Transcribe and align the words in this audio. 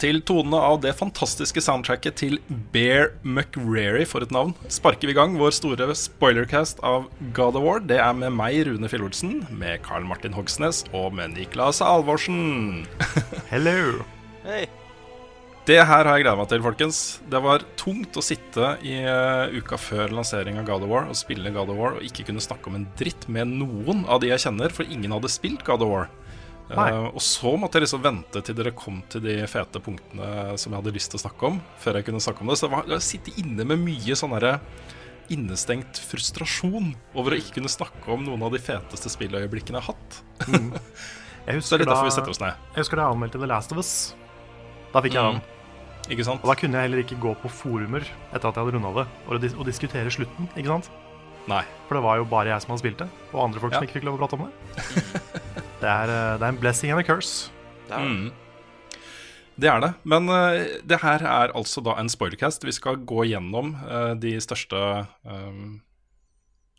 Til 0.00 0.22
tonene 0.24 0.56
av 0.56 0.80
det 0.84 0.94
fantastiske 0.96 1.60
soundtracket 1.64 2.16
til 2.22 2.38
Bear 2.72 3.12
McReary, 3.20 4.06
for 4.08 4.24
et 4.24 4.32
navn, 4.34 4.54
sparker 4.72 5.10
vi 5.10 5.14
i 5.14 5.18
gang 5.18 5.36
vår 5.40 5.52
store 5.58 5.90
spoilercast 5.96 6.80
av 6.86 7.08
God 7.36 7.58
of 7.60 7.66
War. 7.66 7.84
Det 7.84 8.00
er 8.00 8.16
med 8.16 8.32
meg, 8.36 8.62
Rune 8.68 8.88
Fillolsen, 8.88 9.42
med 9.52 9.82
Carl 9.84 10.06
Martin 10.08 10.36
Hogsnes 10.36 10.86
og 10.96 11.12
med 11.18 11.36
Niklas 11.36 11.82
Alvorsen. 11.84 12.86
Hello. 13.52 14.00
Det 15.68 15.76
her 15.76 16.08
har 16.08 16.16
jeg 16.16 16.24
gleda 16.24 16.38
meg 16.40 16.48
til, 16.50 16.62
folkens. 16.64 17.00
Det 17.30 17.40
var 17.44 17.66
tungt 17.78 18.16
å 18.16 18.24
sitte 18.24 18.72
i 18.80 18.96
uh, 19.04 19.52
uka 19.52 19.76
før 19.78 20.16
lansering 20.16 20.56
av 20.58 20.64
God 20.66 20.86
of 20.86 20.90
War 20.90 21.10
og 21.12 21.18
spille 21.20 21.52
God 21.52 21.70
of 21.74 21.78
War 21.78 21.98
og 21.98 22.06
ikke 22.06 22.24
kunne 22.30 22.42
snakke 22.42 22.72
om 22.72 22.80
en 22.80 22.88
dritt 22.98 23.28
med 23.28 23.52
noen 23.60 24.06
av 24.08 24.22
de 24.24 24.32
jeg 24.32 24.46
kjenner, 24.48 24.72
for 24.72 24.88
ingen 24.88 25.12
hadde 25.12 25.30
spilt 25.30 25.62
God 25.68 25.84
of 25.84 25.92
War. 25.92 26.08
Eh, 26.70 27.06
og 27.10 27.20
så 27.24 27.50
måtte 27.58 27.78
jeg 27.80 27.86
liksom 27.88 28.02
vente 28.04 28.42
til 28.46 28.54
dere 28.54 28.70
kom 28.78 29.00
til 29.10 29.20
de 29.24 29.36
fete 29.50 29.80
punktene 29.82 30.56
som 30.60 30.70
jeg 30.72 30.78
hadde 30.82 30.92
lyst 30.94 31.10
til 31.10 31.18
å 31.18 31.24
snakke 31.24 31.48
om, 31.48 31.60
før 31.82 31.98
jeg 31.98 32.06
kunne 32.06 32.20
snakke 32.22 32.40
om 32.44 32.52
det. 32.52 32.58
Så 32.60 32.68
jeg, 32.68 32.74
var, 32.76 32.84
jeg 32.94 33.02
sitter 33.08 33.40
inne 33.42 33.66
med 33.66 33.82
mye 33.82 34.14
sånn 34.18 34.34
derre 34.36 34.60
innestengt 35.30 35.98
frustrasjon 36.10 36.92
over 37.14 37.34
å 37.34 37.38
ikke 37.38 37.56
kunne 37.60 37.70
snakke 37.70 38.10
om 38.10 38.24
noen 38.26 38.42
av 38.46 38.50
de 38.54 38.58
feteste 38.62 39.10
spilløyeblikkene 39.12 39.78
jeg 39.78 39.86
har 39.86 39.94
hatt. 39.94 40.20
Jeg 41.50 41.62
Så 41.64 41.78
det 41.78 41.80
husker, 41.80 41.80
er 41.80 41.86
da, 41.88 41.92
derfor 41.94 42.04
vi 42.06 42.12
setter 42.14 42.30
oss 42.34 42.40
ned. 42.42 42.58
jeg 42.76 42.82
husker 42.84 42.98
da 43.00 43.04
jeg 43.06 43.14
anmeldte 43.16 43.38
The 43.40 43.46
Last 43.48 43.72
of 43.72 43.78
Us. 43.80 43.90
Da 44.92 45.00
fikk 45.02 45.14
jeg 45.16 45.24
Mm. 45.24 45.38
den. 45.40 46.12
Ikke 46.12 46.24
sant? 46.26 46.42
Og 46.44 46.50
da 46.50 46.54
kunne 46.60 46.76
jeg 46.76 46.84
heller 46.90 47.00
ikke 47.02 47.16
gå 47.22 47.32
på 47.40 47.48
forumer 47.50 48.04
etter 48.04 48.48
at 48.50 48.54
jeg 48.54 48.60
hadde 48.60 48.74
runda 48.76 48.90
det, 49.00 49.06
og, 49.26 49.46
og 49.58 49.64
diskutere 49.66 50.12
slutten. 50.12 50.46
ikke 50.52 50.68
sant? 50.68 50.90
Nei. 51.48 51.62
For 51.88 51.96
det 51.96 52.02
var 52.04 52.20
jo 52.20 52.26
bare 52.28 52.52
jeg 52.52 52.60
som 52.62 52.74
hadde 52.74 52.82
spilt 52.84 52.98
det, 53.02 53.08
og 53.32 53.40
andre 53.46 53.60
folk 53.64 53.72
Ja. 53.72 53.78
som 53.80 53.88
ikke 53.88 53.98
fikk 53.98 54.04
lov 54.10 54.18
å 54.18 54.20
prate 54.20 54.36
om 54.38 54.44
det. 54.44 54.52
Det, 55.80 55.88
er, 55.88 56.12
eh, 56.12 56.36
det 56.38 56.44
er 56.44 56.50
en 56.50 56.60
blessing 56.60 56.92
and 56.92 57.02
a 57.02 57.06
curse. 57.06 57.50
Mm. 57.90 58.30
Det 59.60 59.68
er 59.68 59.80
det. 59.82 59.92
Men 60.08 60.30
uh, 60.32 60.64
det 60.86 61.00
her 61.02 61.24
er 61.26 61.54
altså 61.56 61.82
da 61.84 61.96
en 62.00 62.08
spoilercast. 62.08 62.64
Vi 62.64 62.72
skal 62.72 63.02
gå 63.04 63.26
gjennom 63.28 63.74
uh, 63.84 64.14
de 64.16 64.38
største 64.40 64.78
um, 65.26 65.80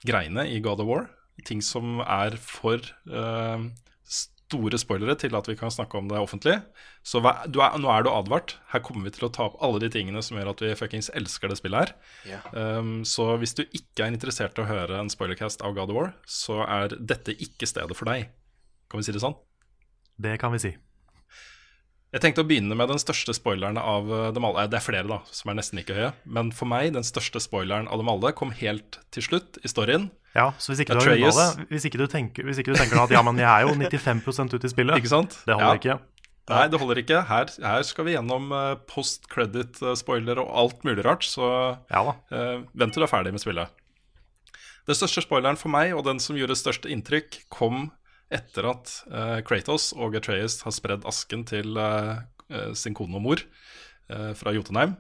greiene 0.07 0.47
i 0.49 0.61
God 0.63 0.81
of 0.81 0.89
War. 0.89 1.09
Ting 1.45 1.61
som 1.66 2.02
er 2.03 2.35
for 2.38 2.77
eh, 3.09 3.61
store 4.51 4.79
spoilere 4.81 5.16
til 5.19 5.35
at 5.38 5.47
vi 5.47 5.56
kan 5.59 5.72
snakke 5.72 5.97
om 5.97 6.09
det 6.12 6.19
offentlig. 6.19 6.57
Så 7.07 7.22
hva, 7.23 7.38
du 7.47 7.62
er, 7.63 7.78
nå 7.79 7.88
er 7.94 8.03
du 8.06 8.12
advart. 8.12 8.57
Her 8.73 8.84
kommer 8.84 9.07
vi 9.07 9.16
til 9.16 9.29
å 9.29 9.31
ta 9.34 9.47
opp 9.47 9.57
alle 9.63 9.81
de 9.84 9.89
tingene 9.94 10.22
som 10.25 10.38
gjør 10.38 10.51
at 10.51 10.63
vi 10.66 10.75
fuckings 10.78 11.12
elsker 11.17 11.51
det 11.51 11.57
spillet 11.62 11.85
her. 11.85 11.95
Yeah. 12.28 12.51
Um, 12.51 12.94
så 13.07 13.31
hvis 13.41 13.56
du 13.57 13.63
ikke 13.66 14.06
er 14.06 14.11
interessert 14.11 14.59
i 14.59 14.66
å 14.66 14.69
høre 14.69 15.00
en 15.00 15.11
spoilercast 15.11 15.63
av 15.66 15.75
God 15.79 15.94
of 15.94 15.97
War, 15.97 16.13
så 16.28 16.61
er 16.67 16.97
dette 17.00 17.38
ikke 17.40 17.69
stedet 17.69 17.97
for 17.97 18.11
deg. 18.11 18.29
Kan 18.91 19.01
vi 19.01 19.07
si 19.07 19.16
det 19.16 19.23
sånn? 19.23 19.40
Det 20.22 20.38
kan 20.41 20.53
vi 20.53 20.61
si. 20.61 20.75
Jeg 22.11 22.25
tenkte 22.25 22.44
å 22.44 22.47
begynne 22.47 22.75
med 22.75 22.90
den 22.91 23.00
største 23.00 23.31
spoileren 23.31 23.78
av 23.79 24.09
eh, 24.11 24.29
dem 24.35 24.44
alle. 24.44 24.66
Det 24.67 24.81
er 24.81 24.84
flere, 24.84 25.07
da, 25.07 25.22
som 25.31 25.51
er 25.51 25.61
nesten 25.61 25.79
like 25.79 25.95
høye. 25.95 26.09
Men 26.28 26.51
for 26.56 26.67
meg, 26.67 26.91
den 26.97 27.07
største 27.07 27.40
spoileren 27.40 27.88
av 27.88 28.01
dem 28.01 28.11
alle 28.11 28.34
kom 28.35 28.51
helt 28.51 29.00
til 29.16 29.23
slutt 29.29 29.61
i 29.63 29.72
storyen. 29.72 30.09
Ja, 30.36 30.52
Så 30.58 30.72
hvis 30.72 30.80
ikke 30.86 30.96
du 30.96 31.02
har 31.03 31.16
det, 31.18 31.68
hvis 31.69 31.86
ikke, 31.90 31.97
du 32.00 32.08
tenker, 32.08 32.44
hvis 32.47 32.59
ikke 32.62 32.72
du 32.72 32.80
tenker 32.80 33.02
at 33.03 33.12
ja, 33.12 33.22
men 33.25 33.36
jeg 33.42 33.50
er 33.52 33.66
jo 33.68 33.74
95% 33.75 34.53
ute 34.56 34.66
i 34.66 34.72
spillet, 34.72 34.97
Ikke 35.02 35.12
sant? 35.12 35.36
det 35.46 35.53
holder 35.58 35.74
Ja. 35.75 35.80
ikke. 35.81 36.00
Nei, 36.52 36.68
det 36.68 36.80
holder 36.80 37.00
ikke. 37.03 37.19
Her, 37.28 37.52
her 37.64 37.84
skal 37.84 38.06
vi 38.08 38.14
gjennom 38.16 38.47
eh, 38.56 38.75
post-credit-spoiler 38.90 40.40
og 40.41 40.50
alt 40.64 40.84
mulig 40.88 41.03
rart, 41.06 41.24
så 41.28 41.78
Ja 41.91 42.03
da. 42.08 42.16
eh, 42.31 42.64
vent 42.74 42.94
til 42.96 43.02
du 43.03 43.08
er 43.08 43.12
ferdig 43.12 43.31
med 43.36 43.44
spillet. 43.44 43.70
Den 44.88 44.96
største 44.97 45.22
spoileren 45.24 45.58
for 45.59 45.70
meg, 45.70 45.94
og 45.96 46.03
den 46.08 46.20
som 46.20 46.36
gjorde 46.36 46.56
størst 46.58 46.88
inntrykk, 46.90 47.44
kom 47.53 47.91
etter 48.31 48.66
at 48.72 48.91
uh, 49.12 49.41
Kratos 49.44 49.91
og 49.94 50.16
Atreus 50.16 50.62
har 50.64 50.72
spredd 50.72 51.03
asken 51.06 51.44
til 51.46 51.75
eh, 51.78 52.22
eh, 52.50 52.72
sin 52.74 52.96
kone 52.96 53.16
og 53.20 53.22
mor 53.25 53.41
eh, 54.09 54.31
fra 54.40 54.53
Jotunheim. 54.56 54.96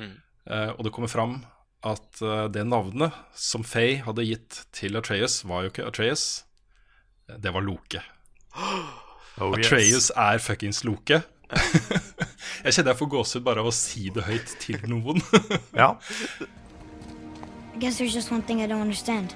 Eh, 0.00 0.70
og 0.74 0.80
det 0.84 0.92
kommer 0.92 1.08
fram 1.12 1.42
at 1.82 2.22
eh, 2.22 2.46
det 2.54 2.64
navnet 2.68 3.14
som 3.34 3.64
Faye 3.66 4.02
hadde 4.06 4.26
gitt 4.26 4.62
til 4.74 4.96
Atreus, 4.98 5.42
var 5.48 5.64
jo 5.64 5.72
ikke 5.72 5.86
Atreus, 5.88 6.44
eh, 7.28 7.38
det 7.42 7.54
var 7.54 7.66
Loke. 7.66 8.04
Oh, 9.40 9.54
yes. 9.56 9.66
Atreus 9.66 10.06
er 10.12 10.38
fuckings 10.44 10.82
Loke. 10.84 11.22
jeg 12.64 12.74
kjenner 12.76 12.90
jeg 12.92 12.98
får 12.98 13.08
gåsehud 13.14 13.44
bare 13.46 13.62
av 13.64 13.70
å 13.70 13.72
si 13.72 14.10
det 14.12 14.26
høyt 14.26 14.52
til 14.60 14.76
noen. 14.92 15.24
Ja. 15.82 15.94
I 17.72 17.78
guess 17.80 17.96
there's 17.96 18.12
just 18.12 18.30
one 18.30 18.42
thing 18.42 18.60
I 18.60 18.66
don't 18.68 18.84
understand. 18.84 19.34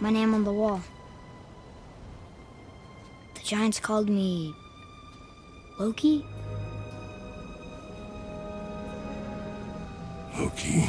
My 0.00 0.08
name 0.08 0.32
on 0.32 0.44
the 0.44 0.52
wall. 0.52 0.80
The 3.34 3.44
giants 3.44 3.78
called 3.78 4.08
me. 4.08 4.54
Loki? 5.78 6.24
Loki. 10.38 10.88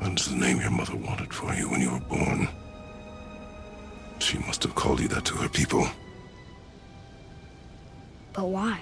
That's 0.00 0.26
the 0.28 0.36
name 0.36 0.60
your 0.60 0.70
mother 0.70 0.96
wanted 0.96 1.32
for 1.32 1.52
you 1.54 1.68
when 1.70 1.80
you 1.80 1.90
were 1.90 2.06
born. 2.08 2.48
She 4.18 4.38
must 4.46 4.62
have 4.64 4.74
called 4.74 5.00
you 5.00 5.08
that 5.08 5.24
to 5.26 5.34
her 5.36 5.48
people. 5.48 5.86
But 8.32 8.44
why? 8.48 8.78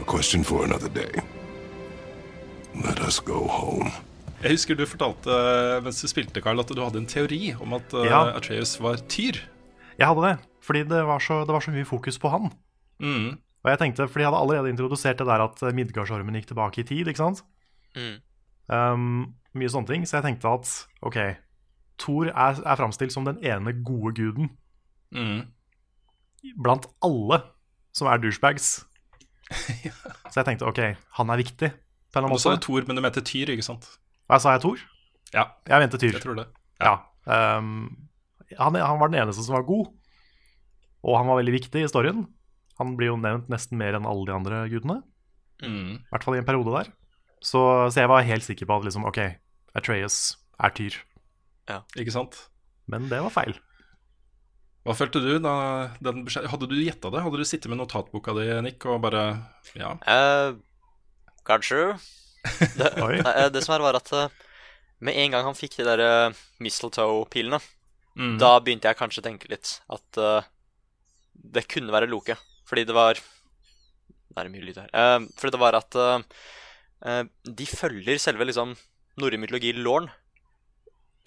A 0.00 0.04
question 0.04 0.42
for 0.44 0.64
another 0.64 0.88
day. 0.88 1.12
Let 2.84 3.00
us 3.00 3.20
go 3.20 3.46
home. 3.46 3.90
Jeg 4.42 4.50
husker 4.56 4.74
du 4.74 4.86
fortalte 4.88 5.28
eh, 5.30 5.82
mens 5.84 6.00
du 6.00 6.08
spilte, 6.08 6.40
Carl, 6.40 6.60
at 6.62 6.70
du 6.72 6.80
hadde 6.80 7.02
en 7.02 7.06
teori 7.06 7.54
om 7.60 7.74
at 7.76 7.92
eh, 7.92 8.06
Ja. 8.08 8.22
Atreus 8.36 8.78
var 8.80 8.96
tyr. 9.08 9.36
Jeg 9.98 10.06
hadde 10.08 10.22
det, 10.24 10.36
fordi 10.64 10.82
det 10.88 11.02
var 11.06 11.18
så, 11.20 11.42
det 11.44 11.52
var 11.52 11.60
så 11.60 11.70
mye 11.74 11.84
fokus 11.84 12.16
på 12.18 12.28
han. 12.32 12.48
Mm. 13.00 13.36
Og 13.60 13.68
jeg 13.70 13.78
tenkte, 13.82 14.06
For 14.08 14.18
de 14.22 14.24
hadde 14.24 14.38
allerede 14.40 14.70
introdusert 14.72 15.18
det 15.20 15.26
der 15.28 15.42
at 15.44 15.62
eh, 15.62 15.74
Midgardsormen 15.76 16.34
gikk 16.38 16.46
tilbake 16.52 16.80
i 16.80 16.86
tid, 16.88 17.08
ikke 17.10 17.20
sant? 17.20 17.42
Mm. 17.96 18.16
Um, 18.70 19.34
mye 19.58 19.68
sånne 19.72 19.90
ting. 19.90 20.06
Så 20.08 20.16
jeg 20.20 20.24
tenkte 20.30 20.48
at 20.54 20.70
ok, 21.04 21.18
Thor 22.00 22.30
er, 22.30 22.60
er 22.64 22.78
framstilt 22.80 23.12
som 23.12 23.26
den 23.28 23.40
ene 23.44 23.74
gode 23.84 24.14
guden 24.16 24.50
Mm. 25.10 25.40
blant 26.62 26.84
alle 27.02 27.40
som 27.92 28.06
er 28.06 28.20
douchebags. 28.22 28.84
Så 30.30 30.36
jeg 30.38 30.46
tenkte 30.46 30.68
ok, 30.70 30.78
han 31.18 31.32
er 31.34 31.40
viktig 31.40 31.72
på 32.14 32.20
en 32.22 32.30
Du 32.30 32.38
sa 32.38 32.52
jo. 32.54 32.60
Thor, 32.62 32.86
men 32.86 32.96
du 32.96 33.02
mente 33.02 33.20
tyr, 33.26 33.50
ikke 33.50 33.66
sant? 33.66 33.88
Hva 34.30 34.38
sa 34.38 34.52
jeg, 34.54 34.62
Thor? 34.62 34.78
Ja, 35.34 35.48
Jeg 35.66 35.82
mente 35.82 35.98
Tyr. 35.98 36.12
jeg 36.14 36.22
tror 36.22 36.38
det. 36.38 36.46
Ja. 36.80 36.94
Um, 37.26 38.08
han, 38.58 38.74
han 38.78 38.98
var 39.02 39.10
den 39.10 39.20
eneste 39.20 39.42
som 39.46 39.54
var 39.58 39.66
god, 39.66 39.90
og 41.06 41.18
han 41.18 41.26
var 41.28 41.38
veldig 41.42 41.52
viktig 41.58 41.82
i 41.84 41.90
storyen. 41.90 42.24
Han 42.80 42.94
blir 42.98 43.12
jo 43.12 43.18
nevnt 43.20 43.50
nesten 43.52 43.76
mer 43.80 43.94
enn 43.98 44.08
alle 44.08 44.26
de 44.30 44.32
andre 44.36 44.62
gudene, 44.72 45.02
Mm. 45.60 45.98
i 46.00 46.08
hvert 46.08 46.24
fall 46.24 46.38
i 46.38 46.40
en 46.40 46.46
periode 46.48 46.72
der. 46.72 46.86
Så, 47.44 47.60
så 47.92 48.00
jeg 48.00 48.08
var 48.08 48.24
helt 48.24 48.44
sikker 48.46 48.64
på 48.68 48.78
at 48.80 48.86
liksom, 48.88 49.04
ok, 49.08 49.18
Atreus 49.76 50.36
er 50.58 50.72
Tyr. 50.76 50.96
Ikke 52.00 52.10
sant? 52.14 52.38
Men 52.88 53.04
det 53.12 53.20
var 53.22 53.30
feil. 53.34 53.52
Hva 54.88 54.94
følte 54.96 55.20
du 55.20 55.34
da 55.44 55.52
den 56.00 56.24
beskjed... 56.24 56.48
Hadde 56.48 56.66
du 56.70 56.78
gjetta 56.80 57.10
det? 57.12 57.20
Hadde 57.22 57.36
du 57.38 57.44
sittet 57.44 57.68
med 57.68 57.76
notatboka 57.82 58.32
di, 58.38 58.46
Nick, 58.64 58.86
og 58.88 59.02
bare 59.04 59.26
Ja. 59.76 59.92
Eh, 60.08 60.54
kanskje. 61.46 61.98
Det, 62.80 62.88
Oi. 63.04 63.18
nei, 63.20 63.34
eh, 63.44 63.50
det 63.52 63.60
som 63.66 63.76
er, 63.76 63.84
var 63.84 64.00
at 64.00 64.08
eh, 64.16 64.32
med 65.04 65.20
en 65.20 65.36
gang 65.36 65.44
han 65.50 65.56
fikk 65.60 65.76
de 65.78 65.84
der 65.92 66.00
uh, 66.30 66.40
mistletoe-pilene, 66.64 67.60
Mm. 68.18 68.38
da 68.42 68.56
begynte 68.60 68.88
jeg 68.90 68.98
kanskje 68.98 69.20
å 69.22 69.24
tenke 69.24 69.48
litt 69.52 69.68
at 69.88 70.18
uh, 70.18 70.42
det 71.54 71.62
kunne 71.70 71.92
være 71.94 72.08
Loke. 72.10 72.34
Fordi 72.70 72.86
det 72.86 72.94
var 72.96 73.18
Det 74.30 74.38
er 74.44 74.48
mye 74.52 74.62
lyd 74.62 74.76
her. 74.78 74.90
Uh, 74.94 75.26
fordi 75.36 75.50
det 75.56 75.60
var 75.60 75.74
at 75.74 75.96
uh, 75.98 76.20
uh, 77.02 77.24
de 77.44 77.66
følger 77.66 78.18
selve 78.22 78.46
liksom 78.46 78.76
norrøn 79.18 79.42
mytologi-låren. 79.42 80.06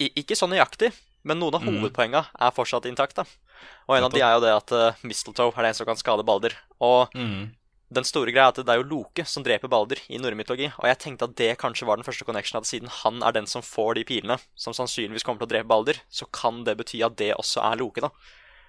Ikke 0.00 0.34
så 0.34 0.48
nøyaktig, 0.50 0.88
men 1.22 1.38
noen 1.38 1.54
av 1.54 1.62
Mm. 1.62 1.76
hovedpoenga 1.82 2.24
er 2.40 2.50
fortsatt 2.56 2.88
intakt. 2.88 3.20
Og 3.20 3.96
en 3.96 4.04
av 4.08 4.10
de 4.12 4.20
er 4.24 4.32
jo 4.34 4.40
det 4.40 4.54
at 4.56 4.72
uh, 4.72 4.96
Mistletoe 5.04 5.52
er 5.52 5.62
det 5.62 5.68
en 5.68 5.74
som 5.74 5.86
kan 5.86 6.00
skade 6.00 6.24
Balder. 6.24 6.56
Og 6.80 7.12
Mm. 7.14 7.52
den 7.92 8.04
store 8.04 8.32
greia 8.32 8.48
er 8.48 8.56
at 8.56 8.56
det 8.64 8.68
er 8.72 8.80
jo 8.82 8.88
Loke 8.88 9.24
som 9.28 9.44
dreper 9.44 9.68
Balder 9.68 10.00
i 10.08 10.16
norrøn 10.18 10.40
mytologi. 10.40 10.72
Og 10.80 10.88
jeg 10.88 10.98
tenkte 10.98 11.28
at 11.28 11.36
det 11.36 11.58
kanskje 11.58 11.86
var 11.86 11.96
den 12.00 12.04
første 12.08 12.24
connection 12.24 12.58
at 12.58 12.64
siden 12.66 12.88
han 12.88 13.22
er 13.22 13.32
den 13.32 13.46
som 13.46 13.62
får 13.62 13.94
de 13.94 14.04
pilene, 14.04 14.38
som 14.56 14.72
sannsynligvis 14.72 15.22
kommer 15.22 15.44
til 15.44 15.46
å 15.46 15.52
drepe 15.52 15.68
Balder, 15.68 16.00
så 16.10 16.24
kan 16.32 16.64
det 16.64 16.76
bety 16.78 17.04
at 17.04 17.16
det 17.16 17.34
også 17.36 17.60
er 17.70 17.76
Loke, 17.76 18.00
da. 18.00 18.10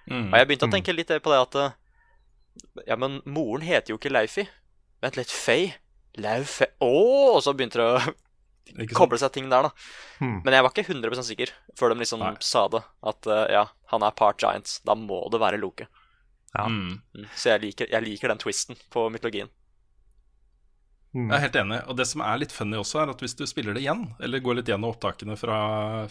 Mm. 0.08 0.28
Og 0.32 0.38
jeg 0.38 0.46
begynte 0.46 0.68
å 0.68 0.72
tenke 0.76 0.94
litt 0.94 1.08
på 1.08 1.32
det 1.32 1.40
at 1.40 1.74
Ja, 2.86 2.96
men 3.00 3.20
moren 3.24 3.64
heter 3.66 3.94
jo 3.94 3.98
ikke 4.00 4.12
Leifi. 4.12 4.46
Vent 5.04 5.18
litt, 5.18 5.32
Faye? 5.32 5.74
Laufe 6.22 6.70
Å! 6.80 6.94
Og 7.36 7.42
så 7.44 7.52
begynte 7.56 7.80
det 7.82 7.86
å 7.86 8.96
koble 8.96 9.18
seg 9.20 9.34
ting 9.34 9.50
der, 9.52 9.68
da. 9.68 9.88
Hmm. 10.18 10.40
Men 10.44 10.56
jeg 10.56 10.64
var 10.64 10.72
ikke 10.72 10.86
100 10.88 11.26
sikker 11.28 11.52
før 11.78 11.92
de 11.92 12.00
liksom 12.02 12.24
Nei. 12.24 12.32
sa 12.44 12.66
det. 12.72 12.82
At 13.06 13.28
uh, 13.30 13.44
ja, 13.52 13.66
han 13.92 14.06
er 14.06 14.16
part 14.16 14.40
Giants. 14.42 14.80
Da 14.86 14.96
må 14.98 15.20
det 15.32 15.42
være 15.42 15.60
Loke. 15.62 15.88
Ja. 16.56 16.66
Mm. 16.72 16.98
Mm. 17.14 17.28
Så 17.36 17.52
jeg 17.52 17.64
liker, 17.66 17.90
jeg 17.92 18.06
liker 18.06 18.32
den 18.32 18.40
twisten 18.42 18.80
på 18.92 19.06
mytologien. 19.12 19.52
Mm. 21.14 21.30
Jeg 21.30 21.36
er 21.36 21.44
helt 21.46 21.58
enig. 21.62 21.80
Og 21.90 21.98
det 21.98 22.06
som 22.10 22.22
er 22.24 22.40
litt 22.42 22.54
funny 22.54 22.78
også, 22.80 23.02
er 23.02 23.12
at 23.12 23.22
hvis 23.24 23.36
du 23.38 23.44
spiller 23.48 23.76
det 23.76 23.84
igjen, 23.84 24.08
eller 24.22 24.42
går 24.44 24.60
litt 24.60 24.70
gjennom 24.70 24.94
opptakene 24.94 25.36
fra, 25.40 25.58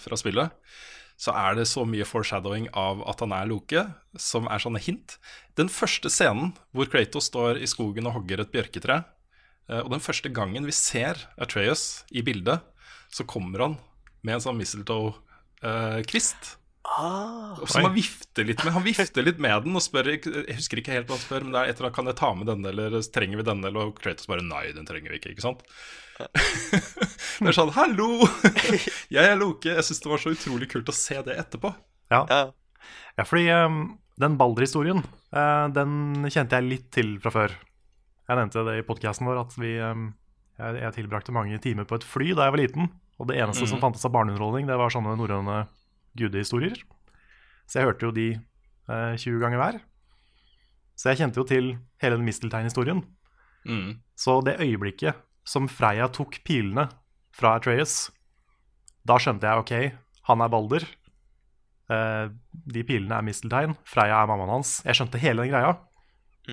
fra 0.01 0.19
spillet, 0.19 0.53
så 1.15 1.31
er 1.38 1.56
det 1.56 1.68
så 1.69 1.86
mye 1.88 2.07
foreshadowing 2.07 2.68
av 2.75 3.01
at 3.07 3.21
han 3.24 3.33
er 3.36 3.47
Loke, 3.47 3.86
som 4.19 4.50
er 4.51 4.62
sånne 4.62 4.81
hint. 4.83 5.18
Den 5.56 5.71
første 5.71 6.12
scenen 6.12 6.53
hvor 6.75 6.89
Kratos 6.92 7.30
står 7.31 7.62
i 7.63 7.69
skogen 7.71 8.09
og 8.09 8.18
hogger 8.18 8.44
et 8.44 8.51
bjørketre, 8.51 9.01
eh, 9.69 9.81
og 9.81 9.94
den 9.94 10.03
første 10.03 10.31
gangen 10.33 10.68
vi 10.68 10.75
ser 10.75 11.24
Atreus 11.39 12.03
i 12.12 12.25
bildet, 12.25 12.65
så 13.07 13.24
kommer 13.24 13.63
han 13.63 13.77
med 14.25 14.38
en 14.38 14.44
sånn 14.44 14.59
mistletoe-kvist. 14.59 16.56
Ah, 16.85 17.57
han 17.73 17.93
vifter 17.95 18.45
litt 18.45 18.61
med 18.63 18.75
Han 18.75 18.83
vifter 18.85 19.25
litt 19.25 19.39
med 19.41 19.65
den 19.65 19.75
og 19.75 19.81
spør 19.83 20.11
Jeg 20.13 20.53
husker 20.53 20.79
ikke 20.79 20.93
helt 20.93 21.09
hva 21.09 21.17
han 21.17 21.23
spør, 21.23 21.43
men 21.43 21.55
det 21.55 21.61
er 21.61 21.71
etter 21.73 21.87
at 21.89 21.95
Kan 21.97 22.07
jeg 22.07 22.17
ta 22.19 22.29
med 22.37 22.47
denne, 22.47 22.71
eller 22.71 22.97
trenger 23.11 23.41
vi 23.41 23.45
denne? 23.47 23.71
Og 23.81 23.97
Kratos 23.97 24.29
bare 24.29 24.45
Nei, 24.45 24.69
den 24.75 24.87
trenger 24.87 25.11
vi 25.11 25.19
ikke, 25.19 25.33
ikke 25.33 25.43
sant? 25.47 25.65
det 27.41 27.49
er 27.49 27.57
sånn 27.57 27.73
Hallo! 27.75 28.27
Jeg 29.15 29.23
er 29.25 29.35
Loke. 29.39 29.73
Jeg 29.73 29.87
syns 29.87 30.03
det 30.03 30.11
var 30.13 30.21
så 30.21 30.31
utrolig 30.35 30.69
kult 30.71 30.91
å 30.91 30.95
se 30.95 31.17
det 31.25 31.35
etterpå. 31.41 31.73
Ja. 32.13 32.21
ja. 32.29 32.41
Ja, 33.17 33.25
fordi 33.25 33.49
um, 33.51 33.79
den 34.21 34.37
Balder-historien, 34.39 35.01
uh, 35.35 35.67
den 35.75 36.27
kjente 36.31 36.59
jeg 36.59 36.67
litt 36.69 36.87
til 36.95 37.15
fra 37.23 37.33
før. 37.33 37.55
Jeg 38.25 38.39
nevnte 38.39 38.63
det 38.67 38.79
i 38.79 38.85
podkasten 38.87 39.27
vår 39.29 39.41
at 39.43 39.55
vi, 39.59 39.75
um, 39.83 40.09
jeg, 40.59 40.79
jeg 40.81 40.95
tilbrakte 40.99 41.35
mange 41.35 41.59
timer 41.63 41.87
på 41.89 41.99
et 41.99 42.07
fly 42.07 42.31
da 42.33 42.47
jeg 42.47 42.55
var 42.55 42.63
liten. 42.63 42.91
Og 43.19 43.29
det 43.29 43.39
eneste 43.39 43.67
som 43.69 43.79
fantes 43.83 44.03
av 44.07 44.13
barneunderholdning, 44.15 44.67
det 44.67 44.79
var 44.79 44.91
sånne 44.91 45.15
norrøne 45.19 45.65
gudehistorier. 46.17 46.79
Så 47.65 47.79
jeg 47.79 47.89
hørte 47.89 48.07
jo 48.07 48.15
de 48.15 48.27
eh, 48.35 49.13
20 49.17 49.39
ganger 49.44 49.62
hver. 49.62 49.79
Så 50.95 51.12
jeg 51.12 51.21
kjente 51.23 51.41
jo 51.41 51.47
til 51.47 51.73
hele 52.01 52.19
den 52.19 52.27
Misteltein-historien. 52.27 53.03
Mm. 53.65 53.97
Så 54.15 54.39
det 54.45 54.59
øyeblikket 54.63 55.17
som 55.45 55.67
Freya 55.69 56.07
tok 56.13 56.39
pilene 56.45 56.88
fra 57.35 57.57
Atreus, 57.59 58.09
da 59.06 59.17
skjønte 59.21 59.50
jeg 59.50 59.62
ok, 59.62 59.73
han 60.29 60.41
er 60.41 60.53
Balder. 60.53 60.85
Eh, 61.91 62.29
de 62.51 62.85
pilene 62.88 63.19
er 63.19 63.25
misteltein. 63.25 63.75
Freya 63.85 64.23
er 64.23 64.29
mammaen 64.31 64.56
hans. 64.57 64.79
Jeg 64.85 64.97
skjønte 64.97 65.21
hele 65.21 65.45
den 65.45 65.53
greia. 65.53 65.75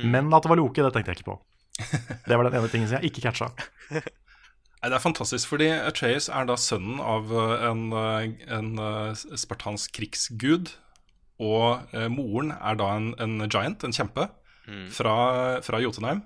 Men 0.02 0.32
at 0.32 0.44
det 0.44 0.50
var 0.52 0.60
Loke, 0.60 0.82
det 0.84 0.92
tenkte 0.92 1.12
jeg 1.12 1.20
ikke 1.20 1.30
på. 1.32 1.40
Det 2.28 2.36
var 2.36 2.46
den 2.46 2.54
ene 2.58 2.68
tingen 2.70 2.88
som 2.88 2.98
jeg 3.00 3.10
ikke 3.10 3.24
catcha. 3.24 3.48
Det 4.82 4.96
er 4.96 5.02
fantastisk, 5.02 5.46
fordi 5.52 5.68
Atreus 5.70 6.26
er 6.28 6.46
da 6.48 6.56
sønnen 6.58 6.98
av 6.98 7.30
eh, 7.30 7.66
en, 7.68 7.84
eh, 7.94 8.32
en 8.50 8.72
eh, 8.82 9.24
spartansk 9.38 9.94
krigsgud. 9.94 10.74
Og 11.42 11.94
moren 12.12 12.52
er 12.54 12.76
da 12.78 12.92
en, 12.94 13.08
en 13.18 13.48
giant, 13.50 13.82
en 13.82 13.94
kjempe, 13.94 14.28
fra, 14.94 15.14
fra 15.64 15.80
Jotunheim. 15.82 16.20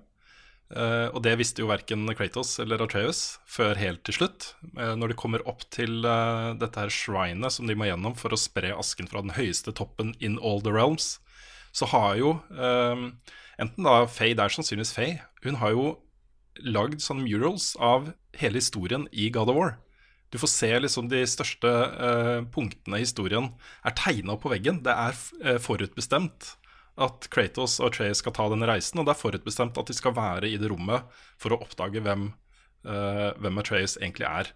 Eh, 0.74 1.08
og 1.14 1.20
det 1.22 1.36
visste 1.38 1.62
jo 1.62 1.68
verken 1.70 2.08
Kratos 2.18 2.56
eller 2.58 2.82
Atreus 2.82 3.38
før 3.46 3.78
helt 3.78 4.02
til 4.06 4.18
slutt. 4.18 4.48
Eh, 4.74 4.94
når 4.98 5.12
de 5.12 5.18
kommer 5.18 5.44
opp 5.46 5.62
til 5.70 6.02
eh, 6.02 6.54
dette 6.58 6.82
her 6.82 6.90
shrinet 6.90 7.54
som 7.54 7.70
de 7.70 7.76
må 7.78 7.86
gjennom 7.86 8.16
for 8.18 8.34
å 8.34 8.40
spre 8.40 8.74
asken 8.74 9.06
fra 9.10 9.22
den 9.22 9.36
høyeste 9.36 9.74
toppen 9.78 10.14
in 10.18 10.40
all 10.42 10.60
the 10.64 10.74
realms, 10.74 11.20
så 11.76 11.86
har 11.92 12.16
jo 12.16 12.30
enten 12.56 13.84
da 13.84 14.06
Faye, 14.08 14.32
det 14.32 14.40
er 14.46 14.54
sannsynligvis 14.54 14.94
Faye, 14.96 15.18
hun 15.44 15.58
har 15.60 15.74
jo 15.74 15.90
lagd 16.64 17.02
sånne 17.04 17.26
murals 17.26 17.74
av 17.82 18.12
hele 18.36 18.60
historien 18.60 19.06
i 19.12 19.28
God 19.34 19.52
of 19.52 19.58
War. 19.58 19.74
Du 20.30 20.38
får 20.42 20.50
se 20.50 20.70
liksom 20.80 21.08
de 21.10 21.22
største 21.28 21.70
uh, 21.70 22.42
punktene 22.52 22.98
i 22.98 23.04
historien 23.04 23.50
er 23.86 23.94
tegna 23.96 24.36
på 24.40 24.50
veggen. 24.52 24.82
Det 24.84 24.92
er 24.92 25.20
eh, 25.44 25.60
forutbestemt 25.62 26.56
at 26.96 27.28
Kratos 27.32 27.76
og 27.78 27.90
Atreus 27.90 28.22
skal 28.22 28.34
ta 28.34 28.48
denne 28.50 28.66
reisen, 28.68 28.98
og 28.98 29.06
det 29.06 29.14
er 29.14 29.20
forutbestemt 29.20 29.78
at 29.78 29.88
de 29.88 29.96
skal 29.96 30.16
være 30.16 30.48
i 30.48 30.58
det 30.58 30.70
rommet 30.72 31.06
for 31.40 31.54
å 31.54 31.60
oppdage 31.62 32.02
hvem, 32.02 32.30
uh, 32.88 33.30
hvem 33.38 33.62
Atreus 33.62 33.96
egentlig 34.00 34.26
er. 34.28 34.50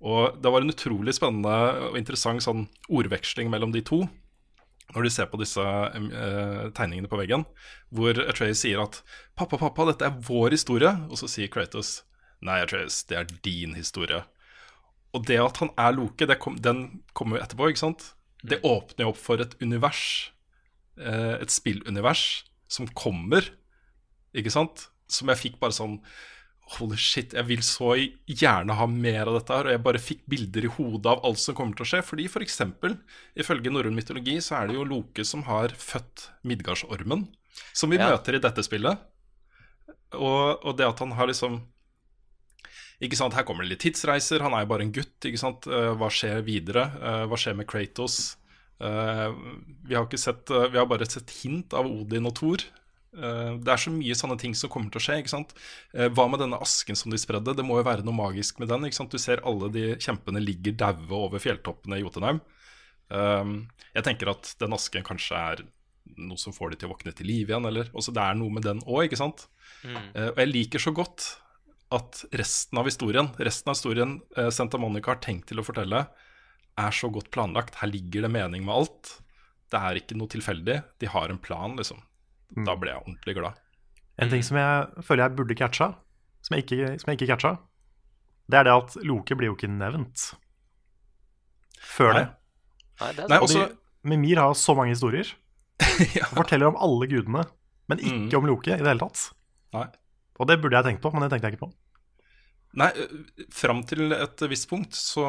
Og 0.00 0.38
det 0.40 0.52
var 0.54 0.64
en 0.64 0.72
utrolig 0.72 1.12
spennende 1.18 1.56
og 1.90 1.98
interessant 2.00 2.42
sånn 2.46 2.64
ordveksling 2.88 3.50
mellom 3.52 3.74
de 3.74 3.84
to 3.84 4.06
når 4.94 5.06
du 5.06 5.10
ser 5.12 5.28
på 5.30 5.38
disse 5.40 5.62
eh, 5.62 6.70
tegningene 6.76 7.10
på 7.10 7.18
veggen, 7.20 7.44
hvor 7.94 8.16
Atreus 8.26 8.62
sier 8.64 8.82
at 8.82 9.00
'Pappa, 9.38 9.58
pappa, 9.60 9.86
dette 9.90 10.06
er 10.08 10.22
vår 10.26 10.56
historie', 10.56 10.94
og 11.08 11.18
så 11.20 11.28
sier 11.30 11.50
Kratos 11.52 12.02
'Nei, 12.42 12.60
Atreus, 12.64 13.02
det 13.04 13.18
er 13.18 13.30
din 13.44 13.76
historie'. 13.78 14.24
Og 15.14 15.26
det 15.26 15.40
at 15.42 15.58
han 15.62 15.70
er 15.78 15.94
Loke, 15.96 16.26
det 16.26 16.38
kom, 16.38 16.56
den 16.56 17.02
kommer 17.14 17.38
jo 17.38 17.44
etterpå, 17.44 17.70
ikke 17.70 17.84
sant? 17.84 18.14
Det 18.42 18.62
åpner 18.64 19.04
jo 19.04 19.12
opp 19.12 19.20
for 19.20 19.42
et 19.42 19.56
univers, 19.60 20.32
eh, 20.98 21.36
et 21.42 21.50
spillunivers, 21.50 22.44
som 22.68 22.86
kommer, 22.86 23.50
ikke 24.34 24.52
sant? 24.54 24.88
Som 25.10 25.28
jeg 25.28 25.42
fikk 25.42 25.60
bare 25.60 25.74
sånn 25.74 25.98
Holy 26.78 26.94
shit, 26.96 27.32
jeg 27.34 27.46
vil 27.48 27.62
så 27.66 27.96
gjerne 28.30 28.76
ha 28.78 28.84
mer 28.86 29.26
av 29.26 29.40
dette 29.40 29.56
her. 29.56 29.66
Og 29.66 29.72
jeg 29.74 29.82
bare 29.82 29.98
fikk 30.02 30.20
bilder 30.30 30.64
i 30.68 30.70
hodet 30.76 31.06
av 31.10 31.24
alt 31.26 31.40
som 31.42 31.56
kommer 31.58 31.74
til 31.74 31.82
å 31.82 31.88
skje. 31.90 32.02
Fordi 32.06 32.28
for 32.30 32.44
eksempel, 32.46 32.94
ifølge 33.34 33.72
norrøn 33.74 33.96
mytologi, 33.96 34.36
så 34.44 34.60
er 34.60 34.68
det 34.70 34.76
jo 34.78 34.84
Loke 34.86 35.24
som 35.26 35.42
har 35.48 35.74
født 35.74 36.28
Midgardsormen. 36.46 37.26
Som 37.74 37.90
vi 37.90 37.98
Ja. 37.98 38.10
møter 38.12 38.36
i 38.38 38.42
dette 38.44 38.62
spillet. 38.62 38.98
Og, 40.14 40.64
og 40.64 40.76
det 40.78 40.86
at 40.86 40.98
han 40.98 41.12
har 41.12 41.26
liksom 41.30 41.60
Ikke 43.00 43.16
sant, 43.16 43.32
Her 43.34 43.44
kommer 43.48 43.64
det 43.64 43.70
litt 43.70 43.80
tidsreiser. 43.94 44.42
Han 44.44 44.52
er 44.52 44.60
jo 44.66 44.70
bare 44.74 44.82
en 44.82 44.92
gutt. 44.92 45.18
ikke 45.24 45.38
sant, 45.38 45.66
Eh, 45.66 45.94
Hva 45.96 46.08
skjer 46.10 46.42
videre? 46.44 46.82
Eh, 47.00 47.26
Hva 47.26 47.36
skjer 47.38 47.56
med 47.56 47.66
Kratos? 47.66 48.36
Eh, 48.80 49.32
Vi 49.88 49.94
har 49.94 50.04
ikke 50.06 50.18
sett 50.18 50.46
Vi 50.48 50.78
har 50.78 50.86
bare 50.86 51.06
sett 51.08 51.30
hint 51.42 51.72
av 51.74 51.86
Odin 51.86 52.26
og 52.26 52.34
Thor. 52.36 52.58
Eh, 53.16 53.56
Det 53.58 53.72
er 53.72 53.80
så 53.82 53.90
mye 53.90 54.14
sånne 54.14 54.38
ting 54.38 54.54
som 54.54 54.70
kommer 54.70 54.90
til 54.90 55.00
å 55.00 55.04
skje. 55.04 55.18
ikke 55.22 55.32
sant? 55.34 55.54
Eh, 55.94 56.08
Hva 56.08 56.28
med 56.30 56.40
denne 56.40 56.60
asken 56.60 56.96
som 56.96 57.10
de 57.10 57.18
spredde? 57.18 57.56
Det 57.56 57.64
må 57.64 57.78
jo 57.80 57.86
være 57.88 58.04
noe 58.04 58.14
magisk 58.14 58.58
med 58.60 58.68
den. 58.68 58.84
ikke 58.84 58.94
sant? 59.00 59.10
Du 59.10 59.18
ser 59.18 59.42
alle 59.44 59.70
de 59.70 59.96
kjempene 59.96 60.42
ligger 60.44 60.76
daue 60.76 61.10
over 61.10 61.38
fjelltoppene 61.38 61.98
i 61.98 62.04
Jotunheim. 62.04 62.40
Um, 63.10 63.68
jeg 63.92 64.04
tenker 64.06 64.30
at 64.30 64.54
den 64.60 64.72
asken 64.72 65.02
kanskje 65.02 65.34
er 65.34 65.64
noe 66.16 66.38
som 66.38 66.52
får 66.52 66.70
de 66.70 66.76
til 66.76 66.88
å 66.88 66.92
våkne 66.94 67.12
til 67.12 67.26
liv 67.26 67.48
igjen. 67.50 67.66
eller, 67.66 67.90
også 67.90 68.14
Det 68.14 68.22
er 68.22 68.34
noe 68.38 68.50
med 68.50 68.62
den 68.62 68.80
òg, 68.86 69.08
ikke 69.08 69.18
sant? 69.18 69.48
Mm. 69.82 69.96
og 70.14 70.36
jeg 70.36 70.48
liker 70.52 70.78
så 70.78 70.92
godt 70.94 71.36
at 71.90 72.24
resten 72.36 72.78
av 72.78 72.84
historien, 72.86 73.30
resten 73.38 73.70
av 73.70 73.74
historien 73.74 74.20
eh, 74.36 74.50
Santa 74.50 74.78
Monica 74.78 75.10
har 75.14 75.20
tenkt 75.24 75.48
til 75.50 75.58
å 75.58 75.64
fortelle, 75.66 76.06
er 76.78 76.90
så 76.94 77.10
godt 77.12 77.30
planlagt. 77.34 77.80
Her 77.80 77.90
ligger 77.90 78.22
det 78.22 78.30
mening 78.30 78.64
med 78.64 78.74
alt. 78.74 79.10
Det 79.70 79.78
er 79.80 79.98
ikke 79.98 80.16
noe 80.18 80.30
tilfeldig. 80.30 80.76
De 81.02 81.10
har 81.10 81.30
en 81.32 81.38
plan, 81.42 81.74
liksom. 81.78 81.98
Da 82.66 82.74
ble 82.76 82.90
jeg 82.92 83.02
ordentlig 83.04 83.34
glad. 83.36 83.58
En 84.20 84.30
ting 84.32 84.42
som 84.44 84.56
jeg 84.60 85.04
føler 85.06 85.24
jeg 85.28 85.36
burde 85.38 85.56
catcha, 85.56 85.90
som 86.44 86.56
jeg 86.56 86.64
ikke, 86.66 86.88
som 87.00 87.10
jeg 87.12 87.18
ikke 87.20 87.30
catcha, 87.32 87.52
det 88.50 88.58
er 88.58 88.66
det 88.66 88.72
at 88.74 88.96
Loke 89.06 89.36
blir 89.38 89.52
jo 89.52 89.56
ikke 89.56 89.70
nevnt 89.70 90.26
før 91.80 92.12
Nei. 92.14 92.22
det. 92.24 92.28
Nei, 93.00 93.10
det 93.16 93.24
er 93.24 93.30
Nei, 93.32 93.38
også, 93.46 93.62
de, 93.70 93.78
Mimir 94.10 94.40
har 94.42 94.54
så 94.58 94.74
mange 94.76 94.94
historier. 94.94 95.28
ja, 96.16 96.26
Han 96.28 96.40
forteller 96.42 96.68
om 96.72 96.78
alle 96.80 97.08
gudene, 97.10 97.44
men 97.90 98.02
ikke 98.02 98.36
Mm. 98.36 98.40
om 98.42 98.48
Loke 98.50 98.74
i 98.74 98.80
det 98.82 98.86
hele 98.90 99.00
tatt. 99.06 99.30
nei. 99.76 99.86
Og 100.40 100.48
det 100.48 100.56
burde 100.62 100.76
jeg 100.78 100.86
tenkt 100.88 101.02
på, 101.04 101.10
men 101.12 101.20
det 101.22 101.30
tenkte 101.34 101.48
jeg 101.50 101.56
ikke 101.58 101.66
på. 101.66 101.72
Nei, 102.80 102.90
fram 103.52 103.80
til 103.84 104.12
et 104.14 104.42
visst 104.48 104.68
punkt 104.70 104.94
så, 104.96 105.24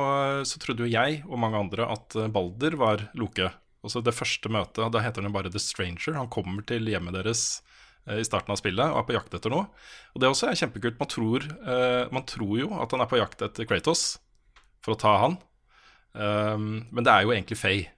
så 0.46 0.60
trodde 0.62 0.86
jo 0.86 0.92
jeg 0.92 1.24
og 1.26 1.40
mange 1.42 1.58
andre 1.60 1.88
at 1.90 2.14
Balder 2.32 2.78
var 2.80 3.08
Loke. 3.18 3.50
Altså 3.82 4.04
det 4.06 4.14
første 4.14 4.50
møtet, 4.54 4.84
da 4.94 5.02
heter 5.02 5.24
han 5.24 5.32
jo 5.32 5.36
bare 5.36 5.52
The 5.52 5.62
Stranger. 5.62 6.18
Han 6.20 6.30
kommer 6.34 6.66
til 6.70 6.86
hjemmet 6.90 7.18
deres 7.18 7.62
øh, 8.08 8.20
i 8.22 8.26
starten 8.28 8.54
av 8.54 8.60
spillet 8.62 8.86
og 8.86 9.02
er 9.02 9.08
på 9.08 9.16
jakt 9.18 9.38
etter 9.38 9.54
noe. 9.54 9.70
Og 10.14 10.22
det 10.22 10.30
også 10.30 10.52
er 10.52 10.60
kjempekult. 10.60 11.00
Man 11.02 11.10
tror, 11.10 11.48
øh, 11.50 12.04
man 12.14 12.28
tror 12.30 12.54
jo 12.62 12.70
at 12.78 12.94
han 12.94 13.02
er 13.02 13.10
på 13.10 13.22
jakt 13.22 13.42
etter 13.48 13.70
Kratos 13.70 14.06
for 14.86 14.96
å 14.96 15.02
ta 15.02 15.16
han. 15.24 15.40
Um, 16.12 16.88
men 16.92 17.06
det 17.08 17.12
er 17.14 17.24
jo 17.24 17.34
egentlig 17.34 17.58
Faye. 17.58 17.90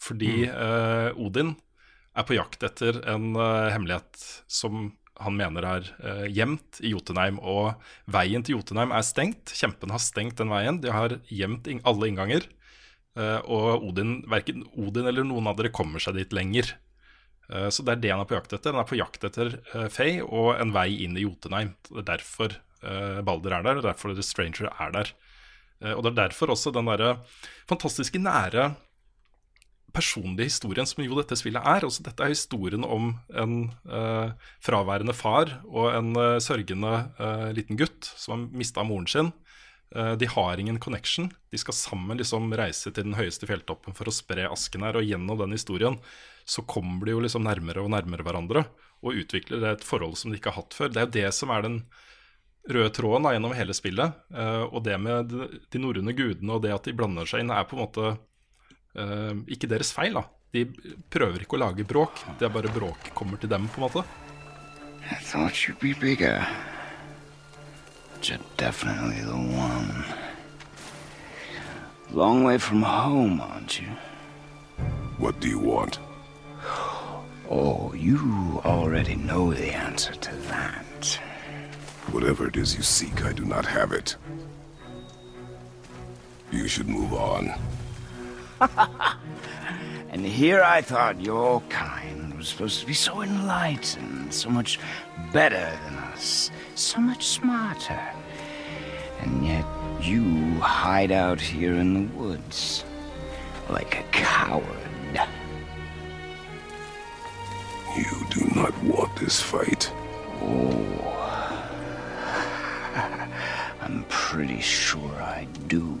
Fordi 0.00 0.48
øh, 0.48 1.10
Odin 1.20 1.54
er 2.14 2.26
på 2.26 2.36
jakt 2.36 2.64
etter 2.66 3.00
en 3.10 3.32
øh, 3.36 3.70
hemmelighet 3.72 4.20
som 4.50 4.92
han 5.22 5.36
mener 5.38 5.66
er 5.68 5.88
eh, 6.02 6.24
gjemt 6.34 6.80
i 6.82 6.90
Jotunheim. 6.90 7.38
Og 7.38 7.78
veien 8.10 8.42
til 8.44 8.58
Jotunheim 8.58 8.92
er 8.94 9.06
stengt. 9.06 9.52
Kjempene 9.54 9.94
har 9.94 10.02
stengt 10.02 10.40
den 10.40 10.50
veien. 10.52 10.80
De 10.82 10.90
har 10.92 11.18
gjemt 11.30 11.70
alle 11.86 12.10
innganger. 12.10 12.48
Eh, 13.14 13.40
og 13.46 13.84
Odin, 13.86 14.18
verken 14.30 14.64
Odin 14.74 15.06
eller 15.06 15.26
noen 15.26 15.46
av 15.46 15.58
dere 15.58 15.72
kommer 15.74 16.02
seg 16.02 16.18
dit 16.18 16.34
lenger. 16.34 16.74
Eh, 17.50 17.68
så 17.70 17.84
det 17.86 17.96
er 17.96 18.02
det 18.02 18.14
han 18.14 18.22
er 18.24 18.30
på 18.30 18.38
jakt 18.38 18.56
etter. 18.56 18.74
Han 18.74 18.82
er 18.82 18.90
på 18.90 18.98
jakt 18.98 19.26
etter 19.28 19.58
uh, 19.74 19.88
Faye 19.92 20.24
og 20.24 20.54
en 20.58 20.74
vei 20.74 20.88
inn 21.06 21.18
i 21.18 21.26
Jotunheim. 21.26 21.74
Det 21.90 22.02
er 22.04 22.12
derfor 22.16 22.60
Balder 23.24 23.54
er 23.56 23.62
der, 23.64 23.78
og 23.80 23.86
derfor 23.86 24.12
The 24.12 24.20
Stranger 24.20 24.66
er 24.68 24.90
der. 24.92 25.10
Og 25.94 26.02
det 26.04 26.10
er 26.10 26.16
derfor 26.18 26.50
også 26.52 26.68
den 26.74 26.90
derre 26.90 27.14
fantastiske 27.64 28.20
nære 28.20 28.66
personlige 29.96 30.50
historien 30.50 30.84
som 30.84 31.00
jo 31.00 31.16
dette 31.16 31.38
spillet 31.40 31.64
er. 31.64 31.86
Også 31.88 32.04
dette 32.04 32.20
er 32.20 32.34
historien 32.34 32.84
om 32.84 33.14
en 33.32 33.54
fraværende 34.60 35.16
far 35.16 35.54
og 35.64 35.96
en 35.96 36.12
sørgende 36.44 36.92
liten 37.56 37.80
gutt 37.80 38.04
som 38.20 38.36
har 38.36 38.60
mista 38.60 38.84
moren 38.84 39.08
sin. 39.08 39.32
De 39.94 40.26
har 40.26 40.58
ingen 40.58 40.80
connection. 40.82 41.28
De 41.54 41.58
skal 41.60 41.76
sammen 41.78 42.18
liksom 42.18 42.48
reise 42.58 42.90
til 42.90 43.06
den 43.06 43.14
høyeste 43.14 43.46
fjelltoppen 43.46 43.94
for 43.94 44.10
å 44.10 44.14
spre 44.14 44.48
asken 44.50 44.82
her. 44.82 44.98
Og 44.98 45.06
gjennom 45.06 45.38
den 45.38 45.54
historien 45.54 46.00
så 46.44 46.64
kommer 46.66 47.06
de 47.06 47.14
jo 47.14 47.22
liksom 47.22 47.46
nærmere 47.46 47.84
og 47.84 47.92
nærmere 47.94 48.26
hverandre 48.26 48.64
og 49.04 49.20
utvikler 49.20 49.64
et 49.70 49.84
forhold 49.84 50.16
som 50.18 50.32
de 50.32 50.40
ikke 50.40 50.52
har 50.52 50.64
hatt 50.64 50.76
før. 50.76 50.90
Det 50.92 51.00
er 51.00 51.06
jo 51.06 51.16
det 51.18 51.30
som 51.36 51.52
er 51.54 51.64
den 51.66 51.78
røde 52.70 52.92
tråden 52.96 53.26
da, 53.26 53.34
gjennom 53.34 53.56
hele 53.56 53.76
spillet. 53.76 54.20
Uh, 54.32 54.64
og 54.70 54.84
det 54.86 54.96
med 55.00 55.34
de 55.72 55.82
norrøne 55.82 56.16
gudene 56.16 56.56
og 56.56 56.64
det 56.64 56.72
at 56.74 56.88
de 56.88 56.96
blander 56.96 57.28
seg 57.28 57.44
inn, 57.44 57.52
er 57.52 57.68
på 57.68 57.76
en 57.76 57.84
måte 57.84 58.14
uh, 58.14 59.34
ikke 59.52 59.70
deres 59.70 59.92
feil. 59.96 60.16
da. 60.16 60.26
De 60.54 60.66
prøver 61.12 61.44
ikke 61.44 61.58
å 61.58 61.64
lage 61.64 61.88
bråk, 61.88 62.22
det 62.38 62.46
er 62.46 62.54
bare 62.54 62.72
bråk 62.72 63.10
kommer 63.18 63.40
til 63.40 63.50
dem, 63.52 63.66
på 63.68 63.82
en 63.82 63.88
måte. 63.88 64.06
I 65.04 65.18
thought 65.20 65.66
you'd 65.66 65.80
be 65.82 65.92
bigger. 66.00 66.46
But 68.24 68.30
you're 68.30 68.48
definitely 68.56 69.20
the 69.20 69.36
one. 69.36 70.02
Long 72.10 72.42
way 72.42 72.56
from 72.56 72.80
home, 72.80 73.38
aren't 73.38 73.78
you? 73.78 73.88
What 75.18 75.40
do 75.40 75.48
you 75.50 75.58
want? 75.58 75.98
Oh, 77.50 77.92
you 77.92 78.62
already 78.64 79.14
know 79.14 79.52
the 79.52 79.74
answer 79.74 80.14
to 80.14 80.34
that. 80.48 81.20
Whatever 82.12 82.48
it 82.48 82.56
is 82.56 82.74
you 82.74 82.82
seek, 82.82 83.26
I 83.26 83.34
do 83.34 83.44
not 83.44 83.66
have 83.66 83.92
it. 83.92 84.16
You 86.50 86.66
should 86.66 86.88
move 86.88 87.12
on. 87.12 87.52
and 90.08 90.24
here 90.24 90.62
I 90.62 90.80
thought 90.80 91.20
your 91.20 91.60
kind 91.68 92.32
was 92.38 92.48
supposed 92.48 92.80
to 92.80 92.86
be 92.86 92.94
so 92.94 93.20
enlightened, 93.20 94.32
so 94.32 94.48
much 94.48 94.78
better 95.34 95.78
than 95.84 95.96
us, 96.14 96.50
so 96.76 97.00
much 97.00 97.26
smarter. 97.26 98.00
And 99.20 99.44
yet 99.44 99.64
you 100.00 100.22
hide 100.60 101.10
out 101.10 101.40
here 101.40 101.74
in 101.74 101.92
the 101.94 102.14
woods 102.14 102.84
like 103.68 103.98
a 103.98 104.04
coward. 104.12 104.64
You 107.96 108.26
do 108.30 108.44
not 108.54 108.74
want 108.82 109.14
this 109.16 109.40
fight. 109.40 109.90
Oh. 110.42 111.10
I'm 113.82 114.04
pretty 114.08 114.60
sure 114.60 115.14
I 115.20 115.46
do. 115.68 116.00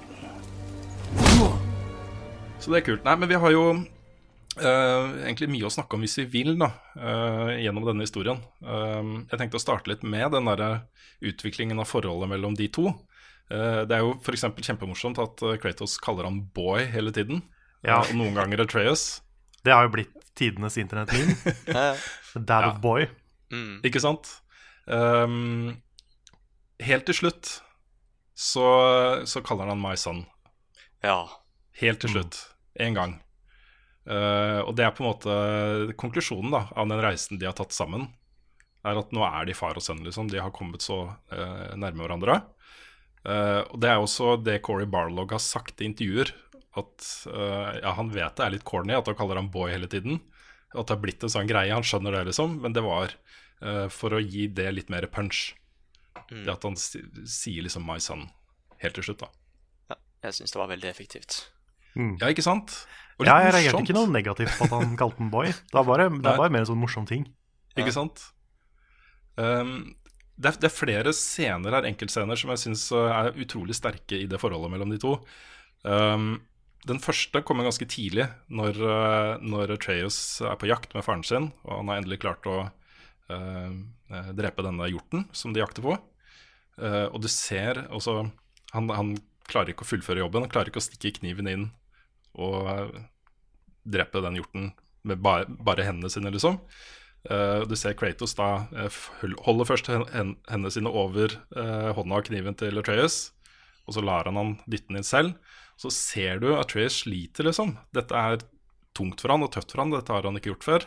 Så 2.58 2.70
det 2.70 2.76
er 2.76 2.84
kult. 2.84 3.04
Nei, 3.04 3.16
men 3.16 3.28
vi 3.28 3.34
har 3.34 3.50
jo 3.50 3.84
uh, 4.58 5.14
egentlig 5.24 5.48
mye 5.52 5.66
å 5.68 5.72
snakke 5.72 5.96
om 5.96 6.04
hvis 6.04 6.18
vi 6.22 6.26
vil, 6.32 6.54
da, 6.60 6.70
uh, 6.98 7.50
gjennom 7.58 7.86
denne 7.88 8.06
historien. 8.06 8.40
Uh, 8.64 9.24
jeg 9.30 9.40
tenkte 9.40 9.60
å 9.60 9.62
starte 9.62 9.90
litt 9.92 10.04
med 10.06 10.30
den 10.34 10.50
der 10.50 10.64
utviklingen 11.24 11.80
av 11.82 11.88
forholdet 11.90 12.30
mellom 12.30 12.56
de 12.58 12.68
to. 12.68 12.92
det 13.48 13.92
er 13.92 14.00
jo 14.00 14.14
f.eks. 14.24 14.46
kjempemorsomt 14.64 15.18
at 15.20 15.42
Kratos 15.60 15.98
kaller 16.00 16.24
han 16.24 16.40
boy 16.56 16.84
hele 16.88 17.12
tiden. 17.12 17.42
Ja. 17.84 18.00
og 18.00 18.14
noen 18.16 18.36
ganger 18.36 18.62
Atreas. 18.64 19.20
Det 19.64 19.72
har 19.72 19.84
jo 19.84 19.92
blitt 19.92 20.14
tidenes 20.36 20.78
internettmeme. 20.80 21.36
Dad 22.48 22.68
of 22.70 22.80
boy. 22.84 23.06
Mm. 23.52 23.82
Ikke 23.84 24.00
sant? 24.00 24.30
Um, 24.88 25.76
helt 26.82 27.06
til 27.08 27.16
slutt 27.20 27.58
så, 28.34 28.66
så 29.26 29.44
kaller 29.44 29.70
han 29.70 29.80
my 29.80 29.94
son. 29.96 30.24
Ja. 31.04 31.24
Helt 31.78 32.02
til 32.02 32.16
slutt. 32.16 32.40
Én 32.80 32.96
gang. 32.96 33.18
Uh, 34.04 34.60
og 34.66 34.74
det 34.76 34.84
er 34.84 34.92
på 34.92 35.00
en 35.00 35.08
måte 35.08 35.34
konklusjonen 36.00 36.52
da, 36.52 36.66
av 36.76 36.90
den 36.90 37.00
reisen 37.00 37.40
de 37.40 37.48
har 37.48 37.56
tatt 37.56 37.72
sammen. 37.72 38.10
Er 38.84 39.00
at 39.00 39.14
nå 39.16 39.22
er 39.24 39.48
de 39.48 39.56
far 39.56 39.78
og 39.80 39.84
sønn, 39.84 40.02
liksom. 40.04 40.28
De 40.28 40.42
har 40.42 40.52
kommet 40.52 40.84
så 40.84 41.06
uh, 41.08 41.70
nærme 41.80 42.04
hverandre. 42.04 42.42
Uh, 43.24 43.64
og 43.70 43.78
det 43.80 43.88
er 43.88 44.02
også 44.02 44.34
det 44.44 44.58
Corey 44.66 44.88
Barlog 44.90 45.32
har 45.32 45.40
sagt 45.40 45.80
i 45.80 45.88
intervjuer. 45.88 46.34
At 46.74 47.04
ja, 47.30 47.92
han 47.94 48.08
vet 48.10 48.34
det 48.34 48.42
er 48.42 48.50
litt 48.50 48.64
corny 48.66 48.96
at 48.96 49.06
han 49.06 49.14
kaller 49.14 49.38
ham 49.38 49.46
boy 49.54 49.68
hele 49.70 49.86
tiden. 49.86 50.16
At 50.74 50.88
det 50.88 50.96
har 50.96 51.04
blitt 51.04 51.22
en 51.22 51.30
sånn 51.30 51.46
greie. 51.46 51.70
Han 51.70 51.86
skjønner 51.86 52.16
det, 52.16 52.24
liksom. 52.32 52.56
Men 52.64 52.74
det 52.74 52.82
var 52.82 53.14
for 53.94 54.16
å 54.16 54.18
gi 54.18 54.48
det 54.50 54.66
litt 54.74 54.90
mer 54.90 55.06
punch. 55.06 55.52
Mm. 56.32 56.40
Det 56.40 56.50
at 56.50 56.66
han 56.66 56.74
sier 56.74 57.62
liksom 57.62 57.86
'my 57.86 58.00
son' 58.02 58.26
helt 58.82 58.98
til 58.98 59.06
slutt, 59.06 59.22
da. 59.22 59.30
ja. 59.94 60.00
Jeg 60.26 60.40
syns 60.40 60.56
det 60.56 60.60
var 60.64 60.72
veldig 60.74 60.90
effektivt. 60.90 61.38
Mm. 61.94 62.16
Ja, 62.18 62.32
ikke 62.34 62.42
sant? 62.42 62.74
Ja, 63.22 63.36
jeg 63.44 63.52
reagerte 63.54 63.82
ikke 63.84 63.96
noe 63.96 64.10
negativt 64.10 64.56
på 64.58 64.66
at 64.66 64.72
han 64.74 64.96
kalte 65.00 65.20
den 65.22 65.30
boy. 65.32 65.52
Det 65.52 65.76
var 65.76 65.86
bare, 65.86 66.08
det 66.10 66.30
er 66.30 66.40
bare 66.40 66.52
mer 66.52 66.64
en 66.64 66.70
sånn 66.72 66.80
morsom 66.80 67.06
ting. 67.08 67.28
Ikke 67.78 67.94
sant? 67.94 68.22
Um, 69.38 69.94
det, 70.34 70.50
er, 70.50 70.58
det 70.62 70.68
er 70.68 70.74
flere 70.74 71.12
scener 71.14 71.78
her, 71.78 71.86
enkeltscener, 71.90 72.38
som 72.38 72.52
jeg 72.54 72.62
syns 72.64 72.88
er 72.94 73.34
utrolig 73.38 73.76
sterke 73.78 74.18
i 74.18 74.26
det 74.30 74.40
forholdet 74.42 74.72
mellom 74.74 74.94
de 74.94 74.98
to. 75.02 75.16
Um, 75.86 76.42
den 76.88 77.00
første 77.00 77.40
kommer 77.46 77.66
ganske 77.66 77.86
tidlig, 77.88 78.26
når, 78.52 78.80
uh, 78.82 79.44
når 79.44 79.76
Treus 79.82 80.18
er 80.44 80.58
på 80.60 80.68
jakt 80.68 80.96
med 80.96 81.06
faren 81.06 81.24
sin, 81.26 81.52
og 81.64 81.78
han 81.80 81.92
har 81.92 82.02
endelig 82.02 82.20
klart 82.26 82.48
å 82.50 82.58
uh, 82.66 83.70
eh, 84.10 84.32
drepe 84.36 84.64
denne 84.66 84.90
hjorten 84.90 85.24
som 85.32 85.54
de 85.54 85.62
jakter 85.62 85.86
på. 85.86 85.96
Uh, 86.76 87.06
og 87.08 87.22
du 87.24 87.30
ser 87.30 87.86
også 87.94 88.24
han, 88.74 88.90
han 88.90 89.14
klarer 89.48 89.72
ikke 89.72 89.86
å 89.86 89.88
fullføre 89.88 90.20
jobben, 90.24 90.44
han 90.44 90.52
klarer 90.52 90.72
ikke 90.72 90.82
å 90.82 90.84
stikke 90.84 91.20
kniven 91.20 91.48
inn 91.48 91.66
og 92.34 92.94
drepe 93.84 94.22
den 94.24 94.38
hjorten 94.40 94.70
med 95.04 95.20
bare, 95.24 95.46
bare 95.48 95.84
hendene 95.86 96.10
sine, 96.12 96.32
liksom. 96.32 96.60
Uh, 97.24 97.62
du 97.68 97.72
ser 97.76 97.96
Kratos 97.96 98.34
da 98.36 98.66
eh, 98.76 98.96
holder 99.46 99.68
først 99.68 99.86
hen- 99.88 100.08
hen- 100.12 100.34
hendene 100.48 100.72
sine 100.72 100.90
over 100.92 101.32
uh, 101.56 101.90
hånda 101.96 102.18
og 102.20 102.26
kniven 102.28 102.56
til 102.60 102.76
Atreus, 102.80 103.30
og 103.88 103.96
så 103.96 104.02
lar 104.04 104.28
han 104.28 104.36
han 104.40 104.50
dytte 104.68 104.90
den 104.90 105.00
inn 105.00 105.06
selv. 105.08 105.36
Så 105.80 105.90
ser 105.92 106.40
du 106.42 106.50
Atreus 106.56 107.00
sliter, 107.02 107.48
liksom. 107.48 107.74
Dette 107.96 108.16
er 108.16 108.44
tungt 108.96 109.20
for 109.24 109.32
han 109.32 109.44
og 109.44 109.52
tøft 109.52 109.72
for 109.72 109.82
han, 109.82 109.92
dette 109.92 110.12
har 110.12 110.24
han 110.28 110.36
ikke 110.38 110.52
gjort 110.52 110.68
før. 110.68 110.86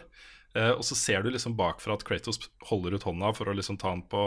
Eh, 0.58 0.72
og 0.74 0.84
så 0.88 0.96
ser 0.98 1.26
du 1.26 1.30
liksom 1.34 1.58
bakfra 1.60 1.98
at 1.98 2.06
Kratos 2.08 2.40
holder 2.70 2.96
ut 2.98 3.06
hånda 3.06 3.34
for 3.38 3.50
å 3.50 3.58
liksom 3.58 3.78
ta 3.82 3.92
han 3.94 4.06
på 4.10 4.24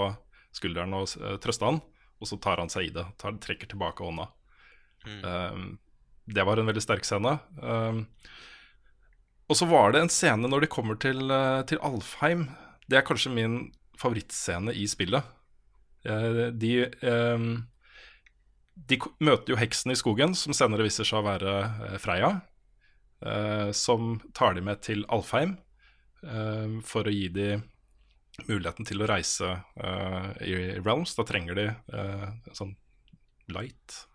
skulderen 0.55 0.95
og 0.99 1.09
eh, 1.19 1.39
trøste 1.43 1.67
han, 1.67 1.81
og 2.21 2.29
så 2.29 2.39
tar 2.43 2.61
han 2.63 2.71
seg 2.71 2.91
i 2.91 2.95
det. 2.95 3.07
Tar, 3.23 3.39
trekker 3.43 3.71
tilbake 3.71 4.07
hånda. 4.07 4.29
Eh, 5.09 5.63
det 6.35 6.45
var 6.47 6.61
en 6.61 6.69
veldig 6.71 6.83
sterk 6.85 7.05
scene. 7.07 7.39
Um, 7.59 8.05
og 9.51 9.59
så 9.59 9.67
var 9.67 9.93
det 9.93 10.05
en 10.05 10.13
scene 10.13 10.47
når 10.47 10.65
de 10.65 10.71
kommer 10.71 10.99
til, 11.03 11.25
eh, 11.35 11.63
til 11.67 11.81
Alfheim. 11.83 12.45
Det 12.87 13.01
er 13.01 13.07
kanskje 13.07 13.33
min 13.35 13.57
favorittscene 13.99 14.75
i 14.79 14.87
spillet. 14.87 15.27
Eh, 16.07 16.51
De, 16.55 16.75
eh, 16.87 17.47
de 18.91 18.99
møter 19.21 19.53
jo 19.53 19.59
heksen 19.61 19.91
i 19.93 19.99
skogen, 19.99 20.37
som 20.39 20.55
senere 20.57 20.87
viser 20.87 21.05
seg 21.05 21.19
å 21.19 21.27
være 21.27 21.57
eh, 21.91 21.99
Freya. 21.99 22.41
Som 23.77 24.15
tar 24.33 24.55
de 24.57 24.63
med 24.65 24.81
til 24.81 25.03
Alfheim 25.13 25.59
for 26.89 27.05
å 27.05 27.13
gi 27.13 27.27
de 27.29 27.59
muligheten 28.49 28.87
til 28.89 29.03
å 29.05 29.09
reise 29.11 29.51
i 30.41 30.55
Realms. 30.81 31.13
Da 31.19 31.27
trenger 31.29 31.59
de 31.59 31.67
sånn 32.57 32.73
light 33.53 34.07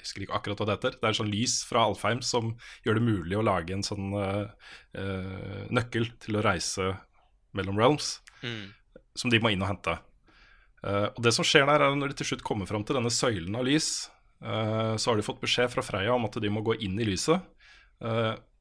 jeg 0.00 0.06
husker 0.08 0.24
ikke 0.24 0.36
akkurat 0.38 0.60
hva 0.62 0.66
det 0.66 0.76
heter. 0.78 0.94
Det 0.96 1.04
er 1.04 1.12
en 1.12 1.18
sånn 1.20 1.32
lys 1.32 1.54
fra 1.68 1.84
Alfheim 1.84 2.22
som 2.24 2.54
gjør 2.86 2.96
det 2.98 3.04
mulig 3.04 3.36
å 3.36 3.44
lage 3.44 3.74
en 3.76 3.84
sånn 3.84 4.14
uh, 4.16 4.48
nøkkel 5.68 6.08
til 6.24 6.38
å 6.40 6.44
reise 6.46 6.94
mellom 7.56 7.78
realms, 7.80 8.20
Mm. 8.40 8.70
som 9.20 9.28
de 9.28 9.36
må 9.42 9.50
inn 9.52 9.60
og 9.60 9.68
hente. 9.68 9.98
Uh, 10.80 11.12
og 11.12 11.18
det 11.26 11.34
som 11.36 11.44
skjer 11.44 11.66
der, 11.68 11.82
er 11.84 11.96
når 11.98 12.14
de 12.14 12.22
til 12.22 12.30
slutt 12.30 12.44
kommer 12.46 12.64
fram 12.64 12.86
til 12.88 12.96
denne 12.96 13.12
søylen 13.12 13.58
av 13.58 13.66
lys, 13.68 14.08
uh, 14.40 14.96
så 14.96 15.10
har 15.10 15.20
de 15.20 15.26
fått 15.26 15.42
beskjed 15.42 15.68
fra 15.74 15.84
Freya 15.84 16.14
om 16.14 16.24
at 16.24 16.38
de 16.40 16.48
må 16.48 16.62
gå 16.64 16.78
inn 16.80 16.96
i 16.96 17.04
lyset. 17.04 17.44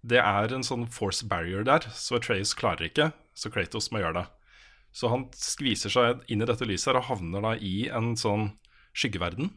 Det 0.03 0.19
er 0.19 0.51
en 0.51 0.65
sånn 0.67 0.83
force 0.91 1.23
barrier 1.31 1.63
der, 1.63 1.85
så 1.95 2.17
Atreas 2.17 2.51
klarer 2.59 2.89
ikke, 2.89 3.13
så 3.31 3.47
Kratos 3.51 3.87
må 3.91 4.01
gjøre 4.01 4.17
det. 4.17 4.25
Så 4.91 5.07
han 5.11 5.29
skviser 5.31 5.93
seg 5.93 6.25
inn 6.27 6.43
i 6.43 6.47
dette 6.49 6.67
lyset 6.67 6.91
her 6.91 6.99
og 6.99 7.07
havner 7.07 7.43
da 7.45 7.53
i 7.55 7.87
en 7.87 8.17
sånn 8.19 8.49
skyggeverden. 8.91 9.53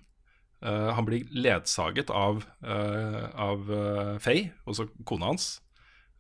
Eh, 0.63 0.89
han 0.95 1.05
blir 1.05 1.27
ledsaget 1.35 2.11
av, 2.11 2.45
uh, 2.63 3.25
av 3.35 3.71
uh, 3.71 4.19
Faye, 4.23 4.53
altså 4.67 4.89
kona 5.05 5.33
hans. 5.33 5.59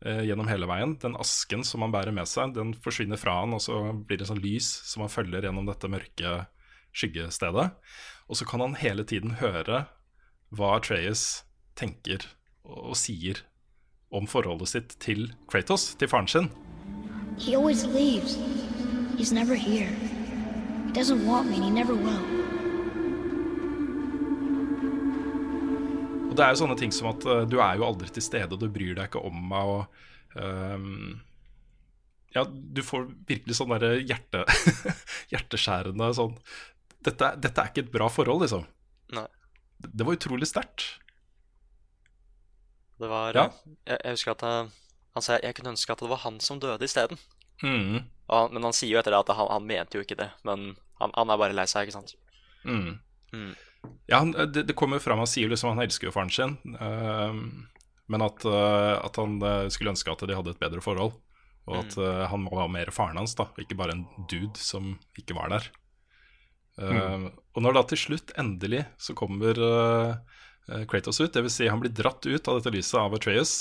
gjennom 0.02 0.48
hele 0.50 0.66
veien. 0.66 0.96
Den 0.98 1.14
asken 1.14 1.60
som 1.62 1.84
han 1.84 1.92
bærer 1.94 2.10
med 2.10 2.26
seg, 2.26 2.56
den 2.56 2.72
forsvinner 2.74 3.20
fra 3.22 3.36
han, 3.38 3.52
og 3.54 3.60
så 3.62 3.76
blir 3.94 4.18
det 4.18 4.26
sånn 4.26 4.40
lys 4.42 4.66
som 4.88 5.04
han 5.04 5.12
følger 5.12 5.46
gjennom 5.46 5.68
dette 5.68 5.86
mørke 5.86 6.32
skyggestedet. 6.90 7.68
Og 8.26 8.40
så 8.40 8.48
kan 8.50 8.64
han 8.64 8.74
hele 8.80 9.06
tiden 9.06 9.36
høre 9.38 9.84
hva 10.50 10.72
Treyes 10.82 11.44
tenker 11.78 12.26
og, 12.66 12.90
og 12.90 12.98
sier 12.98 13.44
om 14.10 14.26
forholdet 14.26 14.74
sitt 14.74 14.98
til 14.98 15.28
Kratos, 15.46 15.92
til 15.94 16.10
faren 16.10 16.26
sin. 16.26 16.50
He 17.38 17.54
always 17.54 17.86
leaves. 17.86 18.34
He's 19.14 19.30
never 19.30 19.54
here. 19.54 19.94
He 20.90 20.92
doesn't 20.98 21.22
want 21.24 21.46
me, 21.46 21.62
and 21.62 21.64
he 21.64 21.70
never 21.70 21.94
will. 21.94 22.41
Og 26.32 26.38
det 26.38 26.46
er 26.46 26.54
jo 26.54 26.62
sånne 26.62 26.78
ting 26.80 26.94
som 26.96 27.10
at 27.12 27.26
eh, 27.28 27.42
du 27.52 27.58
er 27.60 27.76
jo 27.76 27.84
aldri 27.86 28.08
til 28.08 28.24
stede, 28.24 28.48
og 28.56 28.60
du 28.62 28.70
bryr 28.72 28.96
deg 28.96 29.10
ikke 29.10 29.22
om 29.28 29.36
meg, 29.52 29.76
og 29.76 30.08
Um, 30.32 31.18
Ja, 32.32 32.46
du 32.48 32.78
får 32.80 33.02
virkelig 33.28 33.58
sånn 33.58 33.68
derre 33.74 33.98
hjerte, 34.00 34.46
hjerteskjærende 35.32 36.06
sånn 36.16 36.38
dette, 37.04 37.28
dette 37.36 37.60
er 37.60 37.68
ikke 37.68 37.82
et 37.84 37.90
bra 37.92 38.06
forhold, 38.08 38.40
liksom. 38.46 38.62
Nei. 39.12 39.26
Det, 39.76 39.90
det 39.92 40.06
var 40.08 40.16
utrolig 40.16 40.48
sterkt. 40.48 40.86
Det 43.02 43.10
var 43.10 43.34
Ja. 43.36 43.44
jeg, 43.84 43.98
jeg 44.06 44.14
husker 44.16 44.32
at 44.38 44.42
eh, 44.48 44.72
han 45.12 45.26
sa 45.26 45.36
jeg 45.42 45.56
kunne 45.58 45.74
ønske 45.74 45.92
at 45.92 46.00
det 46.00 46.08
var 46.08 46.22
han 46.24 46.38
som 46.40 46.60
døde 46.62 46.88
isteden. 46.88 47.18
Mm. 47.62 48.06
Og 48.32 48.52
Men 48.56 48.64
han 48.70 48.72
sier 48.72 48.94
jo 48.94 49.02
etter 49.02 49.12
det 49.12 49.20
at 49.26 49.36
han, 49.36 49.50
han 49.52 49.66
mente 49.68 49.98
jo 49.98 50.04
ikke 50.06 50.16
det. 50.16 50.30
Men 50.48 50.76
han, 51.02 51.12
han 51.12 51.28
er 51.34 51.40
bare 51.44 51.52
lei 51.58 51.66
seg, 51.68 51.90
ikke 51.90 51.98
sant. 51.98 52.14
Mm. 52.64 52.96
Mm. 53.34 53.52
Ja, 54.10 54.20
han, 54.20 54.32
det, 54.32 54.66
det 54.68 54.76
kommer 54.78 55.02
fram, 55.02 55.22
han 55.22 55.30
sier 55.30 55.50
liksom 55.50 55.72
han 55.72 55.84
elsker 55.84 56.08
jo 56.08 56.14
faren 56.14 56.32
sin, 56.32 56.56
uh, 56.78 57.32
men 58.12 58.24
at, 58.24 58.44
uh, 58.44 58.98
at 59.00 59.16
han 59.16 59.38
eh, 59.40 59.68
skulle 59.72 59.94
ønske 59.94 60.12
at 60.12 60.24
de 60.28 60.36
hadde 60.36 60.52
et 60.52 60.60
bedre 60.60 60.82
forhold. 60.84 61.14
Og 61.70 61.78
at 61.78 61.94
uh, 61.96 62.24
han 62.28 62.42
må 62.42 62.50
være 62.58 62.72
mer 62.74 62.90
faren 62.92 63.20
hans, 63.20 63.36
da, 63.38 63.46
ikke 63.62 63.78
bare 63.78 63.94
en 63.94 64.06
dude 64.28 64.58
som 64.58 64.96
ikke 65.18 65.36
var 65.38 65.52
der. 65.54 65.68
Mm. 66.80 67.28
Og 67.52 67.60
når 67.62 67.76
da 67.76 67.82
til 67.90 68.00
slutt, 68.00 68.32
endelig, 68.40 68.86
så 69.00 69.14
kommer 69.16 69.58
eh, 69.60 70.14
eh, 70.70 70.84
Kratos 70.88 71.20
ut, 71.20 71.32
dvs. 71.34 71.58
Si 71.58 71.68
han 71.68 71.82
blir 71.82 71.92
dratt 71.92 72.24
ut 72.24 72.48
av 72.48 72.58
dette 72.58 72.72
lyset 72.72 72.98
av 73.00 73.16
Atreas, 73.16 73.52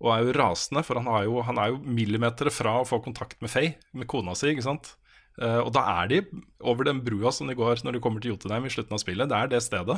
og 0.00 0.14
er 0.14 0.24
jo 0.24 0.36
rasende, 0.38 0.82
for 0.86 0.96
han, 0.96 1.10
jo, 1.26 1.42
han 1.44 1.60
er 1.60 1.74
jo 1.74 1.82
millimeter 1.84 2.48
fra 2.54 2.78
å 2.80 2.86
få 2.88 3.02
kontakt 3.04 3.40
med 3.44 3.52
Faye, 3.52 3.74
med 3.92 4.08
kona 4.08 4.32
si, 4.38 4.54
ikke 4.54 4.64
sant? 4.64 4.94
Eh, 5.40 5.60
og 5.62 5.72
da 5.72 5.86
er 6.02 6.10
de 6.10 6.20
over 6.60 6.86
den 6.88 7.00
brua 7.04 7.32
som 7.32 7.48
de 7.48 7.56
går 7.56 7.80
når 7.84 7.96
de 7.96 8.02
kommer 8.04 8.22
til 8.22 8.34
Jotunheim 8.34 8.68
i 8.68 8.72
slutten 8.72 8.96
av 8.96 9.02
spillet. 9.02 9.30
Det 9.30 9.38
er 9.38 9.50
det 9.52 9.62
stedet. 9.64 9.96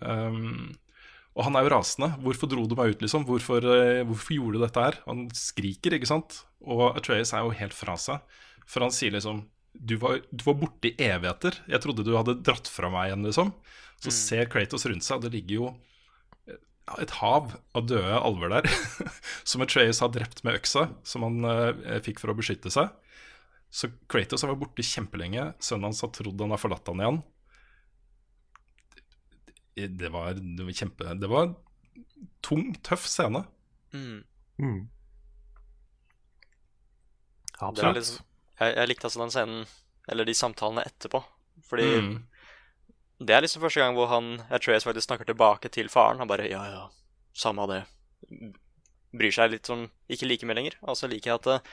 Um, 0.00 0.72
og 1.36 1.44
han 1.44 1.56
er 1.56 1.66
jo 1.66 1.72
rasende. 1.74 2.08
'Hvorfor 2.20 2.48
dro 2.48 2.64
du 2.68 2.74
meg 2.76 2.96
ut?' 2.96 3.04
liksom? 3.04 3.26
Hvorfor, 3.28 3.60
uh, 3.60 4.04
hvorfor 4.08 4.32
gjorde 4.32 4.56
du 4.56 4.64
dette 4.64 4.86
her? 4.86 5.00
Han 5.06 5.26
skriker, 5.36 5.96
ikke 5.96 6.08
sant? 6.08 6.44
Og 6.64 6.96
Atreas 6.96 7.34
er 7.36 7.44
jo 7.44 7.52
helt 7.52 7.76
fra 7.76 7.96
seg. 8.00 8.24
For 8.66 8.80
han 8.80 8.94
sier 8.94 9.12
liksom 9.12 9.44
du 9.76 9.98
var, 10.00 10.22
du 10.32 10.40
var 10.46 10.56
borte 10.56 10.88
i 10.88 10.96
evigheter. 10.96 11.58
Jeg 11.68 11.82
trodde 11.84 12.04
du 12.04 12.14
hadde 12.16 12.38
dratt 12.40 12.68
fra 12.68 12.88
meg 12.88 13.10
igjen, 13.10 13.26
liksom. 13.28 13.52
Så 14.00 14.12
ser 14.12 14.48
Kratos 14.48 14.86
rundt 14.88 15.04
seg, 15.04 15.18
og 15.18 15.26
det 15.26 15.34
ligger 15.36 15.56
jo 15.58 15.66
et 17.02 17.12
hav 17.18 17.50
av 17.76 17.86
døde 17.88 18.16
alver 18.16 18.54
der. 18.56 18.68
som 19.48 19.64
Atreas 19.64 20.00
har 20.00 20.12
drept 20.14 20.40
med 20.46 20.56
øksa, 20.60 20.88
som 21.04 21.26
han 21.26 21.44
uh, 21.44 22.00
fikk 22.04 22.22
for 22.22 22.32
å 22.32 22.38
beskytte 22.38 22.72
seg. 22.72 22.88
Så 23.70 23.90
Kratos 24.08 24.42
har 24.44 24.52
vært 24.54 24.62
borte 24.64 24.82
kjempelenge. 24.86 25.48
Sønnen 25.60 25.88
hans 25.90 26.00
har 26.04 26.12
trodd 26.14 26.40
han 26.40 26.54
har 26.54 26.60
forlatt 26.62 26.86
han 26.88 27.02
igjen. 27.02 27.22
Det, 29.76 30.08
var, 30.08 30.32
det 30.38 30.64
var 30.64 30.72
kjempe 30.72 31.14
Det 31.20 31.28
var 31.28 31.42
en 31.50 31.56
tung, 32.46 32.70
tøff 32.86 33.04
scene. 33.10 33.42
Mm. 33.92 34.22
Mm. 34.62 34.78
Det 37.56 37.64
Absolutt. 37.66 37.96
liksom, 37.98 38.24
jeg, 38.60 38.72
jeg 38.76 38.88
likte 38.90 39.08
altså 39.08 39.20
den 39.22 39.32
scenen, 39.34 39.66
eller 40.12 40.28
de 40.28 40.34
samtalene 40.36 40.84
etterpå. 40.88 41.22
Fordi 41.66 41.86
Mm. 42.00 42.16
det 43.26 43.34
er 43.36 43.40
liksom 43.44 43.62
første 43.64 43.80
gang 43.80 43.94
hvor 43.96 44.08
han 44.12 44.40
Atreas 44.52 44.84
faktisk 44.84 45.08
snakker 45.08 45.28
tilbake 45.28 45.68
til 45.72 45.88
faren. 45.92 46.18
Han 46.20 46.28
bare 46.28 46.48
ja, 46.50 46.62
ja, 46.72 46.86
samme 47.34 47.64
av 47.64 47.72
det. 47.72 47.82
Bryr 49.16 49.32
seg 49.32 49.50
litt 49.54 49.66
sånn 49.68 49.86
ikke 50.12 50.28
like 50.28 50.46
mye 50.48 50.56
lenger. 50.58 50.76
Og 50.84 50.96
så 50.96 51.08
liker 51.08 51.32
jeg 51.34 51.40
at 51.40 51.46
eh, 51.46 51.70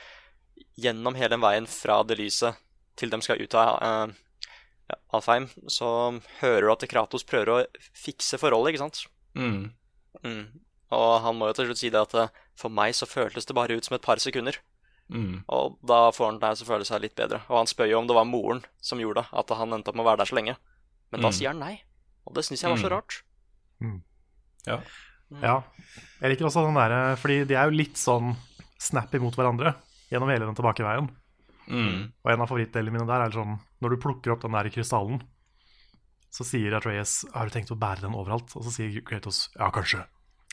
gjennom 0.80 1.16
hele 1.16 1.30
den 1.36 1.42
veien 1.44 1.68
fra 1.70 2.02
det 2.04 2.18
lyset 2.20 2.56
til 3.00 3.10
de 3.10 3.20
skal 3.26 3.42
ut 3.42 3.54
av 3.58 3.78
uh, 3.82 4.14
ja, 4.90 4.98
Alfheim, 5.16 5.48
så 5.72 6.20
hører 6.42 6.68
du 6.68 6.72
at 6.74 6.86
Kratos 6.92 7.24
prøver 7.26 7.50
å 7.54 7.64
fikse 7.98 8.38
forholdet, 8.42 8.74
ikke 8.74 8.84
sant? 8.84 9.06
Mm. 9.38 9.72
Mm. 10.24 10.44
Og 10.94 11.14
han 11.24 11.38
må 11.40 11.48
jo 11.50 11.54
til 11.58 11.70
slutt 11.72 11.80
si 11.82 11.90
det 11.90 12.02
at 12.02 12.14
eh, 12.20 12.30
for 12.60 12.70
meg 12.70 12.94
så 12.94 13.08
føltes 13.10 13.48
det 13.50 13.56
bare 13.58 13.74
ut 13.74 13.86
som 13.88 13.96
et 13.98 14.04
par 14.06 14.22
sekunder. 14.22 14.60
Mm. 15.10 15.40
Og 15.50 15.80
da 15.90 16.12
får 16.14 16.28
han 16.30 16.38
det 16.44 16.52
til 16.60 16.68
å 16.68 16.70
føle 16.70 16.86
seg 16.86 17.02
litt 17.02 17.16
bedre. 17.18 17.40
Og 17.50 17.58
han 17.64 17.70
spør 17.72 17.90
jo 17.90 17.98
om 18.02 18.10
det 18.10 18.18
var 18.18 18.28
moren 18.30 18.62
som 18.84 19.02
gjorde 19.02 19.24
det, 19.24 19.32
at 19.42 19.56
han 19.58 19.74
endte 19.74 19.90
opp 19.90 19.98
med 19.98 20.06
å 20.06 20.10
være 20.12 20.22
der 20.22 20.30
så 20.30 20.38
lenge. 20.38 20.56
Men 21.10 21.22
da 21.26 21.32
Mm. 21.32 21.38
sier 21.40 21.50
han 21.50 21.60
nei. 21.64 21.74
Og 22.28 22.36
det 22.38 22.46
syns 22.46 22.62
jeg 22.62 22.70
var 22.70 22.78
så 22.78 22.90
Mm. 22.90 22.94
rart. 22.94 23.24
Ja. 24.68 24.78
Ja. 25.42 25.56
Jeg 26.22 26.30
liker 26.30 26.46
også 26.46 26.62
den 26.68 26.78
derre 26.78 27.16
Fordi 27.18 27.44
de 27.50 27.56
er 27.58 27.66
jo 27.66 27.76
litt 27.76 27.98
sånn 28.00 28.36
snappy 28.80 29.20
mot 29.20 29.34
hverandre 29.36 29.74
gjennom 30.14 30.32
hele 30.32 30.48
den 30.48 30.58
tilbakeveien. 30.58 31.10
Mm. 31.68 32.10
Og 32.24 32.32
en 32.32 32.44
av 32.44 32.50
favorittdelene 32.52 32.94
mine 32.94 33.08
der 33.08 33.22
er 33.24 33.32
sånn 33.32 33.54
Når 33.80 33.94
du 33.94 34.02
plukker 34.04 34.34
opp 34.34 34.42
den 34.44 34.52
der 34.52 34.68
krystallen, 34.68 35.22
så 36.34 36.44
sier 36.44 36.76
Atreas 36.76 37.24
'Har 37.32 37.48
du 37.48 37.54
tenkt 37.56 37.72
å 37.72 37.80
bære 37.80 38.04
den 38.04 38.18
overalt?' 38.18 38.56
Og 38.58 38.66
så 38.66 38.72
sier 38.74 39.02
Kratos 39.02 39.50
'Ja, 39.56 39.72
kanskje'. 39.72 40.04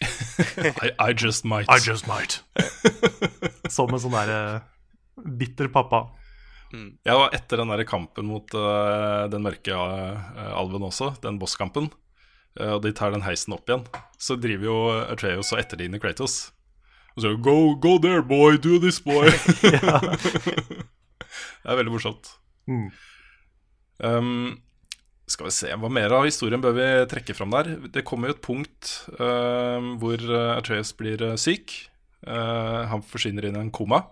I, 0.87 0.91
I 0.99 1.13
just 1.13 1.45
might. 1.45 1.69
I 1.69 1.79
just 1.83 2.07
might. 2.07 2.41
Som 3.77 3.93
en 3.93 4.01
sånn 4.01 4.17
derre 4.17 4.63
bitter 5.17 5.69
pappa. 5.69 6.09
Ja, 7.05 7.17
og 7.17 7.35
etter 7.35 7.61
den 7.61 7.73
der 7.73 7.83
kampen 7.89 8.29
mot 8.31 8.55
uh, 8.55 9.27
den 9.31 9.43
mørke 9.43 9.75
uh, 9.75 10.55
alven 10.55 10.87
også, 10.87 11.11
den 11.25 11.41
bosskampen, 11.41 11.91
eh, 12.55 12.71
og 12.77 12.85
de 12.85 12.93
tar 12.95 13.11
den 13.11 13.25
heisen 13.27 13.57
opp 13.57 13.67
igjen, 13.67 13.83
så 14.23 14.39
driver 14.39 14.69
jo 14.69 14.77
Atreus 15.03 15.51
og 15.51 15.59
etterligner 15.65 16.03
Kratos. 16.03 16.53
Og 17.17 17.25
så 17.25 17.35
go, 17.43 17.75
go 17.81 17.97
there, 18.03 18.23
boy, 18.23 18.59
do 18.59 18.79
this, 18.83 19.01
boy. 19.03 19.31
det 21.63 21.67
er 21.67 21.81
veldig 21.81 21.95
morsomt. 21.95 22.35
Mm. 22.71 22.91
Um, 24.01 24.61
skal 25.31 25.47
vi 25.47 25.55
se, 25.55 25.71
Hva 25.79 25.91
mer 25.93 26.13
av 26.17 26.27
historien 26.27 26.63
bør 26.63 26.75
vi 26.79 26.87
trekke 27.11 27.37
fram 27.37 27.53
der? 27.55 27.75
Det 27.93 28.07
kommer 28.07 28.31
jo 28.31 28.39
et 28.39 28.45
punkt 28.45 28.95
um, 29.19 29.95
hvor 30.03 30.23
Atreas 30.57 30.93
blir 30.97 31.23
uh, 31.23 31.37
syk. 31.39 31.75
Uh, 32.27 32.87
han 32.91 33.05
forsvinner 33.07 33.49
inn 33.49 33.57
i 33.57 33.63
en 33.63 33.75
koma. 33.75 34.03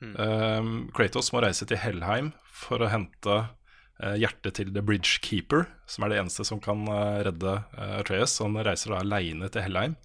Um, 0.00 0.88
Kratos 0.96 1.28
må 1.34 1.42
reise 1.44 1.66
til 1.68 1.80
Hellheim 1.80 2.32
for 2.48 2.80
å 2.80 2.88
hente 2.88 3.34
uh, 3.44 4.14
hjertet 4.16 4.56
til 4.56 4.70
The 4.72 4.82
Bridge 4.84 5.20
Keeper, 5.24 5.66
som 5.90 6.06
er 6.06 6.14
det 6.14 6.22
eneste 6.22 6.46
som 6.48 6.62
kan 6.62 6.86
uh, 6.88 7.20
redde 7.26 7.58
Atreas. 7.76 8.38
Han 8.40 8.56
reiser 8.64 8.94
da 8.94 9.02
aleine 9.04 9.50
til 9.52 9.66
Helheim. 9.66 9.98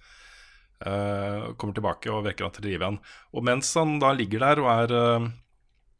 Uh, 0.76 1.54
kommer 1.56 1.72
tilbake 1.72 2.10
og 2.12 2.26
vekker 2.26 2.44
han 2.44 2.54
til 2.56 2.66
live 2.68 2.82
igjen. 2.82 2.98
Og 3.32 3.44
mens 3.48 3.72
han 3.78 3.96
da 4.02 4.10
ligger 4.12 4.44
der 4.44 4.60
og 4.60 4.68
er 4.74 4.92
uh, 4.92 5.28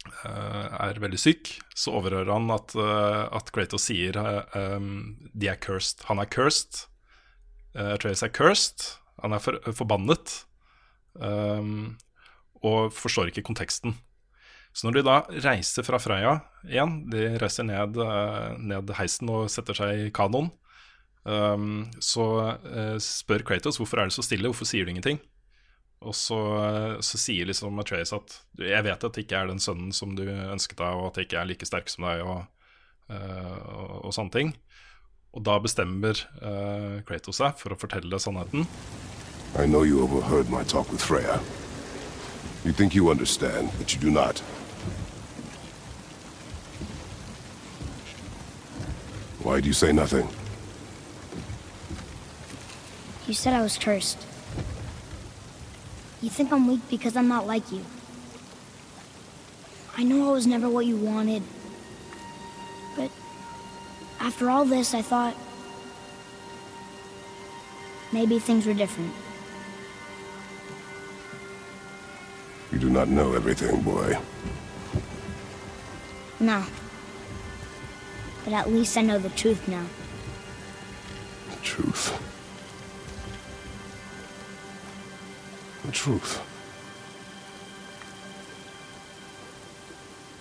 eh, 0.06 0.66
er 0.88 1.00
veldig 1.02 1.18
syk, 1.20 1.54
så 1.74 1.94
overhører 1.98 2.30
han 2.30 2.50
at, 2.54 2.74
eh, 2.78 3.22
at 3.38 3.50
Kratos 3.54 3.88
sier 3.88 4.18
eh, 4.20 4.90
de 5.32 5.50
er 5.50 5.60
cursed. 5.62 6.04
Han 6.10 6.20
er 6.22 6.30
cursed. 6.30 6.84
Atreus 7.76 8.22
er 8.24 8.32
cursed. 8.32 8.90
Han 9.24 9.36
er 9.36 9.42
for, 9.42 9.58
forbannet. 9.76 10.32
Og 12.64 12.92
forstår 12.92 13.28
ikke 13.32 13.44
konteksten. 13.44 13.96
Så 14.76 14.84
når 14.84 14.98
de 14.98 15.02
da 15.06 15.16
reiser 15.44 15.84
fra 15.86 15.96
Freia 16.00 16.34
igjen, 16.68 16.98
de 17.08 17.30
reiser 17.40 17.64
ned, 17.64 17.96
eh, 17.96 18.56
ned 18.60 18.92
heisen 18.98 19.30
og 19.32 19.48
setter 19.52 19.76
seg 19.78 20.02
i 20.02 20.10
kanoen, 20.14 20.50
um, 21.26 21.86
så 22.02 22.26
uh, 22.54 22.96
spør 23.02 23.44
Kratos 23.46 23.80
hvorfor 23.80 24.00
er 24.00 24.10
det 24.10 24.16
så 24.16 24.24
stille, 24.24 24.48
hvorfor 24.48 24.68
sier 24.68 24.86
du 24.86 24.94
ingenting? 24.94 25.20
Og 26.06 26.14
så, 26.14 26.38
så 27.02 27.18
sier 27.18 27.48
liksom 27.48 27.78
Atreus 27.80 28.12
at 28.14 28.34
jeg 28.60 28.84
vet 28.84 29.04
at 29.04 29.16
det 29.16 29.24
ikke 29.24 29.38
er 29.40 29.48
den 29.50 29.62
sønnen 29.62 29.94
som 29.96 30.12
du 30.14 30.26
ønsket 30.28 30.78
deg, 30.78 30.92
og 30.92 31.08
at 31.08 31.18
jeg 31.18 31.28
ikke 31.28 31.40
er 31.40 31.48
like 31.48 31.68
sterk 31.68 31.88
som 31.90 32.06
deg, 32.06 32.22
og, 32.22 32.44
uh, 33.10 33.56
og, 33.64 33.94
og 34.06 34.14
sånne 34.14 34.34
ting. 34.34 34.52
Og 35.36 35.44
da 35.44 35.58
bestemmer 35.60 36.20
uh, 36.40 37.02
Kratos 37.08 37.40
seg 37.42 37.56
for 37.60 37.74
å 37.74 37.80
fortelle 37.80 38.20
sannheten. 38.22 38.68
I 39.56 39.64
know 39.66 39.82
you 39.82 40.02
overheard 40.02 40.50
my 40.50 40.62
talk 40.64 40.90
with 40.92 41.02
Freya. 41.02 41.40
You 42.64 42.72
think 42.72 42.94
you 42.94 43.10
understand, 43.10 43.70
but 43.78 43.94
you 43.94 44.00
do 44.00 44.10
not. 44.10 44.40
Why 49.42 49.60
do 49.60 49.68
you 49.68 49.72
say 49.72 49.92
nothing? 49.92 50.28
You 53.26 53.34
said 53.34 53.54
I 53.54 53.62
was 53.62 53.76
cursed. 53.76 54.24
You 56.22 56.30
think 56.30 56.52
I'm 56.52 56.68
weak 56.68 56.82
because 56.88 57.16
I'm 57.16 57.28
not 57.28 57.46
like 57.46 57.72
you. 57.72 57.84
I 59.96 60.04
know 60.04 60.28
I 60.28 60.32
was 60.32 60.46
never 60.46 60.68
what 60.68 60.86
you 60.86 60.96
wanted. 60.96 61.42
But 62.96 63.10
after 64.20 64.48
all 64.48 64.64
this, 64.64 64.94
I 64.94 65.02
thought 65.02 65.34
maybe 68.12 68.38
things 68.38 68.64
were 68.66 68.74
different. 68.74 69.12
You 72.70 72.78
do 72.78 72.90
not 72.90 73.08
know 73.08 73.32
everything, 73.32 73.82
boy. 73.82 74.16
No. 76.38 76.64
But 78.44 78.52
at 78.52 78.70
least 78.70 78.96
I 78.96 79.02
know 79.02 79.18
the 79.18 79.30
truth 79.30 79.66
now. 79.66 79.86
The 81.50 81.56
truth. 81.62 82.35
The 85.86 85.92
truth. 85.92 86.42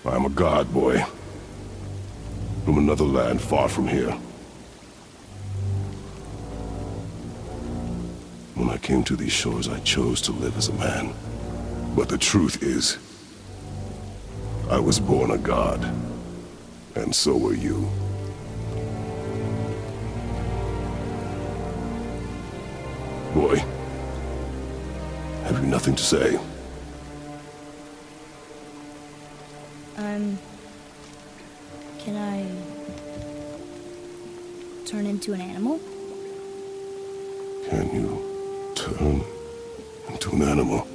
I 0.04 0.16
am 0.16 0.26
a 0.26 0.30
god, 0.30 0.74
boy. 0.74 1.06
From 2.64 2.80
another 2.80 3.04
land 3.04 3.40
far 3.40 3.70
from 3.70 3.88
here. 3.88 4.12
When 8.56 8.72
I 8.72 8.78
came 8.78 9.04
to 9.04 9.16
these 9.16 9.32
shores, 9.32 9.68
I 9.68 9.80
chose 9.82 10.20
to 10.22 10.32
live 10.32 10.58
as 10.58 10.70
a 10.70 10.74
man. 10.74 11.14
But 11.96 12.10
the 12.10 12.18
truth 12.18 12.64
is, 12.64 12.98
I 14.72 14.80
was 14.80 15.00
born 15.00 15.30
a 15.30 15.38
god. 15.38 15.84
And 16.96 17.14
so 17.14 17.38
were 17.38 17.54
you. 17.54 17.88
Boy, 23.36 23.64
nothing 25.76 25.96
to 25.96 26.04
say? 26.04 26.40
Um. 29.98 30.38
Can 32.00 32.16
I. 32.16 32.40
turn 34.86 35.08
into 35.08 35.34
an 35.34 35.42
animal? 35.42 35.80
Can 37.70 37.88
you 37.96 38.10
turn 38.76 39.24
into 40.08 40.36
an 40.36 40.44
animal? 40.44 40.86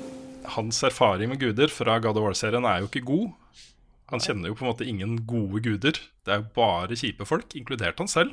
Hans 0.45 0.83
erfaring 0.83 1.29
med 1.29 1.41
guder 1.41 1.69
fra 1.69 1.99
God 1.99 2.17
of 2.17 2.25
War-serien 2.25 2.65
er 2.65 2.81
jo 2.81 2.89
ikke 2.89 3.05
god. 3.05 3.27
Han 4.11 4.23
kjenner 4.25 4.49
jo 4.49 4.57
på 4.57 4.65
en 4.65 4.71
måte 4.71 4.87
ingen 4.89 5.19
gode 5.27 5.61
guder. 5.67 5.99
Det 6.25 6.33
er 6.33 6.41
jo 6.41 6.49
bare 6.55 6.97
kjipe 6.97 7.27
folk, 7.29 7.53
inkludert 7.59 8.01
han 8.01 8.09
selv. 8.09 8.33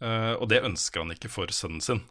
Uh, 0.00 0.34
og 0.40 0.48
det 0.50 0.64
ønsker 0.64 1.04
han 1.04 1.12
ikke 1.14 1.30
for 1.30 1.52
sønnen 1.54 1.84
sin. 1.84 2.02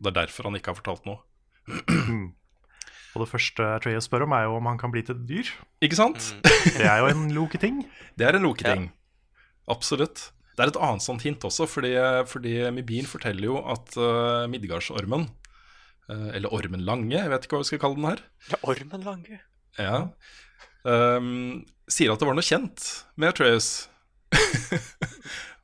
Det 0.00 0.10
er 0.10 0.20
derfor 0.24 0.48
han 0.48 0.58
ikke 0.58 0.72
har 0.72 0.80
fortalt 0.80 1.06
noe. 1.08 1.22
Og 3.16 3.22
det 3.22 3.30
første 3.30 3.64
Atreus 3.78 4.06
spør 4.10 4.26
om, 4.26 4.34
er 4.36 4.44
jo 4.44 4.58
om 4.58 4.66
han 4.68 4.78
kan 4.80 4.92
bli 4.92 5.00
til 5.06 5.16
et 5.16 5.24
dyr. 5.28 5.50
Ikke 5.84 5.96
sant? 5.96 6.34
Det 6.44 6.84
er 6.84 7.00
jo 7.00 7.08
en 7.08 7.30
loketing. 7.32 7.80
Det 8.18 8.26
er 8.28 8.36
en 8.36 8.44
loketing. 8.44 8.90
Absolutt. 9.72 10.30
Det 10.56 10.64
er 10.64 10.72
et 10.72 10.78
annet 10.80 11.04
sånt 11.04 11.24
hint 11.24 11.44
også, 11.44 11.66
fordi, 11.68 11.94
fordi 12.28 12.54
Mibir 12.72 13.08
forteller 13.08 13.48
jo 13.48 13.58
at 13.72 13.96
uh, 14.00 14.44
Midgardsormen, 14.48 15.26
uh, 16.08 16.28
eller 16.36 16.52
Ormen 16.52 16.84
Lange, 16.84 17.16
jeg 17.16 17.32
vet 17.32 17.44
ikke 17.44 17.58
hva 17.58 17.64
vi 17.64 17.70
skal 17.70 17.82
kalle 17.82 17.98
den 17.98 18.08
her 18.08 18.22
Ja, 18.52 18.60
Ormen 18.64 19.04
Lange. 19.04 19.40
Ja. 19.76 19.98
Um, 20.86 21.66
sier 21.88 22.12
at 22.12 22.22
det 22.22 22.28
var 22.28 22.38
noe 22.38 22.46
kjent 22.46 22.86
med 23.20 23.34
Atreus. 23.34 23.88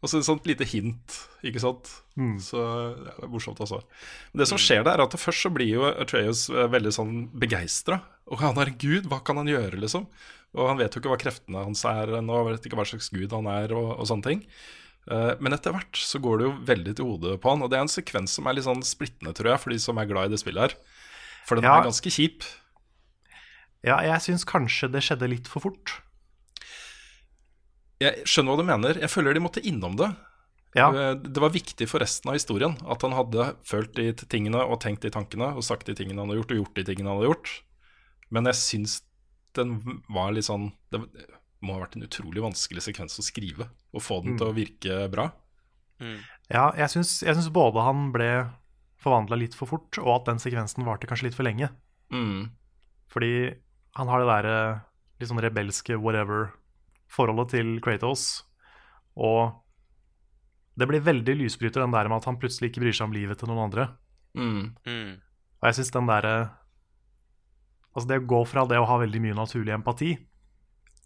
Og 0.02 0.10
så 0.10 0.18
et 0.18 0.26
sånt 0.26 0.46
lite 0.50 0.66
hint, 0.66 1.14
ikke 1.46 1.60
sant. 1.62 1.88
Så 2.42 2.58
ja, 2.58 2.88
det 2.98 3.24
er 3.24 3.30
morsomt, 3.30 3.60
altså. 3.62 3.78
Men 4.32 4.42
det 4.42 4.48
som 4.50 4.58
skjer 4.58 4.82
der, 4.84 4.98
er 4.98 5.04
at 5.06 5.14
først 5.14 5.44
så 5.46 5.50
blir 5.54 5.70
jo 5.76 5.84
Atreus 5.92 6.48
eh, 6.50 6.66
veldig 6.72 6.92
sånn 6.92 7.12
begeistra. 7.38 8.00
Og 8.26 8.40
han 8.42 8.58
er 8.58 8.72
gud, 8.82 9.06
hva 9.10 9.20
kan 9.24 9.38
han 9.38 9.46
gjøre, 9.50 9.78
liksom? 9.78 10.08
Og 10.58 10.68
han 10.68 10.76
vet 10.82 10.92
jo 10.92 11.00
ikke 11.00 11.12
hva 11.14 11.20
kreftene 11.22 11.62
hans 11.64 11.84
er 11.88 12.16
ennå, 12.18 12.40
vet 12.50 12.66
ikke 12.66 12.76
hva 12.80 12.84
slags 12.90 13.08
gud 13.14 13.30
han 13.32 13.46
er, 13.46 13.72
og, 13.78 13.92
og 14.02 14.08
sånne 14.10 14.26
ting. 14.26 14.42
Eh, 15.10 15.32
men 15.40 15.54
etter 15.54 15.72
hvert 15.74 15.96
så 16.02 16.18
går 16.22 16.38
det 16.42 16.48
jo 16.48 16.56
veldig 16.72 16.96
til 16.98 17.08
hodet 17.08 17.38
på 17.42 17.54
han, 17.54 17.62
og 17.62 17.70
det 17.70 17.78
er 17.78 17.86
en 17.86 17.94
sekvens 17.94 18.34
som 18.36 18.46
er 18.50 18.58
litt 18.58 18.66
sånn 18.66 18.82
splittende, 18.86 19.32
tror 19.38 19.54
jeg, 19.54 19.62
for 19.62 19.70
de 19.74 19.78
som 19.86 20.02
er 20.02 20.10
glad 20.10 20.28
i 20.28 20.34
det 20.34 20.42
spillet 20.42 20.66
her. 20.66 20.76
For 21.46 21.58
den 21.58 21.64
Ja. 21.70 21.78
er 21.78 21.86
ganske 21.88 22.10
kjip. 22.10 22.42
Ja, 23.86 23.96
jeg 24.06 24.18
syns 24.22 24.44
kanskje 24.46 24.90
det 24.92 25.02
skjedde 25.06 25.30
litt 25.30 25.48
for 25.50 25.62
fort. 25.64 25.96
Jeg 28.02 28.26
skjønner 28.28 28.54
hva 28.54 28.62
du 28.62 28.68
mener. 28.68 29.00
Jeg 29.02 29.12
føler 29.12 29.36
de 29.36 29.42
måtte 29.44 29.62
innom 29.64 29.96
det. 30.00 30.10
Ja. 30.76 30.88
Eh, 30.88 31.14
Det 31.20 31.40
var 31.42 31.52
viktig 31.52 31.88
for 31.88 32.02
resten 32.02 32.30
av 32.32 32.38
historien 32.38 32.76
at 32.88 33.02
han 33.04 33.14
hadde 33.16 33.50
følt 33.68 33.92
de 33.98 34.12
tingene 34.24 34.62
og 34.64 34.80
tenkt 34.80 35.04
de 35.04 35.12
tankene 35.12 35.52
og 35.56 35.64
sagt 35.66 35.86
de 35.86 35.94
tingene 35.98 36.22
han 36.22 36.32
hadde 36.32 36.40
gjort, 36.42 36.54
og 36.54 36.60
gjort 36.62 36.80
de 36.80 36.84
tingene 36.88 37.12
han 37.12 37.20
hadde 37.20 37.30
gjort. 37.32 37.52
Men 38.32 38.48
jeg 38.48 38.58
syns 38.60 39.02
den 39.52 39.74
var 40.08 40.32
litt 40.32 40.46
sånn 40.48 40.70
Det 40.90 41.02
må 41.62 41.74
ha 41.76 41.82
vært 41.82 41.98
en 41.98 42.06
utrolig 42.06 42.40
vanskelig 42.42 42.82
sekvens 42.86 43.18
å 43.20 43.24
skrive 43.26 43.68
og 43.92 44.02
få 44.02 44.22
den 44.24 44.38
til 44.40 44.48
å 44.48 44.56
virke 44.56 45.04
bra. 45.12 45.28
Ja, 46.50 46.72
jeg 46.74 46.88
syns, 46.90 47.20
jeg 47.22 47.36
syns 47.36 47.52
både 47.54 47.84
han 47.84 48.08
ble 48.14 48.30
forvandla 49.02 49.36
litt 49.38 49.54
for 49.54 49.70
fort, 49.70 49.98
og 50.00 50.08
at 50.16 50.30
den 50.30 50.40
sekvensen 50.42 50.86
varte 50.86 51.06
kanskje 51.10 51.28
litt 51.28 51.36
for 51.38 51.46
lenge. 51.46 51.68
Mm. 52.10 52.50
Fordi 53.12 53.54
han 53.98 54.10
har 54.10 54.22
det 54.22 54.28
derre 54.30 54.56
litt 55.20 55.30
sånn 55.30 55.42
rebelske 55.44 55.98
whatever-forholdet 57.12 57.50
til 57.50 57.80
Kratos. 57.80 58.44
Og 59.16 59.52
det 60.76 60.88
blir 60.88 61.00
veldig 61.04 61.36
lysbryter, 61.36 61.82
den 61.82 61.92
der 61.92 62.08
med 62.08 62.16
at 62.18 62.24
han 62.24 62.38
plutselig 62.38 62.70
ikke 62.70 62.80
bryr 62.80 62.92
seg 62.96 63.08
om 63.08 63.12
livet 63.12 63.38
til 63.38 63.48
noen 63.48 63.66
andre. 63.68 63.88
Mm. 64.34 64.74
Mm. 64.86 65.20
Og 65.60 65.68
jeg 65.68 65.74
syns 65.74 65.92
den 65.92 66.06
derre 66.08 66.50
Altså, 67.92 68.08
det 68.08 68.22
å 68.22 68.24
gå 68.24 68.38
fra 68.48 68.62
det 68.64 68.78
å 68.80 68.86
ha 68.88 68.94
veldig 69.02 69.20
mye 69.20 69.34
naturlig 69.36 69.74
empati 69.74 70.14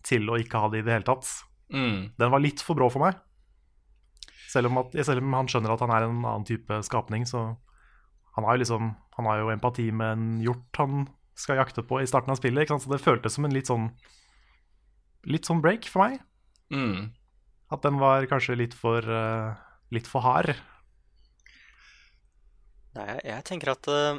til 0.07 0.29
å 0.31 0.37
ikke 0.39 0.61
ha 0.63 0.69
det 0.71 0.79
i 0.79 0.83
det 0.87 0.93
hele 0.93 1.09
tatt, 1.09 1.27
Mm. 1.67 2.13
den 2.17 2.31
var 2.31 2.39
litt 2.39 2.61
for 2.63 2.77
brå 2.77 2.87
for 2.89 3.03
meg. 3.03 3.17
Selv 4.47 4.69
om, 4.71 4.79
at, 4.79 4.93
selv 5.05 5.19
om 5.19 5.33
han 5.35 5.49
skjønner 5.49 5.73
at 5.73 5.81
han 5.81 5.91
er 5.91 6.05
en 6.07 6.21
annen 6.23 6.45
type 6.47 6.79
skapning, 6.87 7.27
så 7.27 7.57
han 8.37 8.45
har 8.45 8.55
jo 8.55 8.63
liksom 8.63 8.95
Han 9.17 9.25
har 9.27 9.39
jo 9.39 9.51
empati 9.51 9.91
med 9.91 10.13
en 10.13 10.41
hjort 10.45 10.77
han 10.77 11.09
skal 11.35 11.57
jakte 11.57 11.83
på 11.83 12.03
i 12.03 12.07
starten 12.07 12.31
av 12.31 12.37
spillet. 12.37 12.63
Ikke 12.63 12.77
sant? 12.77 12.83
Så 12.85 12.91
det 12.93 13.01
føltes 13.01 13.33
som 13.33 13.47
en 13.47 13.51
litt 13.51 13.67
sånn 13.67 13.91
Litt 15.27 15.49
sånn 15.49 15.63
break 15.65 15.89
for 15.91 16.07
meg. 16.07 16.21
Mm. 16.73 17.11
At 17.75 17.83
den 17.83 17.99
var 17.99 18.27
kanskje 18.31 18.59
litt 18.59 18.75
for 18.75 19.03
uh, 19.07 19.55
Litt 19.95 20.09
for 20.11 20.25
hard. 20.25 20.55
Nei, 22.97 23.05
jeg, 23.13 23.21
jeg 23.29 23.45
tenker 23.47 23.71
at 23.71 23.87
uh, 23.91 24.19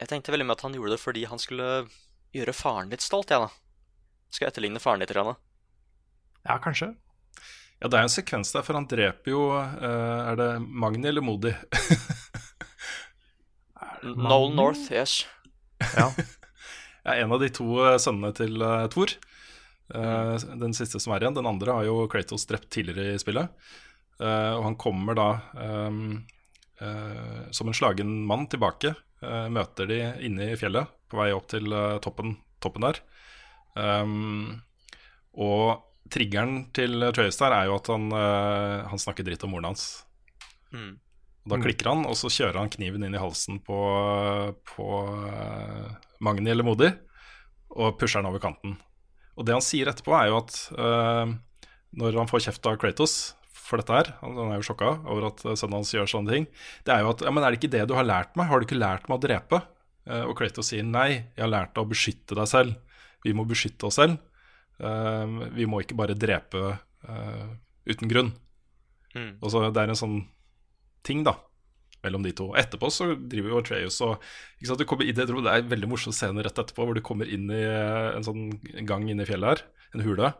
Jeg 0.00 0.10
tenkte 0.12 0.32
veldig 0.32 0.46
mye 0.48 0.56
at 0.56 0.64
han 0.64 0.76
gjorde 0.76 0.94
det 0.94 1.02
fordi 1.02 1.26
han 1.28 1.40
skulle 1.42 1.68
gjøre 2.36 2.54
faren 2.56 2.92
litt 2.92 3.04
stolt, 3.04 3.32
jeg, 3.32 3.40
da. 3.40 3.50
Skal 4.32 4.50
etterligne 4.50 4.80
faren 4.80 5.00
litt. 5.02 5.12
Grann. 5.12 5.36
Ja, 6.44 6.58
kanskje. 6.62 6.92
Ja, 7.78 7.88
det 7.88 7.96
er 7.96 8.04
en 8.04 8.12
sekvens 8.12 8.52
der, 8.52 8.64
for 8.66 8.76
han 8.76 8.88
dreper 8.90 9.32
jo 9.32 9.42
uh, 9.54 10.28
Er 10.32 10.38
det 10.40 10.48
Magni 10.60 11.08
eller 11.08 11.24
Modi? 11.24 11.54
Noel 14.02 14.52
North, 14.54 14.90
yes. 14.92 15.22
Ja. 15.96 16.12
Ja, 17.06 17.14
en 17.22 17.30
av 17.32 17.40
de 17.40 17.46
to 17.54 17.64
sønnene 18.02 18.34
til 18.36 18.58
uh, 18.60 18.84
Thor. 18.92 19.14
Eh, 19.94 20.36
den 20.60 20.74
siste 20.76 21.00
som 21.00 21.14
er 21.14 21.24
igjen. 21.24 21.36
Den 21.38 21.48
andre 21.48 21.78
har 21.78 21.88
jo 21.88 22.06
Kratos 22.12 22.46
drept 22.48 22.70
tidligere 22.74 23.16
i 23.16 23.22
spillet. 23.22 23.48
Eh, 24.20 24.52
og 24.56 24.64
han 24.66 24.78
kommer 24.80 25.16
da 25.16 25.28
um, 25.54 26.18
uh, 26.82 27.46
som 27.54 27.70
en 27.70 27.76
slagen 27.76 28.10
mann 28.26 28.48
tilbake. 28.50 28.94
Uh, 29.22 29.48
møter 29.50 29.88
de 29.90 30.00
inne 30.26 30.52
i 30.52 30.58
fjellet 30.58 30.90
på 31.10 31.18
vei 31.18 31.30
opp 31.34 31.48
til 31.50 31.72
uh, 31.72 31.98
toppen, 32.02 32.36
toppen 32.62 32.88
der. 32.88 33.00
Um, 33.78 34.58
og 35.38 35.84
triggeren 36.10 36.68
til 36.74 37.10
Trøyes 37.14 37.38
der 37.38 37.54
er 37.54 37.68
jo 37.68 37.76
at 37.76 37.88
han, 37.92 38.08
han 38.10 39.00
snakker 39.00 39.26
dritt 39.26 39.42
om 39.44 39.52
moren 39.52 39.68
hans. 39.68 40.06
Mm. 40.72 40.96
Og 41.44 41.52
da 41.52 41.58
klikker 41.60 41.90
han, 41.90 42.06
og 42.08 42.16
så 42.16 42.30
kjører 42.32 42.56
han 42.62 42.72
kniven 42.72 43.04
inn 43.04 43.14
i 43.14 43.20
halsen 43.20 43.60
på, 43.64 43.76
på 44.72 44.86
Magni 46.24 46.50
eller 46.50 46.64
Modi, 46.64 46.88
og 47.76 48.00
pusher 48.00 48.22
han 48.22 48.30
over 48.32 48.40
kanten. 48.42 48.78
Og 49.38 49.46
det 49.46 49.54
han 49.54 49.64
sier 49.64 49.88
etterpå, 49.90 50.14
er 50.18 50.32
jo 50.32 50.40
at 50.40 50.54
uh, 50.74 51.30
når 51.98 52.18
han 52.18 52.30
får 52.30 52.48
kjeft 52.48 52.66
av 52.68 52.78
Kratos 52.82 53.16
for 53.54 53.80
dette 53.80 53.94
her, 53.94 54.10
han 54.22 54.38
er 54.48 54.58
jo 54.58 54.66
sjokka 54.70 54.94
over 55.04 55.26
at 55.28 55.42
eh, 55.44 55.56
sønnen 55.58 55.76
hans 55.76 55.90
gjør 55.92 56.06
sånne 56.08 56.32
ting, 56.32 56.46
det 56.88 56.92
er 56.94 57.02
jo 57.04 57.10
at 57.10 57.20
ja, 57.26 57.32
men 57.34 57.44
er 57.44 57.52
det 57.52 57.58
ikke 57.58 57.72
det 57.74 57.82
du 57.90 57.92
har 57.98 58.06
lært 58.08 58.30
meg? 58.38 58.48
Har 58.48 58.60
du 58.60 58.64
ikke 58.64 58.78
lært 58.78 59.10
meg 59.10 59.18
å 59.18 59.22
drepe? 59.26 59.60
Uh, 60.08 60.24
og 60.30 60.32
Kratos 60.38 60.70
sier 60.72 60.86
nei, 60.88 61.10
jeg 61.36 61.42
har 61.44 61.52
lært 61.52 61.74
deg 61.76 61.84
å 61.84 61.90
beskytte 61.90 62.38
deg 62.38 62.48
selv. 62.48 62.78
Vi 63.26 63.34
må 63.36 63.44
beskytte 63.48 63.90
oss 63.90 63.98
selv. 64.00 64.16
Uh, 64.80 65.50
vi 65.52 65.68
må 65.68 65.82
ikke 65.84 65.98
bare 65.98 66.16
drepe 66.16 66.78
uten 67.88 68.10
grunn. 68.10 68.32
Mm. 69.14 69.36
Og 69.38 69.52
så 69.52 69.68
Det 69.68 69.80
er 69.84 69.92
en 69.92 70.00
sånn 70.00 70.16
ting 71.06 71.22
da 71.24 71.36
mellom 72.04 72.22
de 72.22 72.32
to. 72.32 72.50
Etterpå 72.54 72.90
så 72.94 73.08
driver 73.28 73.50
jo 73.54 73.58
Atreus 73.62 74.00
og 74.06 74.20
ikke 74.58 74.68
sant, 74.70 74.78
du 74.78 74.84
kommer 74.86 75.04
inn, 75.08 75.16
i- 75.16 75.20
jeg 75.24 75.28
tror 75.30 75.42
Det 75.42 75.52
er 75.52 75.64
en 75.64 75.72
veldig 75.72 75.88
morsom 75.90 76.12
scene 76.14 76.42
rett 76.44 76.58
etterpå 76.62 76.84
hvor 76.86 76.94
du 76.94 77.00
kommer 77.02 77.26
inn 77.28 77.50
i 77.50 77.62
eh, 77.64 78.16
en 78.16 78.22
sånn 78.26 78.44
gang 78.86 79.08
inne 79.08 79.22
i 79.22 79.28
fjellet 79.28 79.48
her, 79.58 79.62
en 79.94 80.04
hule. 80.06 80.32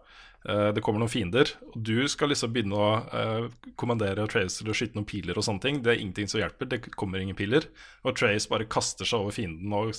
Eh, 0.49 0.71
Det 0.73 0.83
kommer 0.87 1.01
noen 1.03 1.11
fiender, 1.11 1.51
og 1.75 1.83
du 1.83 2.07
skal 2.09 2.29
liksom 2.31 2.53
begynne 2.55 2.79
å 2.79 2.91
eh, 3.13 3.49
kommandere 3.77 4.23
Atreus 4.23 4.59
til 4.61 4.71
å 4.71 4.77
skyte 4.79 4.95
noen 4.95 5.05
piler 5.11 5.35
og 5.37 5.43
sånne 5.43 5.61
ting. 5.61 5.83
Det 5.83 5.97
er 5.97 5.99
ingenting 6.01 6.29
som 6.31 6.39
hjelper, 6.41 6.69
det 6.71 6.81
kommer 6.95 7.19
ingen 7.19 7.35
piler. 7.37 7.67
Og 8.05 8.13
Atreus 8.15 8.47
bare 8.47 8.65
kaster 8.71 9.05
seg 9.05 9.19
over 9.19 9.35
fienden 9.35 9.73
og 9.75 9.91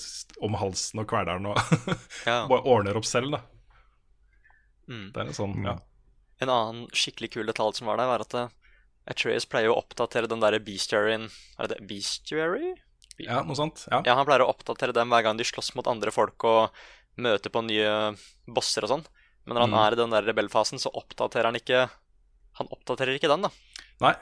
om 0.42 0.56
halsen 0.56 1.02
og 1.04 1.08
kveler 1.12 1.38
den 1.38 1.52
og 1.52 1.60
Ja. 2.30 2.46
bare 2.48 2.64
ordner 2.64 2.96
opp 2.96 3.06
selv, 3.06 3.32
da. 3.36 3.42
Mm. 4.90 5.12
Det 5.14 5.22
er 5.22 5.28
en 5.28 5.36
sånn, 5.38 5.58
ja. 5.68 5.76
En 6.42 6.50
annen 6.50 6.86
skikkelig 6.96 7.34
kul 7.36 7.46
detalj 7.52 7.76
som 7.78 7.90
var 7.92 8.00
der, 8.00 8.08
var 8.08 8.24
at 8.24 8.34
Atreus 9.10 9.46
pleier 9.50 9.72
å 9.74 9.78
oppdatere 9.80 10.28
den 10.30 10.40
derre 10.44 10.60
bestiarien 10.62 11.26
Er 11.58 11.68
det 11.68 11.78
det? 11.80 11.88
Bestiary? 11.90 12.76
Ja, 13.20 13.42
noe 13.44 13.56
sånt. 13.58 13.82
Ja. 13.92 14.02
Ja, 14.06 14.16
han 14.16 14.26
pleier 14.28 14.46
å 14.46 14.52
oppdatere 14.54 14.94
dem 14.96 15.10
hver 15.12 15.24
gang 15.26 15.38
de 15.40 15.44
slåss 15.48 15.74
mot 15.76 15.88
andre 15.92 16.12
folk 16.16 16.44
og 16.48 16.70
møter 17.20 17.52
på 17.52 17.64
nye 17.66 18.16
bosser 18.48 18.86
og 18.88 18.94
sånn. 18.94 19.06
Men 19.46 19.56
når 19.58 19.62
han 19.66 19.74
Mm. 19.74 19.80
er 19.82 19.92
i 19.92 20.00
den 20.00 20.10
der 20.14 20.24
rebellfasen, 20.30 20.80
så 20.80 20.92
oppdaterer 20.94 21.46
han 21.50 21.56
ikke 21.60 21.90
Han 22.60 22.68
oppdaterer 22.72 23.16
ikke 23.16 23.30
den, 23.30 23.42
da. 23.46 23.50
Nei. 24.02 24.14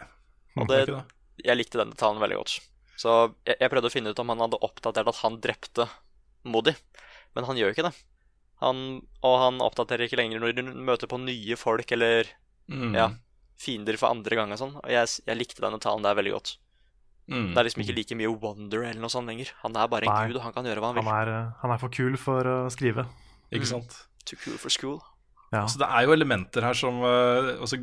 Og 0.58 0.68
det 0.68 0.86
det, 0.88 0.98
jeg 1.46 1.58
likte 1.58 1.78
den 1.80 1.90
detaljen 1.94 2.20
veldig 2.22 2.38
godt. 2.38 2.60
Så 2.98 3.34
jeg, 3.48 3.56
jeg 3.60 3.70
prøvde 3.72 3.90
å 3.90 3.94
finne 3.94 4.10
ut 4.12 4.20
om 4.20 4.30
han 4.30 4.40
hadde 4.44 4.60
oppdatert 4.62 5.08
at 5.08 5.16
han 5.24 5.40
drepte 5.42 5.88
Modi, 6.46 6.74
men 7.36 7.46
han 7.46 7.58
gjør 7.58 7.74
ikke 7.74 7.86
det. 7.88 7.94
Han, 8.62 9.02
og 9.24 9.36
han 9.42 9.60
oppdaterer 9.62 10.06
ikke 10.06 10.18
lenger 10.18 10.40
når 10.42 10.54
de 10.58 10.64
møter 10.64 11.08
på 11.10 11.18
nye 11.22 11.56
folk 11.58 11.92
eller 11.92 12.26
Mm. 12.70 12.94
ja, 12.96 13.10
fiender 13.58 13.98
for 13.98 14.12
andre 14.14 14.38
gang 14.38 14.52
og 14.54 14.60
sånn. 14.62 14.76
Og 14.84 14.90
jeg, 14.94 15.10
jeg 15.28 15.38
likte 15.40 15.64
denne 15.66 15.80
talen 15.82 16.04
der 16.06 16.16
veldig 16.18 16.34
godt. 16.38 16.56
Mm. 17.28 17.50
Det 17.52 17.60
er 17.60 17.66
liksom 17.68 17.84
ikke 17.84 17.96
like 17.98 18.16
mye 18.16 18.30
wonder 18.40 18.84
eller 18.88 19.02
noe 19.04 19.12
sånt 19.12 19.28
lenger. 19.28 19.50
Han 19.66 19.76
er 19.76 19.88
bare 19.92 20.08
en 20.08 20.14
Nei. 20.14 20.28
gud, 20.30 20.38
og 20.40 20.46
han 20.46 20.54
kan 20.56 20.70
gjøre 20.70 20.80
hva 20.84 20.92
han 20.94 21.00
Han 21.02 21.08
vil. 21.10 21.14
er, 21.20 21.32
eh, 21.34 21.50
han 21.64 21.74
er 21.76 21.82
for 21.82 21.90
kul 21.92 22.16
for 22.22 22.48
å 22.48 22.58
skrive. 22.72 23.04
Ikke 23.52 23.66
Mm. 23.68 23.72
sant? 23.74 23.98
Too 24.26 24.38
cool 24.46 24.58
for 24.58 24.70
school. 24.70 25.02
Ja. 25.52 25.66
Så 25.68 25.78
det 25.80 25.88
er 25.90 26.04
jo 26.08 26.14
elementer 26.16 26.62
her 26.64 26.74
som 26.76 27.02
eh, 27.04 27.58
altså, 27.60 27.78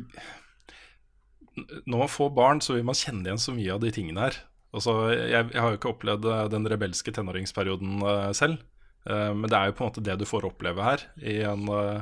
Når 1.87 1.97
man 2.03 2.11
får 2.11 2.33
barn, 2.35 2.59
så 2.61 2.73
vil 2.75 2.83
man 2.87 2.97
kjenne 2.99 3.23
igjen 3.29 3.39
så 3.39 3.53
mye 3.55 3.73
av 3.73 3.79
de 3.83 3.91
tingene 3.95 4.19
her. 4.25 4.35
Altså, 4.75 4.91
jeg, 5.15 5.51
jeg 5.53 5.61
har 5.63 5.71
jo 5.71 5.77
ikke 5.79 5.91
opplevd 5.93 6.25
eh, 6.27 6.47
den 6.51 6.67
rebelske 6.67 7.13
tenåringsperioden 7.15 8.01
eh, 8.03 8.31
selv. 8.35 8.59
eh, 9.07 9.31
men 9.31 9.47
det 9.47 9.55
er 9.55 9.69
jo 9.71 9.75
på 9.77 9.85
en 9.85 9.91
måte 9.91 10.03
det 10.03 10.17
du 10.19 10.25
får 10.27 10.49
oppleve 10.49 10.83
her, 10.83 11.05
i 11.23 11.37
en 11.47 11.63
eh, 11.71 12.01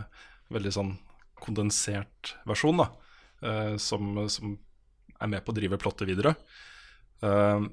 veldig 0.53 0.73
sånn 0.73 0.93
kondensert 1.43 2.33
versjon, 2.49 2.79
da. 2.81 2.87
Eh, 3.43 3.75
som, 3.81 4.15
som 4.29 4.57
er 5.19 5.31
med 5.31 5.43
på 5.45 5.53
å 5.53 5.57
drive 5.57 5.79
plottet 5.81 6.09
videre. 6.09 6.35
Eh, 7.23 7.65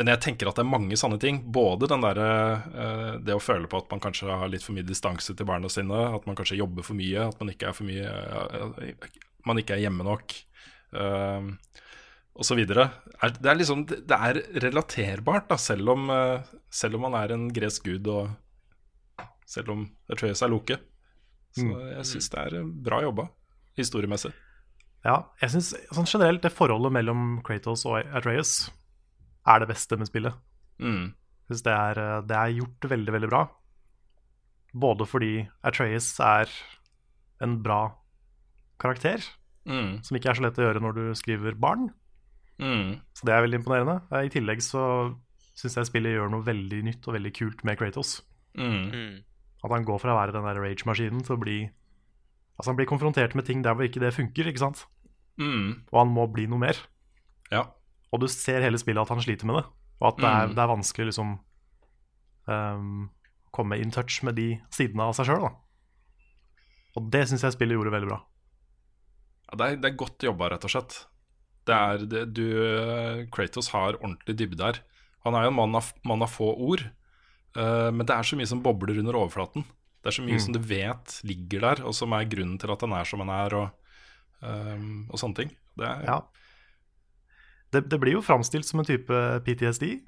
men 0.00 0.08
jeg 0.08 0.22
tenker 0.24 0.48
at 0.48 0.56
det 0.56 0.64
er 0.64 0.72
mange 0.72 0.96
sanne 0.96 1.18
ting. 1.20 1.42
Både 1.52 1.88
den 1.90 2.04
der, 2.04 2.20
eh, 2.22 3.10
det 3.24 3.36
å 3.36 3.42
føle 3.42 3.68
på 3.68 3.82
at 3.82 3.90
man 3.92 4.00
kanskje 4.02 4.30
har 4.32 4.48
litt 4.50 4.64
for 4.64 4.76
mye 4.76 4.86
distanse 4.88 5.36
til 5.36 5.48
barna 5.48 5.68
sine, 5.72 5.98
at 6.16 6.26
man 6.28 6.38
kanskje 6.38 6.60
jobber 6.60 6.86
for 6.86 6.98
mye, 6.98 7.28
at 7.28 7.42
man 7.42 7.52
ikke 7.52 7.68
er 7.70 7.76
for 7.76 7.88
mye 7.88 8.96
Man 9.42 9.58
ikke 9.58 9.74
er 9.74 9.80
hjemme 9.82 10.04
nok, 10.06 10.32
uh, 10.94 11.48
så 12.46 12.54
Det 12.54 12.76
er 12.78 13.56
liksom 13.58 13.80
Det 13.88 14.14
er 14.14 14.38
relaterbart, 14.62 15.48
da, 15.48 15.56
selv 15.58 15.90
om, 15.90 16.06
selv 16.70 16.94
om 16.94 17.02
man 17.08 17.16
er 17.18 17.34
en 17.34 17.48
gresk 17.50 17.82
gud, 17.90 18.06
og 18.06 18.30
selv 19.44 19.74
om 19.74 19.82
Atreas 20.08 20.42
er 20.42 20.48
Loke. 20.48 20.78
Så 21.52 21.66
Mm. 21.66 21.74
jeg 21.98 22.04
syns 22.08 22.30
det 22.30 22.38
er 22.38 22.64
bra 22.64 23.02
jobba, 23.02 23.28
historiemessig. 23.76 24.32
Ja, 25.04 25.16
jeg 25.42 25.50
synes 25.50 25.72
sånn 25.90 26.06
generelt 26.06 26.42
det 26.44 26.52
forholdet 26.54 26.92
mellom 26.94 27.40
Kratos 27.42 27.82
og 27.90 27.98
Atreus 28.14 28.70
er 29.50 29.58
det 29.64 29.68
beste 29.72 29.96
med 29.98 30.06
spillet. 30.06 30.36
Mm. 30.78 31.08
Jeg 31.10 31.48
synes 31.56 31.64
det 31.66 31.72
er, 31.74 31.98
eh, 31.98 32.20
det 32.30 32.36
er 32.38 32.54
gjort 32.60 32.88
veldig, 32.92 33.12
veldig 33.16 33.30
bra. 33.32 33.42
Både 34.72 35.06
fordi 35.08 35.32
Atreus 35.66 36.14
er 36.20 36.48
en 37.42 37.58
bra 37.62 37.80
karakter, 38.80 39.22
Mm. 39.66 40.02
som 40.02 40.16
ikke 40.16 40.30
er 40.30 40.34
så 40.34 40.42
lett 40.42 40.56
å 40.58 40.64
gjøre 40.66 40.80
når 40.82 40.94
du 40.94 41.14
skriver 41.14 41.54
barn. 41.58 41.90
Mm. 42.58 43.00
Så 43.14 43.24
det 43.24 43.34
er 43.34 43.42
veldig 43.42 43.60
imponerende. 43.62 44.02
Eh, 44.10 44.26
I 44.26 44.28
tillegg 44.28 44.58
så 44.62 45.14
syns 45.54 45.74
jeg 45.76 45.86
spillet 45.86 46.16
gjør 46.16 46.30
noe 46.30 46.42
veldig 46.42 46.82
nytt 46.84 47.06
og 47.06 47.14
veldig 47.14 47.32
kult 47.34 47.64
med 47.64 47.78
Kratos. 47.78 48.22
Mm. 48.56 48.90
Mm. 48.90 49.22
At 49.64 49.70
han 49.70 49.84
går 49.84 50.00
fra 50.00 50.12
å 50.14 50.18
være 50.18 50.32
den 50.32 50.42
der 50.44 50.60
rage-maskinen 50.62 51.22
til 51.24 51.36
å 51.36 51.40
bli 51.40 51.70
Altså 52.58 52.70
han 52.72 52.78
blir 52.78 52.88
konfrontert 52.90 53.34
med 53.38 53.46
ting 53.48 53.62
der 53.64 53.74
hvor 53.74 53.86
ikke 53.88 54.02
det 54.02 54.12
funker, 54.14 54.48
ikke 54.50 54.62
sant? 54.62 54.84
Mm. 55.40 55.82
Og 55.90 55.96
han 56.02 56.12
må 56.12 56.26
bli 56.32 56.44
noe 56.50 56.60
mer. 56.60 56.78
Ja. 57.50 57.64
Og 58.12 58.20
du 58.22 58.28
ser 58.28 58.60
hele 58.64 58.78
spillet 58.80 59.02
at 59.02 59.12
han 59.14 59.22
sliter 59.24 59.48
med 59.48 59.60
det. 59.60 59.64
Og 60.02 60.06
at 60.12 60.20
det 60.20 60.28
er, 60.28 60.46
Mm. 60.48 60.54
det 60.56 60.62
er 60.62 60.72
vanskelig 60.72 61.06
liksom 61.08 61.38
um, 62.46 63.10
komme 63.54 63.78
in 63.80 63.90
touch 63.94 64.22
med 64.26 64.36
de 64.36 64.48
sidene 64.74 65.06
av 65.08 65.14
seg 65.16 65.28
sjøl. 65.30 65.48
Og 66.98 67.08
det 67.12 67.24
syns 67.28 67.44
jeg 67.46 67.54
spillet 67.56 67.78
gjorde 67.78 67.92
veldig 67.94 68.10
bra. 68.10 68.20
Ja, 69.48 69.56
det, 69.56 69.66
er, 69.66 69.76
det 69.80 69.90
er 69.92 70.00
godt 70.00 70.24
jobba, 70.26 70.50
rett 70.52 70.64
og 70.68 70.72
slett. 70.74 70.98
Det 71.68 71.76
er, 71.76 72.06
det, 72.10 72.22
du, 72.34 72.46
Kratos 73.32 73.70
har 73.72 73.96
ordentlig 74.00 74.36
dybde 74.40 74.64
her. 74.66 74.80
Han 75.24 75.36
er 75.38 75.46
jo 75.46 75.52
en 75.52 75.58
mann 75.60 75.78
av, 75.78 75.92
mann 76.08 76.24
av 76.24 76.32
få 76.32 76.50
ord, 76.52 76.82
uh, 77.56 77.88
men 77.94 78.04
det 78.08 78.16
er 78.16 78.26
så 78.26 78.36
mye 78.38 78.48
som 78.50 78.62
bobler 78.64 78.98
under 78.98 79.20
overflaten. 79.20 79.64
Det 80.02 80.10
er 80.10 80.16
så 80.16 80.22
mye 80.26 80.34
Mm. 80.34 80.40
som 80.40 80.52
du 80.52 80.58
vet 80.58 81.20
ligger 81.24 81.60
der, 81.60 81.84
og 81.86 81.94
som 81.94 82.12
er 82.12 82.24
grunnen 82.26 82.58
til 82.58 82.70
at 82.72 82.80
han 82.80 82.92
er 82.92 83.04
som 83.04 83.20
han 83.22 83.28
er, 83.30 83.54
og, 83.54 83.70
um, 84.42 85.06
og 85.10 85.18
sånne 85.20 85.36
ting. 85.36 85.52
Det 85.78 85.86
er, 85.86 86.04
Ja. 86.08 86.20
Det, 87.72 87.88
det 87.88 87.98
blir 88.02 88.12
jo 88.18 88.20
framstilt 88.24 88.66
som 88.68 88.80
en 88.82 88.84
type 88.88 89.08
PTSD. 89.46 90.02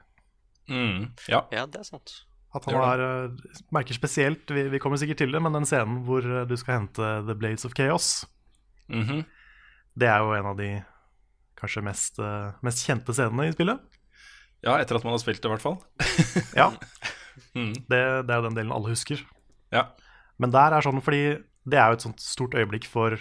Mm, 0.69 1.13
ja. 1.29 1.45
Ja, 1.53 1.65
det 1.67 1.81
er 1.81 1.85
sant. 1.89 2.25
At 2.55 2.67
han 2.67 2.75
har, 2.77 3.01
eh, 3.01 3.31
merker 3.73 3.95
spesielt, 3.97 4.47
vi, 4.53 4.69
vi 4.69 4.79
kommer 4.79 4.97
sikkert 5.01 5.17
til 5.19 5.33
det, 5.33 5.41
men 5.43 5.53
den 5.57 5.65
scenen 5.67 6.05
hvor 6.07 6.21
eh, 6.23 6.45
du 6.47 6.55
skal 6.61 6.81
hente 6.83 7.09
The 7.27 7.35
Blades 7.35 7.65
of 7.65 7.73
Chaos, 7.75 8.27
Mhm. 8.89 9.25
det 9.97 10.09
er 10.09 10.19
jo 10.21 10.35
en 10.37 10.47
av 10.47 10.57
de 10.59 10.85
kanskje 11.57 11.83
mest, 11.83 12.19
eh, 12.19 12.53
mest 12.63 12.85
kjente 12.87 13.15
scenene 13.17 13.49
i 13.49 13.53
spillet. 13.57 13.81
ja, 14.63 14.77
etter 14.79 14.97
at 14.97 15.05
man 15.05 15.13
har 15.13 15.19
spilt 15.19 15.41
det, 15.41 15.49
i 15.49 15.55
hvert 15.55 15.63
fall. 15.65 15.79
Ja, 16.57 16.71
Mm, 17.57 17.73
det, 17.91 18.27
det 18.27 18.31
er 18.31 18.37
jo 18.43 18.49
den 18.49 18.55
delen 18.55 18.73
alle 18.73 18.91
husker. 18.93 19.19
Ja. 19.75 19.85
Men 20.43 20.51
der 20.55 20.75
er 20.75 20.83
sånn 20.83 20.99
fordi 21.05 21.25
det 21.65 21.79
er 21.79 21.93
jo 21.93 21.97
et 21.99 22.05
sånt 22.05 22.21
stort 22.23 22.55
øyeblikk 22.59 22.87
for 22.91 23.19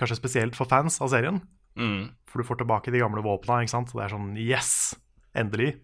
Kanskje 0.00 0.16
spesielt 0.18 0.56
for 0.58 0.66
fans 0.66 0.96
av 1.04 1.10
serien. 1.12 1.36
Mm, 1.78 2.08
For 2.26 2.40
du 2.40 2.46
får 2.48 2.58
tilbake 2.62 2.90
de 2.90 2.98
gamle 2.98 3.22
våpna, 3.22 3.60
ikke 3.62 3.70
sant. 3.70 3.92
Det 3.94 4.02
er 4.02 4.10
sånn 4.10 4.32
yes! 4.40 4.94
Endelig. 5.38 5.76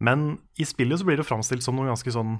Men 0.00 0.38
i 0.60 0.64
spillet 0.68 1.00
så 1.00 1.06
blir 1.08 1.16
det 1.20 1.26
framstilt 1.28 1.64
som 1.64 1.76
noe 1.78 1.88
ganske 1.88 2.12
sånn 2.12 2.38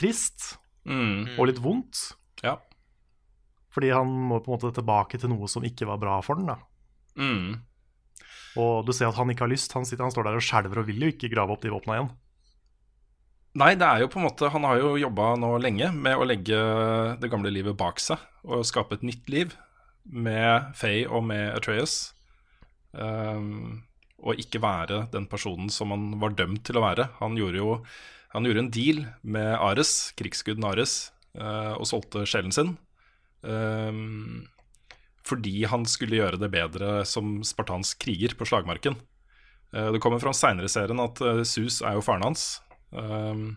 trist 0.00 0.56
mm, 0.88 1.36
og 1.38 1.48
litt 1.50 1.60
vondt. 1.62 2.14
ja. 2.44 2.56
Fordi 3.76 3.90
han 3.92 4.08
må 4.08 4.38
på 4.40 4.48
en 4.48 4.54
måte 4.56 4.72
tilbake 4.78 5.18
til 5.20 5.28
noe 5.34 5.48
som 5.52 5.64
ikke 5.68 5.84
var 5.88 5.98
bra 6.00 6.14
for 6.24 6.38
den. 6.40 6.46
da. 6.48 6.54
Mm, 7.20 7.58
Og 8.56 8.86
du 8.88 8.92
ser 8.96 9.10
at 9.10 9.18
han 9.20 9.28
ikke 9.30 9.44
har 9.44 9.52
lyst. 9.52 9.74
Han, 9.76 9.84
sitter, 9.84 10.06
han 10.06 10.14
står 10.14 10.24
der 10.30 10.38
og 10.38 10.44
skjelver 10.46 10.80
og 10.80 10.86
vil 10.88 11.02
jo 11.04 11.10
ikke 11.12 11.28
grave 11.28 11.52
opp 11.52 11.60
de 11.60 11.68
våpna 11.74 11.98
igjen. 11.98 12.08
Nei, 13.56 13.72
det 13.78 13.86
er 13.88 14.02
jo 14.02 14.08
på 14.12 14.18
en 14.20 14.26
måte 14.26 14.50
Han 14.52 14.66
har 14.68 14.80
jo 14.82 14.96
jobba 15.00 15.30
nå 15.40 15.54
lenge 15.64 15.88
med 15.94 16.18
å 16.18 16.26
legge 16.28 16.58
det 17.22 17.30
gamle 17.32 17.52
livet 17.52 17.76
bak 17.78 18.02
seg 18.02 18.20
og 18.44 18.66
skape 18.68 18.98
et 18.98 19.06
nytt 19.06 19.30
liv 19.32 19.54
med 20.06 20.68
Faye 20.78 21.06
og 21.08 21.24
med 21.26 21.48
Atreus. 21.50 22.12
Um, 22.92 23.82
og 24.22 24.38
ikke 24.38 24.60
være 24.62 25.00
den 25.10 25.26
personen 25.26 25.72
som 25.72 25.90
han 25.90 26.12
var 26.22 26.36
dømt 26.38 26.62
til 26.68 26.78
å 26.78 26.84
være. 26.84 27.08
Han 27.18 27.34
gjorde 27.40 27.58
jo 27.58 27.72
han 28.36 28.44
gjorde 28.44 28.62
en 28.66 28.70
deal 28.70 29.00
med 29.24 29.48
Ares, 29.56 30.12
krigsguden 30.18 30.66
Ares, 30.68 31.10
uh, 31.40 31.72
og 31.78 31.88
solgte 31.88 32.26
sjelen 32.28 32.52
sin. 32.52 32.74
Um, 33.40 34.44
fordi 35.26 35.64
han 35.66 35.88
skulle 35.88 36.20
gjøre 36.20 36.38
det 36.42 36.52
bedre 36.52 37.00
som 37.08 37.40
spartansk 37.46 37.98
kriger 38.04 38.36
på 38.36 38.46
slagmarken. 38.46 38.98
Uh, 39.72 39.88
det 39.94 40.02
kommer 40.04 40.20
fra 40.22 40.36
seinere 40.36 40.68
serien 40.70 41.00
at 41.02 41.24
uh, 41.24 41.42
Sus 41.48 41.80
er 41.80 41.96
jo 41.96 42.04
faren 42.04 42.28
hans. 42.28 42.58
Um, 42.90 43.56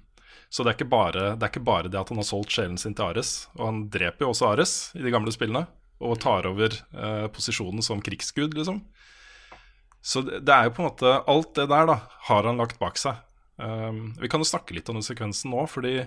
så 0.50 0.66
det 0.66 0.74
er, 0.74 0.90
bare, 0.90 1.34
det 1.38 1.46
er 1.46 1.52
ikke 1.52 1.66
bare 1.66 1.90
det 1.92 2.00
at 2.00 2.10
han 2.10 2.20
har 2.22 2.26
solgt 2.26 2.56
sjelen 2.56 2.78
sin 2.82 2.96
til 2.98 3.12
Ares. 3.12 3.34
Og 3.58 3.68
han 3.68 3.84
dreper 3.94 4.26
jo 4.26 4.32
også 4.34 4.50
Ares 4.50 4.74
i 4.98 5.04
de 5.04 5.14
gamle 5.14 5.34
spillene, 5.34 5.68
og 6.02 6.18
tar 6.24 6.48
over 6.50 6.74
eh, 6.74 7.28
posisjonen 7.34 7.86
som 7.86 8.02
krigsgud, 8.02 8.56
liksom. 8.58 8.80
Så 10.02 10.24
det, 10.26 10.42
det 10.48 10.56
er 10.56 10.70
jo 10.70 10.74
på 10.78 10.82
en 10.82 10.88
måte 10.88 11.12
Alt 11.28 11.50
det 11.58 11.66
der 11.68 11.90
da 11.90 11.98
har 12.30 12.48
han 12.48 12.62
lagt 12.62 12.80
bak 12.82 12.98
seg. 12.98 13.20
Um, 13.60 14.14
vi 14.16 14.30
kan 14.32 14.40
jo 14.40 14.48
snakke 14.48 14.74
litt 14.78 14.88
om 14.90 14.96
den 14.96 15.06
sekvensen 15.06 15.52
nå, 15.52 15.66
fordi 15.68 15.98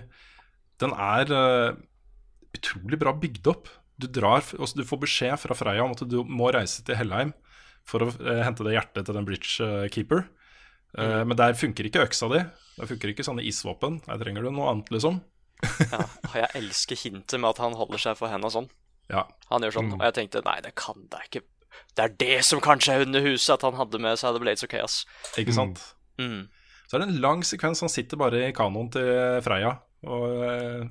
den 0.81 0.95
er 0.97 1.29
uh, 1.29 1.77
utrolig 2.57 2.99
bra 2.99 3.13
bygd 3.15 3.49
opp. 3.51 3.69
Du, 4.01 4.09
drar, 4.09 4.41
altså 4.57 4.79
du 4.79 4.87
får 4.89 5.03
beskjed 5.05 5.37
fra 5.39 5.55
Freya 5.55 5.85
om 5.85 5.93
at 5.93 6.01
du 6.09 6.23
må 6.25 6.49
reise 6.51 6.81
til 6.83 6.97
Hellheim 6.97 7.31
for 7.87 8.03
å 8.03 8.09
uh, 8.11 8.41
hente 8.43 8.65
det 8.65 8.73
hjertet 8.75 9.05
til 9.05 9.15
den 9.15 9.27
Bridge 9.27 9.63
eh, 9.63 9.85
Eh, 10.97 11.23
Men 11.25 11.37
der 11.37 11.53
funker 11.57 11.87
ikke 11.89 12.03
øksa 12.05 12.29
di. 12.31 12.43
Der 12.77 12.89
funker 12.89 13.09
ikke 13.13 13.25
sånne 13.25 13.43
isvåpen. 13.45 14.01
Der 14.05 14.17
trenger 14.21 14.43
du 14.45 14.51
noe 14.51 14.69
annet, 14.71 14.89
liksom. 14.93 15.21
Ja, 15.93 16.05
jeg 16.35 16.49
elsker 16.59 16.95
hintet 16.99 17.39
med 17.39 17.49
at 17.53 17.61
han 17.63 17.73
holder 17.79 18.01
seg 18.01 18.17
for 18.19 18.27
henda 18.29 18.49
sånn. 18.51 18.69
Ja. 19.11 19.25
Han 19.49 19.61
gjør 19.63 19.77
sånn, 19.77 19.89
Mm. 19.93 19.99
og 19.99 20.03
jeg 20.07 20.13
tenkte 20.17 20.41
nei, 20.45 20.59
det 20.63 20.73
kan 20.75 21.07
da 21.11 21.19
ikke 21.27 21.41
Det 21.95 22.03
er 22.03 22.11
det 22.21 22.43
som 22.45 22.59
kanskje 22.61 22.93
er 22.95 23.01
under 23.05 23.21
huset, 23.21 23.53
at 23.55 23.61
han 23.65 23.73
hadde 23.77 23.99
med 24.01 24.17
seg 24.19 24.33
The 24.33 24.39
Blades 24.41 24.63
of 24.63 24.69
Chaos. 24.69 25.05
Ikke 25.37 25.53
sant? 25.53 25.79
Mm. 26.21 26.47
Så 26.87 26.95
er 26.95 26.99
det 27.03 27.07
en 27.09 27.21
lang 27.21 27.41
sekvens. 27.45 27.81
Han 27.81 27.89
sitter 27.89 28.17
bare 28.17 28.43
i 28.47 28.51
kanoen 28.53 28.91
til 28.93 29.41
Freya 29.45 29.71
og 30.05 30.43
eh, 30.45 30.83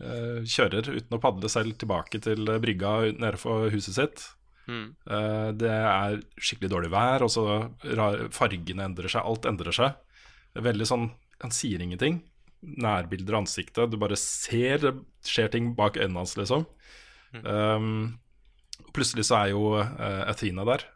eh, 0.00 0.40
kjører 0.48 0.88
uten 0.94 1.16
å 1.16 1.20
padle 1.20 1.48
selv 1.52 1.76
tilbake 1.80 2.20
til 2.24 2.44
brygga 2.60 3.12
nede 3.12 3.36
for 3.40 3.68
huset 3.72 3.94
sitt. 3.98 4.24
Mm. 4.70 4.86
Eh, 5.10 5.48
det 5.60 5.70
er 5.70 6.20
skikkelig 6.38 6.70
dårlig 6.72 6.90
vær, 6.94 7.24
og 7.26 7.32
så 7.32 7.44
fargene 8.34 8.86
endrer 8.88 9.12
seg. 9.12 9.24
Alt 9.24 9.48
endrer 9.50 9.76
seg. 9.76 9.98
Det 10.54 10.62
er 10.62 10.70
veldig 10.70 10.86
sånn 10.88 11.08
Han 11.42 11.52
sier 11.52 11.82
ingenting. 11.82 12.22
Nærbilder 12.62 13.34
av 13.34 13.42
ansiktet. 13.42 13.90
Du 13.90 13.98
bare 14.00 14.16
ser 14.16 14.78
det 14.80 14.92
skjer 15.26 15.50
ting 15.52 15.72
bak 15.76 15.98
øynene 15.98 16.22
hans, 16.22 16.36
liksom. 16.38 16.62
Um, 17.42 18.14
plutselig 18.94 19.26
så 19.28 19.40
er 19.42 19.50
jo 19.50 19.74
uh, 19.74 20.22
Athena 20.30 20.64
der, 20.64 20.86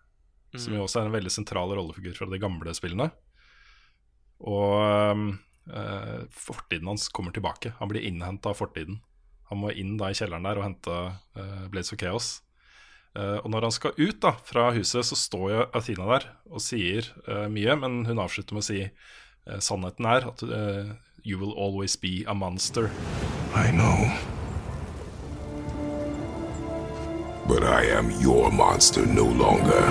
som 0.55 0.77
jo 0.77 0.85
også 0.87 1.03
er 1.03 1.11
en 1.11 1.17
veldig 1.17 1.33
sentral 1.35 1.75
rollefigur 1.75 2.15
fra 2.17 2.31
de 2.31 2.41
gamle 2.41 2.73
spillene. 2.79 3.11
Og 4.39 5.35
eh, 5.69 6.25
fortiden 6.31 6.89
hans 6.89 7.09
kommer 7.13 7.35
tilbake. 7.35 7.75
Han 7.81 7.91
blir 7.91 8.07
innhenta 8.07 8.53
av 8.53 8.61
fortiden. 8.61 9.01
Han 9.51 9.63
må 9.63 9.73
inn 9.73 9.97
da 10.01 10.11
i 10.13 10.17
kjelleren 10.17 10.47
der 10.47 10.61
og 10.61 10.67
hente 10.67 10.95
uh, 10.95 11.67
Blades 11.73 11.93
of 11.95 11.99
Chaos. 12.01 12.29
Eh, 13.17 13.39
og 13.41 13.49
når 13.53 13.69
han 13.69 13.75
skal 13.75 13.97
ut 13.97 14.21
da 14.23 14.35
fra 14.45 14.69
huset, 14.77 15.07
så 15.07 15.17
står 15.19 15.47
jo 15.53 15.67
Athena 15.77 16.09
der 16.13 16.29
og 16.49 16.65
sier 16.65 17.09
uh, 17.29 17.47
mye, 17.53 17.77
men 17.81 18.03
hun 18.09 18.21
avslutter 18.23 18.57
med 18.57 18.65
å 18.65 18.69
si 18.69 18.83
uh, 18.85 19.59
sannheten 19.65 20.09
er 20.09 20.29
at 20.31 20.45
you 21.25 21.39
will 21.39 21.55
always 21.57 21.97
be 21.97 22.25
a 22.27 22.35
monster. 22.35 22.91
I 23.55 23.71
know. 23.73 24.09
But 27.49 27.65
I 27.65 27.91
am 27.97 28.11
your 28.21 28.53
monster 28.53 29.07
no 29.07 29.25
longer. 29.25 29.89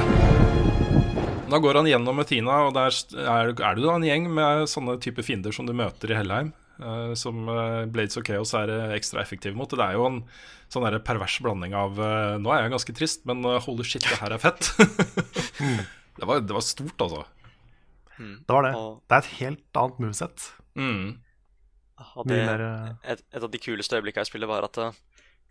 Da 1.50 1.58
går 1.58 1.80
han 1.80 1.88
gjennom 1.88 2.20
Athena, 2.20 2.62
og 2.68 2.74
der 2.76 2.96
er, 3.24 3.52
er 3.54 3.78
det 3.78 3.84
da 3.86 3.94
en 3.96 4.06
gjeng 4.06 4.26
med 4.34 4.68
sånne 4.70 4.98
type 5.04 5.24
fiender 5.24 5.56
som 5.56 5.68
du 5.68 5.74
møter 5.78 6.12
i 6.12 6.18
Hellheim. 6.18 6.52
Eh, 6.80 7.14
som 7.18 7.48
eh, 7.50 7.86
Blades 7.92 8.18
of 8.18 8.24
Chaos 8.28 8.54
er 8.58 8.70
eh, 8.74 8.96
ekstra 8.98 9.22
effektiv 9.22 9.56
mot. 9.56 9.70
Det 9.70 9.84
er 9.84 9.94
jo 9.98 10.06
en 10.08 10.22
sånn 10.70 10.84
der 10.88 11.00
pervers 11.00 11.38
blanding 11.42 11.74
av 11.80 11.96
Nå 12.44 12.52
er 12.52 12.66
jeg 12.66 12.74
ganske 12.74 12.94
trist, 12.98 13.22
men 13.30 13.42
holy 13.44 13.86
shit, 13.88 14.04
det 14.04 14.18
her 14.20 14.34
er 14.36 14.42
fett. 14.44 14.68
det, 16.18 16.26
var, 16.28 16.42
det 16.42 16.54
var 16.58 16.66
stort, 16.66 17.00
altså. 17.02 17.24
Det 18.18 18.50
var 18.52 18.66
det. 18.66 18.74
Det 19.08 19.16
er 19.16 19.22
et 19.24 19.34
helt 19.40 19.80
annet 19.80 20.00
moveset. 20.04 20.48
Mm. 20.76 21.08
Og 22.18 22.28
det, 22.30 22.38
mer, 22.46 22.64
et, 23.08 23.24
et 23.34 23.42
av 23.44 23.50
de 23.54 23.62
kuleste 23.62 23.96
øyeblikkene 23.98 24.26
i 24.28 24.30
spillet 24.30 24.50
var 24.50 24.66
at 24.68 24.78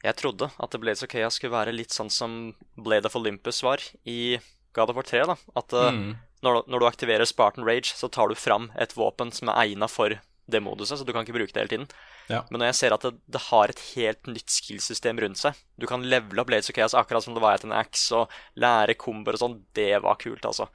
jeg 0.04 0.18
trodde 0.20 0.50
at 0.62 0.76
Blades 0.82 1.02
of 1.02 1.10
Chaos 1.10 1.38
skulle 1.40 1.56
være 1.56 1.72
litt 1.74 1.94
sånn 1.96 2.10
som 2.12 2.36
Blade 2.76 3.08
of 3.08 3.16
Olympus 3.18 3.62
var 3.66 3.82
i 4.06 4.36
God 4.76 4.92
of 4.92 4.98
War 5.00 5.06
3. 5.08 5.24
da 5.32 5.36
At 5.56 5.72
Mm. 5.72 6.12
når, 6.44 6.60
du- 6.60 6.70
når 6.70 6.78
du 6.80 6.86
aktiverer 6.86 7.24
Spartan 7.26 7.64
Rage, 7.64 7.94
så 7.96 8.10
tar 8.12 8.28
du 8.28 8.34
fram 8.36 8.68
et 8.78 8.92
våpen 8.94 9.32
som 9.32 9.48
er 9.48 9.64
egna 9.64 9.88
for 9.88 10.12
det 10.48 10.60
moduset, 10.62 10.98
så 10.98 11.04
du 11.04 11.12
kan 11.12 11.24
ikke 11.26 11.34
bruke 11.34 11.52
det 11.52 11.60
hele 11.62 11.72
tiden. 11.72 11.86
Ja. 12.30 12.44
Men 12.50 12.60
når 12.62 12.66
jeg 12.70 12.78
ser 12.80 12.94
at 12.94 13.02
det, 13.02 13.14
det 13.34 13.40
har 13.50 13.68
et 13.72 13.80
helt 13.96 14.26
nytt 14.30 14.50
skillsystem 14.50 15.18
rundt 15.22 15.38
seg 15.38 15.54
Du 15.78 15.86
kan 15.86 16.02
levele 16.02 16.40
opp 16.42 16.48
Blades 16.50 16.70
of 16.70 16.74
Chaos 16.74 16.94
akkurat 16.98 17.22
som 17.22 17.34
det 17.34 17.42
var 17.42 17.54
etter 17.58 17.66
en 17.70 17.76
axe, 17.78 18.10
og 18.14 18.30
lære 18.58 18.94
komboer 18.98 19.34
og 19.38 19.42
sånn. 19.42 19.58
Det 19.74 19.90
var 20.02 20.18
kult, 20.22 20.44
altså. 20.46 20.68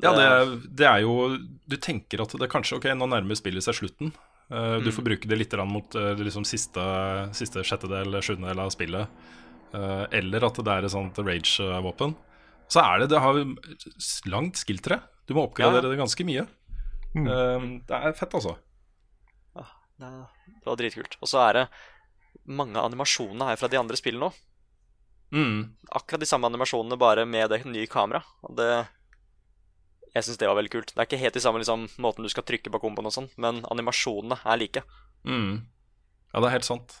Ja, 0.00 0.12
det, 0.16 0.60
det 0.80 0.86
er 0.88 1.02
jo 1.04 1.36
Du 1.68 1.76
tenker 1.76 2.22
at 2.24 2.32
det 2.40 2.48
kanskje 2.52 2.78
Ok, 2.78 2.86
nå 2.96 3.08
nærmer 3.10 3.36
spillet 3.36 3.64
seg 3.66 3.76
slutten. 3.82 4.14
Uh, 4.50 4.78
Du 4.80 4.88
Mm. 4.88 4.94
får 4.96 5.04
bruke 5.06 5.28
det 5.28 5.38
litt 5.38 5.52
mot 5.68 5.94
uh, 5.94 6.14
liksom 6.16 6.44
siste, 6.48 6.80
siste 7.36 7.62
sjettedel, 7.62 8.16
sjuendedel 8.24 8.58
av 8.64 8.70
spillet. 8.72 9.06
Uh, 9.74 10.06
eller 10.10 10.42
at 10.48 10.56
det 10.58 10.72
er 10.72 10.84
et 10.88 10.90
sånt 10.90 11.20
rage-våpen. 11.22 12.16
Så 12.70 12.80
er 12.82 12.98
det 13.04 13.10
Det 13.12 13.20
har 13.20 13.34
langt 14.32 14.56
skill-tre. 14.58 15.00
Du 15.28 15.34
må 15.34 15.44
oppgradere 15.46 15.84
Ja. 15.86 15.90
det 15.92 16.00
ganske 16.00 16.24
mye. 16.26 16.46
Mm. 17.14 17.26
Eh, 17.26 17.70
det 17.88 18.00
er 18.00 18.18
fett, 18.18 18.34
altså. 18.38 18.56
Det, 20.00 20.10
det 20.46 20.68
var 20.68 20.78
dritkult. 20.80 21.18
Og 21.20 21.28
så 21.28 21.42
er 21.44 21.58
det 21.58 21.66
mange 22.48 22.78
av 22.78 22.88
animasjonene 22.88 23.50
her 23.50 23.58
fra 23.60 23.68
de 23.70 23.78
andre 23.80 23.98
spillene 24.00 24.30
òg. 24.30 24.38
Mm. 25.30 25.58
Akkurat 25.94 26.22
de 26.22 26.26
samme 26.26 26.48
animasjonene, 26.50 26.98
bare 26.98 27.26
med 27.28 27.52
det 27.52 27.60
nye 27.68 27.90
kameraet. 27.90 28.26
Det 28.56 28.70
Jeg 30.10 30.26
syns 30.26 30.40
det 30.40 30.48
var 30.48 30.56
veldig 30.58 30.72
kult. 30.72 30.94
Det 30.94 30.98
er 30.98 31.06
ikke 31.06 31.20
helt 31.20 31.36
de 31.36 31.42
samme 31.44 31.60
liksom, 31.62 31.86
måten 32.02 32.26
du 32.26 32.32
skal 32.32 32.42
trykke 32.42 32.72
på 32.72 32.80
komboen 32.82 33.06
og 33.06 33.14
sånn, 33.14 33.28
men 33.38 33.62
animasjonene 33.70 34.40
er 34.42 34.58
like. 34.58 34.82
Mm. 35.22 35.68
Ja, 36.32 36.40
det 36.40 36.48
er 36.48 36.56
helt 36.56 36.66
sant. 36.66 36.96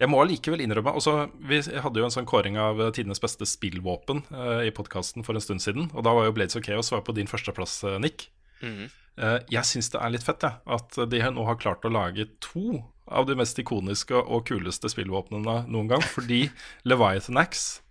Jeg 0.00 0.08
må 0.08 0.18
allikevel 0.22 0.62
innrømme 0.64 0.94
også, 0.96 1.28
Vi 1.46 1.60
hadde 1.60 2.00
jo 2.00 2.06
en 2.06 2.14
sånn 2.14 2.26
kåring 2.26 2.56
av 2.58 2.80
tidenes 2.96 3.20
beste 3.22 3.46
spillvåpen 3.46 4.24
eh, 4.32 4.66
i 4.66 4.74
podkasten 4.74 5.22
for 5.22 5.36
en 5.36 5.44
stund 5.44 5.62
siden. 5.62 5.90
Og 5.92 6.02
da 6.02 6.14
var 6.16 6.26
jo 6.26 6.34
Blades 6.34 6.56
of 6.56 6.64
Chaos 6.66 6.90
var 6.90 7.04
på 7.06 7.14
din 7.14 7.30
førsteplass, 7.30 7.84
eh, 7.84 7.98
Nick. 8.02 8.30
Mhm. 8.62 8.88
Eh, 9.20 9.38
jeg 9.52 9.68
syns 9.68 9.90
det 9.92 10.00
er 10.00 10.12
litt 10.14 10.24
fett, 10.24 10.44
ja, 10.46 10.60
at 10.64 10.96
de 11.10 11.20
her 11.20 11.32
nå 11.34 11.44
har 11.44 11.58
klart 11.60 11.84
å 11.84 11.92
lage 11.92 12.28
to 12.40 12.80
av 13.10 13.26
de 13.26 13.34
mest 13.36 13.58
ikoniske 13.58 14.16
og 14.16 14.46
kuleste 14.48 14.88
spillvåpnene 14.88 15.64
noen 15.68 15.90
gang. 15.90 16.04
Fordi 16.14 16.46
Leviathan 16.88 17.40
Axe 17.40 17.82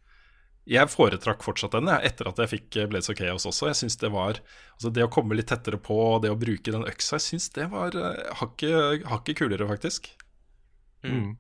Jeg 0.70 0.92
foretrakk 0.92 1.42
fortsatt 1.42 1.74
den 1.74 1.90
jeg, 1.90 2.12
etter 2.12 2.30
at 2.30 2.40
jeg 2.44 2.52
fikk 2.52 2.78
eh, 2.78 2.88
Blades 2.90 3.10
of 3.12 3.18
Chaos 3.20 3.48
også. 3.50 3.72
Jeg 3.72 3.80
synes 3.82 4.00
Det 4.02 4.12
var 4.14 4.42
altså 4.78 4.94
det 4.94 5.06
å 5.06 5.12
komme 5.12 5.38
litt 5.38 5.50
tettere 5.52 5.80
på, 5.82 6.20
det 6.24 6.32
å 6.34 6.40
bruke 6.40 6.74
den 6.74 6.88
øksa, 6.88 7.18
jeg 7.18 7.26
syns 7.28 7.50
det 7.58 7.70
var 7.74 7.96
eh, 7.98 8.26
hakket 8.42 9.08
hakket 9.10 9.42
kulere, 9.42 9.70
faktisk. 9.70 10.12
Mm. 11.04 11.38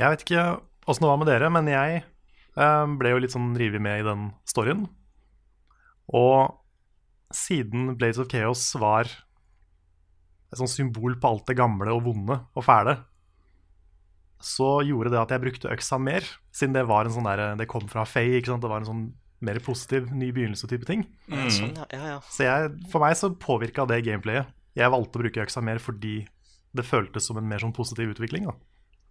Jeg 0.00 0.14
vet 0.14 0.24
ikke 0.24 0.46
åssen 0.88 1.04
det 1.04 1.10
var 1.10 1.20
med 1.20 1.28
dere, 1.30 1.50
men 1.52 1.68
jeg 1.70 2.00
eh, 2.02 2.86
ble 3.00 3.12
jo 3.12 3.20
litt 3.22 3.34
sånn 3.34 3.52
revet 3.60 3.82
med 3.84 4.02
i 4.02 4.08
den 4.08 4.30
storyen. 4.48 4.88
Og 6.16 6.59
siden 7.34 7.94
Blades 7.98 8.20
of 8.22 8.30
Chaos 8.30 8.62
var 8.80 9.08
et 10.50 10.58
sånt 10.58 10.72
symbol 10.72 11.14
på 11.20 11.30
alt 11.30 11.46
det 11.50 11.58
gamle 11.58 11.92
og 11.94 12.04
vonde 12.08 12.36
og 12.58 12.66
fæle, 12.66 12.96
så 14.40 14.80
gjorde 14.88 15.12
det 15.12 15.20
at 15.20 15.34
jeg 15.34 15.42
brukte 15.42 15.70
øksa 15.70 15.98
mer, 16.00 16.24
siden 16.54 16.74
det 16.74 16.86
var 16.88 17.06
en 17.06 17.14
sånn 17.14 17.28
der, 17.28 17.42
det 17.60 17.68
kom 17.70 17.84
fra 17.90 18.06
Faye, 18.08 18.38
ikke 18.40 18.54
sant? 18.54 18.64
Det 18.64 18.70
var 18.72 18.82
en 18.82 18.88
sånn 18.88 19.04
mer 19.44 19.60
positiv, 19.64 20.08
ny 20.12 20.30
begynnelse-type 20.36 20.88
ting. 20.88 21.04
Mm. 21.28 21.46
Sånn, 21.52 21.76
ja. 21.76 21.86
ja, 21.92 22.08
ja. 22.14 22.18
Så 22.32 22.44
jeg, 22.46 22.72
for 22.92 23.04
meg 23.04 23.16
så 23.20 23.30
påvirka 23.40 23.86
det 23.88 24.02
gameplayet. 24.08 24.50
Jeg 24.76 24.92
valgte 24.92 25.18
å 25.18 25.22
bruke 25.24 25.44
øksa 25.44 25.62
mer 25.64 25.80
fordi 25.82 26.22
det 26.76 26.86
føltes 26.86 27.26
som 27.26 27.38
en 27.40 27.48
mer 27.48 27.62
sånn 27.62 27.74
positiv 27.76 28.12
utvikling. 28.14 28.48
da. 28.48 28.56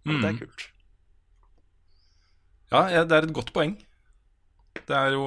Mm. 0.08 0.20
Det 0.20 0.28
er 0.28 0.38
kult. 0.38 0.66
Ja, 2.70 2.84
det 3.04 3.16
er 3.16 3.26
et 3.26 3.34
godt 3.34 3.50
poeng. 3.54 3.74
Det 4.86 4.94
er 4.94 5.14
jo 5.16 5.24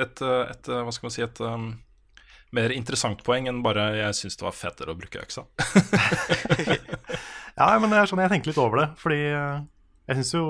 et, 0.00 0.20
et 0.24 0.70
hva 0.72 0.92
skal 0.92 1.08
man 1.08 1.14
si, 1.14 1.24
et 1.24 1.42
um, 1.44 1.68
mer 2.56 2.72
interessant 2.74 3.20
poeng 3.26 3.46
enn 3.50 3.60
bare 3.62 3.84
jeg 3.98 4.16
syns 4.18 4.38
det 4.40 4.46
var 4.46 4.56
fetere 4.56 4.94
å 4.94 4.98
bruke 4.98 5.22
øksa. 5.22 5.46
Ja, 7.60 7.74
men 7.76 7.92
det 7.92 7.98
er 8.00 8.08
sånn 8.08 8.22
jeg 8.22 8.32
tenker 8.32 8.52
litt 8.52 8.60
over 8.62 8.80
det. 8.80 8.86
Fordi 9.00 9.20
eh, 9.28 9.60
jeg 10.08 10.20
syns 10.20 10.32
jo 10.32 10.46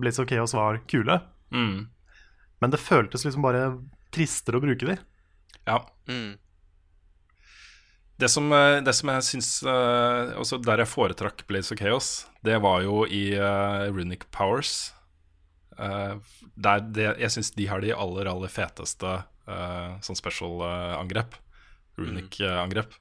Blitz 0.00 0.18
of 0.18 0.26
Chaos 0.30 0.56
var 0.56 0.80
kule. 0.90 1.20
Mm. 1.54 1.86
Men 2.58 2.74
det 2.74 2.82
føltes 2.82 3.22
liksom 3.26 3.44
bare 3.44 3.70
tristere 4.14 4.58
å 4.58 4.64
bruke 4.64 4.88
de. 4.88 4.98
Ja. 5.68 5.82
Mm. 6.10 6.34
Det 8.18 8.30
som, 8.32 8.50
eh, 8.50 8.80
det 8.82 8.94
som 8.98 9.12
jeg 9.12 9.24
syns 9.28 9.48
eh, 9.62 10.32
Også 10.40 10.58
der 10.58 10.82
jeg 10.82 10.90
foretrakk 10.90 11.44
Blaze 11.46 11.74
of 11.74 11.78
Chaos, 11.78 12.12
det 12.42 12.58
var 12.64 12.82
jo 12.82 13.04
i 13.06 13.36
uh, 13.38 13.86
Runic 13.94 14.26
Powers. 14.34 14.90
Uh, 15.78 16.18
der 16.58 16.82
det, 16.82 17.12
jeg 17.22 17.36
syns 17.36 17.52
de 17.54 17.68
har 17.70 17.84
de 17.84 17.94
aller, 17.94 18.26
aller 18.26 18.50
feteste 18.50 19.20
sånn 20.04 20.18
special-angrep. 20.18 21.36
Runic-angrep. 21.98 22.92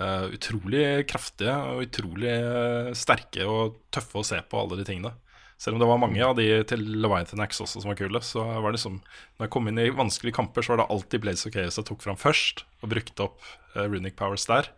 Eh, 0.00 0.26
utrolig 0.36 0.84
kraftige 1.10 1.54
og 1.66 1.82
utrolig 1.84 2.30
eh, 2.30 2.92
sterke 2.96 3.44
og 3.44 3.80
tøffe 3.92 4.20
å 4.20 4.24
se 4.24 4.38
på, 4.46 4.60
alle 4.60 4.78
de 4.78 4.86
tingene. 4.86 5.12
Selv 5.60 5.76
om 5.76 5.82
det 5.82 5.88
var 5.90 6.00
mange 6.00 6.22
av 6.24 6.36
de 6.38 6.46
til 6.64 6.86
Leviathan 7.02 7.42
Axe 7.44 7.60
også 7.66 7.82
som 7.82 7.90
var 7.90 7.98
kule, 7.98 8.22
så 8.24 8.40
var 8.46 8.70
det 8.70 8.78
liksom 8.78 8.96
Når 9.02 9.44
jeg 9.44 9.52
kom 9.52 9.68
inn 9.68 9.80
i 9.82 9.90
vanskelige 9.92 10.38
kamper, 10.38 10.64
så 10.64 10.72
var 10.72 10.80
det 10.80 10.86
alltid 10.94 11.20
Blaze 11.20 11.50
of 11.50 11.52
Chaos 11.52 11.76
jeg 11.76 11.88
tok 11.90 12.06
fram 12.06 12.16
først, 12.16 12.64
og 12.80 12.92
brukte 12.94 13.26
opp 13.26 13.44
uh, 13.74 13.84
Runic 13.84 14.16
Powers 14.16 14.46
der, 14.48 14.70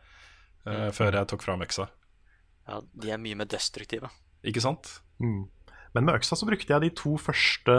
eh, 0.67 0.89
før 0.91 1.21
jeg 1.21 1.31
tok 1.31 1.47
fram 1.47 1.63
øksa. 1.63 1.87
Ja, 2.67 2.81
de 2.83 3.15
er 3.15 3.23
mye 3.23 3.39
mer 3.39 3.47
destruktive. 3.47 4.11
Ikke 4.43 4.65
sant? 4.65 4.91
Mm. 5.23 5.47
Men 5.95 6.09
med 6.09 6.19
øksa 6.19 6.35
så 6.41 6.49
brukte 6.49 6.75
jeg 6.75 6.83
de 6.83 6.91
to 6.99 7.15
første 7.21 7.77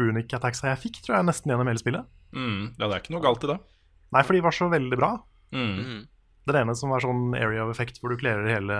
runic 0.00 0.32
attacks 0.36 0.64
jeg 0.64 0.80
fikk, 0.82 1.02
tror 1.04 1.18
jeg, 1.18 1.28
nesten 1.28 1.52
gjennom 1.52 1.68
hele 1.70 1.82
spillet. 1.82 2.08
Mm, 2.34 2.62
ja, 2.78 2.86
det 2.86 2.90
er 2.94 3.02
ikke 3.02 3.14
noe 3.16 3.24
galt 3.24 3.44
i 3.46 3.50
det. 3.52 3.58
Nei, 4.14 4.22
for 4.26 4.34
de 4.36 4.42
var 4.44 4.56
så 4.56 4.68
veldig 4.72 4.98
bra. 4.98 5.12
Mm. 5.54 5.70
Mhm. 5.76 6.00
Den 6.50 6.56
ene 6.62 6.74
som 6.74 6.90
var 6.90 7.02
sånn 7.04 7.34
area 7.36 7.62
of 7.66 7.70
effect, 7.74 8.00
hvor 8.00 8.10
du 8.10 8.16
klarer 8.18 8.48
hele, 8.48 8.76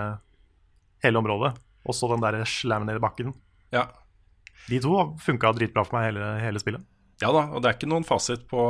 hele 1.05 1.21
området. 1.21 1.53
Og 1.87 1.95
så 1.95 2.09
den 2.11 2.23
der 2.25 2.41
slammen 2.49 2.89
ned 2.89 2.99
i 2.99 3.03
bakken. 3.05 3.35
Ja. 3.71 3.85
De 4.69 4.81
to 4.83 4.95
funka 5.23 5.53
dritbra 5.57 5.85
for 5.87 5.99
meg 5.99 6.09
hele, 6.11 6.31
hele 6.43 6.63
spillet. 6.63 6.83
ja 7.21 7.29
da, 7.33 7.45
og 7.53 7.61
det 7.63 7.69
er 7.69 7.77
ikke 7.77 7.89
noen 7.91 8.07
fasit 8.09 8.47
på, 8.49 8.63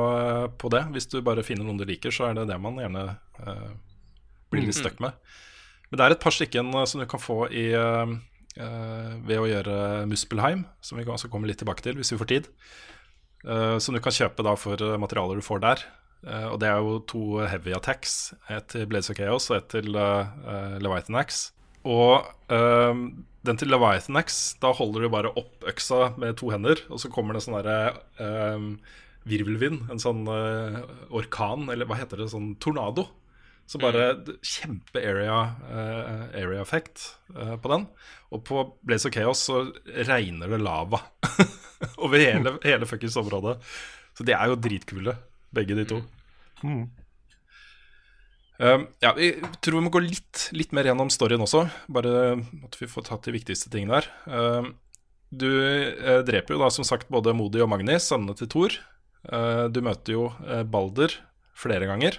på 0.58 0.70
det. 0.74 0.82
Hvis 0.94 1.06
du 1.10 1.20
bare 1.22 1.44
finner 1.46 1.64
noen 1.64 1.78
du 1.78 1.86
liker, 1.86 2.10
så 2.14 2.28
er 2.28 2.34
det 2.40 2.48
det 2.50 2.58
man 2.60 2.78
gjerne 2.82 3.04
eh, 3.46 3.70
blir 4.50 4.66
litt 4.66 4.78
stuck 4.78 4.98
med. 5.02 5.14
Men 5.90 5.98
det 6.00 6.04
er 6.06 6.14
et 6.16 6.22
par 6.22 6.34
stykken 6.34 6.74
eh, 6.74 6.86
som 6.90 7.00
du 7.02 7.06
kan 7.10 7.22
få 7.22 7.44
i 7.50 7.68
eh, 7.78 8.14
ved 8.56 9.38
å 9.38 9.46
gjøre 9.46 9.74
Muspelheim, 10.10 10.64
som 10.82 10.98
vi 10.98 11.04
skal 11.06 11.30
komme 11.30 11.46
litt 11.46 11.60
tilbake 11.62 11.84
til 11.84 11.98
hvis 12.00 12.10
vi 12.12 12.18
får 12.20 12.30
tid. 12.32 12.48
Eh, 13.48 13.78
som 13.80 13.96
du 13.96 14.00
kan 14.04 14.14
kjøpe 14.14 14.44
da 14.44 14.54
for 14.58 14.80
eh, 14.84 14.98
materialer 15.00 15.40
du 15.40 15.44
får 15.44 15.62
der. 15.64 15.84
Eh, 16.26 16.46
og 16.50 16.60
det 16.60 16.68
er 16.68 16.84
jo 16.84 16.98
to 17.08 17.22
heavy 17.48 17.72
attacks. 17.76 18.34
Et 18.52 18.66
til 18.72 18.86
Blades 18.90 19.10
of 19.12 19.16
Chaos 19.16 19.48
og 19.50 19.60
et 19.60 19.70
til 19.72 19.96
eh, 19.96 20.32
eh, 20.44 20.78
Leviathan 20.82 21.20
Axe. 21.22 21.52
Og 21.88 22.26
eh, 22.52 23.04
den 23.48 23.60
til 23.60 23.72
Leviathan 23.72 24.20
Axe, 24.20 24.58
da 24.60 24.74
holder 24.76 25.06
du 25.06 25.12
bare 25.12 25.32
opp 25.32 25.64
øksa 25.70 26.10
med 26.20 26.36
to 26.40 26.50
hender, 26.52 26.82
og 26.92 27.00
så 27.00 27.08
kommer 27.12 27.36
det 27.36 27.44
sånn 27.46 27.56
derre 27.56 27.94
eh, 28.20 28.66
virvelvind, 29.30 29.88
en 29.92 30.02
sånn 30.02 30.26
eh, 30.28 30.82
orkan, 31.16 31.70
eller 31.72 31.88
hva 31.88 31.96
heter 32.00 32.20
det, 32.20 32.28
sånn 32.34 32.52
tornado. 32.60 33.08
Så 33.70 33.78
bare 33.78 34.08
kjempe-area 34.42 35.36
eh, 35.70 36.22
area 36.42 36.62
effect 36.62 37.04
eh, 37.36 37.54
på 37.62 37.70
den. 37.70 37.86
Og 38.34 38.42
på 38.46 38.64
Blaze 38.82 39.06
of 39.06 39.14
Chaos 39.14 39.44
så 39.46 39.62
regner 40.08 40.50
det 40.50 40.58
lava 40.62 40.98
over 42.04 42.18
hele, 42.18 42.56
hele 42.66 42.88
fuckings 42.90 43.18
området. 43.20 43.60
Så 44.18 44.26
de 44.26 44.34
er 44.34 44.50
jo 44.50 44.58
dritkule, 44.58 45.14
begge 45.54 45.78
de 45.78 45.86
to. 45.92 46.00
Mm. 46.66 46.88
Um, 48.60 48.82
ja, 49.00 49.14
Jeg 49.16 49.38
tror 49.64 49.78
vi 49.78 49.86
må 49.86 49.92
gå 49.94 50.02
litt, 50.04 50.50
litt 50.52 50.74
mer 50.76 50.90
gjennom 50.90 51.08
storyen 51.08 51.40
også, 51.40 51.62
bare 51.88 52.12
at 52.66 52.76
vi 52.76 52.90
får 52.90 53.06
tatt 53.06 53.24
de 53.24 53.32
viktigste 53.38 53.70
tingene 53.72 54.02
der. 54.02 54.10
Um, 54.26 54.74
du 55.30 55.46
eh, 55.46 56.24
dreper 56.26 56.56
jo 56.56 56.60
da 56.64 56.68
som 56.74 56.86
sagt 56.86 57.10
både 57.12 57.32
Modi 57.38 57.62
og 57.62 57.70
Magni, 57.70 57.94
sønnene 58.02 58.34
til 58.34 58.50
Thor. 58.50 58.74
Uh, 59.30 59.70
du 59.70 59.78
møter 59.84 60.16
jo 60.16 60.26
eh, 60.42 60.64
Balder 60.66 61.14
flere 61.54 61.86
ganger. 61.86 62.18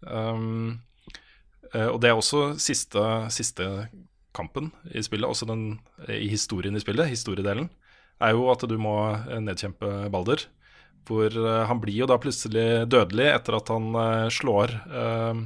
Um, 0.00 0.80
og 1.70 2.00
det 2.02 2.08
er 2.10 2.18
også 2.18 2.56
siste, 2.58 3.02
siste 3.30 3.66
kampen 4.36 4.70
i 4.94 5.02
spillet, 5.04 5.28
også 5.28 5.48
den, 5.50 5.78
i 6.08 6.28
historien 6.30 6.76
i 6.76 6.82
spillet, 6.82 7.10
historiedelen, 7.10 7.68
er 8.20 8.34
jo 8.36 8.48
at 8.52 8.64
du 8.68 8.76
må 8.80 8.96
eh, 9.14 9.38
nedkjempe 9.42 10.10
Balder. 10.12 10.44
Hvor 11.08 11.32
eh, 11.32 11.62
han 11.66 11.80
blir 11.82 12.02
jo 12.02 12.08
da 12.10 12.18
plutselig 12.20 12.84
dødelig 12.90 13.30
etter 13.32 13.56
at 13.56 13.72
han 13.72 13.86
slår 14.32 14.74
uh, 14.92 15.40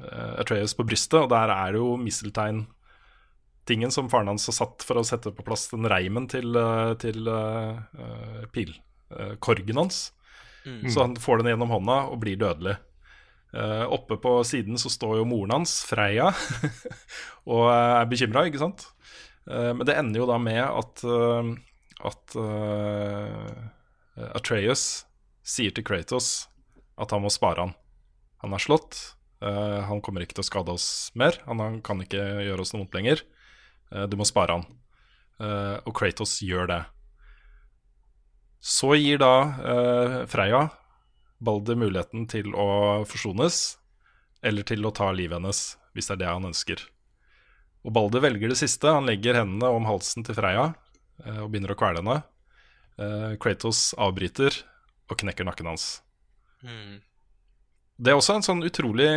Atreas 0.00 0.40
Atreus 0.42 0.74
på 0.78 0.86
brystet, 0.88 1.20
og 1.20 1.28
der 1.30 1.52
er 1.52 1.74
det 1.74 1.82
jo 1.82 1.92
misteltein-tingen 2.00 3.92
som 3.94 4.08
faren 4.10 4.32
hans 4.32 4.48
har 4.50 4.56
satt 4.56 4.86
for 4.86 4.98
å 4.98 5.06
sette 5.06 5.30
på 5.34 5.44
plass 5.46 5.68
den 5.70 5.86
reimen 5.90 6.26
til, 6.30 6.56
til 6.98 7.28
uh, 7.30 7.78
pilkorgen 8.56 9.78
hans. 9.84 10.08
Mm. 10.64 10.88
Så 10.88 11.04
han 11.04 11.14
får 11.20 11.42
den 11.42 11.52
gjennom 11.52 11.70
hånda 11.76 12.00
og 12.08 12.18
blir 12.24 12.40
dødelig. 12.40 12.78
Eh, 13.54 13.84
oppe 13.92 14.16
på 14.16 14.44
siden 14.44 14.78
så 14.78 14.90
står 14.90 15.20
jo 15.20 15.28
moren 15.30 15.52
hans, 15.54 15.76
Freya, 15.86 16.32
og 17.54 17.68
er 17.70 18.08
bekymra, 18.10 18.48
ikke 18.48 18.62
sant? 18.62 18.88
Uh, 19.44 19.70
men 19.76 19.84
det 19.86 19.94
ender 20.00 20.22
jo 20.22 20.26
da 20.26 20.38
med 20.40 20.62
at, 20.64 21.02
uh, 21.04 21.52
at 22.08 22.36
Atreus 24.34 25.04
sier 25.44 25.74
til 25.74 25.84
Kratos 25.84 26.48
at 26.96 27.12
han 27.14 27.22
må 27.22 27.30
spare 27.32 27.66
han. 27.66 27.74
Han 28.42 28.54
er 28.56 28.62
slått. 28.62 28.98
han 29.40 30.00
kommer 30.04 30.22
ikke 30.22 30.36
til 30.36 30.44
å 30.44 30.46
skade 30.46 30.74
oss 30.76 30.86
mer. 31.18 31.36
Han, 31.48 31.60
han 31.60 31.78
kan 31.84 32.00
ikke 32.04 32.22
gjøre 32.44 32.62
oss 32.62 32.72
noe 32.72 32.84
vondt 32.84 32.94
lenger. 32.96 33.22
Du 34.08 34.14
må 34.20 34.26
spare 34.28 34.58
han. 34.58 34.66
Og 35.88 35.90
Kratos 35.96 36.36
gjør 36.44 36.68
det. 36.70 36.78
Så 38.60 38.92
gir 39.00 39.18
da 39.24 39.32
Freya 40.30 40.68
Balder 41.44 41.78
muligheten 41.78 42.26
til 42.30 42.54
å 42.56 43.04
forsones, 43.08 43.76
eller 44.44 44.66
til 44.68 44.84
å 44.84 44.92
ta 44.94 45.10
livet 45.14 45.38
hennes, 45.38 45.62
hvis 45.96 46.10
det 46.10 46.16
er 46.16 46.22
det 46.24 46.32
han 46.32 46.48
ønsker. 46.50 46.82
Og 47.84 47.92
Balder 47.92 48.24
velger 48.24 48.52
det 48.52 48.58
siste. 48.60 48.88
Han 48.88 49.08
legger 49.08 49.38
hendene 49.42 49.68
om 49.72 49.88
halsen 49.88 50.24
til 50.24 50.36
Freya 50.36 50.70
eh, 51.24 51.42
og 51.44 51.50
begynner 51.52 51.74
å 51.74 51.78
kvele 51.78 52.00
henne. 52.00 52.20
Eh, 52.96 53.34
Kratos 53.40 53.92
avbryter 54.00 54.56
og 55.10 55.18
knekker 55.20 55.46
nakken 55.46 55.68
hans. 55.68 55.98
Mm. 56.64 57.02
Det 58.00 58.10
er 58.10 58.18
også 58.18 58.38
en 58.38 58.46
sånn 58.46 58.64
utrolig 58.64 59.10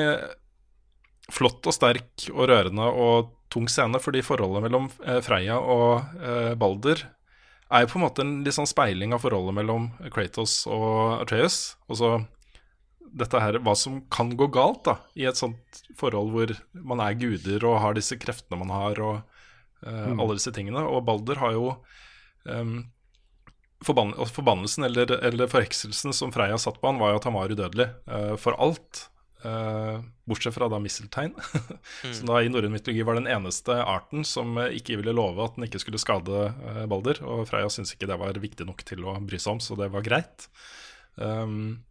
flott 1.31 1.65
og 1.67 1.75
sterk 1.75 2.27
og 2.33 2.47
rørende 2.51 2.87
og 2.91 3.33
tung 3.51 3.67
scene, 3.71 3.99
fordi 4.03 4.23
forholdet 4.23 4.67
mellom 4.67 4.91
eh, 5.07 5.21
Freya 5.23 5.59
og 5.63 6.19
Balder 6.59 7.07
er 7.71 7.83
jo 7.83 7.91
på 7.91 7.99
en 7.99 8.05
måte 8.05 8.23
en 8.23 8.33
litt 8.45 8.55
sånn 8.55 8.69
speiling 8.69 9.13
av 9.15 9.23
forholdet 9.23 9.55
mellom 9.57 9.89
Kratos 10.13 10.61
og 10.71 11.21
Atreus. 11.21 11.75
Og 11.91 11.99
så 11.99 12.11
dette 13.17 13.39
her, 13.39 13.57
hva 13.63 13.73
som 13.79 14.01
kan 14.13 14.33
gå 14.37 14.49
galt 14.53 14.83
da, 14.85 14.97
i 15.15 15.25
et 15.29 15.39
sånt 15.39 15.81
forhold 15.97 16.33
hvor 16.33 16.53
man 16.75 17.01
er 17.03 17.17
guder 17.19 17.63
og 17.65 17.79
har 17.81 17.97
disse 17.97 18.17
kreftene 18.19 18.59
man 18.61 18.73
har, 18.75 18.99
og 19.01 19.17
uh, 19.21 20.07
Mm. 20.09 20.19
alle 20.19 20.35
disse 20.39 20.51
tingene. 20.51 20.81
Og 20.89 21.05
Balder 21.05 21.37
har 21.37 21.53
jo 21.53 21.67
um, 22.49 22.87
forbann 23.85 24.15
Forbannelsen 24.33 24.87
eller, 24.87 25.11
eller 25.23 25.47
forhekselsen 25.51 26.15
som 26.17 26.31
Freya 26.33 26.57
satt 26.57 26.79
på 26.81 26.89
han, 26.89 26.99
var 26.99 27.13
jo 27.13 27.19
at 27.21 27.27
han 27.29 27.37
var 27.37 27.53
udødelig 27.53 27.87
uh, 28.09 28.35
for 28.41 28.57
alt. 28.57 29.03
Eh, 29.45 29.99
bortsett 30.25 30.53
fra 30.53 30.67
da 30.69 30.79
misteltein, 30.79 31.33
som 32.01 32.27
da 32.31 32.41
i 32.41 32.49
norrøn 32.51 32.73
mytologi 32.73 33.05
var 33.05 33.19
den 33.19 33.29
eneste 33.31 33.75
arten 33.83 34.25
som 34.27 34.57
eh, 34.61 34.77
ikke 34.79 34.99
ville 35.01 35.15
love 35.15 35.43
at 35.43 35.57
den 35.57 35.67
ikke 35.67 35.81
skulle 35.83 36.01
skade 36.01 36.47
uh, 36.51 36.85
Balder. 36.89 37.21
Og 37.25 37.45
Freya 37.49 37.69
syntes 37.73 37.95
ikke 37.95 38.09
det 38.09 38.19
var 38.21 38.39
viktig 38.41 38.67
nok 38.67 38.83
til 38.87 39.05
å 39.07 39.17
bry 39.23 39.39
seg 39.41 39.57
om, 39.57 39.63
så 39.63 39.77
det 39.79 39.91
var 39.93 40.05
greit. 40.05 40.49
Um, 41.15 41.83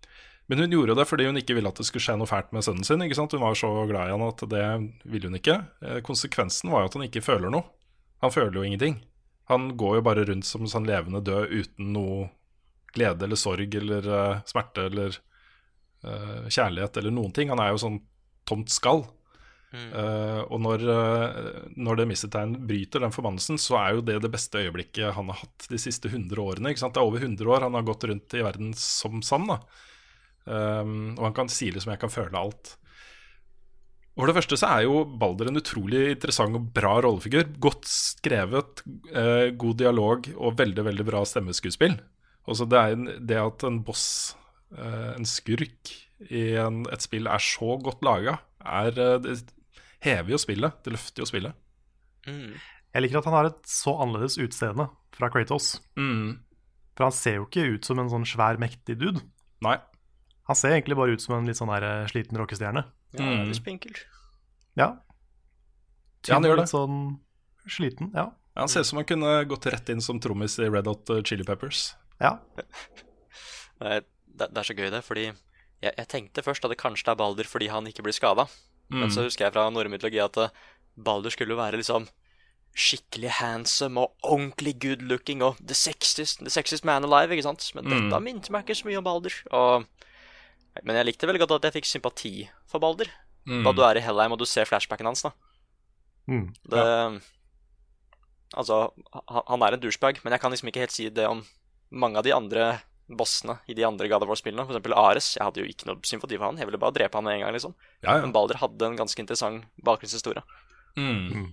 men 0.47 0.63
hun 0.63 0.75
gjorde 0.77 0.95
det 0.95 1.09
fordi 1.11 1.27
hun 1.27 1.41
ikke 1.41 1.57
ville 1.59 1.71
at 1.71 1.81
det 1.81 1.89
skulle 1.89 2.05
skje 2.05 2.15
noe 2.21 2.31
fælt 2.31 2.53
med 2.55 2.63
sønnen 2.67 2.87
sin. 2.87 3.03
ikke 3.03 3.19
sant? 3.19 3.35
Hun 3.35 3.43
var 3.43 3.59
så 3.59 3.73
glad 3.91 4.09
i 4.09 4.15
han 4.15 4.27
at 4.29 4.47
det 4.51 4.67
ville 5.05 5.31
hun 5.31 5.41
ikke. 5.41 5.61
Uh, 5.83 5.99
konsekvensen 6.07 6.73
var 6.73 6.85
jo 6.85 6.93
at 6.93 6.99
han 6.99 7.07
ikke 7.09 7.25
føler 7.27 7.53
noe. 7.53 7.67
Han 8.25 8.33
føler 8.33 8.59
jo 8.59 8.67
ingenting. 8.67 9.01
Han 9.51 9.75
går 9.79 9.99
jo 9.99 10.07
bare 10.07 10.27
rundt 10.27 10.47
som 10.49 10.65
en 10.65 10.71
sånn 10.71 10.89
levende 10.89 11.23
død 11.23 11.53
uten 11.53 11.93
noe 11.95 12.31
glede 12.97 13.27
eller 13.27 13.39
sorg 13.39 13.75
eller 13.77 14.07
smerte 14.49 14.87
eller 14.89 15.19
eh, 16.05 16.49
kjærlighet 16.49 17.01
eller 17.01 17.15
noen 17.15 17.33
ting. 17.37 17.53
Han 17.53 17.63
er 17.63 17.73
jo 17.73 17.83
sånn 17.85 18.01
tomt 18.47 18.73
skall. 18.73 19.05
Eh, 19.77 20.43
og 20.47 20.61
når, 20.63 20.83
uh, 20.89 21.49
når 21.77 21.99
det 21.99 22.07
mistetegn 22.09 22.55
bryter 22.69 23.03
den 23.03 23.13
forbannelsen, 23.13 23.59
så 23.61 23.77
er 23.81 23.97
jo 23.97 24.05
det 24.09 24.21
det 24.25 24.31
beste 24.33 24.63
øyeblikket 24.63 25.13
han 25.17 25.29
har 25.29 25.43
hatt 25.43 25.67
de 25.69 25.81
siste 25.81 26.09
100 26.09 26.41
årene. 26.41 26.73
Ikke 26.73 26.85
sant? 26.85 26.95
Det 26.97 27.03
er 27.03 27.11
over 27.11 27.21
100 27.27 27.53
år 27.53 27.67
han 27.67 27.77
har 27.77 27.85
gått 27.85 28.07
rundt 28.09 28.39
i 28.39 28.45
verden 28.47 28.73
som 28.79 29.21
sann. 29.27 29.51
Um, 30.47 31.17
og 31.19 31.25
han 31.27 31.37
kan 31.37 31.53
si 31.53 31.73
som 31.75 31.93
'jeg 31.93 32.01
kan 32.01 32.15
føle 32.15 32.39
alt'. 32.39 32.77
Og 34.17 34.23
For 34.23 34.31
det 34.31 34.37
første 34.39 34.57
så 34.57 34.69
er 34.73 34.83
jo 34.87 35.05
Balder 35.05 35.51
en 35.51 35.61
utrolig 35.61 36.15
interessant 36.15 36.57
og 36.57 36.71
bra 36.73 36.95
rollefigur. 37.05 37.51
Godt 37.61 37.85
skrevet, 37.85 38.81
eh, 39.13 39.53
god 39.53 39.77
dialog 39.77 40.29
og 40.39 40.57
veldig 40.57 40.85
veldig 40.87 41.05
bra 41.05 41.21
stemmeskuespill. 41.21 41.99
Også 42.49 42.65
det, 42.65 42.79
er 42.81 42.95
en, 42.97 43.05
det 43.27 43.37
at 43.37 43.67
en 43.69 43.83
boss, 43.85 44.35
en 44.75 45.25
skurk, 45.29 45.93
i 46.33 46.57
en, 46.59 46.83
et 46.91 47.03
spill 47.05 47.29
er 47.29 47.39
så 47.45 47.77
godt 47.83 48.01
laga, 48.07 48.39
er 48.65 48.97
eh, 48.99 49.19
Det 49.23 49.37
hever 50.01 50.31
jo 50.35 50.39
spillet. 50.41 50.79
Det 50.85 50.93
løfter 50.95 51.23
jo 51.23 51.29
spillet. 51.29 51.55
Mm. 52.27 52.55
Jeg 52.97 53.03
liker 53.05 53.19
at 53.21 53.29
han 53.29 53.35
har 53.37 53.49
et 53.51 53.69
så 53.69 53.93
annerledes 54.03 54.39
utseende 54.41 54.89
fra 55.17 55.29
Kratos. 55.31 55.77
Mm. 55.97 56.39
For 56.97 57.05
han 57.09 57.13
ser 57.15 57.37
jo 57.39 57.47
ikke 57.47 57.67
ut 57.77 57.85
som 57.85 58.01
en 58.01 58.09
sånn 58.11 58.25
svær, 58.29 58.57
mektig 58.61 58.97
dude. 58.99 59.21
Nei. 59.65 59.77
Han 60.49 60.57
ser 60.57 60.75
egentlig 60.77 60.97
bare 60.97 61.13
ut 61.17 61.23
som 61.25 61.35
en 61.37 61.47
litt 61.49 61.59
sånn 61.59 61.71
der 61.75 61.85
eh, 61.85 62.07
sliten 62.11 62.39
rockestjerne. 62.41 62.85
Ja, 63.17 63.23
Mm. 63.27 63.53
spinkel. 63.57 63.95
Ja. 64.77 64.97
Ja, 66.27 66.35
han 66.35 66.45
gjør 66.45 66.57
det. 66.59 66.65
Litt 66.67 66.73
sånn 66.75 66.99
sliten, 67.71 68.11
ja. 68.15 68.27
Ja, 68.57 68.63
Han 68.65 68.69
ser 68.73 68.81
ut 68.81 68.87
som 68.89 68.97
han 68.99 69.07
kunne 69.09 69.45
gått 69.49 69.67
rett 69.69 69.89
inn 69.93 70.01
som 70.01 70.19
trommis 70.21 70.59
i 70.59 70.69
Red 70.69 70.87
Hot 70.89 71.11
eh, 71.13 71.23
Chili 71.23 71.45
Peppers. 71.45 71.95
Ja. 72.21 72.39
Det 73.77 73.87
er, 73.93 74.05
det 74.37 74.49
det 74.53 74.59
er 74.63 74.69
så 74.69 74.77
gøy, 74.77 74.91
det, 74.93 75.03
fordi 75.05 75.25
jeg, 75.27 75.93
jeg 75.97 76.09
tenkte 76.09 76.43
først 76.45 76.65
at 76.65 76.71
det 76.73 76.79
kanskje 76.81 77.11
er 77.13 77.19
Balder 77.21 77.45
fordi 77.49 77.69
han 77.73 77.87
ikke 77.87 78.03
blir 78.07 78.17
skada. 78.17 78.47
Men 78.89 79.09
Mm. 79.09 79.15
så 79.17 79.25
husker 79.27 79.45
jeg 79.47 79.53
fra 79.53 79.65
norrøn 79.71 79.91
mytologi 79.91 80.21
at 80.23 80.37
eh, 80.39 80.49
Balder 80.97 81.31
skulle 81.35 81.57
være 81.59 81.77
liksom 81.81 82.07
skikkelig 82.77 83.31
handsome 83.41 83.99
og 83.99 84.13
ordentlig 84.23 84.75
good 84.79 85.03
looking 85.03 85.43
og 85.43 85.57
the 85.67 85.75
sexiest, 85.75 86.39
the 86.45 86.51
sexiest 86.53 86.85
man 86.85 87.05
alive, 87.05 87.33
ikke 87.35 87.43
sant? 87.49 87.71
Men 87.75 87.85
Mm. 87.89 88.11
dette 88.11 88.21
minte 88.23 88.53
meg 88.53 88.65
ikke 88.67 88.77
så 88.83 88.87
mye 88.87 88.99
om 89.01 89.05
Balder. 89.05 89.33
Og, 89.51 89.87
men 90.85 90.97
jeg 90.97 91.07
likte 91.07 91.27
veldig 91.27 91.41
godt 91.47 91.57
at 91.57 91.65
jeg 91.73 91.83
fikk 91.83 91.87
sympati 91.89 92.35
for 92.69 92.79
Balder. 92.79 93.09
Mm. 93.49 93.65
Da 93.65 93.73
du 93.73 93.83
er 93.83 93.97
i 93.97 94.05
Hellheim 94.05 94.33
og 94.33 94.39
du 94.39 94.45
ser 94.45 94.65
flashbacken 94.69 95.07
hans, 95.07 95.23
da. 95.23 95.33
Mm. 96.29 96.53
Det, 96.69 97.23
Altså, 98.57 98.77
han, 99.13 99.43
han 99.49 99.63
er 99.67 99.75
en 99.75 99.81
douchebag, 99.83 100.21
men 100.25 100.33
jeg 100.33 100.41
kan 100.41 100.53
liksom 100.55 100.69
ikke 100.71 100.85
helt 100.85 100.95
si 100.95 101.09
det 101.11 101.27
om 101.29 101.43
mange 101.91 102.19
av 102.21 102.25
de 102.25 102.33
andre 102.35 102.67
bossene 103.07 103.59
i 103.71 103.75
de 103.79 103.85
andre 103.87 104.09
God 104.11 104.25
of 104.25 104.33
War-spillene. 104.33 104.65
For 104.67 104.75
eksempel 104.75 104.97
Ares. 104.99 105.35
Jeg 105.37 105.45
hadde 105.47 105.63
jo 105.63 105.71
ikke 105.71 105.89
noe 105.91 106.01
sympati 106.07 106.39
for 106.39 106.49
han. 106.49 106.59
Jeg 106.61 106.69
ville 106.69 106.81
bare 106.83 106.97
drepe 106.97 107.19
han 107.19 107.27
med 107.27 107.39
en 107.39 107.45
gang, 107.47 107.55
liksom. 107.55 107.77
Ja, 108.03 108.17
ja. 108.17 108.25
Men 108.25 108.35
Balder 108.35 108.59
hadde 108.63 108.89
en 108.89 108.99
ganske 108.99 109.23
interessant 109.23 109.67
bakgrunnshistorie. 109.87 110.43
Mm. 110.97 111.53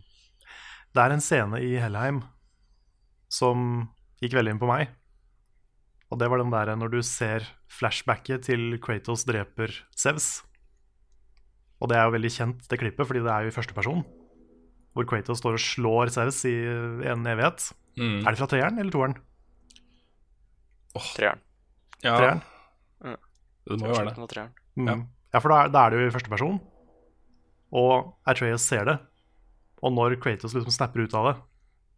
Det 0.94 1.04
er 1.04 1.14
en 1.14 1.24
scene 1.26 1.60
i 1.62 1.76
Hellheim 1.82 2.24
som 3.34 3.88
gikk 4.22 4.38
veldig 4.38 4.56
inn 4.56 4.62
på 4.62 4.70
meg. 4.70 4.92
Og 6.14 6.20
det 6.22 6.30
var 6.30 6.42
den 6.42 6.54
der 6.54 6.74
når 6.78 6.94
du 6.94 7.00
ser 7.06 7.46
flashbacket 7.74 8.46
til 8.50 8.78
Kratos 8.82 9.26
dreper 9.26 9.74
Sevs. 9.98 10.44
Og 11.82 11.90
det 11.90 11.98
er 11.98 12.06
jo 12.06 12.14
veldig 12.14 12.32
kjent, 12.32 12.68
det 12.70 12.80
klippet, 12.80 13.08
fordi 13.10 13.24
det 13.26 13.32
er 13.34 13.46
jo 13.46 13.52
i 13.52 13.56
første 13.56 13.76
person. 13.76 14.04
Hvor 14.94 15.08
Kratos 15.10 15.42
står 15.42 15.58
og 15.58 15.64
slår 15.64 16.14
Sevs 16.14 16.44
i 16.48 16.54
en 17.10 17.26
evighet. 17.28 17.72
Mm. 17.98 18.22
Er 18.22 18.30
det 18.30 18.40
fra 18.40 18.50
treeren 18.50 18.78
eller 18.78 18.94
toeren? 18.94 19.18
Treeren. 20.94 21.42
Ja, 22.04 22.18
Treeren. 22.18 22.42
det 23.02 23.80
må 23.80 23.90
jo 23.90 23.96
være 23.98 24.14
det. 24.14 24.46
Mm. 24.76 24.88
Ja. 24.88 24.96
Ja. 25.34 25.40
for 25.40 25.50
da 25.50 25.64
er, 25.64 25.72
da 25.74 25.86
er 25.86 25.94
det 25.94 26.02
jo 26.02 26.08
i 26.10 26.14
første 26.14 26.30
person. 26.30 26.60
Og 27.74 28.14
Atreus 28.30 28.62
ser 28.70 28.86
det. 28.86 28.98
Og 29.84 29.94
når 29.96 30.20
Kratos 30.22 30.54
liksom 30.56 30.72
snapper 30.72 31.04
ut 31.04 31.16
av 31.18 31.30
det, 31.32 31.36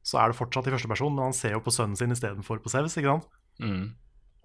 så 0.05 0.19
er 0.21 0.31
det 0.31 0.37
fortsatt 0.37 0.67
i 0.69 0.73
første 0.73 0.89
person, 0.89 1.13
men 1.15 1.27
han 1.27 1.35
ser 1.35 1.55
jo 1.55 1.63
på 1.65 1.73
sønnen 1.73 1.97
sin 1.97 2.13
istedenfor 2.13 2.61
på 2.61 2.71
Sevs. 2.71 2.95
ikke 2.97 3.09
sant? 3.09 3.27
Mm. 3.59 3.95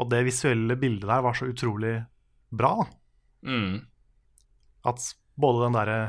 Og 0.01 0.09
det 0.11 0.25
visuelle 0.25 0.77
bildet 0.81 1.09
der 1.09 1.23
var 1.25 1.37
så 1.37 1.49
utrolig 1.51 1.99
bra. 2.51 2.73
da. 2.81 2.89
Mm. 3.51 3.87
At 4.89 5.05
både 5.41 5.67
den 5.67 5.77
derre 5.79 6.01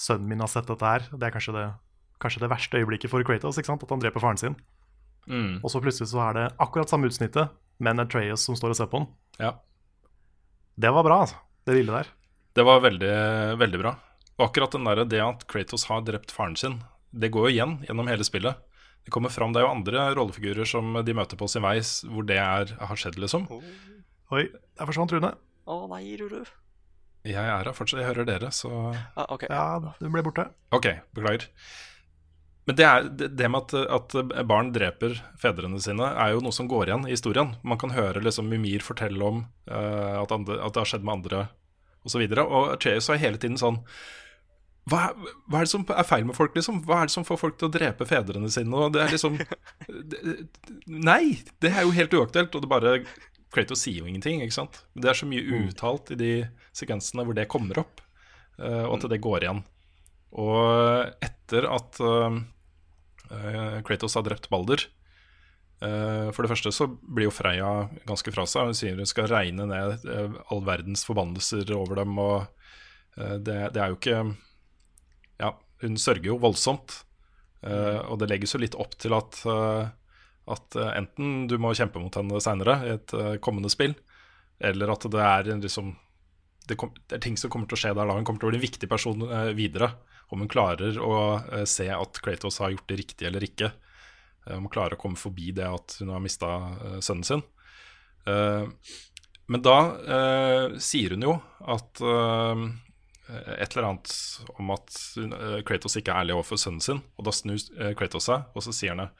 Sønnen 0.00 0.30
min 0.30 0.40
har 0.40 0.48
sett 0.48 0.64
dette 0.64 0.80
her, 0.80 1.02
det 1.12 1.26
er 1.26 1.32
kanskje 1.34 1.52
det, 1.52 1.66
kanskje 2.22 2.40
det 2.40 2.48
verste 2.48 2.78
øyeblikket 2.80 3.10
for 3.12 3.20
Kratos. 3.20 3.58
ikke 3.60 3.68
sant? 3.68 3.82
At 3.84 3.90
han 3.92 4.00
dreper 4.00 4.22
faren 4.22 4.38
sin. 4.40 4.54
Mm. 5.28 5.58
Og 5.60 5.68
så 5.68 5.82
plutselig 5.84 6.08
så 6.08 6.22
er 6.24 6.38
det 6.38 6.44
akkurat 6.56 6.88
samme 6.88 7.10
utsnittet, 7.10 7.52
men 7.80 8.02
Atreas 8.02 8.44
som 8.46 8.56
står 8.58 8.74
og 8.74 8.78
ser 8.78 8.90
på 8.92 9.00
den. 9.02 9.10
Ja. 9.40 9.54
Det 10.80 10.92
var 10.94 11.04
bra, 11.06 11.22
altså. 11.26 11.40
Det 11.66 11.76
lille 11.76 11.92
der. 11.94 12.08
Det 12.56 12.64
var 12.66 12.82
veldig, 12.84 13.12
veldig 13.60 13.80
bra. 13.82 13.94
Og 14.38 14.46
akkurat 14.48 14.72
den 14.74 14.86
der, 14.88 15.04
det 15.08 15.20
at 15.24 15.44
Kratos 15.50 15.86
har 15.90 16.04
drept 16.06 16.32
faren 16.32 16.56
sin, 16.56 16.78
det 17.12 17.32
går 17.34 17.48
jo 17.48 17.54
igjen 17.54 17.76
gjennom 17.86 18.08
hele 18.10 18.24
spillet. 18.26 18.60
Det 19.04 19.12
kommer 19.14 19.32
fram, 19.32 19.52
det 19.52 19.60
er 19.62 19.66
jo 19.66 19.72
andre 19.74 20.06
rollefigurer 20.16 20.68
som 20.68 20.92
de 21.04 21.14
møter 21.16 21.38
på 21.40 21.48
sin 21.48 21.64
vei 21.64 21.78
hvor 21.80 22.26
det 22.28 22.36
er, 22.40 22.74
har 22.80 23.00
skjedd, 23.00 23.18
liksom. 23.20 23.46
Oi, 24.30 24.44
der 24.78 24.88
forsvant 24.88 25.12
Rune. 25.16 25.32
Å 25.70 25.78
nei, 25.92 26.02
Ruru. 26.20 26.42
Jeg 27.26 27.36
er 27.36 27.66
her 27.68 27.76
fortsatt, 27.76 28.00
jeg 28.00 28.08
hører 28.08 28.28
dere, 28.28 28.48
så 28.54 28.70
Ah, 29.12 29.26
okay. 29.28 29.48
Ja, 29.52 29.92
du 30.00 30.08
ble 30.08 30.22
borte. 30.24 30.46
Ok, 30.72 30.88
beklager. 31.16 31.48
Men 32.68 32.76
det, 32.76 32.86
er, 32.86 33.08
det, 33.10 33.48
med 33.48 33.72
at, 33.72 33.74
at 33.96 34.46
barn 34.46 34.70
dreper 34.74 35.16
fedrene 35.40 35.80
sine, 35.82 36.06
er 36.12 36.34
jo 36.34 36.42
noe 36.44 36.54
som 36.54 36.68
går 36.70 36.90
igjen 36.90 37.06
i 37.08 37.14
historien. 37.14 37.54
Man 37.66 37.80
kan 37.80 37.94
høre 37.96 38.22
liksom 38.22 38.50
Mimir 38.50 38.84
fortelle 38.84 39.24
om 39.26 39.44
uh, 39.70 40.20
at, 40.20 40.34
andre, 40.34 40.60
at 40.60 40.76
det 40.76 40.82
har 40.82 40.90
skjedd 40.92 41.06
med 41.06 41.16
andre, 41.18 41.46
osv. 42.06 42.20
Og, 42.28 42.44
og 42.44 42.74
Atreus 42.76 43.08
er 43.10 43.22
hele 43.22 43.40
tiden 43.40 43.58
sånn 43.60 43.80
hva, 44.90 45.10
hva 45.46 45.60
er 45.60 45.66
det 45.66 45.70
som 45.70 45.82
er 45.92 46.06
feil 46.08 46.24
med 46.26 46.36
folk, 46.36 46.54
liksom? 46.56 46.80
Hva 46.86 47.02
er 47.02 47.10
det 47.10 47.14
som 47.14 47.26
får 47.26 47.38
folk 47.38 47.58
til 47.60 47.68
å 47.68 47.72
drepe 47.74 48.06
fedrene 48.08 48.48
sine? 48.50 48.72
Og 48.74 48.94
det 48.94 49.02
er 49.04 49.12
liksom 49.12 49.36
det, 50.12 50.20
Nei! 50.90 51.40
Det 51.62 51.70
er 51.70 51.84
jo 51.84 51.94
helt 51.94 52.16
uaktuelt. 52.16 52.56
Og 52.56 52.64
det 52.64 52.70
bare 52.70 52.94
Kratos 53.54 53.82
sier 53.84 54.00
jo 54.00 54.08
ingenting, 54.08 54.42
ikke 54.44 54.56
sant? 54.56 54.80
Det 54.94 55.10
er 55.10 55.18
så 55.18 55.28
mye 55.28 55.42
uuttalt 55.42 56.12
i 56.14 56.18
de 56.18 56.32
sekvensene 56.76 57.26
hvor 57.26 57.36
det 57.36 57.48
kommer 57.50 57.82
opp, 57.82 58.02
uh, 58.62 58.86
og 58.88 58.96
at 58.98 59.08
det 59.12 59.22
går 59.22 59.46
igjen. 59.46 59.62
Og 60.38 61.10
etter 61.24 61.66
at 61.66 61.98
eh, 62.04 62.38
eh, 63.34 63.78
Kratos 63.86 64.14
har 64.14 64.26
drept 64.26 64.46
Balder 64.52 64.84
eh, 65.82 66.28
For 66.30 66.44
det 66.44 66.52
første 66.52 66.70
så 66.74 66.86
blir 66.86 67.26
jo 67.26 67.34
Freya 67.34 67.88
ganske 68.06 68.34
fra 68.34 68.46
seg. 68.46 68.70
Hun 68.70 68.78
sier 68.78 68.98
hun 69.00 69.10
skal 69.10 69.30
regne 69.32 69.66
ned 69.70 70.06
all 70.06 70.64
verdens 70.66 71.04
forbannelser 71.08 71.70
over 71.74 72.02
dem. 72.02 72.18
Og 72.22 72.46
det, 73.18 73.58
det 73.74 73.82
er 73.82 73.90
jo 73.90 73.98
ikke 73.98 74.20
Ja, 75.42 75.54
hun 75.82 75.98
sørger 75.98 76.30
jo 76.30 76.42
voldsomt. 76.42 77.02
Uh, 77.60 78.00
og 78.08 78.22
det 78.22 78.30
legges 78.30 78.54
jo 78.54 78.60
litt 78.62 78.76
opp 78.80 78.94
til 78.96 79.12
at, 79.12 79.36
uh, 79.44 79.90
at 80.48 80.76
enten 80.94 81.42
du 81.44 81.58
må 81.60 81.74
kjempe 81.76 82.00
mot 82.00 82.14
henne 82.16 82.40
seinere 82.40 82.76
i 82.86 82.94
et 82.94 83.12
uh, 83.12 83.34
kommende 83.44 83.68
spill, 83.68 83.92
eller 84.64 84.88
at 84.94 85.04
det 85.12 85.20
er 85.20 85.50
liksom 85.50 85.90
det, 86.70 86.78
kom, 86.80 86.94
det 87.04 87.18
er 87.18 87.22
ting 87.26 87.36
som 87.36 87.52
kommer 87.52 87.68
til 87.68 87.76
å 87.76 87.82
skje 87.82 87.92
der 87.92 88.08
da. 88.08 88.16
Hun 88.16 88.24
kommer 88.24 88.40
til 88.40 88.48
å 88.48 88.52
bli 88.54 88.60
en 88.62 88.64
viktig 88.64 88.88
person 88.88 89.26
videre. 89.58 89.90
Om 90.30 90.44
hun 90.44 90.50
klarer 90.50 90.98
å 91.02 91.14
eh, 91.42 91.66
se 91.68 91.88
at 91.90 92.20
Kratos 92.22 92.60
har 92.62 92.74
gjort 92.74 92.88
det 92.90 93.00
riktig 93.02 93.28
eller 93.28 93.44
ikke. 93.46 93.72
Eh, 94.46 94.56
om 94.56 94.68
hun 94.68 94.72
klarer 94.72 94.98
å 94.98 95.00
komme 95.00 95.18
forbi 95.20 95.50
det 95.56 95.66
at 95.66 95.98
hun 96.00 96.12
har 96.14 96.22
mista 96.22 96.52
sønnen 97.02 97.26
sin. 97.26 97.42
Eh, 98.30 98.68
men 99.50 99.64
da 99.66 99.78
eh, 100.06 100.78
sier 100.78 101.16
hun 101.16 101.26
jo 101.26 101.34
at 101.74 102.00
eh, 102.06 102.64
et 103.56 103.74
eller 103.74 103.88
annet 103.88 104.12
om 104.54 104.72
at 104.74 104.98
eh, 105.18 105.58
Kratos 105.66 105.98
ikke 105.98 106.14
er 106.14 106.22
ærlig 106.22 106.36
overfor 106.36 106.60
sønnen 106.60 106.84
sin. 106.84 107.02
Og 107.18 107.26
da 107.26 107.34
snur 107.34 107.58
eh, 107.58 107.94
Kratos 107.98 108.28
seg, 108.30 108.46
og 108.54 108.66
så 108.66 108.74
sier 108.74 108.94
han 108.94 109.10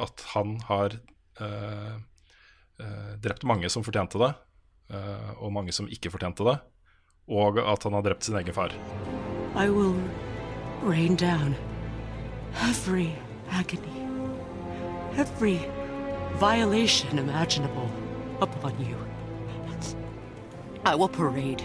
at 0.00 0.24
han 0.32 0.58
har 0.68 0.98
eh, 1.40 1.94
eh, 2.80 3.12
drept 3.24 3.46
mange 3.48 3.70
som 3.72 3.84
fortjente 3.84 4.20
det, 4.20 4.32
eh, 4.92 5.30
og 5.38 5.54
mange 5.56 5.72
som 5.72 5.88
ikke 5.88 6.12
fortjente 6.12 6.46
det. 6.48 6.58
Og 7.32 7.60
at 7.62 7.88
han 7.88 7.96
har 7.96 8.04
drept 8.04 8.28
sin 8.28 8.36
egen 8.40 8.56
far. 8.56 8.76
I 9.56 9.68
will 9.70 9.96
rain 10.82 11.14
down 11.16 11.54
every 12.60 13.14
agony, 13.50 14.06
every 15.16 15.60
violation 16.34 17.18
imaginable 17.18 17.90
upon 18.40 18.78
you. 18.84 18.96
I 20.84 20.96
will 20.96 21.08
parade 21.08 21.62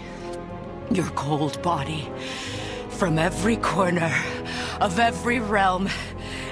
your 0.92 1.08
cold 1.10 1.60
body 1.62 2.08
from 2.90 3.18
every 3.18 3.56
corner 3.56 4.14
of 4.80 4.98
every 4.98 5.40
realm 5.40 5.88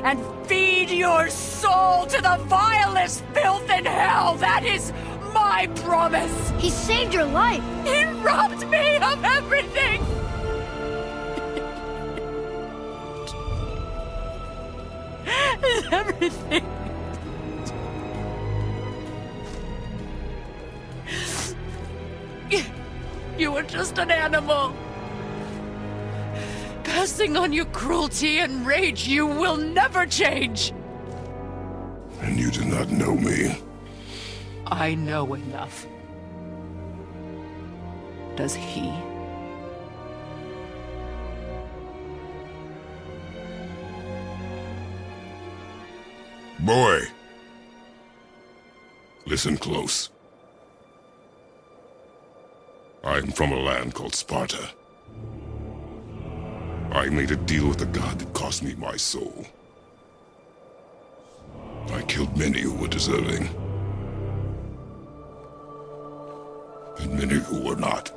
and 0.02 0.20
feed 0.46 0.90
your 0.90 1.28
soul 1.30 2.06
to 2.06 2.20
the 2.20 2.36
vilest 2.46 3.24
filth 3.32 3.70
in 3.70 3.84
hell. 3.84 4.34
That 4.36 4.64
is 4.64 4.92
my 5.32 5.68
promise. 5.76 6.52
He 6.58 6.70
saved 6.70 7.14
your 7.14 7.26
life. 7.26 7.62
He 7.84 8.04
robbed 8.04 8.68
me 8.68 8.96
of 8.96 9.24
everything. 9.24 10.05
everything. 15.92 16.64
You 23.38 23.52
were 23.52 23.62
just 23.62 23.98
an 23.98 24.10
animal. 24.10 24.74
Passing 26.84 27.36
on 27.36 27.52
your 27.52 27.66
cruelty 27.66 28.38
and 28.38 28.66
rage, 28.66 29.06
you 29.06 29.26
will 29.26 29.58
never 29.58 30.06
change. 30.06 30.72
And 32.20 32.38
you 32.38 32.50
do 32.50 32.64
not 32.64 32.90
know 32.90 33.14
me. 33.14 33.60
I 34.66 34.94
know 34.94 35.34
enough. 35.34 35.86
Does 38.36 38.54
he? 38.54 38.90
Boy. 46.60 47.02
Listen 49.26 49.58
close. 49.58 50.10
I'm 53.04 53.30
from 53.30 53.52
a 53.52 53.56
land 53.56 53.94
called 53.94 54.14
Sparta. 54.14 54.70
I 56.92 57.10
made 57.10 57.30
a 57.30 57.36
deal 57.36 57.68
with 57.68 57.78
the 57.78 57.86
god 57.86 58.18
that 58.18 58.32
cost 58.32 58.62
me 58.62 58.74
my 58.74 58.96
soul. 58.96 59.44
I 61.92 62.02
killed 62.02 62.36
many 62.36 62.62
who 62.62 62.72
were 62.74 62.88
deserving. 62.88 63.48
And 66.98 67.18
many 67.18 67.34
who 67.34 67.68
were 67.68 67.76
not. 67.76 68.15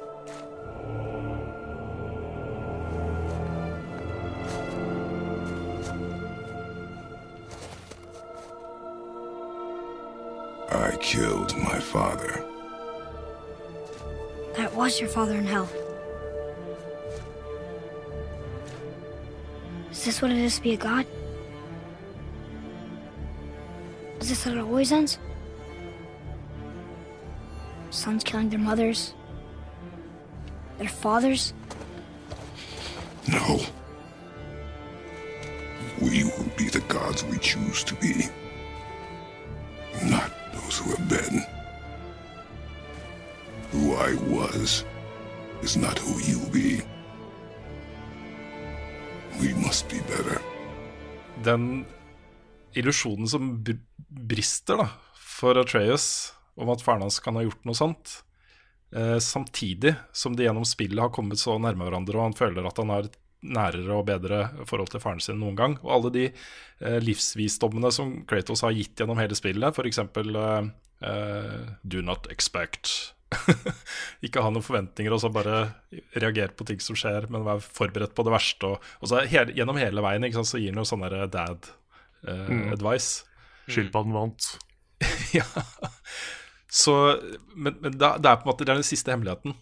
I 10.79 10.95
killed 10.95 11.57
my 11.57 11.77
father. 11.77 12.41
That 14.55 14.73
was 14.73 14.97
your 14.97 15.09
father 15.09 15.35
in 15.35 15.45
hell. 15.45 15.69
Is 19.91 20.05
this 20.05 20.21
what 20.21 20.31
it 20.31 20.37
is 20.37 20.55
to 20.55 20.61
be 20.61 20.73
a 20.73 20.77
god? 20.77 21.05
Is 24.21 24.29
this 24.29 24.45
how 24.45 24.51
it 24.51 24.57
always 24.57 24.93
ends? 24.93 25.19
Sons 27.89 28.23
killing 28.23 28.49
their 28.49 28.59
mothers? 28.59 29.13
Their 30.77 30.87
fathers? 30.87 31.53
Illusjonen 52.79 53.29
som 53.29 53.51
brister 54.09 54.81
da, 54.81 54.89
for 55.19 55.59
Atreus 55.59 56.33
om 56.59 56.71
at 56.73 56.83
faren 56.83 57.05
hans 57.05 57.21
kan 57.23 57.37
ha 57.39 57.45
gjort 57.45 57.63
noe 57.67 57.77
sånt, 57.77 58.17
eh, 58.95 59.17
samtidig 59.23 59.95
som 60.11 60.35
de 60.35 60.47
gjennom 60.47 60.67
spillet 60.67 60.99
har 60.99 61.13
kommet 61.15 61.39
så 61.39 61.55
nærme 61.61 61.87
hverandre, 61.87 62.17
og 62.17 62.29
han 62.29 62.39
føler 62.39 62.67
at 62.67 62.81
han 62.81 62.91
har 62.93 63.07
et 63.07 63.19
nærere 63.39 63.95
og 63.95 64.07
bedre 64.09 64.41
forhold 64.67 64.91
til 64.91 65.01
faren 65.03 65.21
sin 65.23 65.39
noen 65.39 65.55
gang. 65.55 65.77
Og 65.83 65.93
alle 65.95 66.11
de 66.15 66.25
eh, 66.27 66.99
livsvisdommene 67.03 67.91
som 67.95 68.17
Kratos 68.29 68.65
har 68.65 68.75
gitt 68.75 68.99
gjennom 68.99 69.19
hele 69.21 69.37
spillet, 69.37 69.71
f.eks. 69.71 70.01
Eh, 70.03 70.69
eh, 71.07 71.71
Do 71.83 72.03
not 72.05 72.27
expect. 72.33 73.13
ikke 74.25 74.41
ha 74.41 74.49
noen 74.51 74.65
forventninger 74.65 75.13
og 75.13 75.21
så 75.21 75.29
bare 75.31 75.59
reagere 76.17 76.51
på 76.57 76.65
ting 76.67 76.81
som 76.83 76.97
skjer, 76.97 77.29
men 77.31 77.45
være 77.47 77.63
forberedt 77.63 78.15
på 78.17 78.25
det 78.27 78.33
verste. 78.33 78.73
Og, 78.73 78.89
og 78.99 79.11
så 79.11 79.23
hele, 79.29 79.55
Gjennom 79.55 79.79
hele 79.79 80.03
veien 80.03 80.27
sant, 80.33 80.49
så 80.49 80.61
gir 80.61 80.73
han 80.73 80.83
jo 80.83 80.89
sånn 80.89 81.07
der 81.07 81.29
dad 81.31 81.71
Mm. 82.27 82.73
advice. 82.73 83.23
Skilpadden 83.69 84.13
vant. 84.13 84.47
ja. 85.37 85.45
Så, 86.69 86.93
men 87.55 87.77
men 87.81 87.97
da, 87.97 88.17
det 88.17 88.29
er 88.29 88.39
på 88.41 88.47
en 88.47 88.51
måte 88.51 88.65
det 88.65 88.73
er 88.73 88.81
den 88.81 88.87
siste 88.87 89.13
hemmeligheten. 89.13 89.55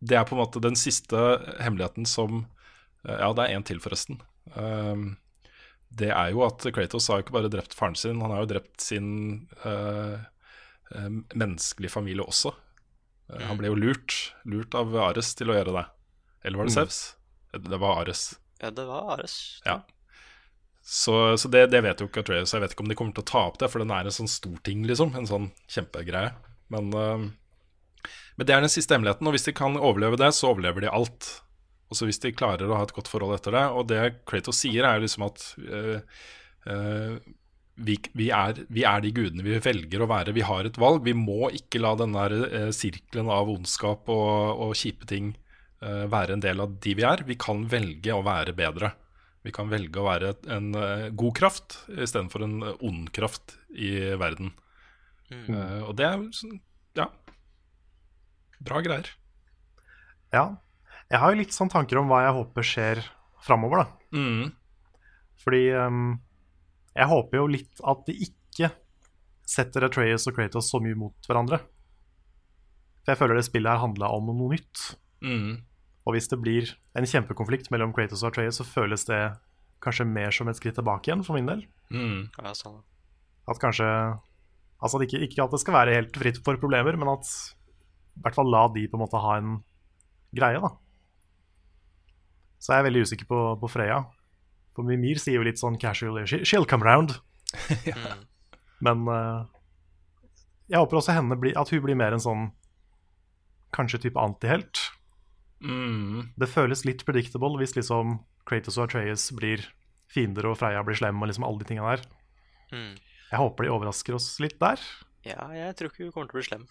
Det 0.00 0.16
er 0.18 0.24
på 0.28 0.36
en 0.36 0.42
måte 0.44 0.60
den 0.62 0.76
siste 0.78 1.16
hemmeligheten 1.60 2.06
som 2.06 2.44
eh, 3.08 3.16
Ja, 3.18 3.32
det 3.36 3.46
er 3.46 3.56
én 3.56 3.64
til, 3.66 3.80
forresten. 3.82 4.20
Um, 4.54 5.16
det 5.96 6.10
er 6.12 6.30
jo 6.34 6.44
at 6.46 6.62
Kratos 6.76 7.08
har 7.08 7.18
jo 7.20 7.24
ikke 7.26 7.36
bare 7.38 7.50
drept 7.52 7.74
faren 7.74 7.96
sin, 7.98 8.20
han 8.20 8.30
har 8.34 8.44
jo 8.44 8.50
drept 8.52 8.80
sin 8.84 9.08
uh, 9.64 10.20
menneskelige 11.34 11.90
familie 11.90 12.22
også. 12.26 12.52
Eh, 13.32 13.42
Han 13.48 13.58
ble 13.58 13.72
jo 13.72 13.78
lurt, 13.78 14.16
lurt 14.44 14.74
av 14.78 14.92
Ares 15.08 15.32
til 15.38 15.50
å 15.50 15.56
gjøre 15.56 15.72
det. 15.80 15.84
Eller 16.44 16.60
var 16.60 16.68
det 16.68 16.76
Mm. 16.76 16.80
Sevs? 16.84 17.00
Det 17.56 17.78
var 17.80 18.02
Ares. 18.02 18.24
Ja, 18.60 18.70
det 18.70 18.84
var 18.86 19.14
Ares. 19.16 19.36
Ja. 19.64 19.80
Så, 20.88 21.36
så 21.36 21.48
det, 21.50 21.64
det 21.72 21.80
vet 21.82 21.98
jo 21.98 22.06
ikke 22.06 22.22
Atreas. 22.22 22.52
Jeg 22.54 22.62
vet 22.62 22.74
ikke 22.76 22.84
om 22.84 22.90
de 22.90 22.94
kommer 22.94 23.14
til 23.16 23.24
å 23.24 23.26
ta 23.26 23.40
opp 23.48 23.56
det, 23.58 23.66
for 23.72 23.82
den 23.82 23.90
er 23.90 24.06
en 24.06 24.14
sånn 24.14 24.30
stor 24.30 24.54
ting, 24.62 24.84
liksom. 24.86 25.16
En 25.18 25.26
sånn 25.26 25.48
kjempegreie. 25.66 26.30
Men, 26.70 26.92
uh, 26.94 28.12
men 28.38 28.46
det 28.46 28.54
er 28.54 28.62
den 28.62 28.70
siste 28.70 28.94
hemmeligheten, 28.94 29.26
og 29.26 29.34
hvis 29.34 29.48
de 29.48 29.54
kan 29.58 29.74
overleve 29.80 30.20
det, 30.20 30.28
så 30.36 30.52
overlever 30.52 30.84
de 30.84 30.92
alt. 30.94 31.26
Og 31.90 31.98
så 31.98 32.06
hvis 32.06 32.22
de 32.22 32.30
klarer 32.34 32.70
å 32.70 32.78
ha 32.78 32.84
et 32.86 32.94
godt 32.94 33.10
forhold 33.10 33.34
etter 33.34 33.56
det. 33.56 33.64
Og 33.74 33.88
det 33.90 33.98
Kratos 34.30 34.60
sier, 34.62 34.86
er 34.86 35.02
liksom 35.02 35.24
at 35.26 35.42
uh, 35.66 36.20
uh, 36.70 37.16
vi, 37.88 37.96
vi, 38.14 38.28
er, 38.30 38.60
vi 38.70 38.84
er 38.86 39.02
de 39.02 39.10
gudene 39.16 39.42
vi 39.42 39.58
velger 39.64 40.04
å 40.04 40.08
være. 40.12 40.36
Vi 40.38 40.44
har 40.46 40.70
et 40.70 40.78
valg. 40.78 41.02
Vi 41.02 41.16
må 41.18 41.50
ikke 41.50 41.82
la 41.82 41.96
den 41.98 42.14
der 42.14 42.70
sirkelen 42.70 43.26
av 43.34 43.50
ondskap 43.50 44.06
og, 44.06 44.62
og 44.68 44.78
kjipe 44.78 45.10
ting 45.10 45.34
være 45.82 46.38
en 46.38 46.40
del 46.40 46.62
av 46.62 46.78
de 46.80 46.94
vi 46.96 47.04
er. 47.04 47.20
Vi 47.28 47.36
kan 47.36 47.66
velge 47.68 48.14
å 48.16 48.22
være 48.24 48.54
bedre. 48.56 48.94
Vi 49.46 49.54
kan 49.54 49.70
velge 49.70 50.02
å 50.02 50.08
være 50.08 50.34
en 50.50 50.72
eh, 50.74 51.08
god 51.14 51.36
kraft 51.38 51.78
istedenfor 51.94 52.42
en 52.42 52.56
ond 52.66 53.10
kraft 53.14 53.54
i 53.70 53.92
verden. 54.18 54.50
Eh, 55.30 55.82
og 55.86 55.94
det 55.98 56.06
er 56.08 56.22
sånn, 56.34 56.58
ja 56.98 57.08
Bra 58.66 58.80
greier. 58.80 59.08
Ja. 60.32 60.44
Jeg 61.10 61.20
har 61.22 61.32
jo 61.32 61.38
litt 61.38 61.54
sånn 61.54 61.70
tanker 61.70 62.00
om 62.00 62.08
hva 62.10 62.22
jeg 62.24 62.34
håper 62.38 62.66
skjer 62.66 63.02
framover, 63.44 63.84
da. 63.84 64.16
Mm. 64.16 64.48
Fordi 65.44 65.62
um, 65.76 66.16
jeg 66.96 67.10
håper 67.12 67.38
jo 67.38 67.46
litt 67.52 67.82
at 67.86 68.02
de 68.08 68.16
ikke 68.26 68.72
setter 69.46 69.86
Atreas 69.86 70.26
og 70.26 70.34
Kratos 70.38 70.72
så 70.72 70.80
mye 70.82 70.98
mot 70.98 71.28
hverandre. 71.28 71.60
For 73.04 73.12
jeg 73.12 73.20
føler 73.20 73.38
det 73.38 73.46
spillet 73.46 73.70
her 73.70 73.84
handla 73.84 74.10
om 74.16 74.32
noe 74.32 74.56
nytt. 74.56 74.86
Mm. 75.22 75.60
Og 76.06 76.14
hvis 76.14 76.30
det 76.30 76.38
blir 76.38 76.70
en 76.98 77.08
kjempekonflikt 77.08 77.72
mellom 77.74 77.92
Kratos 77.94 78.22
og 78.22 78.30
Atreas, 78.30 78.60
så 78.60 78.66
føles 78.66 79.06
det 79.08 79.20
kanskje 79.82 80.06
mer 80.08 80.34
som 80.34 80.48
et 80.48 80.58
skritt 80.58 80.78
tilbake 80.78 81.10
igjen, 81.10 81.24
for 81.26 81.36
min 81.36 81.48
del. 81.50 81.64
Mm. 81.90 82.28
Ja, 82.38 82.54
sånn. 82.56 82.80
At 83.50 83.60
kanskje 83.62 83.86
Altså 84.76 84.98
at 84.98 85.06
ikke, 85.06 85.22
ikke 85.24 85.40
at 85.40 85.54
det 85.54 85.58
skal 85.62 85.72
være 85.72 85.94
helt 85.96 86.16
fritt 86.20 86.38
for 86.44 86.58
problemer, 86.60 86.98
men 87.00 87.08
at 87.08 87.24
i 87.24 88.20
hvert 88.24 88.36
fall 88.36 88.50
la 88.52 88.66
de 88.74 88.82
på 88.84 88.98
en 88.98 89.02
måte 89.06 89.22
ha 89.24 89.36
en 89.40 89.54
greie, 90.36 90.60
da. 90.60 90.68
Så 92.60 92.74
jeg 92.74 92.82
er 92.82 92.86
veldig 92.90 93.04
usikker 93.08 93.28
på, 93.30 93.40
på 93.62 93.70
Freya. 93.72 94.02
For 94.76 94.84
Mimir 94.84 95.16
sier 95.22 95.38
jo 95.38 95.46
litt 95.46 95.60
sånn 95.60 95.78
casually 95.80 96.26
She'll 96.28 96.68
come 96.68 96.84
round. 96.84 97.16
Men 98.84 99.08
uh, 99.08 99.48
jeg 100.68 100.80
håper 100.82 101.00
også 101.00 101.16
henne 101.16 101.38
blir, 101.40 101.56
at 101.56 101.72
hun 101.72 101.84
blir 101.84 101.98
mer 101.98 102.16
en 102.16 102.22
sånn 102.22 102.50
Kanskje 103.76 104.06
type 104.06 104.20
antihelt. 104.20 104.78
Mm. 105.64 106.32
Det 106.36 106.48
føles 106.52 106.84
litt 106.84 107.04
predictable 107.08 107.56
hvis 107.60 107.76
liksom 107.78 108.18
Kratos 108.48 108.76
og 108.78 108.86
Atreas 108.88 109.30
blir 109.36 109.64
fiender 110.12 110.46
og 110.50 110.58
Freya 110.60 110.82
blir 110.86 110.98
slem 110.98 111.18
og 111.22 111.30
liksom 111.30 111.46
alle 111.48 111.62
de 111.62 111.68
tinga 111.70 111.86
der. 111.94 112.04
Mm. 112.72 112.92
Jeg 113.32 113.40
håper 113.42 113.66
de 113.66 113.72
overrasker 113.74 114.14
oss 114.18 114.28
litt 114.42 114.58
der. 114.62 114.82
Ja, 115.26 115.48
jeg 115.56 115.74
tror 115.78 115.90
ikke 115.90 116.04
hun 116.06 116.12
kommer 116.14 116.30
til 116.30 116.36
å 116.36 116.40
bli 116.40 116.46
slem. 116.46 116.66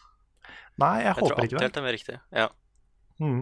Nei, 0.79 0.93
jeg, 1.01 1.09
Jeg 1.09 1.17
tror 1.17 1.25
håper 1.33 1.43
ikke 1.47 1.49
det. 1.49 1.57
antihelt 1.59 1.79
er 1.81 1.85
mer 1.85 1.95
riktig. 1.97 2.17
Ja. 2.31 2.47
Mm. 3.19 3.41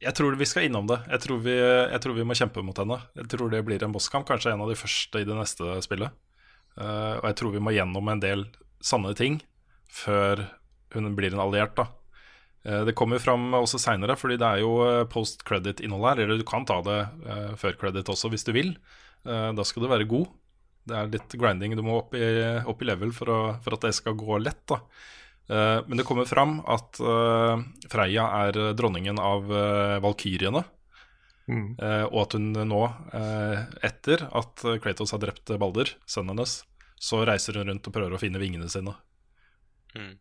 Jeg 0.00 0.16
tror 0.16 0.36
vi 0.40 0.48
skal 0.48 0.66
innom 0.66 0.86
det. 0.88 0.96
Jeg 1.12 1.22
tror, 1.26 1.40
vi, 1.44 1.54
jeg 1.60 2.00
tror 2.00 2.16
vi 2.16 2.24
må 2.24 2.36
kjempe 2.36 2.62
mot 2.64 2.78
henne. 2.80 2.98
Jeg 3.20 3.28
tror 3.32 3.52
det 3.52 3.60
blir 3.68 3.82
en 3.84 3.92
bosskamp, 3.92 4.26
kanskje 4.28 4.54
en 4.54 4.64
av 4.64 4.70
de 4.72 4.76
første 4.80 5.20
i 5.20 5.26
det 5.28 5.36
neste 5.36 5.76
spillet. 5.84 6.12
Uh, 6.80 7.20
og 7.20 7.26
jeg 7.28 7.36
tror 7.40 7.52
vi 7.52 7.60
må 7.64 7.72
gjennom 7.76 8.08
en 8.08 8.22
del 8.22 8.46
sanne 8.80 9.12
ting 9.18 9.40
før 9.92 10.46
hun 10.94 11.10
blir 11.18 11.34
en 11.36 11.42
alliert. 11.44 11.76
da. 11.76 11.88
Eh, 12.66 12.82
det 12.88 12.96
kommer 12.98 13.22
fram 13.22 13.54
også 13.56 13.80
seinere, 13.80 14.16
fordi 14.20 14.38
det 14.40 14.48
er 14.48 14.64
jo 14.64 14.74
eh, 14.86 15.04
post 15.10 15.44
credit-innhold 15.48 16.08
her. 16.10 16.24
Eller 16.24 16.40
du 16.40 16.46
kan 16.48 16.66
ta 16.68 16.80
det 16.86 16.98
eh, 17.26 17.54
før 17.60 17.78
credit 17.80 18.12
også, 18.12 18.32
hvis 18.32 18.46
du 18.48 18.52
vil. 18.56 18.74
Eh, 19.26 19.48
da 19.56 19.66
skal 19.66 19.86
du 19.86 19.92
være 19.92 20.08
god. 20.10 20.28
Det 20.90 20.96
er 20.96 21.14
litt 21.14 21.38
grinding. 21.38 21.76
Du 21.78 21.84
må 21.86 22.00
opp 22.00 22.16
i, 22.16 22.26
opp 22.68 22.82
i 22.82 22.88
level 22.88 23.14
for, 23.16 23.30
å, 23.30 23.40
for 23.64 23.76
at 23.76 23.88
det 23.88 23.94
skal 23.96 24.18
gå 24.18 24.40
lett. 24.42 24.62
da. 24.70 24.80
Eh, 25.50 25.78
men 25.86 26.00
det 26.00 26.06
kommer 26.08 26.28
fram 26.28 26.60
at 26.70 27.00
eh, 27.00 27.64
Freya 27.92 28.28
er 28.46 28.60
dronningen 28.78 29.18
av 29.20 29.50
uh, 29.50 29.96
valkyrjene. 30.04 30.62
Mm. 31.50 31.70
Eh, 31.82 32.04
og 32.06 32.18
at 32.22 32.36
hun 32.36 32.52
nå, 32.54 32.80
eh, 33.16 33.62
etter 33.88 34.22
at 34.28 34.62
Kratos 34.84 35.10
har 35.14 35.22
drept 35.22 35.50
Balder, 35.58 35.96
sønnen 36.06 36.36
hennes, 36.36 36.60
så 37.00 37.24
reiser 37.26 37.58
hun 37.58 37.72
rundt 37.72 37.88
og 37.88 37.96
prøver 37.96 38.14
å 38.14 38.20
finne 38.22 38.38
vingene 38.42 38.68
sine. 38.70 38.94
Mm. 39.96 40.12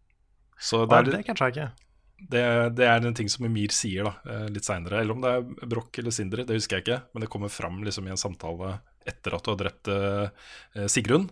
Så 0.57 0.85
det 0.89 0.97
er 0.97 1.05
er, 1.05 1.11
det 1.19 1.27
kanskje 1.27 1.49
jeg 1.49 1.55
ikke. 1.55 1.88
Det, 2.19 2.43
det 2.75 2.85
er 2.89 3.05
en 3.07 3.15
ting 3.15 3.29
som 3.31 3.45
Emir 3.47 3.71
sier 3.71 4.03
da, 4.09 4.13
eh, 4.27 4.47
litt 4.51 4.67
seinere. 4.67 4.99
Eller 5.01 5.15
om 5.15 5.21
det 5.23 5.31
er 5.37 5.67
Broch 5.71 5.99
eller 6.01 6.11
Sindre, 6.15 6.43
det 6.45 6.57
husker 6.59 6.77
jeg 6.79 6.85
ikke. 6.87 6.99
Men 7.13 7.23
det 7.23 7.29
kommer 7.31 7.49
fram 7.53 7.79
liksom, 7.85 8.07
i 8.09 8.13
en 8.13 8.19
samtale 8.19 8.79
etter 9.07 9.33
at 9.37 9.45
du 9.45 9.51
har 9.53 9.59
drept 9.61 9.87
eh, 9.93 10.87
Sigrun, 10.91 11.29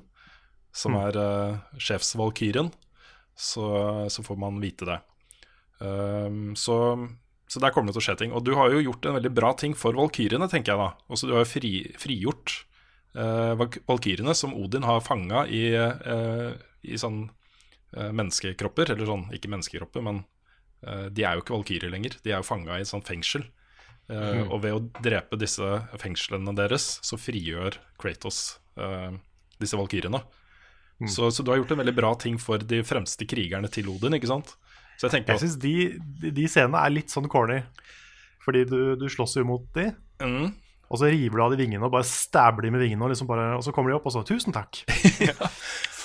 som 0.77 0.93
Mm. 0.93 0.99
er 1.07 1.15
uh, 1.17 1.57
sjefsvalkyrien. 1.81 2.71
Så, 3.37 3.65
så 4.09 4.23
får 4.25 4.37
man 4.37 4.59
vite 4.61 4.85
det. 4.85 4.97
Um, 5.79 6.55
så, 6.57 6.75
så 7.49 7.59
der 7.61 7.69
kommer 7.73 7.91
det 7.91 7.97
til 7.97 8.01
å 8.01 8.05
skje 8.07 8.15
ting. 8.23 8.31
Og 8.33 8.43
du 8.45 8.53
har 8.57 8.71
jo 8.73 8.81
gjort 8.81 9.05
en 9.05 9.17
veldig 9.19 9.31
bra 9.37 9.51
ting 9.57 9.75
for 9.77 9.93
valkyriene, 9.97 10.47
tenker 10.49 10.73
jeg 10.73 10.81
da. 10.81 10.89
Også 11.13 11.29
du 11.29 11.33
har 11.35 11.43
jo 11.45 11.49
fri, 11.51 11.71
frigjort 12.01 12.55
uh, 13.17 13.53
valk- 13.59 13.81
valkyriene 13.89 14.33
som 14.37 14.55
Odin 14.57 14.85
har 14.87 15.01
fanga 15.05 15.45
i, 15.49 15.67
eh, 15.77 16.49
i 16.87 16.97
sånn 16.97 17.27
eh, 17.93 18.09
menneskekropper. 18.13 18.93
Eller 18.95 19.05
sånn, 19.09 19.27
ikke 19.37 19.51
menneskekropper, 19.53 20.01
men 20.05 20.23
eh, 20.23 20.36
de 20.83 21.23
er 21.25 21.35
jo 21.37 21.41
ikke 21.41 21.55
valkyrjer 21.57 21.89
lenger. 21.93 22.17
De 22.23 22.31
er 22.31 22.37
jo 22.41 22.45
fanga 22.47 22.77
i 22.77 22.83
et 22.85 22.89
sånt 22.89 23.07
fengsel. 23.07 23.45
Eh, 24.09 24.15
Mhm. 24.15 24.51
Og 24.53 24.61
ved 24.63 24.73
å 24.77 25.01
drepe 25.03 25.37
disse 25.37 25.65
fengslene 25.99 26.53
deres, 26.55 26.99
så 27.03 27.17
frigjør 27.19 27.75
Kratos 27.99 28.59
eh, 28.77 29.11
disse 29.59 29.75
valkyrene. 29.75 30.21
Mm. 31.01 31.09
Så, 31.09 31.27
så 31.33 31.43
du 31.43 31.51
har 31.51 31.57
gjort 31.59 31.71
en 31.75 31.81
veldig 31.83 31.95
bra 31.95 32.13
ting 32.15 32.37
for 32.39 32.57
de 32.57 32.79
fremste 32.83 33.25
krigerne 33.29 33.69
til 33.69 33.89
Odin, 33.89 34.13
ikke 34.17 34.29
sant? 34.31 34.55
Så 34.97 35.05
jeg 35.09 35.11
tenker 35.17 35.33
Jeg 35.35 35.43
syns 35.43 35.57
de, 35.61 36.31
de 36.31 36.45
scenene 36.49 36.79
er 36.85 36.89
litt 36.95 37.09
sånn 37.13 37.27
corny. 37.29 37.59
Fordi 38.45 38.63
du, 38.65 38.95
du 38.97 39.05
slåss 39.11 39.35
jo 39.37 39.43
mot 39.45 39.65
de, 39.75 39.91
Mm. 40.23 40.53
Og 40.87 40.99
så 41.01 41.09
river 41.11 41.35
du 41.37 41.43
av 41.43 41.51
de 41.53 41.57
vingene 41.59 41.83
og 41.83 41.91
bare 41.91 42.07
stabber 42.07 42.63
de 42.63 42.71
med 42.71 42.81
vingene, 42.83 43.03
og, 43.03 43.11
liksom 43.11 43.27
bare, 43.27 43.49
og 43.57 43.63
så 43.65 43.73
kommer 43.75 43.91
de 43.91 43.97
opp 43.97 44.05
og 44.07 44.13
så 44.15 44.23
'tusen 44.23 44.55
takk'. 44.55 44.83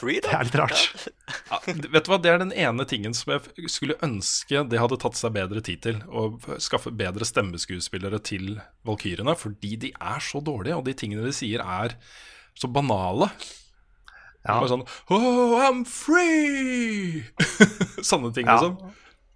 Freedom! 0.02 0.30
Det 0.30 0.34
er 0.34 0.44
litt 0.48 0.58
rart. 0.58 1.08
Ja, 1.50 1.58
vet 1.66 2.04
du 2.04 2.10
hva, 2.10 2.18
Det 2.18 2.30
er 2.32 2.38
den 2.42 2.52
ene 2.52 2.84
tingen 2.90 3.14
som 3.14 3.32
jeg 3.36 3.70
skulle 3.70 3.94
ønske 4.02 4.64
det 4.68 4.80
hadde 4.82 4.98
tatt 4.98 5.14
seg 5.14 5.32
bedre 5.36 5.62
tid 5.62 5.82
til. 5.84 6.00
Å 6.10 6.32
skaffe 6.58 6.90
bedre 6.90 7.24
stemmeskuespillere 7.28 8.18
til 8.26 8.56
valkyrene, 8.84 9.36
fordi 9.38 9.76
de 9.76 9.92
er 9.94 10.18
så 10.18 10.42
dårlige, 10.42 10.76
og 10.76 10.84
de 10.88 10.94
tingene 10.98 11.22
de 11.24 11.32
sier, 11.36 11.62
er 11.62 11.94
så 12.58 12.66
banale. 12.66 13.30
Ja. 14.42 14.58
Bare 14.58 14.72
sånn 14.72 14.82
Oh, 15.14 15.54
I'm 15.62 15.84
free! 15.86 17.22
Sånne 18.02 18.32
ting, 18.34 18.46
Ja. 18.50 18.58
liksom. 18.58 18.74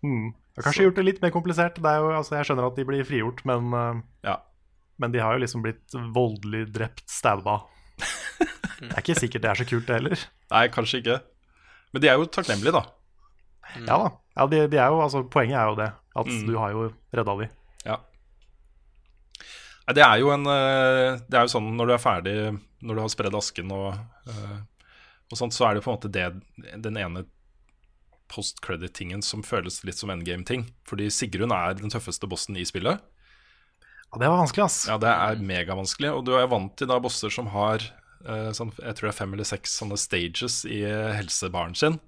Mm. 0.03 0.35
Jeg 0.57 0.65
har 0.65 0.67
kanskje 0.71 0.85
gjort 0.89 0.97
det 0.99 1.05
litt 1.05 1.23
mer 1.23 1.31
komplisert. 1.31 1.79
Det 1.79 1.91
er 1.91 2.01
jo, 2.03 2.11
altså, 2.17 2.35
jeg 2.41 2.49
skjønner 2.49 2.67
at 2.71 2.77
de 2.79 2.85
blir 2.89 3.05
frigjort, 3.07 3.45
men, 3.47 3.71
uh, 3.77 4.03
Ja. 4.25 4.39
Men 4.99 5.13
de 5.13 5.21
har 5.23 5.37
jo 5.37 5.43
liksom 5.45 5.63
blitt 5.65 5.97
voldelig 6.15 6.67
drept, 6.75 7.05
stabba. 7.11 7.59
Det 8.81 8.91
er 8.93 9.01
ikke 9.01 9.15
sikkert 9.17 9.43
det 9.43 9.49
er 9.51 9.59
så 9.63 9.65
kult, 9.69 9.87
det 9.89 9.95
heller. 9.97 10.23
Nei, 10.53 10.67
kanskje 10.69 10.99
ikke. 11.01 11.15
Men 11.95 12.03
de 12.05 12.09
er 12.13 12.19
jo 12.21 12.27
takknemlige, 12.29 12.75
da. 12.77 12.83
Ja 13.87 13.97
da. 14.03 14.11
Ja, 14.37 14.45
de, 14.53 14.59
de 14.69 14.77
er 14.83 14.91
jo, 14.93 14.99
altså, 15.01 15.23
poenget 15.33 15.57
er 15.57 15.71
jo 15.71 15.79
det. 15.79 15.87
At 16.17 16.29
Mm. 16.29 16.43
du 16.47 16.57
har 16.61 16.75
jo 16.75 16.83
redda 17.17 17.35
de. 17.41 17.47
Ja. 17.89 17.97
Det 19.97 20.03
er 20.03 20.19
jo 20.21 20.31
en 20.35 20.47
eh, 20.51 21.17
Det 21.29 21.39
er 21.39 21.47
jo 21.47 21.53
sånn 21.53 21.69
når 21.79 21.87
du 21.91 21.95
er 21.95 22.03
ferdig, 22.03 22.35
når 22.83 22.95
du 22.99 23.03
har 23.05 23.13
spredd 23.13 23.37
asken 23.39 23.73
og, 23.75 23.95
eh, 24.29 24.57
og 25.31 25.39
sånt, 25.41 25.55
så 25.57 25.69
er 25.71 25.75
det 25.79 25.85
på 25.85 25.91
en 25.93 25.97
måte 25.97 26.11
det, 26.13 26.27
den 26.83 26.97
ene 27.01 27.25
post 28.29 28.61
credit-tingen 28.65 29.23
som 29.23 29.45
føles 29.47 29.81
litt 29.87 29.97
som 30.01 30.11
endgame-ting. 30.11 30.67
Fordi 30.89 31.07
Sigrun 31.15 31.53
er 31.55 31.79
den 31.79 31.93
tøffeste 31.93 32.27
bossen 32.29 32.59
i 32.59 32.65
spillet. 32.67 33.01
Ja, 34.17 34.23
det 34.23 34.29
var 34.33 34.39
vanskelig, 34.41 34.65
ass. 34.65 34.77
Ja, 34.89 34.97
det 34.97 35.11
er 35.13 35.41
megavanskelig. 35.45 36.11
Og 36.17 36.23
du 36.25 36.33
er 36.41 36.47
vant 36.49 36.73
til 36.81 36.89
da 36.89 36.97
bosser 37.05 37.29
som 37.33 37.51
har 37.53 37.83
eh, 38.25 38.49
sånn, 38.57 38.71
jeg 38.81 38.97
tror 38.97 39.11
det 39.11 39.13
er 39.13 39.19
fem 39.19 39.35
eller 39.37 39.45
seks 39.49 39.75
sånne 39.77 39.99
stages 40.01 40.63
i 40.65 40.79
eh, 40.89 41.11
helsebaren 41.19 41.77
sin. 41.77 41.99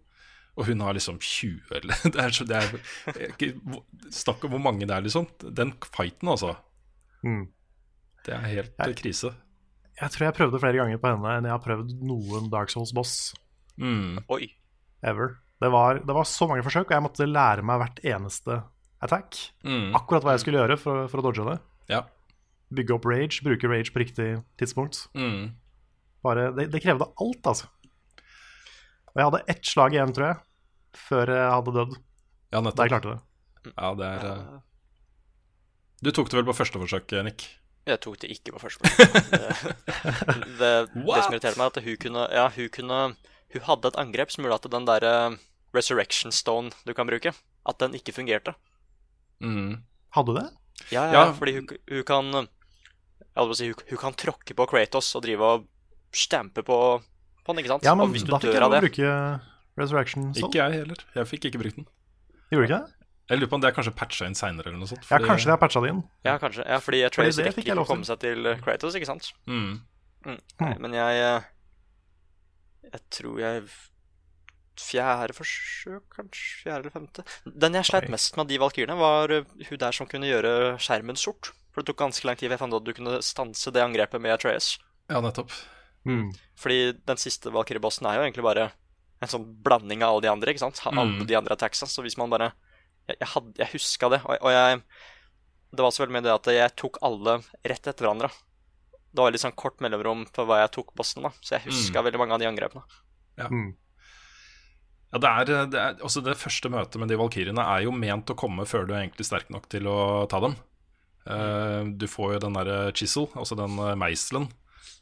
Og 0.58 0.66
hun 0.66 0.80
har 0.82 0.96
liksom 0.96 1.20
20 1.20 1.68
eller 1.76 2.00
Det 2.14 2.22
er, 2.24 2.32
så, 2.34 2.46
det 2.48 2.56
er 2.56 3.28
ikke, 3.28 3.50
Snakk 4.10 4.48
om 4.48 4.56
hvor 4.56 4.64
mange 4.64 4.88
det 4.88 4.96
er, 4.96 5.04
liksom. 5.04 5.28
Den 5.44 5.74
fighten, 5.84 6.32
altså. 6.32 6.54
Mm. 7.22 7.44
Det 8.24 8.34
er 8.34 8.48
helt 8.56 8.72
jeg, 8.80 8.96
krise. 9.02 9.34
Jeg 10.00 10.14
tror 10.14 10.26
jeg 10.30 10.36
prøvde 10.40 10.62
flere 10.64 10.80
ganger 10.80 10.98
på 11.02 11.12
henne 11.12 11.36
enn 11.36 11.46
jeg 11.46 11.54
har 11.54 11.62
prøvd 11.62 11.92
noen 12.08 12.48
Dark 12.52 12.72
Souls-boss 12.72 13.34
Mm. 13.78 14.24
Oi. 14.34 14.48
ever. 15.06 15.36
Det 15.62 15.68
var, 15.70 16.00
det 16.02 16.14
var 16.16 16.26
så 16.26 16.48
mange 16.50 16.64
forsøk, 16.66 16.88
og 16.88 16.96
jeg 16.96 17.04
måtte 17.04 17.26
lære 17.30 17.62
meg 17.66 17.78
hvert 17.78 18.00
eneste 18.06 18.56
attack. 19.02 19.36
Mm. 19.62 19.92
Akkurat 19.94 20.24
hva 20.26 20.34
jeg 20.34 20.42
skulle 20.42 20.58
gjøre 20.64 20.76
for, 20.80 21.04
for 21.10 21.20
å 21.20 21.24
dodge 21.28 21.44
det. 21.46 21.58
Ja. 21.90 22.04
Bygge 22.74 22.94
opp 22.98 23.08
rage, 23.08 23.40
bruke 23.44 23.70
rage 23.70 23.92
på 23.94 24.02
riktig 24.02 24.28
tidspunkt. 24.60 25.06
Mm. 25.16 25.54
Bare, 26.26 26.50
det, 26.56 26.68
det 26.72 26.82
krevde 26.84 27.08
alt, 27.08 27.46
altså. 27.48 27.70
Og 29.14 29.20
jeg 29.20 29.28
hadde 29.30 29.44
ett 29.54 29.66
slag 29.66 29.96
igjen, 29.96 30.12
tror 30.14 30.26
jeg, 30.28 30.40
før 31.08 31.32
jeg 31.32 31.52
hadde 31.54 31.76
dødd. 31.78 31.94
Ja, 32.52 32.60
nettopp. 32.60 32.76
Da 32.76 32.84
jeg 32.86 32.92
klarte 32.94 33.14
det. 33.14 33.72
Ja, 33.74 33.92
det 33.98 34.08
er 34.08 34.26
ja. 34.28 34.58
Du 35.98 36.12
tok 36.14 36.28
det 36.30 36.38
vel 36.38 36.46
på 36.46 36.54
første 36.54 36.78
forsøk, 36.78 37.10
Nick? 37.26 37.48
Jeg 37.88 37.98
tok 38.04 38.18
det 38.22 38.30
ikke 38.30 38.54
på 38.54 38.60
første 38.62 38.84
forsøk. 38.84 39.32
det, 39.32 39.40
det, 40.60 40.72
det 40.94 41.24
som 41.24 41.34
irriterer 41.34 41.58
meg, 41.58 41.66
er 41.66 41.72
at 41.72 41.82
hun 41.88 41.98
kunne 42.04 42.24
Ja, 42.36 42.46
hun 42.54 42.70
kunne 42.74 43.00
Hun 43.54 43.64
hadde 43.64 43.90
et 43.90 43.98
angrep 44.04 44.30
som 44.30 44.44
gjorde 44.44 44.60
at 44.60 44.70
den 44.76 44.86
derre 44.88 45.14
Resurrection 45.74 46.32
Stone 46.32 46.70
du 46.86 46.94
kan 46.96 47.08
bruke, 47.08 47.32
at 47.32 47.80
den 47.80 47.96
ikke 47.96 48.12
fungerte. 48.16 48.54
Mm. 49.40 49.82
Hadde 50.16 50.32
du 50.32 50.38
det? 50.38 50.46
Ja, 50.94 51.04
ja, 51.08 51.12
Ja. 51.12 51.32
fordi 51.36 51.54
hun, 51.58 51.66
hun 51.90 52.04
kan 52.08 52.30
Jeg 52.32 53.36
holdt 53.36 53.50
på 53.52 53.54
å 53.54 53.58
si, 53.60 53.66
hun, 53.70 53.82
hun 53.92 53.98
kan 54.02 54.14
tråkke 54.18 54.54
på 54.58 54.66
Kratos 54.70 55.10
og 55.14 55.22
drive 55.22 55.40
og 55.46 55.66
stampe 56.12 56.64
på, 56.66 56.78
på 57.44 57.52
den, 57.54 57.60
ikke 57.62 57.74
sant? 57.76 57.84
Ja, 57.86 57.94
men 57.94 58.08
og 58.08 58.14
hvis 58.16 58.24
du 58.26 58.32
da 58.32 58.38
fikk 58.40 58.48
dør 58.50 58.56
jeg 58.58 58.66
av 58.66 58.76
bruke 58.82 59.10
Resurrection 59.78 60.30
sånn. 60.34 60.48
Ikke 60.48 60.58
jeg 60.58 60.80
heller. 60.80 61.02
Jeg 61.14 61.28
fikk 61.30 61.44
ikke 61.50 61.60
brukt 61.62 61.76
den. 61.78 61.86
Gjorde 62.50 62.64
du 62.64 62.66
ikke 62.66 62.78
det? 62.80 62.94
Jeg 63.28 63.38
lurer 63.38 63.50
på 63.52 63.56
om 63.58 63.60
det 63.62 63.68
er 63.68 63.74
kanskje 63.76 63.92
patcha 63.94 64.26
inn 64.26 64.34
seinere 64.34 64.70
eller 64.72 64.80
noe 64.80 64.88
sånt. 64.88 65.04
Ja, 65.06 65.18
kanskje 65.20 65.50
det 65.50 65.54
er 65.54 65.60
patcha 65.60 65.82
det 65.84 65.90
inn. 65.92 66.00
Ja, 66.24 66.38
kanskje. 66.40 66.64
Ja, 66.64 66.78
fordi 66.80 67.02
Fordi 67.04 67.10
Atreus 67.12 67.36
det 67.36 67.44
rekker 67.50 67.62
ikke 67.66 67.76
å 67.82 67.86
komme 67.86 68.08
seg 68.08 68.18
til 68.24 68.48
Kratos, 68.64 68.96
ikke 68.96 69.06
sant? 69.10 69.28
Mm. 69.46 69.82
Mm. 70.24 70.38
Nei, 70.64 70.72
men 70.82 70.96
jeg 70.96 71.20
eh, 71.28 71.46
Jeg 72.88 73.02
tror 73.12 73.38
jeg 73.42 73.68
Fjerde 74.78 75.34
forsøk, 75.36 76.04
kanskje? 76.14 76.62
Fjerde 76.64 76.80
eller 76.86 76.94
femte? 76.94 77.24
Den 77.44 77.74
jeg 77.74 77.84
sleit 77.88 78.08
mest 78.12 78.36
med 78.36 78.44
av 78.46 78.48
de 78.52 78.58
valkyrene, 78.62 78.96
var 78.98 79.30
eh, 79.34 79.44
hun 79.68 79.78
der 79.78 79.92
som 79.96 80.06
kunne 80.10 80.28
gjøre 80.30 80.78
skjermen 80.82 81.16
sort. 81.18 81.52
For 81.72 81.82
det 81.82 81.90
tok 81.90 81.98
ganske 82.04 82.24
lang 82.26 82.36
tid 82.38 82.48
før 82.48 82.56
jeg 82.56 82.62
fant 82.62 82.74
ut 82.74 82.80
at 82.80 82.86
du 82.88 82.92
kunne 82.96 83.18
stanse 83.22 83.72
det 83.74 83.82
angrepet 83.84 84.20
med 84.22 84.32
Atreus. 84.34 84.78
Ja, 85.10 85.20
nettopp. 85.24 85.50
Mm. 86.08 86.30
Fordi 86.56 86.78
den 87.06 87.16
siste 87.20 87.50
valkyrebossen 87.52 88.06
er 88.08 88.16
jo 88.18 88.24
egentlig 88.26 88.44
bare 88.46 88.70
en 89.20 89.28
sånn 89.28 89.44
blanding 89.66 90.02
av 90.06 90.14
alle 90.14 90.22
de 90.28 90.30
andre, 90.30 90.52
ikke 90.54 90.62
sant? 90.62 90.80
Alle 90.86 91.04
Mm. 91.18 91.26
de 91.26 91.34
andre 91.34 91.54
attacksa. 91.56 91.86
Så 91.90 92.02
hvis 92.02 92.16
man 92.18 92.30
bare 92.30 92.52
Jeg, 93.08 93.16
jeg, 93.20 93.28
hadde, 93.28 93.52
jeg 93.56 93.68
huska 93.72 94.08
det, 94.12 94.20
og, 94.24 94.36
og 94.44 94.50
jeg 94.52 94.82
Det 95.72 95.80
var 95.84 95.90
så 95.90 96.02
veldig 96.04 96.12
mye 96.12 96.22
det 96.26 96.32
at 96.34 96.46
jeg 96.52 96.76
tok 96.76 96.98
alle 97.02 97.38
rett 97.64 97.86
etter 97.88 98.04
hverandre. 98.04 98.28
Det 99.12 99.20
var 99.24 99.30
litt 99.32 99.40
sånn 99.40 99.56
kort 99.56 99.80
mellomrom 99.80 100.26
på 100.32 100.44
hva 100.46 100.58
jeg 100.62 100.70
tok 100.76 100.94
bossen, 100.94 101.22
da. 101.24 101.30
Så 101.40 101.56
jeg 101.56 101.64
huska 101.66 101.98
Mm. 102.00 102.04
veldig 102.04 102.18
mange 102.20 102.32
av 102.36 102.40
de 102.40 102.46
angrepene. 102.46 102.82
Ja. 103.38 103.48
Mm. 103.48 103.74
Ja, 105.08 105.20
det 105.20 105.28
er, 105.28 105.68
det 105.72 105.80
er 105.80 106.02
også 106.04 106.20
det 106.24 106.36
første 106.36 106.68
møtet 106.72 107.00
med 107.00 107.08
de 107.08 107.16
valkyrjene 107.16 107.64
er 107.64 107.86
jo 107.86 107.94
ment 107.96 108.28
å 108.28 108.36
komme 108.36 108.66
før 108.68 108.84
du 108.84 108.92
er 108.92 109.06
egentlig 109.06 109.24
sterk 109.28 109.48
nok 109.52 109.68
til 109.72 109.88
å 109.88 110.26
ta 110.28 110.40
dem. 110.44 110.56
Uh, 111.28 111.88
du 111.96 112.06
får 112.08 112.34
jo 112.36 112.42
den 112.44 112.56
derre 112.56 112.78
chisel, 112.96 113.28
altså 113.36 113.56
den 113.58 113.74
eh, 113.84 113.96
meiselen, 114.00 114.46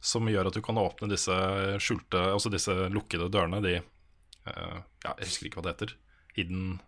som 0.02 0.26
gjør 0.30 0.50
at 0.50 0.56
du 0.56 0.62
kan 0.64 0.78
åpne 0.78 1.10
disse 1.10 1.34
skjulte, 1.82 2.18
altså 2.32 2.50
disse 2.50 2.74
lukkede 2.90 3.28
dørene, 3.34 3.62
de 3.62 3.76
uh, 3.78 4.78
Ja, 5.04 5.12
jeg 5.12 5.28
husker 5.28 5.48
ikke 5.48 5.60
hva 5.60 5.68
det 5.68 5.74
heter. 5.76 5.94
Hidden 6.38 6.78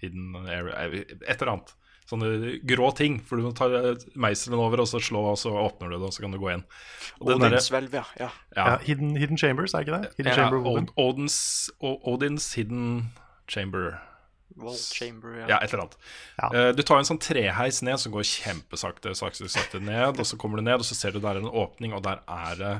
Hidden 0.00 0.36
area 0.44 0.86
Et 0.86 1.34
eller 1.38 1.52
annet. 1.56 1.74
Sånne 2.06 2.60
grå 2.62 2.92
ting. 2.94 3.16
For 3.26 3.40
du 3.40 3.48
må 3.48 3.52
ta 3.58 3.66
eh, 3.74 4.02
meiselen 4.14 4.60
over, 4.62 4.84
og 4.84 4.88
så 4.90 5.00
slå, 5.02 5.24
og 5.32 5.38
så 5.40 5.50
åpner 5.58 5.90
du 5.90 5.96
det, 5.98 6.06
og 6.06 6.14
så 6.14 6.22
kan 6.22 6.34
du 6.34 6.38
gå 6.38 6.52
inn. 6.54 6.62
Og 7.20 7.32
Odinshvelv, 7.34 7.96
ja. 7.98 8.04
ja. 8.20 8.28
ja, 8.54 8.66
Ja, 8.72 8.76
hidden, 8.86 9.16
hidden 9.18 9.38
Chambers, 9.40 9.74
er 9.74 9.86
ikke 9.86 9.98
det? 10.02 10.12
Hidden 10.20 10.30
ja, 10.32 10.36
Chamber 10.38 10.60
of 10.60 10.68
Odin. 10.70 10.90
Od- 10.94 11.06
Odins, 11.06 11.38
Odins 11.82 12.52
Hidden 12.54 12.84
Chamber. 13.50 13.96
Wall 14.56 14.78
Chamber, 14.78 15.34
ja. 15.42 15.48
Ja, 15.50 15.58
et 15.60 15.72
eller 15.74 15.82
annet. 15.84 15.96
Ja. 16.38 16.48
Eh, 16.54 16.70
du 16.78 16.80
tar 16.86 17.02
en 17.02 17.08
sånn 17.10 17.20
treheis 17.20 17.82
ned 17.84 18.00
som 18.00 18.14
går 18.14 18.24
kjempesakte 18.30 19.12
sakte, 19.18 19.50
sakte 19.52 19.82
ned, 19.84 20.16
og 20.16 20.24
så 20.30 20.38
kommer 20.40 20.62
du 20.62 20.64
ned, 20.64 20.78
og 20.80 20.86
så 20.88 20.96
ser 20.96 21.12
du 21.12 21.18
der 21.20 21.36
er 21.36 21.42
en 21.42 21.50
åpning, 21.50 21.92
og 21.92 22.06
der 22.06 22.22
er 22.24 22.54
det, 22.62 22.70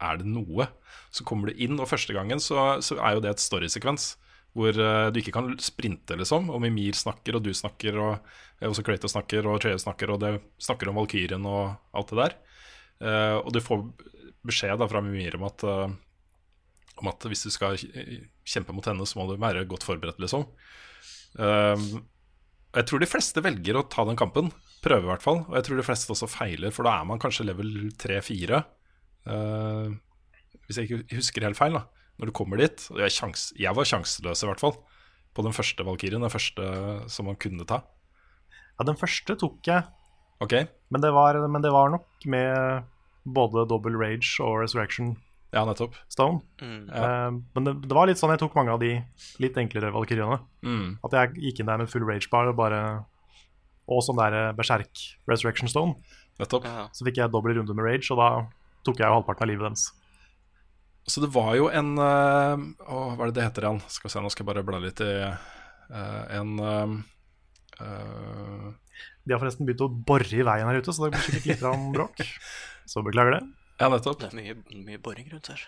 er 0.00 0.22
det 0.22 0.30
noe. 0.30 0.70
Så 1.12 1.26
kommer 1.28 1.50
du 1.50 1.58
inn, 1.60 1.76
og 1.82 1.90
første 1.90 2.14
gangen 2.16 2.40
så, 2.40 2.78
så 2.84 2.96
er 3.02 3.18
jo 3.18 3.26
det 3.26 3.34
et 3.34 3.42
storysekvens. 3.44 4.14
Hvor 4.56 4.74
eh, 4.74 5.08
du 5.12 5.20
ikke 5.20 5.34
kan 5.34 5.50
sprinte, 5.62 6.16
liksom. 6.18 6.48
Og 6.52 6.60
Mimir 6.64 6.96
snakker, 6.96 7.38
og 7.38 7.44
du 7.44 7.52
snakker, 7.54 7.98
og 8.00 8.12
eh, 8.58 8.68
også 8.68 8.84
Kratos 8.86 9.14
snakker, 9.14 9.46
og 9.46 9.60
Treus 9.62 9.84
snakker, 9.84 10.14
og 10.14 10.22
det 10.24 10.34
snakker 10.62 10.90
om 10.90 11.00
Valkyrien 11.00 11.46
og 11.48 11.76
alt 11.96 12.12
det 12.12 12.20
der. 12.22 12.36
Uh, 12.98 13.36
og 13.44 13.52
du 13.54 13.60
får 13.62 13.84
beskjed 14.48 14.80
da 14.80 14.88
fra 14.90 14.98
Mimir 15.04 15.36
om 15.38 15.44
at, 15.46 15.62
uh, 15.62 15.84
om 16.98 17.10
at 17.12 17.26
hvis 17.30 17.44
du 17.46 17.52
skal 17.54 17.78
kjempe 17.78 18.74
mot 18.74 18.88
henne, 18.90 19.06
så 19.06 19.20
må 19.20 19.28
du 19.28 19.36
være 19.38 19.62
godt 19.70 19.86
forberedt, 19.86 20.18
liksom. 20.18 20.48
Uh, 21.38 22.00
jeg 22.74 22.88
tror 22.88 23.02
de 23.02 23.10
fleste 23.10 23.42
velger 23.44 23.78
å 23.78 23.86
ta 23.90 24.04
den 24.08 24.18
kampen. 24.18 24.50
Prøve, 24.82 25.06
i 25.06 25.10
hvert 25.12 25.24
fall. 25.24 25.44
Og 25.46 25.54
jeg 25.58 25.68
tror 25.68 25.78
de 25.78 25.86
fleste 25.86 26.14
også 26.14 26.28
feiler, 26.30 26.74
for 26.74 26.86
da 26.86 26.98
er 26.98 27.06
man 27.08 27.22
kanskje 27.22 27.46
level 27.46 27.70
3-4. 27.98 28.60
Uh, 29.28 29.94
hvis 30.66 30.80
jeg 30.80 30.88
ikke 30.88 31.18
husker 31.20 31.46
helt 31.46 31.58
feil, 31.58 31.78
da. 31.78 31.86
Når 32.18 32.30
du 32.30 32.34
kommer 32.34 32.60
dit. 32.60 32.86
Og 32.94 33.02
jeg, 33.02 33.14
sjans, 33.14 33.50
jeg 33.58 33.74
var 33.78 33.86
sjanseløs, 33.86 34.42
i 34.42 34.50
hvert 34.50 34.62
fall. 34.62 34.74
På 35.36 35.44
den 35.46 35.54
første 35.54 35.86
Valkyrien. 35.86 36.24
Den 36.24 36.34
første 36.34 36.66
som 37.12 37.30
man 37.30 37.38
kunne 37.38 37.66
ta. 37.68 37.82
Ja, 38.78 38.86
den 38.86 38.98
første 38.98 39.36
tok 39.38 39.66
jeg, 39.66 39.86
Ok, 40.38 40.54
men 40.94 41.02
det 41.02 41.10
var, 41.10 41.34
men 41.50 41.62
det 41.62 41.70
var 41.74 41.90
nok 41.90 42.26
med 42.30 42.84
både 43.26 43.64
Double 43.68 43.98
Rage 43.98 44.38
og 44.44 44.60
Resurrection 44.62 45.16
ja, 45.50 45.64
nettopp. 45.64 45.96
Stone. 46.12 46.42
Mm. 46.60 46.90
Uh, 46.92 47.40
men 47.56 47.66
det, 47.66 47.72
det 47.88 47.96
var 47.96 48.06
litt 48.06 48.20
sånn 48.20 48.34
jeg 48.34 48.42
tok 48.42 48.54
mange 48.58 48.74
av 48.74 48.82
de 48.82 48.92
litt 49.42 49.56
enklere 49.58 49.90
valkyriene. 49.94 50.38
Mm. 50.62 50.98
At 51.08 51.16
jeg 51.16 51.46
gikk 51.48 51.62
inn 51.62 51.70
der 51.70 51.80
med 51.80 51.90
full 51.90 52.04
rage 52.06 52.28
bar 52.30 52.50
og 52.50 52.58
bare 52.58 52.82
Og 53.88 54.02
sånn 54.04 54.18
der 54.20 54.34
eh, 54.36 54.50
berserk 54.52 55.00
Resurrection 55.30 55.70
Stone. 55.72 55.96
Nettopp. 56.38 56.68
Ja. 56.68 56.84
Så 56.92 57.06
fikk 57.08 57.22
jeg 57.22 57.32
dobbel 57.32 57.56
runde 57.56 57.72
med 57.72 57.88
rage, 57.88 58.04
og 58.12 58.20
da 58.20 58.28
tok 58.84 59.00
jeg 59.00 59.08
jo 59.08 59.16
halvparten 59.16 59.46
av 59.46 59.50
livet 59.50 59.64
deres. 59.64 59.86
Så 61.08 61.22
det 61.24 61.30
var 61.32 61.54
jo 61.56 61.70
en 61.72 61.94
uh, 61.96 62.60
å, 62.84 63.04
Hva 63.16 63.24
er 63.24 63.30
det 63.30 63.38
det 63.38 63.46
heter 63.46 63.64
igjen? 63.64 63.80
Skal 63.88 64.08
vi 64.08 64.12
se, 64.12 64.22
nå 64.22 64.32
skal 64.32 64.44
jeg 64.44 64.50
bare 64.50 64.66
bla 64.66 64.80
litt 64.82 65.00
i 65.00 65.12
eh, 65.24 66.36
En 66.36 66.50
eh, 66.60 66.92
eh, 67.80 68.66
De 69.24 69.32
har 69.32 69.40
forresten 69.40 69.68
begynt 69.68 69.86
å 69.86 69.88
bore 69.88 70.28
i 70.28 70.44
veien 70.44 70.68
her 70.68 70.82
ute, 70.82 70.92
så 70.92 71.06
det 71.06 71.14
blir 71.14 71.24
sikkert 71.24 71.48
litt 71.48 71.62
grann 71.64 71.88
bråk. 71.96 72.20
Så 72.88 73.02
beklager 73.04 73.38
det. 73.38 73.42
Ja, 73.78 73.90
nettopp. 73.92 74.22
Det 74.22 74.30
er 74.30 74.36
mye, 74.38 74.80
mye 74.86 75.00
boring 75.02 75.28
rundt 75.32 75.50
her. 75.52 75.64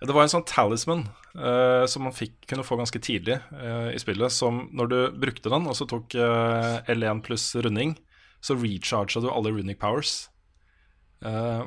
Ja, 0.00 0.08
Det 0.08 0.16
var 0.16 0.24
en 0.24 0.32
sånn 0.32 0.46
talisman 0.48 1.06
eh, 1.36 1.84
som 1.88 2.04
man 2.08 2.16
fikk, 2.16 2.38
kunne 2.48 2.64
få 2.64 2.78
ganske 2.80 3.00
tidlig 3.04 3.36
eh, 3.36 3.90
i 3.94 4.00
spillet. 4.00 4.32
Som 4.32 4.66
når 4.76 4.92
du 4.92 4.98
brukte 5.24 5.52
den, 5.52 5.68
og 5.68 5.76
så 5.76 5.88
tok 5.88 6.16
eh, 6.16 6.92
L1 6.92 7.20
pluss 7.26 7.50
runding, 7.56 7.96
så 8.40 8.56
recharga 8.56 9.20
du 9.24 9.28
alle 9.32 9.52
runic 9.56 9.80
powers. 9.80 10.30
Eh, 11.24 11.64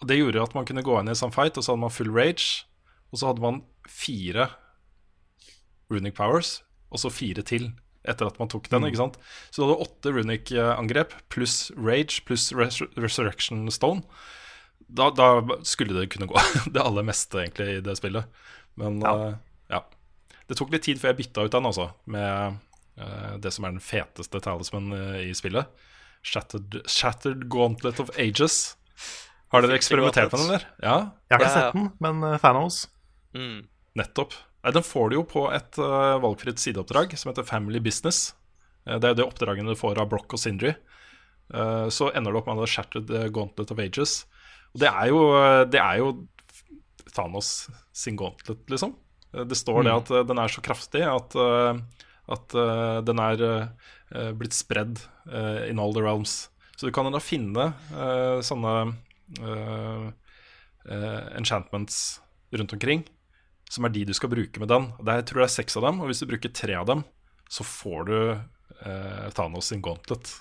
og 0.00 0.08
Det 0.10 0.18
gjorde 0.18 0.44
at 0.44 0.54
man 0.56 0.66
kunne 0.68 0.84
gå 0.84 0.98
inn 1.00 1.08
i 1.08 1.14
en 1.14 1.18
sånn 1.18 1.34
fight, 1.34 1.56
og 1.56 1.64
så 1.64 1.72
hadde 1.72 1.84
man 1.86 1.94
full 1.94 2.12
rage. 2.12 2.66
Og 3.12 3.20
så 3.20 3.30
hadde 3.30 3.44
man 3.44 3.62
fire 3.88 4.50
runic 5.92 6.16
powers, 6.18 6.60
og 6.90 7.00
så 7.00 7.12
fire 7.12 7.44
til 7.46 7.70
etter 8.06 8.28
at 8.28 8.38
man 8.38 8.50
tok 8.50 8.68
den. 8.70 8.86
ikke 8.86 9.00
sant? 9.00 9.18
Så 9.50 9.62
du 9.62 9.66
hadde 9.66 9.86
åtte 9.86 10.12
runic-angrep 10.14 11.16
pluss 11.32 11.70
rage 11.74 12.22
pluss 12.28 12.50
res 12.54 12.80
resurrection 12.94 13.66
stone. 13.74 14.04
Da, 14.86 15.10
da 15.10 15.58
skulle 15.66 15.96
det 15.96 16.12
kunne 16.12 16.28
gå 16.30 16.38
det 16.74 16.82
aller 16.82 17.06
meste 17.06 17.42
egentlig 17.42 17.78
i 17.78 17.82
det 17.82 17.96
spillet. 17.98 18.28
Men 18.78 19.00
ja. 19.02 19.34
ja. 19.72 19.82
Det 20.46 20.58
tok 20.58 20.70
litt 20.74 20.86
tid 20.86 21.00
før 21.02 21.14
jeg 21.14 21.22
bytta 21.24 21.46
ut 21.48 21.56
den, 21.56 21.66
altså, 21.66 21.88
med 22.12 22.60
uh, 23.00 23.34
det 23.42 23.50
som 23.54 23.66
er 23.66 23.74
den 23.74 23.82
feteste 23.82 24.40
talisman 24.44 24.92
eh, 24.94 25.22
i 25.26 25.34
spillet. 25.34 25.66
Shattered, 26.26 26.78
Shattered 26.90 27.48
Gauntlet 27.50 27.98
of 28.02 28.12
Ages. 28.18 28.76
Har 29.56 29.64
dere 29.66 29.78
eksperimentert 29.80 30.30
med 30.32 30.40
den, 30.40 30.46
eller? 30.50 30.66
Ja, 30.84 30.96
Jeg 31.30 31.38
har 31.38 31.40
ikke 31.40 31.46
Ja, 31.46 31.48
ja. 31.48 31.54
sett 31.56 31.78
den, 31.78 31.88
men 32.04 32.22
uh, 32.24 32.36
Thanos 32.42 32.82
Mm. 33.36 33.66
nettopp. 33.98 34.32
Nei, 34.64 34.72
den 34.72 34.82
får 34.86 35.10
du 35.10 35.16
jo 35.18 35.24
på 35.28 35.46
et 35.52 35.78
uh, 35.78 36.16
valgfritt 36.22 36.58
sideoppdrag 36.62 37.12
som 37.18 37.30
heter 37.32 37.44
Family 37.46 37.80
Business. 37.80 38.34
Uh, 38.86 38.96
det 39.00 39.04
er 39.08 39.12
jo 39.14 39.18
det 39.22 39.26
oppdragene 39.26 39.72
du 39.74 39.78
får 39.78 40.00
av 40.00 40.08
Brock 40.12 40.32
og 40.36 40.40
Sindri. 40.42 40.72
Uh, 41.52 41.86
så 41.92 42.08
ender 42.16 42.32
du 42.34 42.38
opp 42.40 42.48
med 42.50 42.58
The 42.62 42.66
Shattered 42.66 43.10
eh, 43.14 43.28
Gauntlet 43.30 43.70
of 43.70 43.78
Ages. 43.78 44.24
Og 44.74 44.80
det 44.82 44.88
er 44.90 45.06
jo, 45.12 45.20
det 45.70 45.78
er 45.82 46.00
jo 46.00 46.08
Thanos 47.14 47.68
sin 47.94 48.16
gauntlet, 48.18 48.64
liksom. 48.70 48.94
Eh, 49.34 49.44
Det 49.44 49.56
står 49.56 49.84
det 49.86 49.92
at 49.94 50.10
eh, 50.10 50.24
den 50.26 50.38
er 50.42 50.48
så 50.52 50.62
kraftig 50.64 51.04
at, 51.06 51.36
eh, 51.38 51.78
at 52.34 52.54
eh, 52.58 52.98
den 53.06 53.22
er 53.22 53.44
eh, 53.46 54.32
blitt 54.36 54.56
spredd 54.56 54.98
eh, 55.30 55.68
in 55.70 55.78
all 55.78 55.94
the 55.94 56.02
realms. 56.02 56.48
Så 56.76 56.86
du 56.88 56.92
kan 56.92 57.08
da 57.12 57.20
finne 57.22 57.70
eh, 57.94 58.40
sånne 58.44 58.74
eh, 58.82 58.88
eh, 58.90 58.94
enchantments 60.86 62.20
rundt 62.54 62.72
omkring, 62.76 63.00
som 63.70 63.86
er 63.86 63.94
de 63.94 64.04
du 64.06 64.14
skal 64.14 64.30
bruke 64.30 64.62
med 64.62 64.70
den. 64.70 64.90
Det 65.00 65.10
er, 65.10 65.20
jeg 65.20 65.28
tror 65.30 65.42
det 65.42 65.48
er 65.48 65.56
seks 65.56 65.78
av 65.78 65.86
dem, 65.88 66.00
og 66.00 66.10
hvis 66.10 66.22
du 66.22 66.28
bruker 66.30 66.54
tre 66.54 66.76
av 66.78 66.86
dem, 66.88 67.02
så 67.50 67.66
får 67.66 68.06
du 68.10 68.18
eh, 68.32 69.26
Thanos 69.34 69.72
sin 69.72 69.82
gauntlet. 69.84 70.32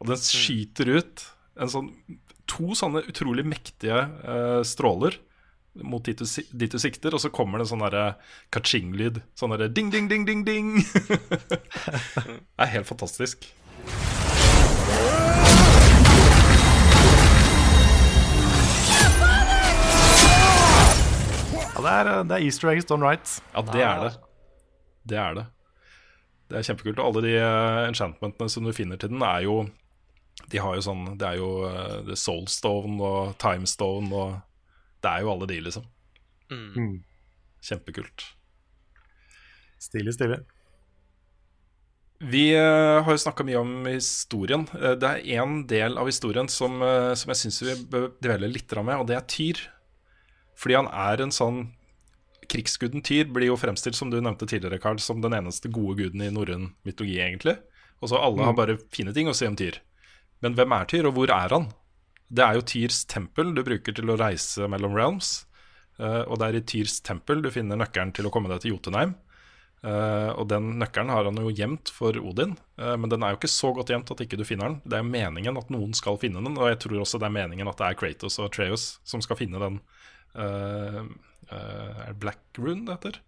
Og 0.00 0.10
den 0.10 0.20
skyter 0.20 0.90
ut 0.98 1.26
en 1.56 1.72
sånn, 1.72 1.92
to 2.50 2.76
sånne 2.78 3.04
utrolig 3.08 3.46
mektige 3.48 4.02
eh, 4.04 4.60
stråler 4.66 5.16
mot 5.84 6.04
dit 6.04 6.16
du, 6.16 6.24
dit 6.56 6.72
du 6.72 6.78
sikter, 6.80 7.12
og 7.12 7.20
så 7.20 7.32
kommer 7.34 7.60
det 7.60 7.66
en 7.66 7.72
sånn 7.74 7.84
derre 7.84 8.06
kaching-lyd. 8.54 9.20
Sånn 9.36 9.52
derre 9.52 9.68
ding, 9.68 9.92
ding, 9.92 10.08
ding, 10.08 10.24
ding, 10.28 10.44
ding. 10.46 10.76
det 11.12 12.64
er 12.64 12.74
helt 12.78 12.88
fantastisk. 12.88 13.50
Ja, 21.76 21.82
det 21.84 21.92
er, 21.92 22.08
det 22.24 22.36
er 22.38 22.46
easter 22.46 22.70
eggs 22.72 22.86
done 22.88 23.04
right. 23.04 23.32
Ja, 23.52 23.62
det 23.68 23.82
er 23.84 23.98
det. 24.06 24.12
Det 25.06 25.18
er 25.20 25.34
det. 25.36 25.44
Det 26.48 26.56
er 26.56 26.68
kjempekult. 26.70 27.02
Og 27.02 27.10
alle 27.10 27.24
de 27.26 27.34
eh, 27.36 27.80
enchantmentene 27.90 28.52
som 28.52 28.64
du 28.64 28.72
finner 28.72 29.00
til 29.00 29.12
den, 29.12 29.20
er 29.22 29.44
jo 29.44 29.66
De 30.52 30.60
har 30.62 30.76
jo 30.76 30.84
sånn 30.84 31.04
Det 31.18 31.26
er 31.26 31.38
jo 31.40 31.50
uh, 31.66 32.00
The 32.06 32.16
Soulstone 32.16 32.96
og 33.02 33.36
Timestone 33.42 34.08
og 34.14 34.36
Det 35.02 35.12
er 35.12 35.24
jo 35.24 35.32
alle 35.34 35.48
de, 35.50 35.60
liksom. 35.68 35.86
Mm. 36.48 37.00
Kjempekult. 37.66 38.24
Stilig, 39.82 40.14
stilig. 40.16 40.40
Vi 42.24 42.48
uh, 42.56 43.04
har 43.04 43.12
jo 43.12 43.20
snakka 43.20 43.44
mye 43.44 43.60
om 43.60 43.72
historien. 43.90 44.64
Uh, 44.72 44.94
det 44.96 45.10
er 45.10 45.40
én 45.42 45.58
del 45.68 45.98
av 46.00 46.08
historien 46.08 46.48
som, 46.48 46.80
uh, 46.80 47.12
som 47.18 47.32
jeg 47.34 47.42
syns 47.42 47.60
vi 47.66 47.74
bør 47.92 48.08
dvele 48.24 48.48
litt 48.48 48.72
med, 48.80 48.96
og 48.96 49.10
det 49.10 49.18
er 49.18 49.26
Tyr. 49.28 49.60
Fordi 50.56 50.74
han 50.78 50.88
er 50.92 51.22
en 51.22 51.34
sånn 51.34 51.66
Krigsguden 52.46 53.02
Tyr 53.02 53.24
blir 53.34 53.48
jo 53.50 53.56
fremstilt, 53.58 53.96
som 53.98 54.10
du 54.12 54.20
nevnte 54.22 54.46
tidligere, 54.46 54.78
Karl, 54.80 55.00
som 55.02 55.20
den 55.20 55.34
eneste 55.34 55.66
gode 55.72 55.96
guden 55.98 56.22
i 56.22 56.30
norrøn 56.30 56.68
mytologi, 56.86 57.16
egentlig. 57.18 57.56
Og 58.00 58.08
så 58.12 58.20
alle 58.22 58.44
har 58.44 58.52
Mm. 58.52 58.56
bare 58.56 58.78
fine 58.92 59.12
ting 59.12 59.26
å 59.26 59.34
si 59.34 59.46
om 59.46 59.56
Tyr. 59.56 59.80
Men 60.42 60.54
hvem 60.54 60.72
er 60.80 60.84
Tyr, 60.86 61.06
og 61.08 61.14
hvor 61.14 61.28
er 61.28 61.48
han? 61.48 61.72
Det 62.32 62.44
er 62.44 62.54
jo 62.54 62.60
Tyrs 62.62 63.04
tempel 63.04 63.52
du 63.54 63.62
bruker 63.64 63.92
til 63.94 64.04
å 64.06 64.18
reise 64.18 64.68
mellom 64.68 64.94
realms. 64.94 65.46
Eh, 65.98 66.22
og 66.28 66.38
det 66.38 66.46
er 66.46 66.56
i 66.58 66.60
Tyrs 66.60 67.00
tempel 67.00 67.42
du 67.42 67.50
finner 67.50 67.76
nøkkelen 67.76 68.12
til 68.14 68.26
å 68.26 68.30
komme 68.30 68.48
deg 68.48 68.60
til 68.60 68.72
Jotunheim. 68.76 69.14
Eh, 69.82 70.30
og 70.36 70.48
den 70.48 70.78
nøkkelen 70.78 71.10
har 71.10 71.24
han 71.24 71.36
jo 71.36 71.50
gjemt 71.50 71.90
for 71.90 72.12
Odin, 72.12 72.56
eh, 72.78 72.96
men 72.96 73.08
den 73.08 73.22
er 73.22 73.30
jo 73.34 73.36
ikke 73.38 73.48
så 73.50 73.74
godt 73.74 73.88
gjemt 73.88 74.10
at 74.10 74.18
ikke 74.18 74.36
du 74.38 74.44
finner 74.44 74.68
den. 74.68 74.80
Det 74.86 74.98
er 74.98 75.02
meningen 75.02 75.56
at 75.58 75.68
noen 75.70 75.94
skal 75.94 76.16
finne 76.18 76.42
den, 76.42 76.56
og 76.58 76.68
jeg 76.68 76.78
tror 76.80 77.00
også 77.00 77.18
det 77.18 77.26
er 77.26 77.46
meningen 77.46 77.68
at 77.68 77.76
det 77.76 77.86
er 77.86 77.94
Kratos 77.94 78.38
og 78.38 78.52
Treus 78.52 78.98
som 79.04 79.20
skal 79.20 79.36
finne 79.36 79.58
den. 79.58 79.80
Eh, 80.36 81.00
uh, 81.52 81.92
er 82.04 82.12
det 82.12 82.20
Black 82.22 82.60
Rune 82.60 82.84
det 82.86 82.98
heter? 82.98 83.20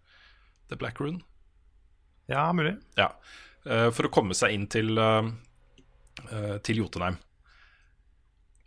The 0.69 0.79
Black 0.81 1.01
Rune? 1.01 1.23
Ja, 2.29 2.51
mulig. 2.53 2.77
Ja. 2.99 3.13
Uh, 3.65 3.89
for 3.95 4.09
å 4.09 4.13
komme 4.13 4.37
seg 4.37 4.55
inn 4.55 4.69
til, 4.71 5.01
til 6.67 6.83
Jotunheim. 6.83 7.17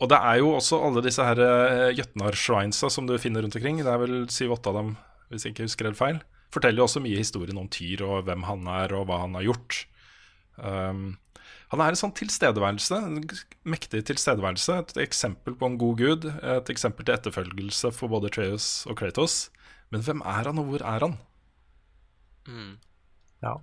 Og 0.01 0.09
det 0.09 0.17
er 0.17 0.39
jo 0.41 0.55
også 0.57 0.79
alle 0.81 1.03
disse 1.05 1.23
her 1.25 1.37
uh, 1.37 1.93
Jøtnar-shrinesa 1.93 2.89
som 2.89 3.05
du 3.05 3.19
finner 3.21 3.45
rundt 3.45 3.57
omkring. 3.57 3.83
Det 3.85 3.91
er 3.91 4.01
vel 4.01 4.23
syv-åtte 4.33 4.71
av 4.71 4.79
dem, 4.79 4.95
hvis 5.29 5.45
jeg 5.45 5.53
ikke 5.53 5.67
husker 5.67 5.89
helt 5.91 5.99
feil. 5.99 6.21
Forteller 6.51 6.81
jo 6.81 6.87
også 6.87 7.03
mye 7.03 7.19
historien 7.21 7.59
om 7.61 7.69
Tyr 7.71 8.01
og 8.07 8.25
hvem 8.27 8.47
han 8.47 8.65
er 8.81 8.95
og 8.97 9.05
hva 9.07 9.21
han 9.21 9.37
har 9.37 9.45
gjort. 9.45 9.83
Um, 10.57 11.03
han 11.71 11.81
er 11.83 11.93
en 11.93 11.99
sånn 11.99 12.13
tilstedeværelse, 12.19 12.97
en 12.99 13.21
mektig 13.71 14.03
tilstedeværelse. 14.09 14.75
Et 14.83 14.97
eksempel 15.05 15.55
på 15.55 15.69
en 15.69 15.77
god 15.79 16.01
gud. 16.01 16.27
Et 16.27 16.71
eksempel 16.73 17.07
til 17.07 17.15
etterfølgelse 17.15 17.93
for 17.95 18.11
både 18.11 18.31
Treus 18.33 18.85
og 18.91 18.97
Kratos. 18.99 19.45
Men 19.91 20.03
hvem 20.03 20.23
er 20.27 20.49
han, 20.49 20.59
og 20.59 20.67
hvor 20.67 20.83
er 20.83 21.05
han? 21.07 21.15
Ja. 23.45 23.55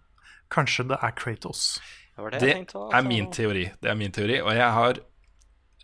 Kanskje 0.52 0.88
det 0.88 0.98
er 1.04 1.12
Kratos. 1.20 1.82
Det 2.16 2.32
det, 2.32 2.40
Det 2.40 2.48
jeg 2.48 2.98
er 2.98 3.06
min 3.06 3.30
teori. 3.32 3.68
Det 3.82 3.90
er 3.90 3.94
min 3.94 4.12
teori 4.12 4.40
Og 4.40 4.50
jeg 4.56 4.72
har, 4.72 4.98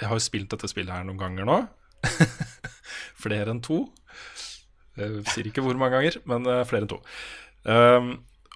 jeg 0.01 0.09
har 0.09 0.19
spilt 0.19 0.51
dette 0.51 0.69
spillet 0.69 0.97
her 0.97 1.05
noen 1.05 1.21
ganger 1.21 1.47
nå. 1.47 1.59
flere 3.25 3.53
enn 3.53 3.63
to. 3.65 3.85
Jeg 4.99 5.25
sier 5.31 5.49
ikke 5.51 5.63
hvor 5.65 5.77
mange 5.79 5.99
ganger, 5.99 6.21
men 6.31 6.47
eh, 6.51 6.65
flere 6.69 6.87
enn 6.87 6.93
to. 6.93 7.01
Um, 7.65 8.11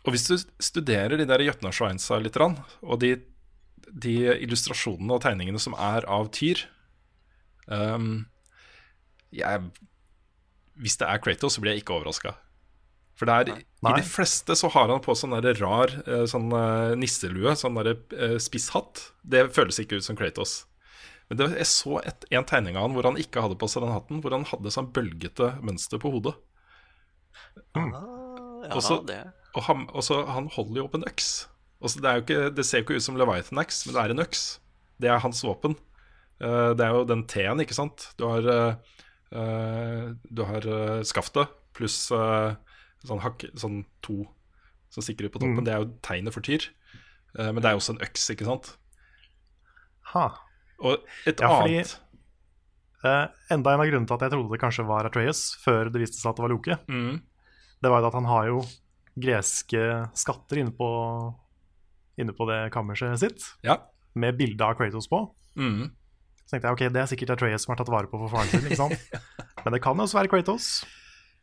og 0.04 0.14
hvis 0.14 0.26
du 0.28 0.36
studerer 0.62 1.18
de 1.18 1.26
der 1.28 1.42
Jøtna 1.42 1.72
Schweinza 1.74 2.18
litt, 2.22 2.36
og 2.38 3.00
de, 3.02 3.16
de 3.93 4.16
illustrasjonene 4.45 5.16
og 5.16 5.22
tegningene 5.24 5.61
som 5.62 5.74
er 5.74 6.05
av 6.11 6.28
Tyr 6.34 6.64
um, 7.66 8.26
jeg, 9.34 9.62
Hvis 10.78 10.97
det 11.01 11.09
er 11.09 11.22
Kratos, 11.22 11.57
så 11.57 11.62
blir 11.64 11.74
jeg 11.74 11.82
ikke 11.84 11.97
overraska. 11.99 12.34
For 13.18 13.26
det 13.26 13.34
er, 13.34 13.49
i 13.91 13.93
de 13.99 14.05
fleste 14.07 14.55
så 14.55 14.68
har 14.70 14.93
han 14.93 15.03
på 15.03 15.14
sånn 15.18 15.34
der 15.43 15.59
rar 15.59 15.91
eh, 16.07 16.22
sånn 16.30 16.53
eh, 16.55 16.93
nisselue, 17.01 17.51
sånn 17.59 17.74
der 17.80 17.97
eh, 18.14 18.36
spisshatt. 18.39 19.09
Det 19.26 19.49
føles 19.57 19.80
ikke 19.82 19.99
ut 19.99 20.07
som 20.07 20.14
Kratos. 20.18 20.61
Men 21.28 21.41
det, 21.41 21.49
jeg 21.59 21.66
så 21.68 21.99
et, 22.07 22.24
en 22.30 22.47
tegning 22.47 22.78
av 22.78 22.86
han 22.86 22.95
hvor 22.95 23.09
han 23.11 23.18
ikke 23.20 23.43
hadde 23.43 23.59
på 23.59 23.66
seg 23.68 23.82
den 23.84 23.93
hatten, 23.93 24.22
hvor 24.22 24.36
han 24.36 24.47
hadde 24.49 24.70
sånn 24.72 24.93
bølgete 24.95 25.51
mønster 25.66 25.99
på 26.01 26.12
hodet. 26.14 26.36
Ah, 27.74 27.91
ja, 27.91 28.70
Og 28.76 28.82
så- 28.86 29.03
Og 29.57 29.62
han, 29.66 29.89
og 29.91 30.03
så, 30.07 30.22
han 30.30 30.47
holder 30.55 30.76
jo 30.78 30.84
opp 30.86 30.95
en 30.95 31.07
øks. 31.11 31.49
Og 31.80 31.90
så 31.92 32.00
det, 32.02 32.08
er 32.10 32.18
jo 32.18 32.24
ikke, 32.24 32.54
det 32.56 32.64
ser 32.66 32.80
jo 32.80 32.84
ikke 32.86 32.96
ut 32.98 33.04
som 33.04 33.18
Leviathan 33.20 33.60
Axe, 33.62 33.84
men 33.86 33.94
det 33.94 34.02
er 34.02 34.14
en 34.14 34.22
øks. 34.24 34.42
Det 34.98 35.10
er 35.12 35.20
hans 35.22 35.42
våpen. 35.46 35.76
Uh, 36.42 36.72
det 36.74 36.82
er 36.86 36.94
jo 36.96 37.04
den 37.06 37.22
T-en, 37.30 37.60
ikke 37.62 37.76
sant. 37.76 38.08
Du 38.18 38.24
har, 38.26 38.48
eh, 39.30 40.08
du 40.26 40.42
har 40.48 40.66
uh, 40.66 41.02
skaftet 41.06 41.52
pluss 41.78 41.96
sånn, 42.10 43.20
hakk, 43.22 43.44
sånn 43.54 43.84
to 44.02 44.24
som 44.90 45.04
stikker 45.04 45.28
ut 45.28 45.34
på 45.36 45.38
toppen. 45.38 45.60
Mm. 45.60 45.64
Det 45.68 45.74
er 45.76 45.84
jo 45.84 45.90
tegnet 46.02 46.34
for 46.34 46.42
tyr. 46.42 46.64
Men 47.38 47.60
det 47.62 47.68
er 47.70 47.76
jo 47.76 47.78
også 47.82 47.92
en 47.94 48.02
øks, 48.02 48.24
ikke 48.34 48.46
sant. 48.48 48.72
Ha. 50.14 50.24
Og 50.82 51.04
et 51.28 51.38
Ja, 51.44 51.48
fordi- 51.60 51.76
annet 51.84 51.98
Eh, 53.04 53.28
enda 53.54 53.70
en 53.74 53.80
av 53.80 53.86
grunnene 53.86 54.08
til 54.08 54.14
at 54.16 54.22
jeg 54.26 54.30
trodde 54.32 54.50
det 54.50 54.58
kanskje 54.60 54.84
var 54.88 55.06
Atreus, 55.06 55.54
før 55.62 55.86
det 55.92 56.00
viste 56.02 56.18
seg 56.18 56.30
at 56.32 56.36
det 56.36 56.42
var 56.42 56.50
Loke, 56.50 56.78
Mm. 56.88 57.20
det 57.80 57.90
var 57.92 58.00
jo 58.02 58.06
at 58.08 58.14
han 58.18 58.24
har 58.24 58.46
jo 58.48 58.56
greske 59.16 60.10
skatter 60.18 60.58
inne 60.58 60.72
på, 60.74 60.88
inne 62.18 62.34
på 62.36 62.46
det 62.50 62.72
kammerset 62.74 63.18
sitt, 63.22 63.44
Ja. 63.64 63.78
med 64.14 64.36
bilde 64.38 64.64
av 64.64 64.74
Kratos 64.78 65.06
på. 65.08 65.22
Mm. 65.56 65.90
Så 66.44 66.50
tenkte 66.56 66.68
jeg 66.68 66.72
ok, 66.78 66.92
det 66.92 67.02
er 67.02 67.06
sikkert 67.10 67.30
Atreas 67.36 67.64
som 67.64 67.72
har 67.74 67.78
tatt 67.84 67.90
vare 67.92 68.08
på 68.10 68.18
for 68.18 68.28
faren 68.32 68.48
sin. 68.48 68.64
ikke 68.66 68.76
sant? 68.76 68.98
Men 69.64 69.72
det 69.74 69.82
kan 69.84 69.96
også 70.00 70.18
være 70.18 70.28
Kratos, 70.32 70.84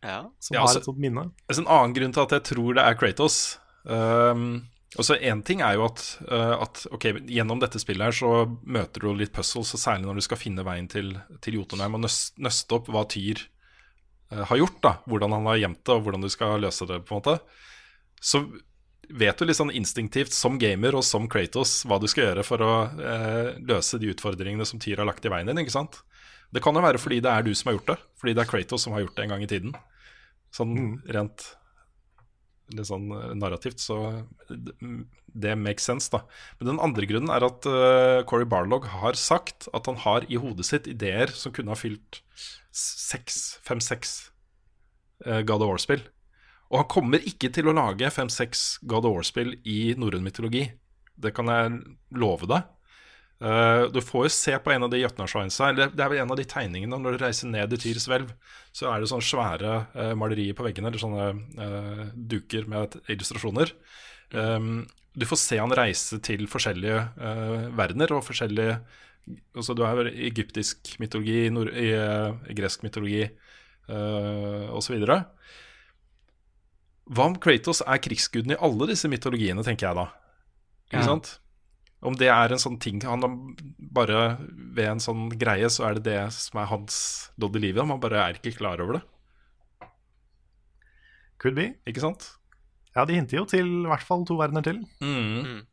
Ja. 0.04 0.24
som 0.40 0.56
Ja, 0.56 0.62
har 0.62 0.68
altså- 0.68 0.80
et 0.80 0.86
sånt 0.86 1.00
minne. 1.00 1.32
Altså, 1.50 1.62
en 1.62 1.68
annen 1.68 1.94
grunn 1.96 2.14
til 2.14 2.22
at 2.24 2.32
jeg 2.32 2.44
tror 2.44 2.74
det 2.76 2.84
er 2.84 2.94
Kratos 3.00 3.58
um, 3.86 4.66
også 4.98 5.18
En 5.22 5.42
ting 5.44 5.60
er 5.62 5.74
jo 5.76 5.84
at, 5.86 6.02
uh, 6.32 6.62
at 6.64 6.86
ok, 6.92 7.04
gjennom 7.28 7.60
dette 7.60 7.80
spillet 7.82 8.06
her 8.06 8.12
så 8.16 8.46
møter 8.66 9.02
du 9.04 9.14
litt 9.14 9.34
puzzles, 9.34 9.74
og 9.76 9.80
særlig 9.82 10.06
når 10.06 10.16
du 10.16 10.22
skal 10.22 10.38
finne 10.40 10.64
veien 10.64 10.88
til, 10.88 11.10
til 11.42 11.54
Jotunheim 11.60 11.96
og 11.98 12.02
nøs- 12.06 12.32
nøste 12.40 12.72
opp 12.78 12.88
hva 12.88 13.04
Tyr 13.12 13.44
uh, 14.32 14.44
har 14.46 14.58
gjort. 14.58 14.80
da 14.82 14.94
Hvordan 15.06 15.32
han 15.36 15.46
har 15.46 15.58
gjemt 15.60 15.84
det, 15.84 15.94
og 15.96 16.02
hvordan 16.06 16.22
du 16.22 16.30
skal 16.30 16.62
løse 16.62 16.88
det. 16.88 17.02
på 17.06 17.12
en 17.16 17.22
måte 17.22 17.40
Så 18.22 18.46
vet 19.10 19.38
du 19.38 19.46
litt 19.46 19.60
sånn 19.60 19.74
instinktivt 19.76 20.34
som 20.36 20.60
gamer 20.62 20.98
og 20.98 21.06
som 21.06 21.28
Kratos 21.32 21.84
hva 21.88 22.00
du 22.02 22.08
skal 22.12 22.30
gjøre 22.30 22.46
for 22.48 22.64
å 22.64 22.74
eh, 23.00 23.50
løse 23.66 24.00
de 24.02 24.12
utfordringene 24.14 24.68
som 24.68 24.82
Tyr 24.82 25.02
har 25.02 25.10
lagt 25.10 25.26
i 25.26 25.32
veien 25.34 25.50
din. 25.50 25.62
ikke 25.64 25.76
sant? 25.76 26.02
Det 26.54 26.62
kan 26.64 26.78
jo 26.78 26.84
være 26.86 27.02
fordi 27.02 27.20
det 27.24 27.32
er 27.32 27.46
du 27.46 27.52
som 27.58 27.72
har 27.72 27.80
gjort 27.80 27.94
det, 27.94 28.00
fordi 28.22 28.36
det 28.36 28.44
er 28.44 28.50
Kratos 28.50 28.86
som 28.86 28.96
har 28.96 29.04
gjort 29.04 29.16
det 29.18 29.26
en 29.26 29.36
gang 29.36 29.46
i 29.46 29.52
tiden. 29.52 29.78
Sånn 30.56 30.76
rent 31.12 31.50
litt 32.74 32.90
sånn 32.90 33.10
eh, 33.14 33.34
narrativt, 33.38 33.82
så 33.84 33.98
det, 34.50 35.54
makes 35.60 35.86
sense, 35.86 36.10
da. 36.14 36.24
Men 36.60 36.74
den 36.74 36.82
andre 36.84 37.10
grunnen 37.10 37.34
er 37.34 37.46
at 37.46 37.68
uh, 37.68 38.24
Cory 38.30 38.48
Barlog 38.50 38.88
har 38.94 39.20
sagt 39.20 39.68
at 39.76 39.90
han 39.90 40.00
har 40.06 40.26
i 40.32 40.40
hodet 40.42 40.66
sitt 40.70 40.90
ideer 40.90 41.34
som 41.36 41.54
kunne 41.54 41.74
ha 41.74 41.78
fylt 41.78 42.22
seks, 42.72 43.60
fem-seks 43.68 44.16
uh, 45.28 45.42
God 45.44 45.62
of 45.62 45.74
War-spill. 45.74 46.06
Og 46.76 46.82
han 46.82 46.92
kommer 46.92 47.24
ikke 47.24 47.48
til 47.56 47.70
å 47.72 47.76
lage 47.76 48.12
fem-seks 48.12 48.66
God 48.84 49.08
of 49.08 49.14
War-spill 49.16 49.54
i 49.64 49.94
norrøn 49.96 50.26
mytologi. 50.26 50.66
Det 51.16 51.32
kan 51.36 51.48
jeg 51.48 51.78
love 52.20 52.50
deg. 52.52 52.66
Uh, 53.40 53.88
du 53.92 54.02
får 54.04 54.28
jo 54.28 54.32
se 54.32 54.54
på 54.64 54.72
en 54.72 54.86
av 54.88 54.92
de 54.92 55.00
Jøtnarsveinsa, 55.02 55.70
eller 55.72 55.92
det 55.92 56.04
er 56.04 56.12
vel 56.12 56.22
en 56.24 56.34
av 56.36 56.40
de 56.40 56.46
tegningene 56.48 57.00
når 57.00 57.16
du 57.16 57.24
reiser 57.24 57.50
ned 57.52 57.74
i 57.76 57.80
Tyrs 57.80 58.08
hvelv, 58.08 58.30
så 58.76 58.90
er 58.92 59.00
det 59.00 59.10
sånne 59.12 59.28
svære 59.28 59.74
uh, 59.96 60.12
malerier 60.20 60.56
på 60.56 60.68
veggene, 60.68 60.92
eller 60.92 61.04
sånne 61.04 61.26
uh, 61.60 62.04
duker 62.16 62.68
med 62.72 63.00
illustrasjoner. 63.12 63.72
Um, 64.36 64.86
du 65.16 65.28
får 65.28 65.40
se 65.40 65.60
han 65.62 65.72
reise 65.76 66.20
til 66.24 66.44
forskjellige 66.52 67.06
verdener 67.78 68.12
og 68.12 68.26
forskjellige 68.28 68.82
altså 69.56 69.74
Du 69.74 69.86
har 69.86 70.10
egyptisk 70.12 70.92
mytologi, 71.00 71.48
nord, 71.50 71.72
i, 71.72 71.88
gresk 72.58 72.84
mytologi 72.84 73.24
uh, 73.24 74.68
osv. 74.76 75.00
Hva 77.12 77.26
om 77.30 77.36
Kratos 77.38 77.82
er 77.86 78.00
krigsguden 78.02 78.56
i 78.56 78.60
alle 78.66 78.88
disse 78.90 79.10
mytologiene, 79.12 79.64
tenker 79.64 79.88
jeg 79.92 79.96
da. 80.00 80.06
Ikke 80.90 81.02
Ja. 81.02 81.06
sant? 81.06 81.40
Om 82.06 82.14
det 82.18 82.28
er 82.30 82.52
en 82.52 82.60
sånn 82.62 82.80
ting 82.80 83.00
han 83.02 83.22
bare 83.80 84.38
ved 84.76 84.86
en 84.88 85.00
sånn 85.00 85.30
greie, 85.40 85.66
så 85.70 85.88
er 85.90 85.94
det 85.96 86.04
det 86.04 86.34
som 86.34 86.60
er 86.62 86.66
hans 86.70 87.30
lodd 87.38 87.56
i 87.56 87.60
livet. 87.60 87.86
Man 87.88 88.00
bare 88.00 88.20
er 88.30 88.34
ikke 88.38 88.58
klar 88.58 88.80
over 88.82 89.00
det. 89.00 89.04
Could 91.42 91.56
be. 91.56 91.74
Ikke 91.88 92.02
sant? 92.04 92.28
Ja, 92.96 93.04
de 93.06 93.14
hinter 93.18 93.38
jo 93.42 93.46
til 93.50 93.66
i 93.84 93.88
hvert 93.90 94.06
fall 94.08 94.24
to 94.28 94.38
verdener 94.40 94.64
til. 94.64 94.78
Mm. 95.04 95.66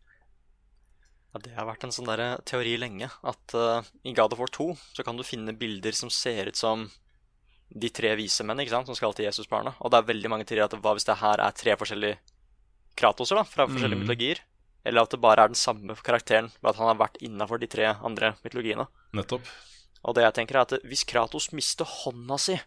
Ja, 1.33 1.41
Det 1.41 1.53
har 1.57 1.67
vært 1.69 1.85
en 1.87 1.95
sånn 1.95 2.09
der 2.11 2.39
teori 2.45 2.75
lenge, 2.81 3.09
at 3.25 3.55
uh, 3.55 3.83
i 4.05 4.13
God 4.13 4.33
of 4.35 4.39
War 4.43 4.49
2 4.53 4.73
så 4.93 5.05
kan 5.07 5.17
du 5.17 5.23
finne 5.25 5.55
bilder 5.57 5.93
som 5.97 6.11
ser 6.11 6.51
ut 6.51 6.57
som 6.59 6.91
de 7.75 7.89
tre 7.91 8.15
vise 8.19 8.45
menn 8.45 8.61
ikke 8.61 8.75
sant, 8.75 8.87
som 8.87 8.97
skal 8.99 9.15
til 9.17 9.27
Jesusbarnet. 9.27 9.75
Og 9.81 9.91
det 9.91 9.99
er 10.01 10.09
veldig 10.11 10.31
mange 10.33 10.45
teorier 10.49 10.69
at 10.69 10.77
hva 10.77 10.93
hvis 10.97 11.07
det 11.09 11.17
her 11.23 11.41
er 11.41 11.57
tre 11.57 11.77
forskjellige 11.81 12.19
Kratoser 12.97 13.39
da, 13.41 13.45
fra 13.49 13.65
forskjellige 13.67 13.97
Mm. 13.97 14.03
mytologier? 14.05 14.41
Eller 14.85 15.03
at 15.03 15.11
det 15.11 15.21
bare 15.23 15.45
er 15.45 15.49
den 15.49 15.57
samme 15.57 15.95
karakteren, 15.97 16.51
ved 16.61 16.71
at 16.71 16.77
han 16.77 16.91
har 16.91 16.99
vært 16.99 17.21
innafor 17.23 17.61
de 17.61 17.69
tre 17.71 17.95
andre 18.03 18.35
mytologiene. 18.45 18.87
Nettopp. 19.15 19.47
Og 20.05 20.15
det 20.15 20.25
jeg 20.25 20.35
tenker 20.35 20.57
er 20.59 20.67
at 20.67 20.75
hvis 20.85 21.05
Kratos 21.07 21.53
mister 21.53 21.87
hånda 21.87 22.37
si 22.39 22.59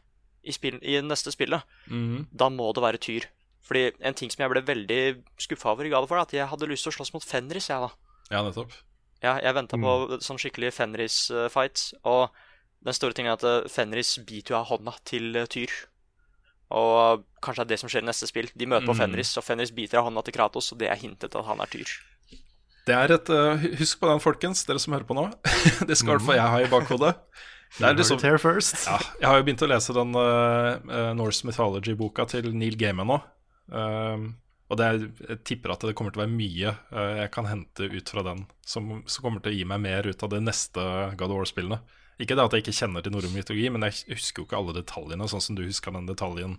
i, 0.43 0.51
spill, 0.55 0.79
i 0.81 1.01
neste 1.01 1.31
spillet, 1.35 1.61
mm. 1.91 2.27
da 2.31 2.49
må 2.49 2.71
det 2.73 2.81
være 2.81 2.97
Tyr. 3.03 3.27
Fordi 3.65 3.91
en 3.99 4.13
ting 4.13 4.29
som 4.31 4.43
jeg 4.45 4.53
ble 4.53 4.61
veldig 4.65 4.99
skuffa 5.41 5.73
over 5.73 5.85
i 5.85 5.89
God 5.89 6.07
for, 6.07 6.17
er 6.17 6.21
at 6.21 6.33
jeg 6.33 6.47
hadde 6.47 6.69
lyst 6.69 6.85
til 6.87 6.93
å 6.93 6.97
slåss 6.99 7.13
mot 7.13 7.25
Fenris, 7.25 7.69
jeg, 7.69 7.81
da. 7.81 7.89
Ja, 8.31 8.41
nettopp. 8.45 8.73
Ja, 9.21 9.39
jeg 9.41 9.53
venta 9.57 9.77
på 9.77 10.19
sånn 10.21 10.37
skikkelig 10.41 10.73
Fenris-fights, 10.73 11.93
og 12.05 12.29
den 12.85 12.95
store 12.95 13.17
tingen 13.17 13.33
er 13.33 13.39
at 13.39 13.45
eh, 13.49 13.69
Fenris 13.71 14.15
biter 14.25 14.55
jo 14.55 14.61
av 14.61 14.69
hånda 14.69 14.95
til 15.07 15.31
eh, 15.35 15.49
Tyr. 15.49 15.73
Og 16.75 17.23
kanskje 17.45 17.63
det 17.63 17.65
er 17.65 17.73
det 17.73 17.81
som 17.81 17.91
skjer 17.91 18.03
i 18.05 18.09
neste 18.09 18.29
spill. 18.29 18.49
De 18.53 18.67
møter 18.69 18.87
på 18.89 18.95
Mm. 18.95 19.01
Fenris, 19.03 19.35
og 19.37 19.45
Fenris 19.45 19.73
biter 19.73 20.01
av 20.01 20.07
hånda 20.09 20.25
til 20.25 20.35
Kratos, 20.37 20.71
og 20.73 20.81
det 20.81 20.89
er 20.89 21.01
hintet 21.01 21.35
at 21.35 21.45
han 21.45 21.61
er 21.61 21.71
Tyr. 21.71 21.89
Det 22.85 22.93
er 22.93 23.15
et, 23.15 23.29
uh, 23.33 23.65
Husk 23.79 23.99
på 23.99 24.09
den, 24.09 24.21
folkens, 24.21 24.61
dere 24.65 24.81
som 24.81 24.93
hører 24.93 25.07
på 25.09 25.17
nå. 25.17 25.25
det 25.89 25.97
skal 25.97 26.11
i 26.11 26.15
hvert 26.15 26.25
fall 26.27 26.37
jeg 26.37 26.53
ha 26.53 26.61
i 26.61 26.71
bakhodet. 26.71 27.15
Det 27.75 27.83
er 27.89 27.95
liksom, 27.97 28.21
ja, 28.21 28.97
jeg 29.19 29.27
har 29.27 29.39
jo 29.39 29.43
begynt 29.43 29.63
å 29.65 29.67
lese 29.67 29.91
den 29.91 30.13
eh, 30.15 30.67
eh, 30.95 31.09
Norse 31.17 31.43
Mythology-boka 31.43 32.23
til 32.31 32.53
Neil 32.55 32.77
Gaiman 32.79 33.09
nå. 33.09 33.17
Um, 33.67 34.27
og 34.69 34.79
det 34.79 34.85
er, 34.85 35.01
jeg 35.33 35.39
tipper 35.49 35.73
at 35.73 35.83
det 35.83 35.95
kommer 35.97 36.13
til 36.13 36.21
å 36.21 36.23
være 36.23 36.37
mye 36.37 36.71
uh, 36.93 37.17
jeg 37.19 37.33
kan 37.33 37.49
hente 37.49 37.89
ut 37.89 38.13
fra 38.13 38.23
den, 38.29 38.45
som, 38.63 39.01
som 39.09 39.25
kommer 39.25 39.43
til 39.43 39.51
å 39.51 39.57
gi 39.57 39.65
meg 39.67 39.81
mer 39.83 40.07
ut 40.07 40.23
av 40.23 40.31
de 40.31 40.39
neste 40.45 40.85
God 41.19 41.33
of 41.33 41.41
War-spillene. 41.41 41.81
Ikke 42.19 42.35
det 42.37 42.45
at 42.45 42.53
jeg 42.55 42.63
ikke 42.63 42.75
kjenner 42.77 43.03
til 43.03 43.11
norrøn 43.11 43.33
mytologi, 43.35 43.69
men 43.75 43.83
jeg 43.89 44.15
husker 44.15 44.41
jo 44.41 44.45
ikke 44.47 44.57
alle 44.59 44.75
detaljene, 44.77 45.27
sånn 45.27 45.43
som 45.43 45.55
du 45.57 45.65
huska 45.67 45.91
den 45.91 46.05
detaljen 46.07 46.53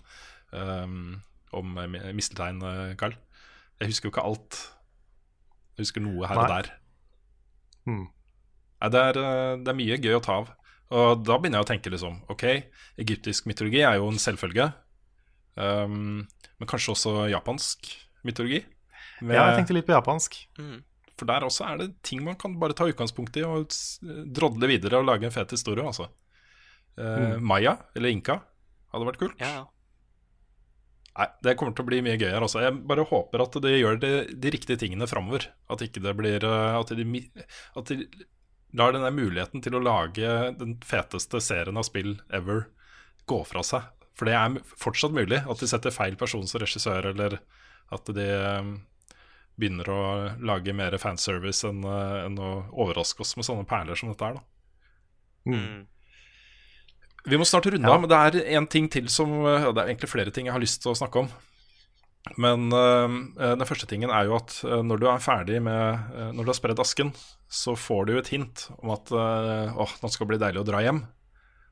um, 0.53 1.23
om 1.57 1.79
eh, 1.81 2.11
misteltein, 2.13 2.59
eh, 2.61 2.91
Carl. 3.01 3.15
Jeg 3.81 3.89
husker 3.93 4.09
jo 4.09 4.13
ikke 4.13 4.25
alt. 4.29 4.59
Jeg 5.77 5.87
husker 5.87 6.05
noe 6.05 6.29
her 6.29 6.37
og 6.43 6.53
der. 6.53 6.69
Hmm. 7.87 8.05
Nei, 8.83 8.91
det, 8.93 9.01
er, 9.11 9.19
eh, 9.23 9.57
det 9.65 9.73
er 9.73 9.79
mye 9.81 9.99
gøy 10.05 10.17
å 10.19 10.23
ta 10.25 10.41
av. 10.43 10.53
Og 10.97 11.25
da 11.27 11.39
begynner 11.41 11.59
jeg 11.59 11.67
å 11.67 11.69
tenke 11.73 11.91
liksom 11.91 12.21
Ok, 12.31 12.45
egyptisk 13.03 13.49
mytologi 13.51 13.81
er 13.83 13.97
jo 13.99 14.07
en 14.13 14.21
selvfølge. 14.23 14.69
Um, 15.57 16.27
men 16.61 16.69
kanskje 16.69 16.93
også 16.93 17.15
japansk 17.33 17.89
mytologi? 18.29 18.61
Med- 19.23 19.35
Ja, 19.39 19.49
jeg 19.51 19.63
tenkte 19.63 19.75
litt 19.75 19.87
på 19.89 19.97
japansk. 19.97 20.37
Mm. 20.61 20.83
For 21.17 21.29
der 21.29 21.47
også 21.47 21.65
er 21.65 21.79
det 21.81 21.89
ting 22.05 22.21
man 22.25 22.37
kan 22.41 22.59
bare 22.61 22.77
ta 22.77 22.87
utgangspunkt 22.89 23.37
i 23.41 23.45
og 23.47 23.73
drodle 24.37 24.69
videre 24.69 25.01
og 25.01 25.09
lage 25.09 25.29
en 25.29 25.35
fet 25.35 25.55
historie, 25.57 25.85
altså. 25.87 26.11
Uh, 26.97 27.37
Mm. 27.37 27.43
Maya, 27.45 27.75
eller 27.97 28.09
Inka, 28.09 28.39
hadde 28.93 29.09
vært 29.09 29.19
kult. 29.21 29.41
Ja, 29.41 29.51
ja. 29.59 29.65
Nei, 31.17 31.27
det 31.45 31.55
kommer 31.57 31.73
til 31.73 31.85
å 31.85 31.89
bli 31.89 32.03
mye 32.05 32.19
gøy 32.21 32.29
her 32.29 32.45
også. 32.45 32.61
Jeg 32.61 32.77
bare 32.89 33.07
håper 33.09 33.41
at 33.47 33.57
de 33.65 33.73
gjør 33.73 34.01
de, 34.01 34.11
de 34.37 34.53
riktige 34.53 34.81
tingene 34.81 35.09
framover. 35.09 35.47
At 35.73 35.85
ikke 35.85 36.03
det 36.05 36.13
blir 36.19 36.45
eh, 36.45 36.77
At 36.77 36.93
de, 36.93 37.23
at 37.81 37.93
de 37.93 38.27
lar 38.77 38.93
denne 38.93 39.13
muligheten 39.17 39.63
til 39.65 39.79
å 39.79 39.81
lage 39.81 40.33
den 40.61 40.75
feteste 40.85 41.41
serien 41.41 41.81
av 41.81 41.87
spill 41.89 42.19
ever 42.37 42.67
gå 43.29 43.41
fra 43.49 43.65
seg. 43.65 43.89
For 44.17 44.29
det 44.29 44.37
er 44.37 44.59
fortsatt 44.81 45.17
mulig 45.17 45.41
at 45.41 45.63
de 45.63 45.69
setter 45.71 45.95
feil 45.95 46.17
person 46.21 46.45
som 46.49 46.61
regissør, 46.61 47.09
eller 47.15 47.39
at 47.97 48.13
de 48.17 48.29
eh, 48.37 48.71
begynner 49.57 49.89
å 49.89 50.01
lage 50.45 50.75
mer 50.77 50.97
fanservice 51.01 51.65
enn 51.69 51.85
eh, 51.85 52.25
enn 52.27 52.39
å 52.43 52.51
overraske 52.77 53.25
oss 53.25 53.37
med 53.39 53.47
sånne 53.49 53.67
perler 53.69 53.99
som 53.99 54.13
dette 54.13 54.31
er. 54.33 54.39
da 54.41 54.45
Mm. 55.47 55.87
Vi 57.31 57.39
må 57.39 57.45
snart 57.47 57.69
runde 57.71 57.87
Ja. 57.87 57.99
men 58.03 58.11
det 58.11 58.17
er 58.19 58.57
en 58.59 58.67
ting 58.67 58.89
til 58.91 59.07
som 59.09 59.31
ja, 59.47 59.71
Det 59.71 59.79
er 59.79 59.93
egentlig 59.93 60.11
flere 60.11 60.33
ting 60.35 60.47
jeg 60.47 60.53
har 60.57 60.63
lyst 60.63 60.83
til 60.83 60.91
å 60.91 60.99
snakke 60.99 61.21
om. 61.23 61.29
Men 62.37 62.73
uh, 62.75 63.07
den 63.39 63.63
første 63.69 63.87
tingen 63.87 64.11
er 64.11 64.27
jo 64.27 64.35
at 64.35 64.57
uh, 64.67 64.83
når 64.83 64.99
du 64.99 65.07
er 65.07 65.23
ferdig 65.23 65.61
med 65.63 66.11
uh, 66.17 66.33
Når 66.35 66.43
du 66.43 66.51
har 66.51 66.59
spredd 66.59 66.83
asken, 66.83 67.13
så 67.47 67.77
får 67.79 68.07
du 68.07 68.13
jo 68.17 68.19
et 68.25 68.33
hint 68.35 68.65
om 68.83 68.91
at 68.91 69.13
åh, 69.15 69.93
nå 70.03 70.11
skal 70.11 70.27
det 70.27 70.33
bli 70.33 70.41
deilig 70.43 70.65
å 70.65 70.67
dra 70.67 70.81
hjem. 70.83 71.05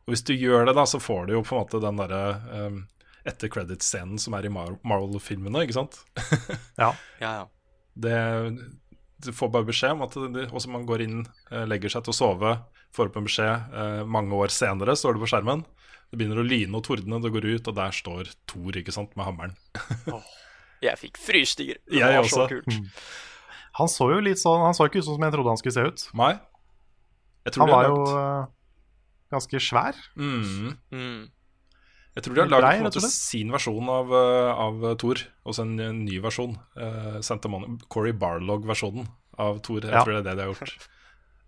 Og 0.07 0.13
hvis 0.15 0.23
du 0.23 0.35
gjør 0.37 0.69
det, 0.69 0.77
da, 0.79 0.85
så 0.87 1.01
får 1.03 1.27
du 1.27 1.33
jo 1.35 1.43
på 1.43 1.57
en 1.57 1.65
måte 1.65 1.81
den 1.83 1.99
derre 1.99 2.23
øh, 2.55 2.79
etter 3.27 3.51
credit-scenen 3.51 4.21
som 4.21 4.37
er 4.37 4.47
i 4.47 4.53
Mar 4.53 4.77
Marvel-filmene, 4.87 5.65
ikke 5.65 5.79
sant? 5.81 5.99
Ja. 6.83 6.93
ja, 7.19 7.33
ja. 7.41 7.45
Det, 7.95 8.15
du 9.25 9.31
får 9.33 9.51
bare 9.55 9.69
beskjed 9.69 9.95
om 9.97 10.03
at 10.07 10.17
det, 10.35 10.49
også 10.51 10.71
man 10.75 10.87
går 10.89 11.05
inn, 11.07 11.21
eh, 11.51 11.65
legger 11.71 11.93
seg 11.93 12.05
til 12.07 12.15
å 12.15 12.19
sove, 12.19 12.55
får 12.95 13.11
opp 13.11 13.17
en 13.21 13.29
beskjed 13.29 13.75
eh, 13.83 14.03
mange 14.07 14.35
år 14.35 14.51
senere, 14.55 14.97
står 14.99 15.15
det 15.17 15.25
på 15.25 15.31
skjermen. 15.33 15.65
Det 16.11 16.19
begynner 16.21 16.43
å 16.43 16.47
lyne 16.47 16.79
og 16.79 16.85
tordne, 16.87 17.21
det 17.23 17.31
går 17.35 17.47
ut, 17.57 17.69
og 17.71 17.75
der 17.79 17.95
står 17.95 18.29
Thor 18.51 18.77
ikke 18.79 18.93
sant, 18.95 19.15
med 19.19 19.27
hammeren. 19.27 19.55
Jeg 20.85 20.99
fikk 21.01 21.17
frysninger. 21.23 21.79
Det 21.89 22.03
Jeg 22.03 22.19
var 22.21 22.29
så 22.29 22.45
kult. 22.51 22.75
Han 23.79 23.89
så 23.91 24.07
jo 24.13 24.19
litt 24.23 24.39
sånn 24.39 24.61
Han 24.63 24.75
så 24.77 24.85
ikke 24.87 25.01
ut 25.01 25.07
som 25.07 25.23
jeg 25.25 25.33
trodde 25.35 25.51
han 25.51 25.59
skulle 25.59 25.75
se 25.75 25.83
ut. 25.89 26.03
Nei. 26.21 26.35
Jeg 27.47 27.55
tror 27.57 27.65
Han 27.65 27.73
var 27.73 27.87
jo 27.89 27.97
eh, 28.21 28.45
ganske 29.35 29.61
svær. 29.65 29.97
mm, 30.15 30.69
Mm. 30.93 31.23
Jeg 32.15 32.23
tror 32.25 32.35
de 32.37 32.43
har 32.45 32.51
lagd 32.63 32.83
måte 32.85 33.01
sin 33.11 33.51
versjon 33.51 33.89
av, 33.91 34.13
eh, 34.15 34.51
av 34.65 34.85
Thor, 35.03 35.19
også 35.45 35.65
en, 35.67 35.73
en 35.83 36.05
ny 36.07 36.21
versjon. 36.23 36.53
Uh, 36.79 37.19
Corey 37.91 38.13
Barlog-versjonen 38.15 39.09
av 39.39 39.59
Thor. 39.67 39.81
Jeg 39.83 39.91
Ja. 39.91 40.05
tror 40.05 40.15
det 40.15 40.21
er 40.21 40.29
det 40.31 40.37
de 40.39 40.43
har 40.47 40.53
gjort. 40.55 40.89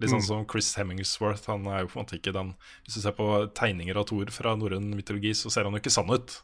Litt 0.00 0.10
sånn 0.10 0.20
Mm. 0.20 0.26
som 0.26 0.46
Chris 0.50 0.74
Hemmingsworth. 0.74 1.46
Han 1.46 1.66
er 1.68 1.80
jo 1.84 1.86
på 1.88 1.96
en 2.00 2.04
måte 2.04 2.18
ikke 2.18 2.32
den 2.34 2.54
Hvis 2.84 2.96
du 2.96 3.00
ser 3.00 3.12
på 3.12 3.46
tegninger 3.54 3.96
av 3.96 4.06
Thor 4.06 4.26
fra 4.26 4.56
norrøn 4.56 4.90
mytologi, 4.94 5.30
så 5.32 5.50
ser 5.50 5.64
han 5.64 5.72
jo 5.72 5.78
ikke 5.80 5.94
sann 5.94 6.10
ut. 6.10 6.42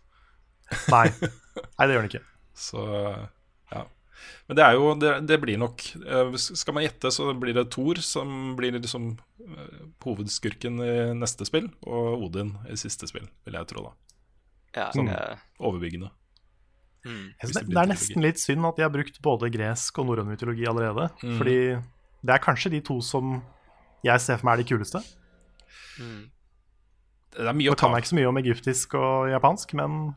Nei. 0.88 1.08
Nei, 1.78 1.86
det 1.86 1.92
gjør 1.92 2.00
han 2.00 2.08
ikke. 2.08 2.24
Så 2.54 2.78
ja. 3.72 3.84
Men 4.48 4.56
det 4.56 4.64
er 4.64 4.72
jo 4.78 4.94
Det, 4.94 5.26
det 5.26 5.40
blir 5.42 5.58
nok 5.58 5.82
eh, 6.06 6.32
Skal 6.36 6.74
man 6.74 6.84
gjette, 6.84 7.10
så 7.10 7.32
blir 7.38 7.54
det 7.54 7.70
Thor 7.74 7.96
som 8.00 8.54
blir 8.56 8.72
liksom 8.78 9.18
eh, 9.40 9.82
hovedskurken 10.04 10.78
i 10.80 11.12
neste 11.18 11.44
spill, 11.44 11.68
og 11.82 12.22
Odin 12.28 12.54
i 12.70 12.76
siste 12.76 13.08
spill, 13.10 13.26
vil 13.44 13.54
jeg 13.58 13.66
tro, 13.72 13.82
da. 13.90 13.92
Ja, 14.76 14.90
Sånn 14.94 15.08
jeg- 15.08 15.38
overbyggende. 15.60 16.10
Mm. 17.04 17.32
Det 17.42 17.52
Det, 17.52 17.76
er 17.76 17.86
nesten 17.90 18.22
litt 18.22 18.38
synd 18.38 18.64
at 18.64 18.76
de 18.76 18.82
har 18.82 18.90
brukt 18.90 19.20
både 19.22 19.50
gresk 19.50 19.98
og 19.98 20.06
norrøn 20.06 20.28
mytologi 20.30 20.64
allerede. 20.66 21.10
Mm. 21.22 21.38
Fordi 21.38 21.56
det 22.24 22.30
er 22.34 22.38
kanskje 22.38 22.70
de 22.70 22.80
to 22.80 23.00
som 23.00 23.42
jeg 24.04 24.20
ser 24.20 24.36
for 24.38 24.46
meg 24.46 24.58
er 24.58 24.62
de 24.62 24.68
kuleste. 24.70 25.02
Mm. 25.98 26.30
Det 27.32 27.48
er 27.48 27.52
mye 27.56 27.70
Nå 27.70 27.72
å 27.72 27.76
ta 27.76 27.86
kan 27.86 27.96
jeg 27.96 28.02
ikke 28.04 28.12
så 28.12 28.18
mye 28.20 28.28
om 28.28 28.36
egyptisk 28.42 28.94
og 28.94 29.30
japansk, 29.32 29.74
men 29.74 30.14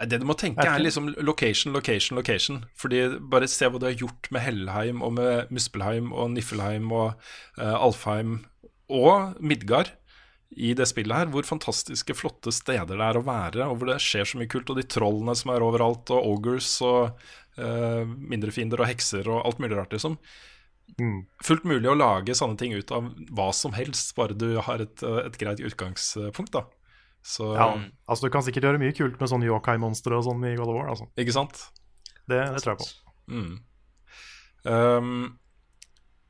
Det 0.00 0.18
du 0.18 0.24
må 0.24 0.32
tenke 0.34 0.64
er 0.64 0.78
liksom 0.80 1.10
location, 1.20 1.72
location, 1.74 2.16
location. 2.16 2.64
Fordi 2.74 3.18
Bare 3.20 3.46
se 3.46 3.68
hva 3.68 3.78
du 3.78 3.84
har 3.86 3.92
gjort 3.94 4.30
med 4.32 4.40
Hellheim 4.40 5.02
og 5.02 5.12
med 5.12 5.50
Muspelheim 5.50 6.12
og 6.12 6.30
Niffelheim 6.30 6.90
og 6.90 7.14
uh, 7.58 7.76
Alfheim 7.84 8.46
og 8.88 9.36
Midgard 9.40 9.92
i 10.50 10.72
det 10.74 10.86
spillet 10.90 11.16
her. 11.16 11.30
Hvor 11.32 11.46
fantastiske, 11.46 12.16
flotte 12.18 12.52
steder 12.54 12.96
det 12.96 13.06
er 13.06 13.18
å 13.20 13.26
være, 13.26 13.66
og 13.68 13.78
hvor 13.78 13.92
det 13.92 14.00
skjer 14.02 14.26
så 14.28 14.40
mye 14.40 14.50
kult. 14.50 14.70
Og 14.72 14.80
de 14.80 14.86
trollene 14.90 15.36
som 15.38 15.52
er 15.54 15.64
overalt, 15.66 16.10
og 16.14 16.26
ogres 16.32 16.72
og 16.86 17.20
uh, 17.60 18.02
mindre 18.06 18.54
fiender 18.54 18.82
og 18.82 18.90
hekser 18.90 19.30
og 19.30 19.44
alt 19.44 19.62
mulig 19.62 19.78
rart, 19.78 19.94
liksom. 19.94 20.18
mm, 20.98 21.20
Fullt 21.46 21.68
mulig 21.70 21.90
å 21.90 21.96
lage 21.98 22.36
sånne 22.36 22.58
ting 22.60 22.74
ut 22.74 22.92
av 22.94 23.08
hva 23.30 23.50
som 23.56 23.76
helst, 23.78 24.14
bare 24.18 24.36
du 24.38 24.52
har 24.58 24.82
et, 24.82 25.02
eh, 25.06 25.22
et 25.26 25.40
greit 25.40 25.62
utgangspunkt, 25.62 26.54
da. 26.56 26.66
Så 27.22 27.50
ja, 27.52 27.74
altså 28.08 28.26
du 28.26 28.32
kan 28.32 28.44
sikkert 28.46 28.64
gjøre 28.64 28.80
mye 28.80 28.94
kult 28.96 29.18
med 29.20 29.28
sånne 29.28 29.44
yokai-monstre 29.50 30.16
og 30.16 30.24
sånn 30.24 30.44
i 30.48 30.54
God 30.56 30.70
of 30.72 30.78
War. 30.78 30.88
Altså. 30.94 31.10
Ikke 31.20 31.34
sant? 31.36 31.66
Det, 32.24 32.38
det 32.40 32.62
tror 32.62 32.72
jeg 32.72 32.80
på. 32.80 32.88
Mm. 33.30 33.50
Um, 34.64 35.10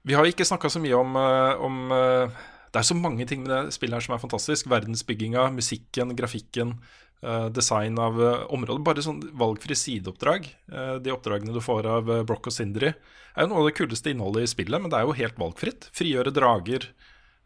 vi 0.03 0.17
har 0.17 0.27
ikke 0.27 0.47
snakka 0.49 0.71
så 0.73 0.81
mye 0.83 0.97
om, 0.97 1.17
eh, 1.21 1.63
om 1.63 1.93
eh, 1.95 2.41
Det 2.71 2.81
er 2.81 2.87
så 2.87 2.97
mange 2.97 3.27
ting 3.27 3.45
med 3.45 3.51
det 3.53 3.75
spillet 3.75 3.99
her 3.99 4.07
som 4.07 4.17
er 4.17 4.23
fantastisk. 4.23 4.69
Verdensbygginga, 4.71 5.49
musikken, 5.55 6.15
grafikken, 6.19 6.77
eh, 7.23 7.49
design 7.55 7.99
av 7.99 8.19
uh, 8.21 8.45
området. 8.55 8.85
Bare 8.87 9.05
sånn 9.05 9.23
valgfri 9.39 9.75
sideoppdrag. 9.79 10.47
Eh, 10.71 10.97
de 11.03 11.15
oppdragene 11.15 11.55
du 11.57 11.63
får 11.65 11.89
av 11.91 12.13
Broch 12.29 12.47
og 12.47 12.55
Sindri, 12.55 12.93
er 12.95 13.47
jo 13.47 13.51
noe 13.51 13.65
av 13.65 13.71
det 13.71 13.77
kuleste 13.79 14.13
innholdet 14.13 14.47
i 14.47 14.53
spillet, 14.53 14.83
men 14.83 14.93
det 14.93 15.01
er 15.01 15.09
jo 15.09 15.19
helt 15.19 15.41
valgfritt. 15.41 15.91
Frigjøre 15.97 16.35
drager, 16.35 16.87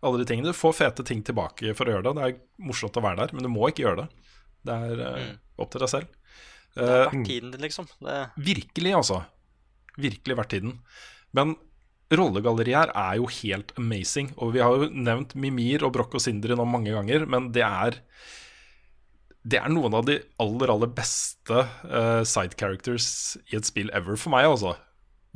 alle 0.04 0.20
de 0.20 0.28
tingene. 0.28 0.52
Du 0.52 0.60
får 0.60 0.76
fete 0.76 1.06
ting 1.08 1.24
tilbake 1.24 1.72
for 1.76 1.88
å 1.88 1.96
gjøre 1.96 2.10
det. 2.10 2.14
Det 2.18 2.28
er 2.28 2.68
morsomt 2.68 3.00
å 3.00 3.04
være 3.04 3.24
der, 3.24 3.36
men 3.36 3.48
du 3.48 3.52
må 3.52 3.70
ikke 3.70 3.86
gjøre 3.86 4.04
det. 4.04 4.36
Det 4.64 4.76
er 4.88 5.04
eh, 5.08 5.32
opp 5.60 5.72
til 5.72 5.84
deg 5.84 5.92
selv. 5.92 6.12
Det 6.12 6.20
er 6.20 6.24
Eh, 6.74 6.90
verdt 6.90 7.26
tiden 7.26 7.50
din, 7.50 7.60
liksom. 7.60 7.86
Det, 8.02 8.30
Virkelig, 8.36 8.94
altså. 8.94 9.22
Virkelig 9.96 10.36
verdt 10.36 10.50
tiden. 10.50 10.78
Men 11.30 11.54
rollegalleriet 12.18 12.76
her 12.78 12.92
er 12.94 13.18
jo 13.20 13.28
helt 13.40 13.72
amazing. 13.80 14.32
Og 14.38 14.54
vi 14.54 14.62
har 14.64 14.74
jo 14.74 14.88
nevnt 14.90 15.34
Mimir 15.38 15.84
og 15.86 15.92
Broch 15.96 16.14
og 16.16 16.22
Sindri 16.24 16.56
nå 16.56 16.66
mange 16.68 16.94
ganger, 16.94 17.26
men 17.30 17.50
det 17.54 17.64
er 17.66 18.00
Det 19.44 19.58
er 19.60 19.68
noen 19.68 19.92
av 19.92 20.06
de 20.08 20.14
aller, 20.40 20.70
aller 20.72 20.88
beste 20.96 21.52
uh, 21.84 22.22
side 22.24 22.56
characters 22.56 23.36
i 23.52 23.58
et 23.58 23.66
spill 23.68 23.90
ever 23.92 24.16
for 24.16 24.32
meg, 24.32 24.46
altså. 24.48 24.76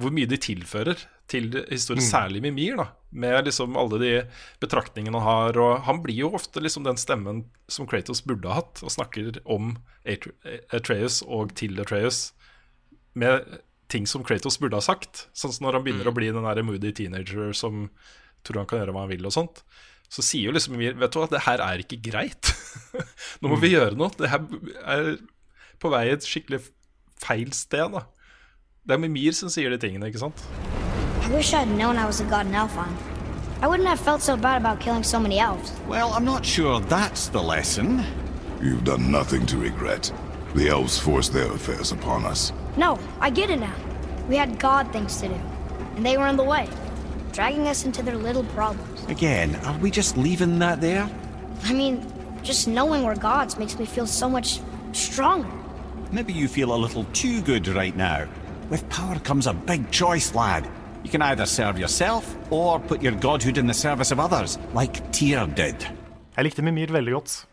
Hvor 0.00 0.14
mye 0.14 0.30
de 0.30 0.38
tilfører 0.40 1.02
til 1.28 1.50
historien, 1.68 2.00
særlig 2.00 2.40
Mimir, 2.40 2.78
da. 2.80 2.86
Med 3.12 3.44
liksom 3.44 3.76
alle 3.76 3.98
de 4.00 4.12
betraktningene 4.62 5.20
han 5.20 5.28
har. 5.28 5.58
Og 5.60 5.82
han 5.84 6.00
blir 6.00 6.22
jo 6.22 6.30
ofte 6.38 6.62
liksom 6.64 6.86
den 6.86 6.96
stemmen 6.96 7.44
som 7.68 7.84
Kratos 7.88 8.22
burde 8.24 8.48
ha 8.48 8.62
hatt, 8.62 8.80
og 8.80 8.94
snakker 8.94 9.42
om 9.44 9.74
Atre- 10.08 10.32
Atreus 10.72 11.20
og 11.26 11.52
til 11.58 11.76
Atreus 11.84 12.30
med 13.18 13.44
ting 13.89 14.07
som 14.07 14.24
Kratos 14.24 14.59
burde 14.61 14.78
ha 14.78 14.84
sagt. 14.84 15.26
Sånn 15.36 15.55
som 15.55 15.66
når 15.66 15.78
han 15.78 15.86
begynner 15.86 16.11
å 16.11 16.14
bli 16.16 16.30
den 16.32 16.45
der 16.47 16.64
moody 16.66 16.93
teenager 16.97 17.53
som 17.57 17.89
tror 18.47 18.62
han 18.62 18.70
kan 18.70 18.82
gjøre 18.82 18.95
hva 18.95 19.05
han 19.07 19.12
vil 19.12 19.28
og 19.28 19.34
sånt. 19.34 19.62
Så 20.09 20.24
sier 20.24 20.49
jo 20.49 20.55
liksom 20.57 20.76
Mimir 20.76 20.97
Vet 20.97 21.12
du 21.12 21.18
hva, 21.20 21.28
det 21.28 21.45
her 21.45 21.62
er 21.64 21.82
ikke 21.82 22.01
greit. 22.05 22.53
Nå 23.41 23.53
må 23.53 23.59
vi 23.61 23.74
gjøre 23.74 23.99
noe. 23.99 24.12
Det 24.16 24.30
her 24.32 24.45
er 24.84 25.11
på 25.80 25.91
vei 25.93 26.07
et 26.12 26.24
skikkelig 26.24 26.62
feil 27.20 27.53
sted, 27.57 27.93
da. 27.93 28.07
Det 28.89 28.97
er 28.97 29.03
Mimir 29.03 29.36
som 29.36 29.53
sier 29.53 29.72
de 29.72 29.80
tingene, 29.80 30.09
ikke 30.09 30.22
sant? 30.22 30.45
I 31.28 31.32
wish 31.34 31.53
I'd 31.53 31.68
known 31.68 31.99
I 31.99 32.07
was 32.07 32.20
a 32.20 32.24
god 32.24 32.47
in 32.47 32.57
Elfheim. 32.57 32.95
I 33.61 33.66
wouldn't 33.66 33.89
have 33.89 34.01
felt 34.01 34.22
so 34.22 34.36
bad 34.36 34.57
about 34.57 34.80
killing 34.80 35.03
so 35.03 35.18
many 35.18 35.41
elves. 35.41 35.72
Well, 35.89 36.12
I'm 36.14 36.24
not 36.24 36.47
sure 36.47 36.80
that's 36.80 37.28
the 37.28 37.43
lesson. 37.43 38.05
You've 38.62 38.84
done 38.84 39.11
nothing 39.11 39.45
to 39.47 39.59
regret. 39.59 40.12
The 40.55 40.68
elves 40.68 40.99
forced 40.99 41.32
their 41.32 41.53
affairs 41.53 41.92
upon 41.92 42.24
us. 42.24 42.53
No, 42.76 42.99
I 43.20 43.30
get 43.30 43.51
it 43.51 43.61
now. 43.61 43.74
We 44.28 44.36
had 44.36 44.59
god 44.59 44.92
things 44.92 45.20
to 45.20 45.28
do, 45.28 45.40
and 45.96 46.05
they 46.05 46.16
were 46.16 46.26
in 46.26 46.36
the 46.36 46.44
way, 46.44 46.68
dragging 47.32 47.68
us 47.68 47.84
into 47.84 48.03
their 48.03 48.16
little 48.16 48.44
problems. 48.44 49.05
Again, 49.09 49.55
are 49.64 49.78
we 49.78 49.90
just 49.90 50.16
leaving 50.16 50.59
that 50.59 50.80
there? 50.80 51.09
I 51.64 51.72
mean, 51.72 52.05
just 52.42 52.68
knowing 52.68 53.03
we're 53.05 53.16
gods 53.16 53.59
makes 53.59 53.78
me 53.78 53.86
feel 53.86 54.07
so 54.07 54.28
much 54.28 54.61
stronger. 54.92 55.49
Maybe 56.12 56.32
you 56.32 56.49
feel 56.49 56.74
a 56.74 56.76
little 56.76 57.05
too 57.12 57.40
good 57.42 57.68
right 57.68 57.96
now. 57.96 58.26
With 58.70 58.88
power 58.88 59.18
comes 59.18 59.46
a 59.46 59.53
big 59.53 59.90
choice, 59.90 60.34
lad. 60.34 60.68
You 61.05 61.11
can 61.11 61.22
either 61.22 61.46
serve 61.46 61.78
yourself 61.78 62.36
or 62.51 62.80
put 62.80 63.03
your 63.03 63.12
godhood 63.12 63.59
in 63.59 63.66
the 63.66 63.74
service 63.74 64.11
of 64.11 64.20
others, 64.20 64.59
like 64.74 65.12
Tyr 65.12 65.46
did. 65.46 65.86
Jeg 66.36 66.44
likte 66.44 66.62
Mimir 66.62 66.92
veldig 66.92 67.12
godt. 67.12 67.46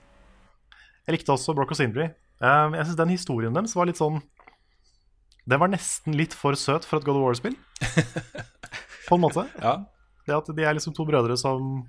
Jeg 1.07 1.13
likte 1.15 1.31
også 1.31 1.53
Broch 1.53 1.71
og 1.71 1.77
Sindri. 1.77 2.07
Eh, 2.41 2.75
jeg 2.75 2.85
synes 2.89 2.99
den 2.99 3.13
historien 3.15 3.55
deres 3.55 3.75
var 3.77 3.87
litt 3.87 3.99
sånn 3.99 4.17
Den 5.47 5.61
var 5.61 5.69
nesten 5.71 6.15
litt 6.17 6.33
for 6.35 6.57
søt 6.59 6.83
for 6.87 6.99
et 6.99 7.05
God 7.07 7.19
of 7.19 7.23
War-spill. 7.27 7.55
På 9.07 9.15
en 9.19 9.21
måte. 9.23 9.45
Ja. 9.61 9.75
Det 10.25 10.33
at 10.33 10.47
de 10.57 10.63
er 10.65 10.73
liksom 10.73 10.95
to 10.97 11.05
brødre 11.05 11.35
som, 11.37 11.83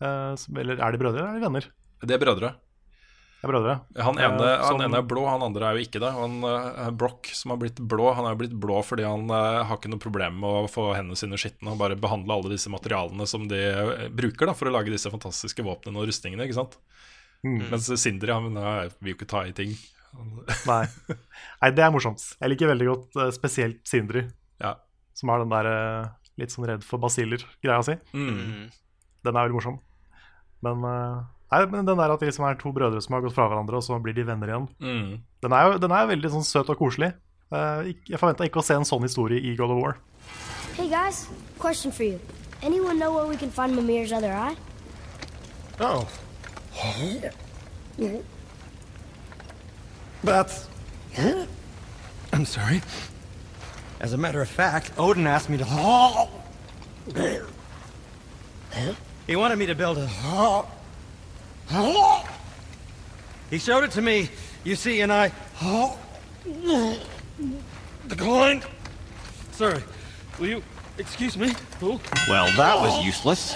eh, 0.00 0.34
som 0.38 0.56
Eller 0.62 0.78
er 0.78 0.92
de 0.94 1.00
brødre, 1.02 1.18
eller 1.24 1.32
er 1.34 1.40
de 1.40 1.46
venner? 1.48 1.66
De 2.06 2.14
er 2.14 2.22
brødre. 2.22 2.52
Er 3.42 3.50
brødre. 3.50 3.72
Han 3.98 4.14
ene, 4.22 4.38
han 4.38 4.68
som- 4.68 4.80
ene 4.86 5.00
er 5.00 5.02
blå, 5.10 5.24
han 5.26 5.42
andre 5.42 5.66
er 5.66 5.74
jo 5.74 5.82
ikke 5.82 5.98
det. 5.98 6.12
Han 6.14 6.94
Broch, 6.96 7.32
som 7.34 7.50
har 7.50 7.58
blitt 7.58 7.74
blå, 7.82 8.12
han 8.14 8.24
er 8.30 8.36
blitt 8.38 8.54
blå 8.54 8.78
fordi 8.86 9.02
han 9.02 9.26
eh, 9.34 9.64
har 9.66 9.76
ikke 9.80 9.90
noe 9.90 9.98
problem 9.98 10.38
med 10.38 10.46
å 10.62 10.70
få 10.70 10.92
hendene 10.94 11.18
sine 11.18 11.34
skitne 11.34 11.72
og 11.74 11.78
bare 11.82 11.98
behandle 11.98 12.30
alle 12.36 12.52
disse 12.54 12.70
materialene 12.70 13.26
som 13.26 13.48
de 13.50 13.58
eh, 13.58 14.08
bruker 14.14 14.46
da 14.46 14.54
for 14.54 14.70
å 14.70 14.74
lage 14.76 14.94
disse 14.94 15.10
fantastiske 15.10 15.66
våpnene 15.66 15.98
og 15.98 16.06
rustningene. 16.06 16.46
ikke 16.46 16.60
sant? 16.62 16.78
Mm. 17.44 17.58
Mens 17.72 17.88
Sindri 17.98 18.30
han 18.32 18.56
eh, 18.56 18.88
vil 19.02 19.12
jo 19.12 19.16
ikke 19.18 19.26
ta 19.32 19.42
i 19.48 19.52
ting. 19.56 19.72
Nei. 20.70 20.84
Nei, 21.62 21.70
det 21.74 21.82
er 21.84 21.90
morsomt. 21.94 22.22
Jeg 22.38 22.52
liker 22.52 22.70
veldig 22.70 22.86
godt 22.90 23.16
eh, 23.24 23.30
spesielt 23.34 23.80
Sindri, 23.88 24.26
Ja. 24.62 24.76
som 25.18 25.32
har 25.32 25.42
den 25.42 25.50
der 25.50 25.68
eh, 25.70 26.10
litt 26.38 26.52
sånn 26.54 26.66
redd 26.68 26.84
for 26.86 27.02
basiller-greia 27.02 27.82
si. 27.86 27.96
Mm. 28.14 28.68
Den 29.26 29.36
er 29.36 29.42
veldig 29.46 29.56
morsom. 29.58 29.80
Men, 30.62 30.84
eh, 30.86 31.18
nei, 31.52 31.60
men 31.74 31.88
den 31.88 31.98
der 31.98 32.14
at 32.14 32.22
de 32.22 32.28
liksom 32.30 32.46
er 32.48 32.54
to 32.60 32.70
brødre 32.76 33.02
som 33.02 33.16
har 33.18 33.24
gått 33.26 33.34
fra 33.34 33.48
hverandre, 33.50 33.80
og 33.80 33.84
så 33.86 33.98
blir 34.02 34.14
de 34.14 34.24
venner 34.28 34.52
igjen, 34.52 34.68
Mm. 34.78 35.10
den 35.42 35.52
er 35.58 35.66
jo 35.72 35.78
den 35.82 35.90
er 35.92 36.06
jo 36.06 36.12
veldig 36.14 36.30
sånn 36.36 36.46
søt 36.46 36.70
og 36.70 36.78
koselig. 36.78 37.12
Eh, 37.52 37.92
jeg 38.08 38.20
forventa 38.22 38.46
ikke 38.46 38.62
å 38.62 38.64
se 38.64 38.74
en 38.78 38.86
sånn 38.88 39.02
historie 39.02 39.42
i 39.42 39.56
God 39.58 39.74
of 39.74 39.82
War. 39.82 39.96
Hey 40.78 40.88
guys, 40.88 41.26
question 41.58 41.90
for 41.92 42.04
you. 42.04 42.20
Anyone 42.62 42.96
know 42.98 43.10
where 43.12 43.26
we 43.26 43.36
can 43.36 43.50
find 43.50 43.74
Mimir's 43.76 44.12
other 44.12 44.30
eye? 44.32 44.54
Oh. 45.80 46.06
That's. 50.24 50.68
I'm 52.32 52.44
sorry. 52.44 52.80
As 54.00 54.12
a 54.12 54.16
matter 54.16 54.40
of 54.40 54.48
fact, 54.48 54.92
Odin 54.98 55.26
asked 55.26 55.48
me 55.48 55.58
to. 55.58 55.64
He 59.26 59.36
wanted 59.36 59.58
me 59.58 59.66
to 59.66 59.74
build 59.74 59.98
a. 59.98 60.08
He 63.50 63.58
showed 63.58 63.84
it 63.84 63.90
to 63.92 64.02
me, 64.02 64.30
you 64.64 64.76
see, 64.76 65.00
and 65.02 65.12
I. 65.12 65.30
Declined. 68.08 68.64
Sorry. 69.52 69.82
Will 70.38 70.48
you 70.48 70.62
excuse 70.98 71.36
me? 71.36 71.52
Well, 72.28 72.46
that 72.56 72.80
was 72.80 73.04
useless. 73.04 73.54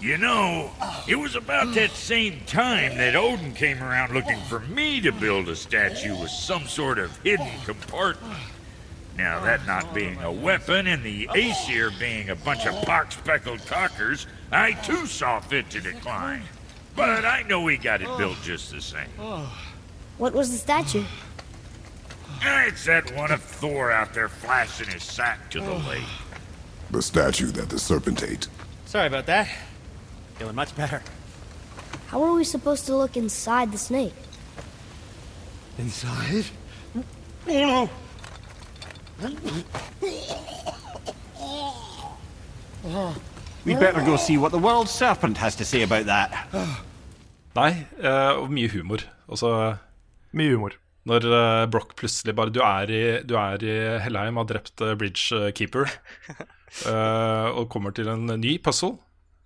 You 0.00 0.18
know, 0.18 0.70
it 1.08 1.16
was 1.16 1.36
about 1.36 1.74
that 1.74 1.90
same 1.90 2.40
time 2.46 2.98
that 2.98 3.16
Odin 3.16 3.54
came 3.54 3.82
around 3.82 4.12
looking 4.12 4.38
for 4.42 4.60
me 4.60 5.00
to 5.00 5.10
build 5.10 5.48
a 5.48 5.56
statue 5.56 6.14
with 6.20 6.30
some 6.30 6.66
sort 6.66 6.98
of 6.98 7.16
hidden 7.22 7.50
compartment. 7.64 8.38
Now, 9.16 9.42
that 9.44 9.66
not 9.66 9.94
being 9.94 10.20
a 10.20 10.30
weapon 10.30 10.86
and 10.86 11.02
the 11.02 11.30
Aesir 11.34 11.90
being 11.98 12.28
a 12.28 12.36
bunch 12.36 12.66
of 12.66 12.74
pock-speckled 12.84 13.64
cockers, 13.64 14.26
I 14.52 14.72
too 14.72 15.06
saw 15.06 15.40
fit 15.40 15.70
to 15.70 15.80
decline. 15.80 16.42
But 16.94 17.24
I 17.24 17.42
know 17.42 17.62
we 17.62 17.78
got 17.78 18.02
it 18.02 18.08
built 18.18 18.36
just 18.42 18.70
the 18.70 18.82
same. 18.82 19.08
What 20.18 20.34
was 20.34 20.50
the 20.50 20.58
statue? 20.58 21.04
Ah, 22.42 22.66
it's 22.66 22.84
that 22.84 23.14
one 23.16 23.32
of 23.32 23.42
Thor 23.42 23.90
out 23.90 24.12
there 24.12 24.28
flashing 24.28 24.88
his 24.88 25.02
sack 25.02 25.50
to 25.52 25.60
the 25.60 25.74
lake. 25.88 26.04
The 26.90 27.00
statue 27.00 27.46
that 27.52 27.70
the 27.70 27.78
serpent 27.78 28.22
ate. 28.22 28.46
Sorry 28.84 29.06
about 29.06 29.24
that. 29.26 29.48
Feeling 30.38 30.54
much 30.54 30.76
better. 30.76 31.02
How 32.08 32.22
are 32.22 32.34
we 32.34 32.44
supposed 32.44 32.86
to 32.86 32.96
look 32.96 33.16
inside 33.16 33.72
the 33.72 33.78
snake? 33.78 34.14
Inside? 35.78 36.44
Oh 37.48 37.62
no! 37.62 37.88
We'd 43.64 43.80
better 43.80 44.04
go 44.04 44.16
see 44.16 44.36
what 44.38 44.52
the 44.52 44.58
world 44.58 44.88
serpent 44.88 45.38
has 45.38 45.56
to 45.56 45.64
say 45.64 45.82
about 45.82 46.06
that. 46.06 46.30
Nei, 47.56 47.86
eh, 47.98 48.32
og 48.36 48.50
mye 48.52 48.68
humor. 48.68 49.02
Altså, 49.28 49.76
mye 50.36 50.52
humor. 50.52 50.76
Når 51.06 51.22
Brock 51.22 51.70
Broch 51.70 51.96
plutselig 51.96 52.34
bare 52.36 52.50
Du 52.50 52.60
er 52.60 52.90
i, 52.90 53.22
du 53.22 53.34
er 53.38 53.62
i 53.62 53.74
Hellheim, 54.02 54.36
har 54.36 54.44
drept 54.44 54.80
eh, 54.82 54.94
Bridgekeeper, 54.98 55.90
eh, 56.92 57.46
og 57.56 57.68
kommer 57.70 57.90
til 57.96 58.08
en 58.12 58.26
ny 58.40 58.58
puzzle. 58.62 58.98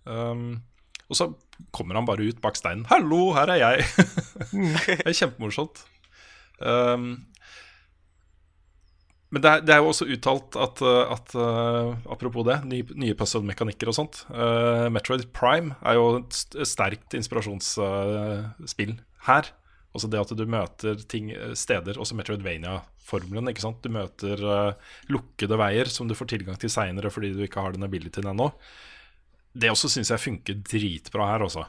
Um, 0.07 0.62
og 1.11 1.18
så 1.18 1.26
kommer 1.74 1.98
han 1.98 2.06
bare 2.08 2.28
ut 2.30 2.40
bak 2.42 2.58
steinen. 2.58 2.86
'Hallo, 2.86 3.32
her 3.34 3.50
er 3.50 3.58
jeg!' 3.58 3.84
det 4.86 5.02
er 5.02 5.18
kjempemorsomt. 5.18 5.82
Um, 6.61 7.26
men 9.30 9.42
det 9.44 9.50
er, 9.50 9.62
det 9.62 9.74
er 9.74 9.78
jo 9.78 9.90
også 9.92 10.08
uttalt 10.11 10.56
at, 10.58 10.82
uh, 10.82 11.12
at 11.14 11.34
uh, 11.38 11.94
apropos 12.11 12.46
det, 12.46 12.58
nye, 12.66 12.86
nye 12.98 13.14
puzzle-mekanikker 13.18 13.90
og 13.90 13.96
sånt 13.96 14.24
uh, 14.34 14.88
Metroid 14.90 15.28
Prime 15.36 15.76
er 15.86 15.98
jo 15.98 16.08
et 16.18 16.66
sterkt 16.66 17.14
inspirasjonsspill 17.14 18.96
her. 19.28 19.52
Også 19.94 20.11
det 20.11 20.20
at 20.22 20.34
du 20.38 20.44
møter 20.50 20.98
ting, 21.11 21.30
steder, 21.58 21.99
også 21.99 22.18
Metroidvania-formelen. 22.18 23.50
ikke 23.50 23.64
sant? 23.64 23.82
Du 23.82 23.95
møter 23.95 24.42
uh, 24.42 24.95
lukkede 25.11 25.58
veier 25.62 25.91
som 25.91 26.11
du 26.11 26.18
får 26.18 26.34
tilgang 26.34 26.58
til 26.58 26.70
seinere 26.70 27.11
fordi 27.14 27.32
du 27.34 27.42
ikke 27.46 27.62
har 27.62 27.74
den 27.74 27.87
abilityen 27.87 28.30
ennå. 28.34 28.50
Det 29.56 29.70
også 29.70 29.88
syns 29.90 30.10
jeg 30.10 30.18
funker 30.22 30.54
dritbra 30.62 31.26
her, 31.32 31.40
også. 31.46 31.64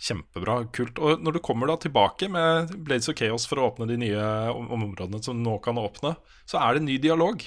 Kjempebra, 0.00 0.58
kult. 0.76 0.98
Og 1.00 1.22
når 1.24 1.32
du 1.36 1.40
kommer 1.44 1.66
da 1.70 1.76
tilbake 1.80 2.28
med 2.32 2.72
Blades 2.84 3.08
of 3.08 3.16
Chaos 3.16 3.46
for 3.48 3.56
å 3.60 3.70
åpne 3.70 3.86
de 3.88 3.96
nye 3.96 4.24
om- 4.52 4.68
områdene 4.76 5.22
som 5.24 5.42
nå 5.42 5.58
kan 5.64 5.76
åpne, 5.80 6.16
så 6.46 6.60
er 6.60 6.74
det 6.74 6.82
ny 6.84 6.98
dialog. 6.98 7.40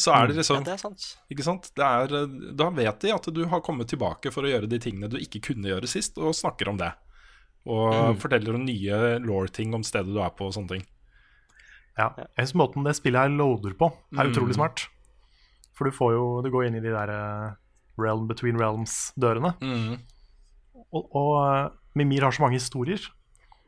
Så 0.00 0.14
er 0.16 0.28
det 0.28 0.36
liksom 0.36 0.56
Ja, 0.56 0.64
det 0.64 0.72
er 0.72 0.76
sant. 0.78 1.16
Ikke 1.30 1.44
sant? 1.44 1.70
Det 1.76 1.84
er, 1.84 2.14
eh, 2.22 2.52
da 2.56 2.70
vet 2.70 2.98
de 3.00 3.12
at 3.14 3.22
du 3.34 3.44
har 3.46 3.60
kommet 3.60 3.86
tilbake 3.86 4.32
for 4.32 4.42
å 4.42 4.48
gjøre 4.50 4.68
de 4.68 4.78
tingene 4.78 5.10
du 5.10 5.16
ikke 5.18 5.42
kunne 5.42 5.64
gjøre 5.68 5.86
sist, 5.86 6.16
og 6.18 6.32
snakker 6.34 6.68
om 6.68 6.76
det. 6.78 6.92
Og 7.66 7.92
Mm. 7.92 8.18
forteller 8.18 8.54
om 8.54 8.64
nye 8.64 9.18
law-ting 9.20 9.74
om 9.74 9.82
stedet 9.82 10.12
du 10.12 10.20
er 10.20 10.30
på 10.30 10.46
og 10.46 10.54
sånne 10.54 10.68
ting. 10.68 10.86
Ja. 11.98 12.10
Jeg 12.16 12.48
synes 12.48 12.54
måten 12.54 12.82
det 12.84 12.96
spillet 12.96 13.20
her 13.20 13.28
loader 13.28 13.74
på, 13.74 13.92
er 14.18 14.24
Mm. 14.24 14.32
utrolig 14.34 14.54
smart. 14.54 14.88
For 15.74 15.84
du 15.84 15.90
får 15.90 16.12
jo 16.12 16.42
Du 16.42 16.50
går 16.50 16.66
inn 16.66 16.76
i 16.76 16.80
de 16.80 16.90
der 16.90 17.08
eh, 17.10 17.54
Realm 18.00 18.26
Between 18.30 18.56
Realms-dørene. 18.60 19.54
Mm. 19.62 19.98
Og, 20.94 21.04
og 21.16 21.30
eh, 21.42 21.68
Mimir 21.98 22.26
har 22.26 22.34
så 22.34 22.42
mange 22.46 22.58
historier 22.60 23.02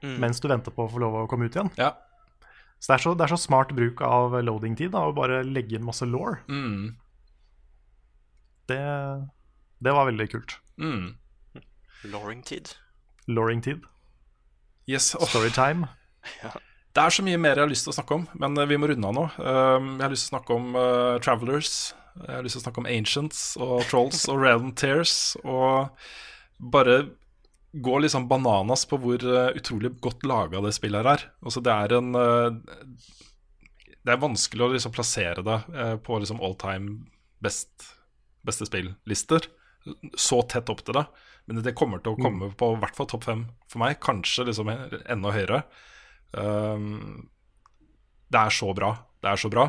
Mm. 0.05 0.19
mens 0.21 0.39
du 0.45 0.47
venter 0.47 0.71
på 0.77 0.85
å 0.85 0.91
få 0.93 0.99
lov 1.01 1.15
å 1.17 1.23
komme 1.27 1.47
ut 1.49 1.55
igjen. 1.57 1.71
Ja. 1.81 1.95
Så 2.79 2.91
det 2.93 2.95
er 2.99 3.03
så, 3.03 3.15
det 3.17 3.25
er 3.25 3.31
så 3.33 3.39
smart 3.41 3.71
bruk 3.75 4.03
av 4.05 4.35
loading-tid 4.45 4.93
å 4.95 5.07
bare 5.17 5.39
legge 5.43 5.79
inn 5.79 5.87
masse 5.89 6.05
law. 6.07 6.35
Mm. 6.53 6.91
Det, 8.69 8.81
det 9.83 9.95
var 9.97 10.09
veldig 10.11 10.27
kult. 10.35 10.59
Mm. 10.77 11.15
Loring-tid. 12.13 12.75
Loring-tid. 13.33 13.89
Yes, 14.87 15.15
Oh. 15.17 15.25
Storytime. 15.27 15.89
Det 16.97 17.03
er 17.05 17.13
så 17.13 17.25
mye 17.27 17.37
mer 17.41 17.59
jeg 17.59 17.65
har 17.67 17.69
lyst 17.73 17.85
til 17.85 17.93
å 17.93 17.97
snakke 17.99 18.15
om, 18.17 18.23
men 18.41 18.55
eh, 18.57 18.69
vi 18.71 18.77
må 18.81 18.87
runde 18.89 19.09
av 19.11 19.13
nå. 19.17 19.25
Um, 19.37 19.89
jeg 19.99 20.05
har 20.07 20.13
lyst 20.15 20.29
til 20.29 20.31
å 20.31 20.35
snakke 20.39 20.55
om 20.61 20.71
eh, 20.81 21.17
Travelers. 21.25 21.73
Jeg 22.17 22.33
har 22.33 22.47
lyst 22.47 22.57
til 22.57 22.63
å 22.63 22.67
snakke 22.67 22.83
om 22.83 22.89
Ancients 22.91 23.41
og 23.61 23.85
Trolls 23.91 24.25
og 24.33 24.41
Realm 24.41 24.73
Tears. 24.79 25.37
Og 25.45 25.91
bare 26.73 27.01
gå 27.77 27.99
sånn 28.09 28.29
bananas 28.31 28.87
på 28.89 28.99
hvor 29.03 29.21
eh, 29.21 29.53
utrolig 29.59 29.93
godt 30.01 30.25
laga 30.25 30.63
det 30.65 30.73
spillet 30.77 31.03
her 31.03 31.13
er. 31.13 31.27
Altså, 31.45 31.61
det 31.61 31.75
er 31.75 31.97
en 31.99 32.15
eh, 32.17 32.81
Det 34.07 34.15
er 34.15 34.23
vanskelig 34.23 34.65
å 34.65 34.73
liksom 34.73 34.95
plassere 34.97 35.45
det 35.45 35.61
eh, 35.75 35.97
på 36.01 36.19
liksom 36.23 36.41
all 36.41 36.57
time 36.61 37.03
best, 37.45 37.91
beste 38.47 38.69
spillister. 38.69 39.51
Så 40.17 40.41
tett 40.49 40.71
opp 40.73 40.83
til 40.87 40.97
det. 40.97 41.05
Men 41.47 41.63
det 41.63 41.77
kommer 41.79 42.01
til 42.03 42.17
å 42.17 42.19
komme 42.19 42.49
på 42.59 42.73
i 42.75 42.79
hvert 42.83 42.97
fall 42.97 43.07
topp 43.11 43.27
fem 43.29 43.45
for 43.71 43.83
meg. 43.85 44.01
Kanskje 44.03 44.49
liksom 44.49 44.73
enda 44.73 45.31
høyere. 45.35 45.61
Um, 46.33 47.29
Det 48.27 48.41
er 48.41 48.51
så 48.51 48.73
bra. 48.75 48.97
Det 49.27 49.33
er 49.35 49.41
så 49.43 49.51
bra. 49.51 49.67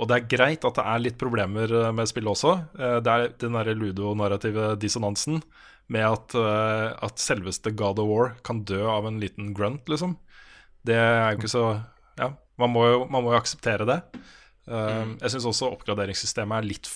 Og 0.00 0.08
det 0.08 0.16
er 0.20 0.28
greit 0.30 0.64
at 0.64 0.78
det 0.78 0.86
er 0.86 1.02
litt 1.02 1.18
problemer 1.20 1.72
eh, 1.82 1.90
med 1.92 2.08
spillet 2.08 2.30
også. 2.32 2.52
Eh, 2.78 2.98
Det 3.04 3.10
er 3.16 3.32
den 3.42 3.58
derre 3.58 3.74
ludonarrative 3.76 4.70
dissonansen 4.80 5.42
med 5.90 6.06
at, 6.06 6.34
eh, 6.38 6.94
at 7.02 7.18
selveste 7.18 7.72
God 7.74 7.98
of 7.98 8.06
War 8.08 8.36
kan 8.46 8.62
dø 8.64 8.84
av 8.86 9.08
en 9.10 9.18
liten 9.20 9.50
grunt, 9.56 9.88
liksom. 9.90 10.14
Det 10.86 10.94
er 10.96 11.32
jo 11.34 11.40
ikke 11.42 11.50
så 11.58 11.64
Ja, 12.20 12.30
man 12.60 12.70
må 12.72 12.84
jo, 12.86 12.98
man 13.10 13.24
må 13.24 13.32
jo 13.34 13.40
akseptere 13.40 13.86
det. 13.88 13.98
Eh, 14.70 15.06
Jeg 15.20 15.30
syns 15.34 15.48
også 15.50 15.72
oppgraderingssystemet 15.74 16.58
er 16.62 16.68
litt 16.68 16.90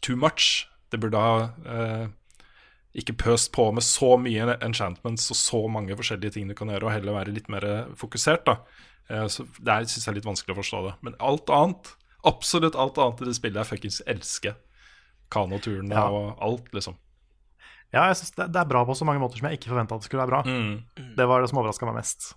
too 0.00 0.16
much. 0.16 0.66
Det 0.90 1.00
burde 1.02 1.18
ha 1.20 1.50
eh, 1.66 2.06
ikke 2.98 3.16
pøst 3.20 3.52
på 3.52 3.68
med 3.74 3.84
så 3.84 4.16
mye 4.18 4.56
enchantments 4.64 5.28
og 5.30 5.36
så 5.36 5.60
mange 5.70 5.94
forskjellige 5.98 6.32
ting 6.38 6.48
du 6.48 6.54
kan 6.54 6.70
gjøre, 6.72 6.88
og 6.88 6.94
heller 6.96 7.12
være 7.20 7.34
litt 7.36 7.48
mer 7.52 7.66
fokusert. 7.98 8.46
da 8.48 8.56
Så 9.08 9.44
Det 9.56 9.74
syns 9.80 9.92
synes 9.94 10.04
jeg 10.04 10.12
er 10.12 10.18
litt 10.18 10.28
vanskelig 10.28 10.54
å 10.54 10.60
forstå 10.60 10.80
det. 10.84 10.94
Men 11.06 11.14
alt 11.24 11.48
annet, 11.54 11.92
absolutt 12.28 12.76
alt 12.76 12.98
annet 13.00 13.22
i 13.24 13.28
det 13.30 13.36
spillet 13.38 13.62
jeg 13.62 13.70
fuckings 13.70 14.02
elsker. 14.06 14.56
Kanoturene 15.32 15.94
Ja. 15.94 16.08
og 16.12 16.38
alt, 16.44 16.68
liksom. 16.76 16.96
Ja, 17.92 18.04
jeg 18.10 18.18
synes 18.20 18.34
det, 18.36 18.46
det 18.52 18.60
er 18.60 18.68
bra 18.68 18.84
på 18.84 18.94
så 18.96 19.06
mange 19.08 19.20
måter 19.22 19.40
som 19.40 19.48
jeg 19.48 19.58
ikke 19.58 19.72
forventa 19.72 19.96
det 19.96 20.04
skulle 20.04 20.26
være 20.26 20.32
bra. 20.34 20.42
Det 21.16 21.26
var 21.28 21.40
det 21.40 21.48
som 21.48 21.60
overraska 21.60 21.88
meg 21.88 21.96
mest. 22.02 22.34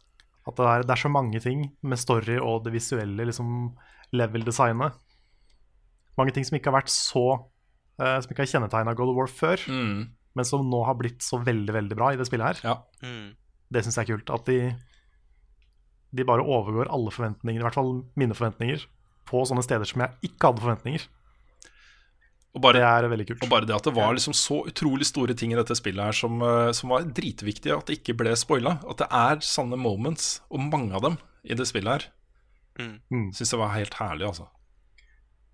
At 0.47 0.55
det 0.57 0.65
er, 0.65 0.83
det 0.87 0.93
er 0.95 1.01
så 1.03 1.11
mange 1.11 1.39
ting 1.43 1.65
med 1.83 1.99
story 1.99 2.37
og 2.39 2.63
det 2.65 2.71
visuelle 2.73 3.25
liksom, 3.27 3.75
level-designet. 4.15 4.95
Mange 6.17 6.31
ting 6.35 6.47
som 6.47 6.55
ikke 6.57 6.71
har 6.71 6.79
vært 6.81 6.91
så 6.91 7.25
uh, 8.01 8.17
Som 8.21 8.31
ikke 8.31 8.43
har 8.43 8.49
kjennetegna 8.51 8.93
God 8.97 9.11
of 9.13 9.15
War 9.19 9.27
før, 9.31 9.61
men 10.35 10.45
som 10.47 10.63
nå 10.67 10.81
har 10.87 10.95
blitt 10.99 11.21
så 11.23 11.37
veldig, 11.43 11.73
veldig 11.75 11.95
bra 11.99 12.13
i 12.13 12.17
det 12.19 12.25
spillet 12.27 12.47
her. 12.63 12.63
Mm. 13.03 13.35
Det 13.71 13.83
syns 13.83 13.97
jeg 13.99 14.07
er 14.07 14.15
kult. 14.15 14.29
At 14.31 14.45
de, 14.47 14.57
de 16.11 16.27
bare 16.27 16.43
overgår 16.43 16.91
alle 16.91 17.13
forventninger, 17.13 17.61
i 17.61 17.65
hvert 17.65 17.77
fall 17.77 18.01
mine 18.19 18.35
forventninger, 18.37 18.83
på 19.29 19.43
sånne 19.47 19.63
steder 19.63 19.87
som 19.87 20.03
jeg 20.03 20.31
ikke 20.31 20.49
hadde 20.49 20.63
forventninger. 20.65 21.07
Og 22.51 22.63
bare, 22.65 22.81
det 22.81 22.83
er 22.83 23.11
veldig 23.13 23.25
kult. 23.29 23.43
Og 23.45 23.51
bare 23.51 23.67
det 23.67 23.75
at 23.77 23.85
det 23.87 23.93
var 23.95 24.11
liksom 24.11 24.35
så 24.35 24.57
utrolig 24.67 25.07
store 25.07 25.35
ting 25.39 25.53
i 25.53 25.59
dette 25.59 25.75
spillet 25.79 26.09
her 26.09 26.17
som, 26.17 26.41
eh, 26.43 26.71
som 26.75 26.91
var 26.91 27.07
dritviktige, 27.07 27.77
at 27.77 27.87
det 27.87 28.01
ikke 28.01 28.17
ble 28.19 28.33
spoila. 28.35 28.75
At 28.91 28.99
det 28.99 29.07
er 29.07 29.45
sanne 29.45 29.79
moments, 29.79 30.41
og 30.51 30.65
mange 30.65 30.97
av 30.97 31.05
dem, 31.05 31.15
i 31.47 31.55
det 31.55 31.69
spillet 31.69 31.93
her. 31.93 32.09
Mm. 32.81 33.31
Syns 33.37 33.53
det 33.53 33.61
var 33.61 33.71
helt 33.77 33.95
herlig, 34.01 34.27
altså. 34.27 34.49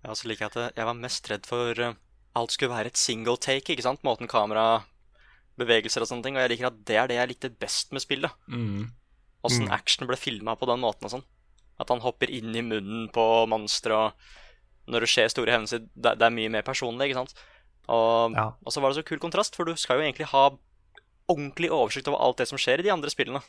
Ja, 0.02 0.14
så 0.14 0.26
liker 0.30 0.46
jeg 0.46 0.54
at 0.56 0.78
jeg 0.78 0.88
var 0.90 0.98
mest 0.98 1.30
redd 1.30 1.46
for 1.46 1.86
eh, 1.86 1.96
alt 2.38 2.54
skulle 2.54 2.74
være 2.74 2.90
et 2.90 2.98
single 2.98 3.38
take, 3.38 3.74
ikke 3.74 3.86
sant? 3.86 4.02
Måten 4.06 4.30
kamera 4.30 4.82
bevegelser 5.58 6.02
og 6.02 6.10
sånne 6.10 6.26
ting. 6.26 6.38
Og 6.38 6.44
jeg 6.44 6.54
liker 6.54 6.70
at 6.70 6.82
det 6.88 6.98
er 6.98 7.10
det 7.10 7.18
jeg 7.18 7.30
likte 7.32 7.54
best 7.62 7.94
med 7.94 8.02
spillet. 8.02 8.34
Mm. 8.50 8.90
Åssen 9.48 9.66
Mm. 9.68 9.72
action 9.74 10.06
ble 10.10 10.16
filma 10.20 10.54
på 10.60 10.68
den 10.70 10.80
måten 10.84 11.08
og 11.08 11.14
sånn. 11.16 11.24
At 11.80 11.88
han 11.92 12.00
hopper 12.04 12.30
inn 12.30 12.54
i 12.56 12.62
munnen 12.62 13.08
på 13.14 13.24
monstre, 13.50 13.94
og 13.96 14.12
når 14.92 15.04
det 15.04 15.08
skjer 15.12 15.28
store 15.32 15.52
hendelser 15.54 15.84
Det, 15.94 16.14
det 16.18 16.26
er 16.26 16.34
mye 16.34 16.50
mer 16.50 16.62
personlig, 16.66 17.08
ikke 17.10 17.20
sant? 17.22 17.34
Og, 17.88 18.34
og 18.36 18.72
så 18.72 18.80
var 18.82 18.90
det 18.92 18.98
så 19.00 19.06
kul 19.08 19.18
kontrast, 19.22 19.56
for 19.56 19.64
du 19.64 19.74
skal 19.76 19.98
jo 20.00 20.04
egentlig 20.08 20.26
ha 20.32 20.50
ordentlig 21.28 21.70
oversikt 21.72 22.08
over 22.08 22.20
alt 22.24 22.38
det 22.40 22.48
som 22.48 22.58
skjer 22.60 22.80
i 22.80 22.86
de 22.88 22.92
andre 22.92 23.10
spillene. 23.12 23.40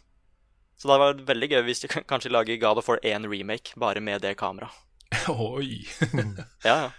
Så 0.79 0.87
det 0.87 0.97
var 0.99 1.17
veldig 1.27 1.49
gøy 1.51 1.61
hvis 1.67 1.81
de 1.83 1.89
kanskje 2.07 2.31
lager 2.31 2.59
God 2.59 2.79
of 2.79 2.87
War 2.87 2.99
1 3.03 3.25
remake 3.27 3.73
bare 3.79 3.99
med 4.03 4.21
det 4.23 4.37
kameraet. 4.39 4.71
Oi. 5.29 5.85
Ja, 6.63 6.75
ja. 6.85 6.89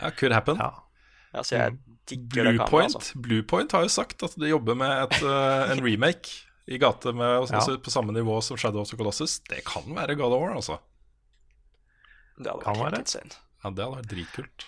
Ja, 0.00 0.10
could 0.10 0.32
happen. 0.32 0.56
Ja, 0.58 1.42
så 1.42 1.56
jeg 1.56 1.78
digger 2.08 2.44
det 2.46 2.58
kameraet, 2.58 2.70
Bluepoint, 2.70 2.94
altså. 2.96 3.18
Bluepoint 3.22 3.72
har 3.72 3.82
jo 3.86 3.90
sagt 3.92 4.22
at 4.22 4.34
de 4.40 4.48
jobber 4.52 4.74
med 4.78 4.90
et, 5.04 5.18
uh, 5.22 5.70
en 5.72 5.82
remake 5.84 6.30
i 6.68 6.78
gate 6.78 7.12
med, 7.12 7.40
altså, 7.42 7.58
Ja. 7.72 7.76
på 7.82 7.90
samme 7.90 8.12
nivå 8.14 8.40
som 8.42 8.56
Shadow 8.56 8.80
of 8.82 8.88
the 8.90 8.96
Colossus. 8.96 9.40
Det 9.48 9.64
kan 9.64 9.82
være 9.94 10.14
God 10.16 10.32
of 10.32 10.40
War, 10.40 10.54
altså. 10.54 10.78
Det 12.38 12.46
hadde 12.50 12.62
Kan 12.64 12.74
vært 12.74 12.82
helt 12.84 12.92
være. 12.92 13.00
insane. 13.06 13.34
Ja, 13.64 13.70
det 13.70 13.84
hadde 13.84 13.96
vært 13.96 14.10
dritkult. 14.12 14.64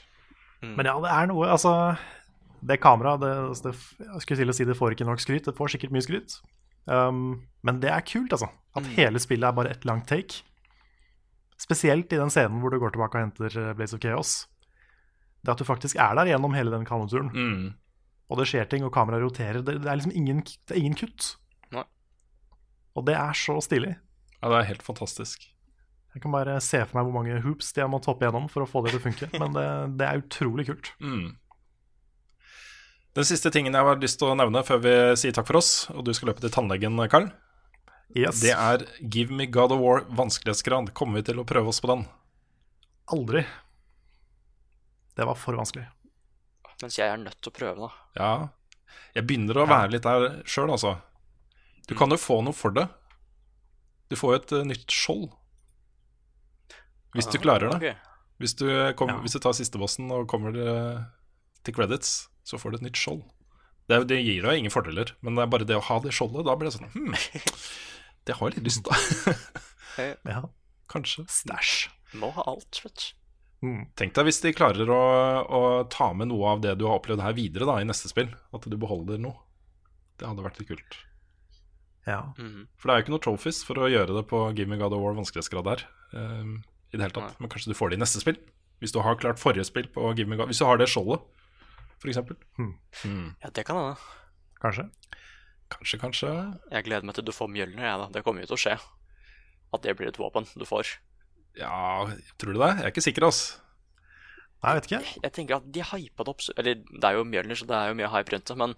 Men 0.64 0.86
ja, 0.86 0.94
det 1.00 1.10
er 1.12 1.26
noe 1.28 1.46
Altså, 1.52 1.98
det 2.64 2.80
kameraet 2.80 3.20
det, 3.20 3.32
altså, 3.36 3.62
det, 3.70 3.74
Jeg 4.00 4.20
skulle 4.24 4.38
til 4.40 4.48
å 4.48 4.54
si 4.56 4.64
det 4.64 4.76
får 4.78 4.94
ikke 4.96 5.06
nok 5.06 5.20
skryt. 5.20 5.44
Det 5.44 5.54
får 5.56 5.68
sikkert 5.74 5.92
mye 5.92 6.02
skryt. 6.06 6.40
Um, 6.86 7.46
men 7.62 7.80
det 7.80 7.90
er 7.90 8.00
kult, 8.00 8.32
altså. 8.32 8.48
At 8.76 8.84
hele 8.96 9.18
spillet 9.20 9.46
er 9.48 9.52
bare 9.56 9.70
ett 9.70 9.84
langt 9.84 10.06
take. 10.08 10.42
Spesielt 11.60 12.12
i 12.12 12.16
den 12.18 12.30
scenen 12.32 12.60
hvor 12.60 12.70
du 12.74 12.78
går 12.82 12.92
tilbake 12.94 13.14
og 13.14 13.24
henter 13.28 13.54
eh, 13.70 13.72
Blaze 13.78 13.94
of 13.94 14.00
Chaos. 14.02 14.46
Det 15.44 15.52
at 15.52 15.58
du 15.60 15.64
faktisk 15.64 15.96
er 16.00 16.14
der 16.18 16.26
gjennom 16.32 16.54
hele 16.56 16.70
den 16.72 16.84
kanoturen. 16.88 17.30
Mm. 17.32 17.74
Og 18.30 18.38
det 18.40 18.48
skjer 18.50 18.66
ting, 18.68 18.82
og 18.84 18.92
kameraet 18.92 19.22
roterer. 19.22 19.60
Det, 19.62 19.76
det 19.84 19.90
er 19.90 19.96
liksom 20.00 20.14
ingen, 20.16 20.40
det 20.42 20.74
er 20.74 20.80
ingen 20.80 20.96
kutt. 20.98 21.36
Og 22.94 23.04
det 23.08 23.16
er 23.18 23.36
så 23.38 23.56
stilig. 23.64 23.94
Ja, 24.40 24.50
det 24.52 24.58
er 24.60 24.68
helt 24.74 24.84
fantastisk. 24.86 25.48
Jeg 26.14 26.22
kan 26.22 26.30
bare 26.34 26.60
se 26.62 26.78
for 26.86 26.98
meg 27.00 27.08
hvor 27.08 27.16
mange 27.16 27.40
hoops 27.42 27.72
de 27.74 27.82
har 27.82 27.88
måttet 27.90 28.12
hoppe 28.12 28.28
gjennom 28.28 28.44
for 28.52 28.62
å 28.62 28.68
få 28.70 28.84
det 28.84 28.92
til 28.94 29.00
å 29.00 29.04
funke. 29.08 29.28
Men 29.40 29.56
det, 29.56 29.64
det 29.98 30.06
er 30.06 30.20
utrolig 30.22 30.68
kult. 30.68 30.92
Mm. 31.02 31.32
Den 33.14 33.26
siste 33.26 33.50
tingen 33.54 33.74
jeg 33.74 33.86
har 33.86 33.98
lyst 34.02 34.18
til 34.20 34.30
å 34.30 34.36
nevne 34.38 34.62
før 34.66 34.80
vi 34.82 34.92
sier 35.18 35.34
takk 35.34 35.46
for 35.50 35.58
oss, 35.60 35.72
og 35.94 36.04
du 36.06 36.12
skal 36.14 36.30
løpe 36.30 36.42
til 36.44 36.52
tannlegen, 36.54 36.98
Karl, 37.10 37.30
Yes. 38.14 38.38
det 38.44 38.52
er 38.54 38.84
Give 39.10 39.34
me 39.34 39.46
God 39.50 39.72
of 39.74 39.80
War 39.82 40.04
vanskelighetsgrad. 40.06 40.92
Kommer 40.94 41.18
vi 41.18 41.28
til 41.30 41.40
å 41.42 41.46
prøve 41.48 41.72
oss 41.72 41.80
på 41.82 41.90
den? 41.90 42.04
Aldri. 43.10 43.42
Det 45.18 45.26
var 45.26 45.38
for 45.38 45.58
vanskelig. 45.58 45.86
Mens 46.82 46.98
jeg 46.98 47.08
er 47.10 47.18
nødt 47.22 47.40
til 47.42 47.50
å 47.50 47.56
prøve, 47.56 47.88
da. 47.88 47.90
Ja. 48.20 48.98
Jeg 49.16 49.26
begynner 49.26 49.62
å 49.62 49.66
være 49.70 49.90
litt 49.94 50.06
der 50.06 50.40
sjøl, 50.46 50.70
altså. 50.74 50.96
Du 51.89 51.94
kan 51.98 52.12
jo 52.12 52.19
få 52.20 52.40
noe 52.44 52.56
for 52.56 52.74
det. 52.74 52.86
Du 54.12 54.16
får 54.16 54.32
jo 54.32 54.40
et 54.40 54.55
uh, 54.56 54.65
nytt 54.69 54.93
skjold. 54.93 55.28
Hvis 57.15 57.31
du 57.31 57.39
Ah, 57.39 57.43
klarer 57.44 57.78
det. 57.78 57.94
Hvis, 58.43 58.56
du 58.59 58.66
kom, 58.98 59.12
hvis 59.23 59.36
du 59.36 59.40
tar 59.43 59.55
sistebossen 59.55 60.11
og 60.11 60.27
kommer 60.27 60.56
eh, 60.59 61.02
til 61.62 61.77
credits, 61.77 62.27
så 62.43 62.59
får 62.59 62.74
du 62.74 62.78
et 62.81 62.86
nytt 62.89 62.98
skjold. 62.98 63.20
Det, 63.86 64.01
det 64.11 64.19
gir 64.19 64.43
deg 64.43 64.59
ingen 64.59 64.74
fordeler, 64.74 65.12
men 65.23 65.36
det 65.39 65.44
er 65.44 65.52
bare 65.52 65.69
det 65.69 65.77
å 65.78 65.85
ha 65.86 66.01
det 66.02 66.11
skjoldet. 66.16 66.43
Da 66.48 66.56
blir 66.59 66.66
det 66.70 66.74
sånn 66.74 66.90
hm, 66.90 67.15
Det 68.27 68.35
har 68.40 68.51
jeg 68.51 68.59
litt 68.59 68.66
lyst 68.66 68.89
til. 68.89 69.36
ja. 70.32 70.43
Kanskje. 70.90 71.27
Stæsj. 71.31 71.77
Må 72.19 72.32
ha 72.35 72.47
alt, 72.51 72.82
vet 72.82 72.98
du. 72.98 73.06
Mm. 73.65 73.81
Tenk 73.97 74.19
deg 74.19 74.27
hvis 74.28 74.43
de 74.44 74.52
klarer 74.56 74.90
å, 74.93 75.02
å 75.47 75.61
ta 75.93 76.11
med 76.16 76.28
noe 76.28 76.51
av 76.56 76.66
det 76.66 76.74
du 76.81 76.85
har 76.89 76.98
opplevd 76.98 77.23
her 77.24 77.36
videre 77.36 77.69
da, 77.69 77.78
i 77.81 77.86
neste 77.89 78.11
spill. 78.11 78.35
At 78.56 78.66
du 78.69 78.77
beholder 78.81 79.23
noe. 79.23 79.39
Det 80.19 80.27
hadde 80.28 80.44
vært 80.44 80.59
litt 80.61 80.74
kult. 80.74 80.98
Ja. 82.06 82.20
Mhm. 82.39 82.66
For 82.76 82.89
det 82.89 82.94
er 82.94 82.98
jo 83.01 83.05
ikke 83.06 83.14
noe 83.14 83.24
trophies 83.24 83.62
for 83.64 83.74
å 83.81 83.89
gjøre 83.89 84.14
det 84.18 84.26
på 84.28 84.40
Gimme 84.56 84.76
Me 84.76 84.82
God 84.82 84.93
of 84.93 85.01
War 85.02 85.14
vanskelighetsgrad 85.16 85.64
der. 85.64 85.85
Um, 86.12 86.59
I 86.93 86.97
det 86.98 87.06
hele 87.06 87.16
tatt. 87.16 87.39
Men 87.40 87.48
kanskje 87.48 87.72
du 87.72 87.78
får 87.78 87.90
det 87.90 87.98
i 87.98 88.02
neste 88.05 88.20
spill. 88.20 88.36
Hvis 88.82 88.93
du 88.93 89.01
har 89.01 89.16
klart 89.16 89.39
forrige 89.40 89.64
spill 89.64 89.89
på 89.89 90.10
Give 90.18 90.28
Me 90.28 90.36
God 90.36 90.51
Hvis 90.51 90.59
du 90.60 90.66
har 90.68 90.76
det 90.76 90.89
skjoldet, 90.93 91.22
for 91.98 92.09
eksempel. 92.12 92.36
Mm. 92.59 93.35
Ja, 93.43 93.48
det 93.51 93.64
kan 93.64 93.76
hende. 93.81 93.97
Kanskje. 94.60 94.90
Kanskje, 95.72 95.98
kanskje. 95.98 96.31
Jeg 96.70 96.85
gleder 96.85 97.05
meg 97.09 97.14
til 97.16 97.24
du 97.24 97.32
får 97.32 97.48
Mjølner, 97.48 97.82
jeg, 97.89 97.98
da. 98.02 98.09
Det 98.12 98.22
kommer 98.24 98.44
jo 98.44 98.51
til 98.52 98.59
å 98.59 98.62
skje. 98.66 98.76
At 99.74 99.82
det 99.82 99.97
blir 99.97 100.09
et 100.12 100.18
våpen 100.20 100.44
du 100.55 100.64
får. 100.68 100.98
Ja, 101.56 102.05
tror 102.39 102.52
du 102.52 102.59
det? 102.60 102.68
Jeg 102.76 102.85
er 102.85 102.93
ikke 102.93 103.02
sikker, 103.09 103.24
altså. 103.31 103.60
Nei, 104.62 104.74
jeg 104.74 104.76
vet 104.81 104.86
ikke. 104.90 105.22
Jeg 105.24 105.32
tenker 105.36 105.56
at 105.56 105.66
de 105.72 105.82
hypa 105.85 106.24
det 106.24 106.28
opp 106.32 106.40
så- 106.40 106.55
Eller 106.56 106.74
det 106.74 107.05
er 107.05 107.12
jo 107.18 107.24
Mjølner, 107.24 107.55
så 107.56 107.66
det 107.66 107.76
er 107.76 107.89
jo 107.89 107.94
mye 107.94 108.09
hype 108.12 108.32
rundt 108.32 108.44
det. 108.47 108.56
Men 108.56 108.74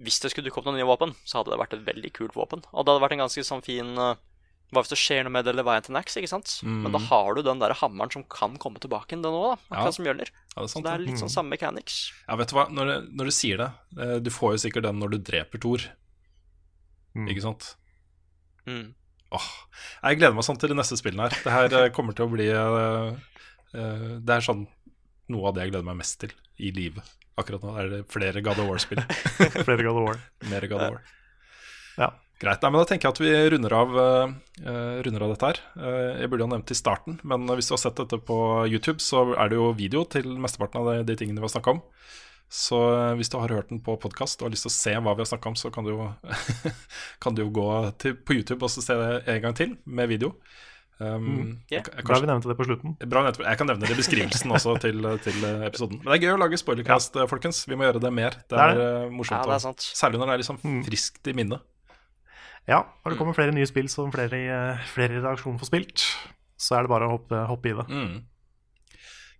hvis 0.00 0.20
det 0.22 0.30
skulle 0.32 0.46
dukke 0.48 0.58
opp 0.62 0.66
noen 0.70 0.76
nye 0.80 0.86
våpen, 0.88 1.14
så 1.24 1.38
hadde 1.40 1.50
det 1.52 1.58
vært 1.60 1.74
et 1.74 1.84
veldig 1.86 2.12
kult 2.16 2.34
våpen. 2.38 2.62
Og 2.72 2.84
det 2.84 2.92
hadde 2.92 3.02
vært 3.04 3.12
en 3.18 3.24
ganske 3.26 3.44
sånn 3.44 3.62
fin 3.64 3.92
uh, 3.98 4.14
Hva 4.72 4.80
hvis 4.80 4.88
det 4.94 4.96
skjer 5.02 5.24
noe 5.26 5.32
med 5.34 5.44
det 5.44 5.52
eller 5.52 5.66
veien 5.68 5.82
til 5.84 5.92
Nax, 5.92 6.14
ikke 6.16 6.30
sant? 6.32 6.48
Mm. 6.64 6.78
Men 6.86 6.92
da 6.94 6.98
har 7.10 7.34
du 7.36 7.42
den 7.44 7.58
der 7.60 7.74
hammeren 7.76 8.10
som 8.14 8.22
kan 8.24 8.54
komme 8.56 8.80
tilbake 8.80 9.12
igjen, 9.12 9.20
den 9.26 9.34
òg, 9.36 9.50
da. 9.52 9.56
Akkurat 9.76 9.90
Ja. 9.90 9.96
som 9.98 10.04
Mjølner. 10.06 10.30
Ja, 10.32 10.54
det 10.56 10.64
er 10.64 10.72
sant, 10.72 10.72
så 10.72 10.82
det 10.86 10.92
er 10.94 11.02
litt 11.04 11.18
sånn 11.20 11.28
Mm. 11.28 11.34
samme 11.36 11.50
mechanics. 11.52 11.98
Ja, 12.28 12.36
vet 12.40 12.48
du 12.48 12.54
hva, 12.56 12.64
når, 12.72 12.84
du- 12.88 13.10
når 13.20 13.24
du 13.28 13.30
sier 13.36 13.56
det 13.60 13.70
eh, 14.00 14.18
Du 14.24 14.30
får 14.30 14.52
jo 14.56 14.62
sikkert 14.64 14.82
den 14.88 14.98
når 14.98 15.10
du 15.10 15.18
dreper 15.18 15.60
Thor. 15.60 15.84
Ikke 17.28 17.42
sant? 17.44 17.74
Mm. 18.66 18.94
Åh, 19.32 19.48
Jeg 20.04 20.18
gleder 20.18 20.34
meg 20.36 20.44
sånn 20.44 20.58
til 20.60 20.68
de 20.72 20.74
neste 20.78 20.96
spillene 20.96 21.28
her. 21.28 21.36
Det 21.44 21.52
her 21.52 21.76
eh, 21.84 21.90
kommer 21.92 22.14
til 22.16 22.24
å 22.26 22.32
bli 22.32 22.48
uh, 22.48 23.12
uh, 23.76 24.18
Det 24.24 24.30
er 24.38 24.40
sånn 24.44 24.66
noe 25.32 25.50
av 25.50 25.56
det 25.56 25.66
jeg 25.66 25.74
gleder 25.74 25.88
meg 25.90 26.00
mest 26.00 26.18
til 26.22 26.34
i 26.58 26.72
livet. 26.74 27.14
Akkurat 27.38 27.62
nå 27.64 27.72
er 27.80 27.90
det 27.90 28.00
flere 28.12 28.42
God 28.44 28.60
of 28.60 28.68
War-spill. 28.68 29.00
Flere 29.66 29.84
God 29.86 30.02
of 30.02 30.04
War. 30.08 30.18
Mer 30.50 30.66
God 30.68 30.82
of 30.84 30.96
War. 30.96 31.14
Ja. 31.96 32.10
Greit. 32.42 32.58
Nei, 32.64 32.72
men 32.74 32.82
Da 32.82 32.88
tenker 32.90 33.06
jeg 33.06 33.14
at 33.14 33.20
vi 33.22 33.32
runder 33.54 33.74
av, 33.76 33.92
eh, 34.02 34.96
runder 35.06 35.24
av 35.24 35.30
dette 35.30 35.46
her. 35.46 35.60
Uh, 35.78 36.18
jeg 36.18 36.30
burde 36.30 36.42
jo 36.42 36.48
ha 36.48 36.52
nevnt 36.56 36.66
det 36.66 36.74
i 36.74 36.80
starten, 36.80 37.20
men 37.22 37.46
hvis 37.46 37.70
du 37.70 37.76
har 37.76 37.82
sett 37.84 38.00
dette 38.02 38.18
på 38.18 38.38
YouTube, 38.66 38.98
så 38.98 39.28
er 39.36 39.52
det 39.52 39.60
jo 39.60 39.68
video 39.78 40.02
til 40.10 40.26
mesteparten 40.42 40.82
av 40.82 40.90
de, 40.90 41.06
de 41.12 41.16
tingene 41.20 41.38
vi 41.38 41.46
har 41.46 41.54
snakka 41.54 41.76
om. 41.76 41.82
Så 42.52 42.76
eh, 42.92 43.14
hvis 43.16 43.30
du 43.32 43.38
har 43.40 43.48
hørt 43.54 43.70
den 43.72 43.80
på 43.80 43.94
podkast 43.96 44.42
og 44.42 44.50
har 44.50 44.52
lyst 44.52 44.66
til 44.66 44.72
å 44.72 44.74
se 44.74 44.92
hva 44.98 45.14
vi 45.16 45.24
har 45.24 45.30
snakka 45.30 45.52
om, 45.52 45.56
så 45.56 45.70
kan 45.72 45.86
du 45.86 45.94
jo, 45.94 46.10
kan 47.22 47.38
du 47.38 47.46
jo 47.46 47.52
gå 47.54 47.68
til, 48.02 48.18
på 48.18 48.36
YouTube 48.36 48.60
og 48.60 48.74
så 48.74 48.84
se 48.84 48.98
det 48.98 49.22
en 49.32 49.40
gang 49.46 49.56
til 49.56 49.78
med 49.86 50.10
video. 50.12 50.34
Um, 51.00 51.24
Mm. 51.26 51.58
Yeah. 51.72 51.82
jeg- 51.82 52.04
Bra 52.04 52.18
vi 52.20 52.26
nevnte 52.26 52.48
det 52.48 52.56
på 52.56 52.64
slutten. 52.64 52.96
Bra 53.08 53.22
nevnt. 53.24 53.38
Jeg 53.42 53.58
kan 53.58 53.66
nevne 53.66 53.80
det 53.86 53.90
i 53.90 53.98
beskrivelsen 53.98 54.52
også 54.52 54.78
til, 54.80 55.00
til 55.24 55.44
episoden. 55.66 55.98
Men 56.04 56.12
det 56.12 56.22
er 56.22 56.26
gøy 56.28 56.34
å 56.36 56.38
lage 56.38 56.58
spoilercast, 56.60 57.16
folkens. 57.28 57.64
Vi 57.66 57.74
må 57.74 57.82
gjøre 57.88 58.00
det 58.00 58.12
mer. 58.12 58.30
Det 58.30 58.48
Det 58.48 58.58
er 58.58 58.68
er, 58.70 58.74
det. 58.74 59.06
eh, 59.06 59.10
morsomt. 59.10 59.40
Ja, 59.40 59.42
det 59.50 59.54
er 59.56 59.64
sant. 59.66 59.78
Særlig 59.78 60.18
når 60.20 60.26
det 60.26 60.34
er 60.34 60.42
liksom 60.44 60.58
friskt 60.86 61.26
i 61.26 61.32
minnet. 61.32 61.60
Ja, 62.68 62.84
når 63.04 63.10
det 63.10 63.18
kommer 63.18 63.34
flere 63.34 63.50
nye 63.52 63.66
spill 63.66 63.88
som 63.88 64.12
flere, 64.12 64.32
eh, 64.38 64.78
flere 64.94 65.16
i 65.16 65.18
redaksjonen 65.18 65.58
får 65.58 65.66
spilt. 65.72 66.04
så 66.62 66.76
er 66.78 66.82
det 66.82 66.90
bare 66.90 67.08
å 67.08 67.18
hoppe, 67.18 67.46
hoppe 67.48 67.66
i 67.66 67.72
det. 67.74 67.88
Mm. 67.90 68.22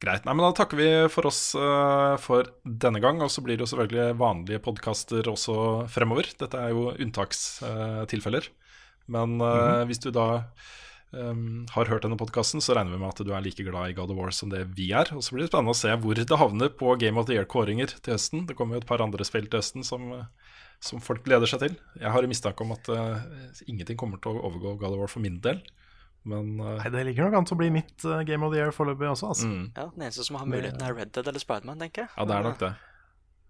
Greit. 0.03 0.25
Nei, 0.27 0.35
men 0.35 0.43
Da 0.43 0.65
takker 0.65 0.77
vi 0.77 1.09
for 1.09 1.29
oss 1.31 1.55
uh, 1.55 2.17
for 2.19 2.43
denne 2.67 2.99
gang. 3.01 3.21
Og 3.23 3.31
så 3.31 3.41
blir 3.45 3.57
det 3.57 3.63
jo 3.63 3.71
selvfølgelig 3.77 4.17
vanlige 4.19 4.59
podkaster 4.59 5.23
også 5.31 5.87
fremover. 5.89 6.27
Dette 6.37 6.59
er 6.59 6.71
jo 6.75 6.91
unntakstilfeller. 6.99 8.49
Uh, 8.49 8.53
men 9.15 9.41
uh, 9.41 9.47
mm 9.47 9.61
-hmm. 9.63 9.87
hvis 9.87 10.01
du 10.03 10.11
da 10.11 10.45
um, 11.13 11.65
har 11.75 11.91
hørt 11.91 12.07
denne 12.07 12.19
podkasten, 12.21 12.63
så 12.65 12.77
regner 12.77 12.95
vi 12.95 13.01
med 13.03 13.11
at 13.11 13.23
du 13.25 13.33
er 13.33 13.45
like 13.45 13.65
glad 13.67 13.93
i 13.93 13.97
God 13.97 14.13
of 14.15 14.19
War 14.19 14.35
som 14.35 14.53
det 14.53 14.65
vi 14.77 14.91
er. 14.97 15.13
Og 15.17 15.25
så 15.25 15.37
blir 15.37 15.47
det 15.47 15.53
spennende 15.53 15.77
å 15.77 15.81
se 15.83 15.93
hvor 16.03 16.19
det 16.19 16.41
havner 16.41 16.73
på 16.77 16.97
Game 17.01 17.21
of 17.21 17.29
the 17.29 17.37
Year-kåringer 17.39 17.95
til 17.99 18.17
høsten. 18.17 18.47
Det 18.49 18.57
kommer 18.59 18.77
jo 18.77 18.85
et 18.85 18.89
par 18.89 19.05
andre 19.05 19.27
spill 19.29 19.47
til 19.49 19.63
høsten 19.63 19.87
som, 19.87 20.11
som 20.83 21.05
folk 21.05 21.25
gleder 21.29 21.51
seg 21.51 21.67
til. 21.67 21.79
Jeg 22.01 22.15
har 22.15 22.25
en 22.25 22.33
mistanke 22.33 22.67
om 22.67 22.75
at 22.77 22.91
ingenting 23.67 24.01
kommer 24.01 24.21
til 24.23 24.35
å 24.35 24.49
overgå 24.51 24.77
God 24.81 24.97
of 24.97 25.05
War 25.05 25.15
for 25.15 25.25
min 25.25 25.41
del. 25.45 25.63
Men 26.23 26.55
uh, 26.61 26.79
Nei, 26.79 26.91
Det 26.95 27.05
ligger 27.09 27.29
nok 27.29 27.41
an 27.41 27.49
til 27.49 27.57
å 27.57 27.61
bli 27.61 27.69
mitt 27.75 28.07
uh, 28.07 28.23
Game 28.27 28.47
of 28.47 28.55
the 28.55 28.61
Year 28.61 28.73
foreløpig 28.75 29.09
også. 29.11 29.33
Altså. 29.35 29.51
Mm. 29.51 29.65
Ja, 29.75 29.87
Den 29.95 30.07
eneste 30.07 30.27
som 30.27 30.39
har 30.39 30.49
muligheten, 30.49 30.83
er 30.87 30.97
Red 30.97 31.15
Dead 31.17 31.29
eller 31.29 31.43
Spiderman, 31.43 31.81
tenker 31.83 32.07
jeg. 32.07 32.13
Ja, 32.17 32.27
det 32.29 32.37
er 32.37 32.47
nok 32.47 32.59
det. 32.61 32.73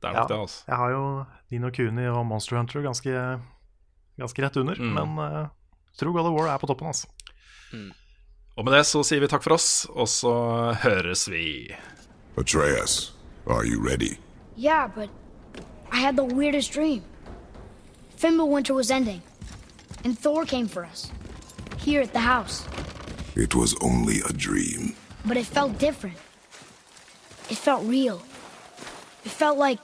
Det 0.02 0.10
er 0.10 0.16
nok 0.16 0.22
ja, 0.22 0.28
det, 0.30 0.38
altså. 0.46 0.62
Jeg 0.66 0.80
har 0.80 0.94
jo 0.94 1.02
Dino 1.52 1.72
Cooney 1.76 2.08
og 2.10 2.22
Monster 2.26 2.58
Hunter 2.58 2.86
ganske, 2.86 3.26
ganske 4.18 4.46
rett 4.46 4.56
under, 4.62 4.80
mm. 4.80 4.96
men 4.98 5.20
uh, 5.20 5.42
tror 6.00 6.16
God 6.16 6.30
of 6.32 6.38
War 6.38 6.54
er 6.54 6.62
på 6.62 6.70
toppen, 6.70 6.90
altså. 6.90 7.12
Mm. 7.72 7.92
Og 8.56 8.64
med 8.64 8.74
det 8.76 8.84
så 8.86 9.02
sier 9.04 9.20
vi 9.20 9.28
takk 9.32 9.42
for 9.42 9.56
oss, 9.56 9.86
og 9.88 10.08
så 10.08 10.34
høres 10.82 11.28
vi. 11.30 11.74
Atreas, 12.36 13.12
are 13.46 13.64
you 13.64 13.80
ready? 13.80 14.18
Yeah, 14.56 14.88
but 14.94 15.08
I 15.92 16.00
had 16.00 16.16
the 16.16 16.24
weirdest 16.24 16.72
dream. 16.72 17.02
Fimbulwinter 18.16 18.74
was 18.74 18.90
ending, 18.90 19.22
and 20.04 20.18
Thor 20.18 20.44
came 20.44 20.68
for 20.68 20.84
us. 20.84 21.10
here 21.82 22.00
at 22.00 22.12
the 22.12 22.20
house. 22.20 22.64
It 23.34 23.54
was 23.54 23.74
only 23.82 24.20
a 24.28 24.32
dream. 24.32 24.94
But 25.24 25.36
it 25.36 25.46
felt 25.46 25.78
different. 25.78 26.16
It 27.50 27.58
felt 27.58 27.84
real. 27.84 28.22
It 29.24 29.30
felt 29.30 29.58
like 29.58 29.78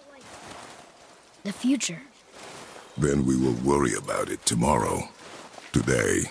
the 1.45 1.53
future. 1.53 2.01
Then 2.97 3.27
we 3.27 3.37
will 3.37 3.57
worry 3.65 3.95
about 3.95 4.29
it 4.29 4.45
tomorrow. 4.45 5.09
Today, 5.73 6.31